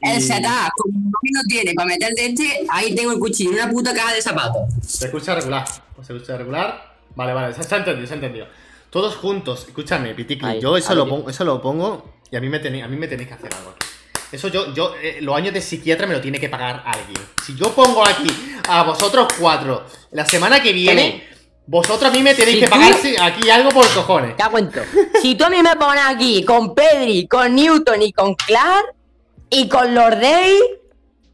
El 0.00 0.20
setup, 0.22 0.70
como 0.76 1.10
no 1.10 1.40
tiene 1.48 1.72
para 1.74 1.88
meterte 1.88 2.26
este, 2.26 2.66
ahí 2.70 2.94
tengo 2.94 3.12
el 3.12 3.18
cuchillo, 3.18 3.52
una 3.52 3.70
puta 3.70 3.94
caja 3.94 4.14
de 4.14 4.20
zapatos. 4.20 4.62
Se 4.82 5.06
escucha 5.06 5.34
regular, 5.34 5.66
se 6.02 6.12
escucha 6.14 6.36
regular. 6.36 6.96
Vale, 7.14 7.32
vale, 7.32 7.54
se 7.54 7.74
ha 7.74 7.78
entendido, 7.78 8.06
se 8.06 8.12
ha 8.12 8.16
entendido. 8.16 8.46
Todos 8.90 9.16
juntos, 9.16 9.66
escúchame, 9.68 10.14
Piticli, 10.14 10.60
yo 10.60 10.76
eso 10.76 10.94
lo, 10.96 11.08
pongo, 11.08 11.30
eso 11.30 11.44
lo 11.44 11.62
pongo 11.62 12.16
y 12.28 12.36
a 12.36 12.40
mí 12.40 12.48
me 12.48 12.58
tenéis, 12.58 12.84
a 12.84 12.88
mí 12.88 12.96
me 12.96 13.06
tenéis 13.06 13.28
que 13.28 13.34
hacer 13.34 13.54
algo 13.54 13.74
Eso 14.32 14.48
yo, 14.48 14.74
yo, 14.74 14.94
eh, 15.00 15.18
los 15.20 15.36
años 15.36 15.54
de 15.54 15.60
psiquiatra 15.60 16.08
me 16.08 16.14
lo 16.14 16.20
tiene 16.20 16.40
que 16.40 16.48
pagar 16.48 16.82
alguien. 16.84 17.24
Si 17.44 17.54
yo 17.54 17.70
pongo 17.72 18.04
aquí 18.04 18.28
a 18.68 18.82
vosotros 18.82 19.28
cuatro 19.38 19.84
la 20.10 20.26
semana 20.26 20.60
que 20.60 20.72
viene, 20.72 21.28
vosotros 21.66 22.10
a 22.10 22.12
mí 22.12 22.20
me 22.20 22.34
tenéis 22.34 22.64
que 22.64 22.68
pagar 22.68 22.92
aquí 23.22 23.48
algo 23.48 23.70
por 23.70 23.88
cojones. 23.94 24.36
Te 24.36 24.44
cuento. 24.50 24.80
si 25.22 25.36
tú 25.36 25.44
a 25.44 25.50
mí 25.50 25.62
me 25.62 25.76
pones 25.76 26.02
aquí 26.04 26.44
con 26.44 26.74
Pedri, 26.74 27.28
con 27.28 27.54
Newton 27.54 28.02
y 28.02 28.12
con 28.12 28.34
Clark 28.34 28.94
y 29.50 29.68
con 29.68 29.94
Lordey, 29.94 30.58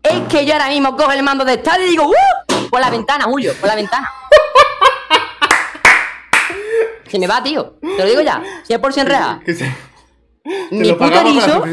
es 0.03 0.21
que 0.29 0.45
yo 0.45 0.53
ahora 0.53 0.69
mismo 0.69 0.95
cojo 0.95 1.11
el 1.11 1.23
mando 1.23 1.43
de 1.43 1.55
estadio 1.55 1.87
y 1.87 1.91
digo, 1.91 2.07
¡uh! 2.07 2.69
Por 2.69 2.81
la 2.81 2.91
ventana, 2.91 3.25
Julio, 3.25 3.55
por 3.59 3.69
la 3.69 3.77
ventana. 3.77 4.11
Se 7.09 7.19
me 7.19 7.27
va, 7.27 7.43
tío. 7.43 7.79
Te 7.81 8.03
lo 8.03 8.09
digo 8.09 8.21
ya. 8.23 8.43
100% 8.67 9.05
real. 9.05 9.41
Mi 10.71 10.93
puto 10.93 11.21
erizo. 11.21 11.65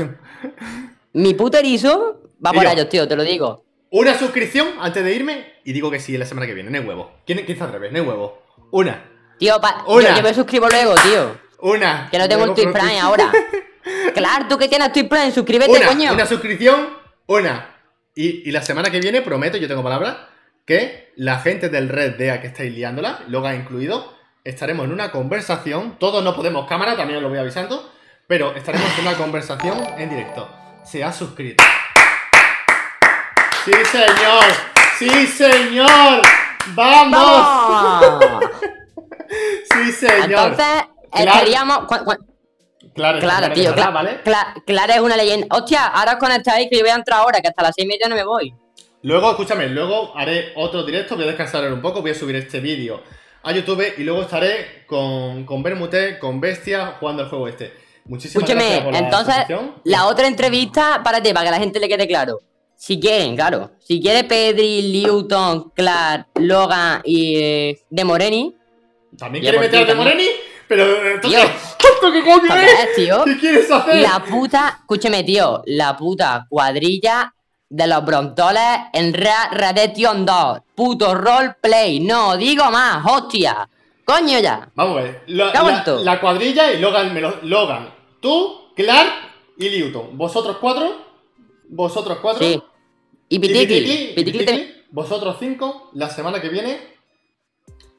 Mi 1.13 1.33
puto 1.33 1.57
erizo 1.57 2.21
va 2.43 2.51
por 2.51 2.65
ellos, 2.65 2.89
tío, 2.89 3.07
te 3.07 3.15
lo 3.15 3.23
digo. 3.23 3.65
Una 3.91 4.17
suscripción 4.17 4.67
antes 4.79 5.03
de 5.03 5.13
irme 5.13 5.53
y 5.63 5.71
digo 5.73 5.91
que 5.91 5.99
sí 5.99 6.17
la 6.17 6.25
semana 6.25 6.47
que 6.47 6.53
viene. 6.53 6.71
No 6.71 6.79
hay 6.79 6.83
huevo. 6.83 7.11
¿Quién, 7.25 7.39
quién 7.39 7.51
está 7.51 7.65
al 7.65 7.73
revés? 7.73 7.91
No 7.91 7.99
hay 7.99 8.07
huevo. 8.07 8.41
Una. 8.71 9.05
Tío, 9.37 9.59
pa 9.61 9.83
Una. 9.87 10.17
Yo, 10.17 10.23
me 10.23 10.33
suscribo 10.33 10.67
luego, 10.67 10.95
tío. 10.95 11.37
Una. 11.59 12.07
Que 12.09 12.17
no 12.17 12.27
tengo 12.27 12.45
el 12.45 12.53
Twitch 12.53 12.71
Prime 12.71 12.99
ahora. 12.99 13.31
claro, 14.13 14.45
tú 14.49 14.57
que 14.57 14.67
tienes 14.67 14.91
Twitch 14.91 15.07
Prime, 15.07 15.31
suscríbete, 15.31 15.85
coño. 15.85 16.13
Una 16.13 16.25
suscripción, 16.25 16.89
una. 17.27 17.69
Y, 18.15 18.47
y, 18.47 18.51
la 18.51 18.61
semana 18.61 18.89
que 18.89 18.99
viene, 18.99 19.21
prometo, 19.21 19.57
yo 19.57 19.67
tengo 19.67 19.81
palabra, 19.81 20.29
que 20.65 21.11
la 21.15 21.39
gente 21.39 21.69
del 21.69 21.89
Red 21.89 22.15
DEA 22.15 22.41
que 22.41 22.47
estáis 22.47 22.73
liándola, 22.73 23.19
ha 23.27 23.55
incluido, 23.55 24.13
estaremos 24.43 24.85
en 24.85 24.91
una 24.91 25.11
conversación. 25.11 25.97
Todos 25.99 26.23
no 26.23 26.35
podemos 26.35 26.67
cámara, 26.67 26.95
también 26.97 27.17
os 27.17 27.23
lo 27.23 27.29
voy 27.29 27.39
avisando. 27.39 27.91
Pero 28.27 28.55
estaremos 28.55 28.87
en 28.97 29.07
una 29.07 29.17
conversación 29.17 29.77
en 29.97 30.09
directo. 30.09 30.49
Se 30.83 31.03
ha 31.03 31.11
suscrito. 31.11 31.63
Sí, 33.65 33.71
señor. 33.91 34.43
Sí, 34.97 35.27
señor. 35.27 36.21
¡Vamos! 36.67 38.43
sí, 39.73 39.91
señor. 39.91 40.25
Entonces, 40.25 40.83
estaríamos. 41.13 41.79
Claro, 42.95 43.19
claro, 43.19 43.53
tío. 43.53 43.73
Claro, 43.73 43.93
¿vale? 43.93 44.21
claro, 44.65 44.93
es 44.93 44.99
una 44.99 45.17
leyenda. 45.17 45.47
Hostia, 45.49 45.87
ahora 45.87 46.13
os 46.13 46.19
conectáis 46.19 46.69
que 46.69 46.77
yo 46.77 46.83
voy 46.83 46.91
a 46.91 46.95
entrar 46.95 47.19
ahora, 47.19 47.41
que 47.41 47.47
hasta 47.47 47.63
las 47.63 47.75
6 47.75 47.85
y 47.85 47.87
media 47.87 48.07
no 48.07 48.15
me 48.15 48.23
voy. 48.23 48.53
Luego, 49.01 49.31
escúchame, 49.31 49.67
luego 49.67 50.15
haré 50.15 50.53
otro 50.55 50.83
directo, 50.83 51.15
voy 51.15 51.25
a 51.25 51.27
descansar 51.27 51.71
un 51.73 51.81
poco, 51.81 52.01
voy 52.01 52.11
a 52.11 52.15
subir 52.15 52.35
este 52.37 52.61
vídeo 52.61 53.03
a 53.43 53.51
YouTube 53.51 53.93
y 53.97 54.03
luego 54.03 54.21
estaré 54.21 54.85
con, 54.87 55.45
con 55.45 55.61
Bermute, 55.61 56.17
con 56.17 56.39
Bestia, 56.39 56.95
jugando 56.99 57.23
el 57.23 57.29
juego 57.29 57.47
este. 57.47 57.73
Muchísimas 58.05 58.49
gracias 58.49 58.81
por 58.83 58.95
entonces, 58.95 59.35
la 59.83 60.07
otra 60.07 60.27
entrevista, 60.27 61.01
párate, 61.03 61.33
para 61.33 61.45
que 61.45 61.51
la 61.51 61.59
gente 61.59 61.79
le 61.79 61.87
quede 61.87 62.07
claro. 62.07 62.39
Si 62.75 62.99
quieren, 62.99 63.35
claro. 63.35 63.71
Si 63.79 64.01
quiere 64.01 64.25
Pedri, 64.25 64.91
Newton, 64.91 65.71
Clark, 65.73 66.27
Logan 66.35 67.01
y 67.05 67.37
eh, 67.37 67.79
De 67.89 68.03
Moreni. 68.03 68.55
¿También 69.17 69.43
quiere 69.43 69.59
meter 69.59 69.83
a 69.83 69.85
De 69.85 69.95
Moreni? 69.95 70.25
Pero 70.67 70.83
eh, 70.83 71.13
entonces, 71.15 71.41
tío, 71.77 72.11
¿qué 72.11 72.21
coño 72.23 73.23
¿Qué 73.25 73.37
quieres 73.39 73.71
hacer? 73.71 73.97
La 73.97 74.23
puta, 74.23 74.79
escúchame, 74.79 75.23
tío, 75.23 75.61
la 75.65 75.95
puta 75.95 76.45
cuadrilla 76.49 77.33
de 77.73 77.87
los 77.87 78.05
Brontoles 78.05 78.81
en 78.93 79.15
Red 79.15 79.51
Redemption 79.51 80.27
2. 80.27 80.59
Puto 80.75 81.15
roleplay, 81.15 81.99
no 82.01 82.37
digo 82.37 82.69
más, 82.69 83.03
hostia. 83.03 83.67
Coño 84.05 84.39
ya. 84.39 84.69
Vamos 84.75 84.99
a 84.99 85.01
ver. 85.01 85.23
La, 85.25 86.21
cuadrilla 86.21 86.71
y 86.71 86.79
Logan, 86.79 87.19
Logan, 87.41 87.89
tú, 88.19 88.69
Clark 88.75 89.11
y 89.57 89.69
Newton. 89.69 90.15
¿Vosotros 90.15 90.57
cuatro? 90.61 91.03
¿Vosotros 91.69 92.19
cuatro? 92.21 92.45
Sí. 92.45 92.61
Y 93.29 93.39
Pitikli. 93.39 94.83
Vosotros 94.91 95.37
cinco, 95.39 95.89
la 95.93 96.11
semana 96.11 96.39
que 96.39 96.49
viene, 96.49 96.92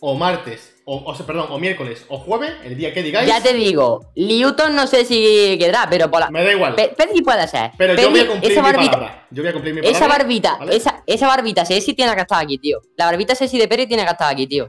o 0.06 0.14
martes, 0.14 0.76
o, 0.84 0.96
o, 0.96 1.26
perdón, 1.26 1.46
o 1.48 1.58
miércoles 1.58 2.04
o 2.08 2.18
jueves, 2.18 2.52
el 2.62 2.76
día 2.76 2.92
que 2.92 3.02
digáis. 3.02 3.26
Ya 3.26 3.42
te 3.42 3.54
digo, 3.54 4.12
Newton 4.14 4.76
no 4.76 4.86
sé 4.86 5.06
si 5.06 5.56
quedará, 5.58 5.88
pero 5.88 6.10
por 6.10 6.20
la. 6.20 6.30
Me 6.30 6.44
da 6.44 6.52
igual. 6.52 6.74
Pedri 6.74 7.22
puede 7.22 7.48
ser. 7.48 7.70
Pero 7.78 7.94
yo 7.94 8.10
voy 8.10 8.20
a 8.20 8.26
cumplir 8.26 8.52
esa 8.52 8.60
mi 8.60 8.66
barbita, 8.66 8.92
palabra. 8.92 9.26
Yo 9.30 9.42
voy 9.42 9.48
a 9.48 9.52
cumplir 9.54 9.74
mi 9.74 9.80
palabra. 9.80 9.98
Esa 9.98 10.06
barbita, 10.06 10.58
esa, 10.70 11.02
esa 11.06 11.26
barbita 11.26 11.64
Ceci 11.64 11.94
tiene 11.94 12.14
que 12.14 12.20
estar 12.20 12.42
aquí, 12.42 12.58
tío. 12.58 12.82
La 12.98 13.06
barbita 13.06 13.34
Ceci 13.34 13.58
de 13.58 13.66
Pérez 13.66 13.88
tiene 13.88 14.04
que 14.04 14.10
estar 14.10 14.30
aquí, 14.30 14.46
tío. 14.46 14.66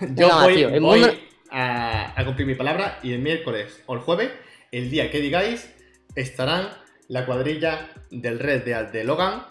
yo 0.00 0.30
voy, 0.80 1.04
a, 1.50 2.18
a, 2.18 2.24
cumplir 2.24 2.46
mi 2.46 2.54
palabra 2.54 2.98
y 3.02 3.12
el 3.12 3.18
miércoles 3.18 3.82
o 3.84 3.92
el 3.92 4.00
jueves, 4.00 4.30
el 4.72 4.88
día 4.88 5.10
que 5.10 5.20
digáis, 5.20 5.70
estarán 6.14 6.70
la 7.06 7.26
cuadrilla 7.26 7.90
del 8.10 8.38
Red 8.38 8.64
de, 8.64 8.84
de 8.84 9.04
Logan 9.04 9.42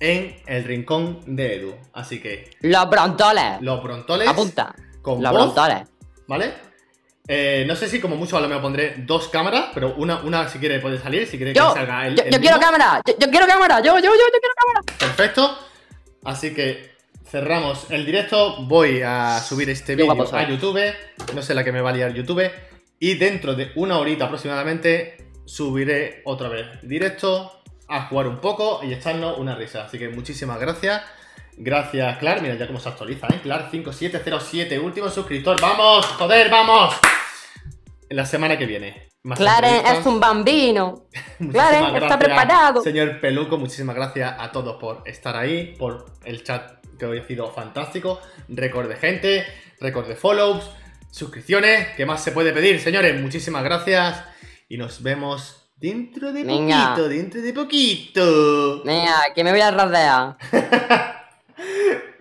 en 0.00 0.42
el 0.46 0.64
rincón 0.64 1.20
de 1.26 1.56
Edu. 1.56 1.74
Así 1.92 2.20
que. 2.20 2.50
Los 2.60 2.90
brontoles. 2.90 3.60
Los 3.60 3.82
brontoles. 3.82 4.28
Apunta 4.28 4.74
con 5.02 5.22
la 5.22 5.32
voz, 5.32 5.54
¿Vale? 6.26 6.72
Eh, 7.28 7.64
no 7.68 7.76
sé 7.76 7.88
si 7.88 8.00
como 8.00 8.16
mucho 8.16 8.36
a 8.36 8.40
lo 8.40 8.48
mejor 8.48 8.62
pondré 8.62 8.94
dos 8.98 9.28
cámaras, 9.28 9.70
pero 9.74 9.94
una, 9.96 10.20
una 10.22 10.48
si 10.48 10.58
quiere 10.58 10.80
puede 10.80 10.98
salir, 10.98 11.26
si 11.26 11.36
quiere 11.36 11.52
que 11.52 11.60
salga 11.60 12.06
el. 12.06 12.16
Yo, 12.16 12.24
yo 12.24 12.40
quiero 12.40 12.58
cámara, 12.58 13.00
yo, 13.06 13.30
quiero 13.30 13.46
cámara, 13.46 13.78
yo, 13.80 13.94
yo, 13.96 14.00
yo, 14.00 14.10
yo 14.10 14.40
quiero 14.40 14.54
cámara. 14.56 14.80
Perfecto. 14.98 15.58
Así 16.24 16.52
que 16.52 16.90
cerramos 17.24 17.90
el 17.90 18.04
directo. 18.04 18.62
Voy 18.64 19.02
a 19.02 19.38
subir 19.38 19.70
este 19.70 19.94
vídeo 19.94 20.34
a 20.34 20.48
YouTube. 20.48 20.80
No 21.34 21.42
sé 21.42 21.54
la 21.54 21.62
que 21.64 21.72
me 21.72 21.80
va 21.80 21.90
a 21.90 21.92
liar 21.92 22.12
YouTube. 22.12 22.50
Y 22.98 23.14
dentro 23.14 23.54
de 23.54 23.72
una 23.76 23.98
horita 23.98 24.26
aproximadamente 24.26 25.32
subiré 25.44 26.22
otra 26.24 26.48
vez 26.48 26.66
directo 26.82 27.61
a 27.92 28.06
jugar 28.06 28.26
un 28.26 28.40
poco 28.40 28.80
y 28.82 28.92
echarnos 28.92 29.38
una 29.38 29.54
risa. 29.54 29.84
Así 29.84 29.98
que 29.98 30.08
muchísimas 30.08 30.58
gracias. 30.58 31.02
Gracias, 31.56 32.18
Clar. 32.18 32.40
Mira 32.40 32.54
ya 32.54 32.66
cómo 32.66 32.80
se 32.80 32.88
actualiza, 32.88 33.26
¿eh? 33.28 33.40
Clar 33.42 33.70
5707, 33.70 34.78
último 34.78 35.08
suscriptor. 35.10 35.60
¡Vamos! 35.60 36.06
¡Joder, 36.06 36.50
vamos! 36.50 36.94
En 38.08 38.16
la 38.16 38.24
semana 38.24 38.56
que 38.56 38.66
viene. 38.66 39.08
Clar 39.36 39.64
es 39.64 40.04
un 40.06 40.18
bambino. 40.18 41.06
Clar 41.52 42.02
está 42.02 42.18
preparado. 42.18 42.82
Señor 42.82 43.20
Peluco, 43.20 43.58
muchísimas 43.58 43.94
gracias 43.94 44.34
a 44.38 44.50
todos 44.50 44.80
por 44.80 45.02
estar 45.06 45.36
ahí, 45.36 45.76
por 45.78 46.06
el 46.24 46.42
chat 46.42 46.84
que 46.98 47.06
hoy 47.06 47.18
ha 47.18 47.26
sido 47.26 47.50
fantástico. 47.52 48.20
Récord 48.48 48.88
de 48.88 48.96
gente, 48.96 49.46
récord 49.80 50.08
de 50.08 50.16
follows, 50.16 50.70
suscripciones. 51.10 51.88
¿Qué 51.96 52.06
más 52.06 52.24
se 52.24 52.32
puede 52.32 52.52
pedir, 52.52 52.80
señores? 52.80 53.20
Muchísimas 53.20 53.62
gracias 53.62 54.24
y 54.68 54.78
nos 54.78 55.02
vemos 55.02 55.61
Dentro 55.82 56.32
de 56.32 56.44
poquito, 56.44 57.08
dentro 57.08 57.42
de 57.42 57.52
poquito. 57.52 58.84
Venga, 58.84 59.34
que 59.34 59.42
me 59.42 59.50
voy 59.50 59.60
a 59.60 59.72
rodear. 59.72 60.36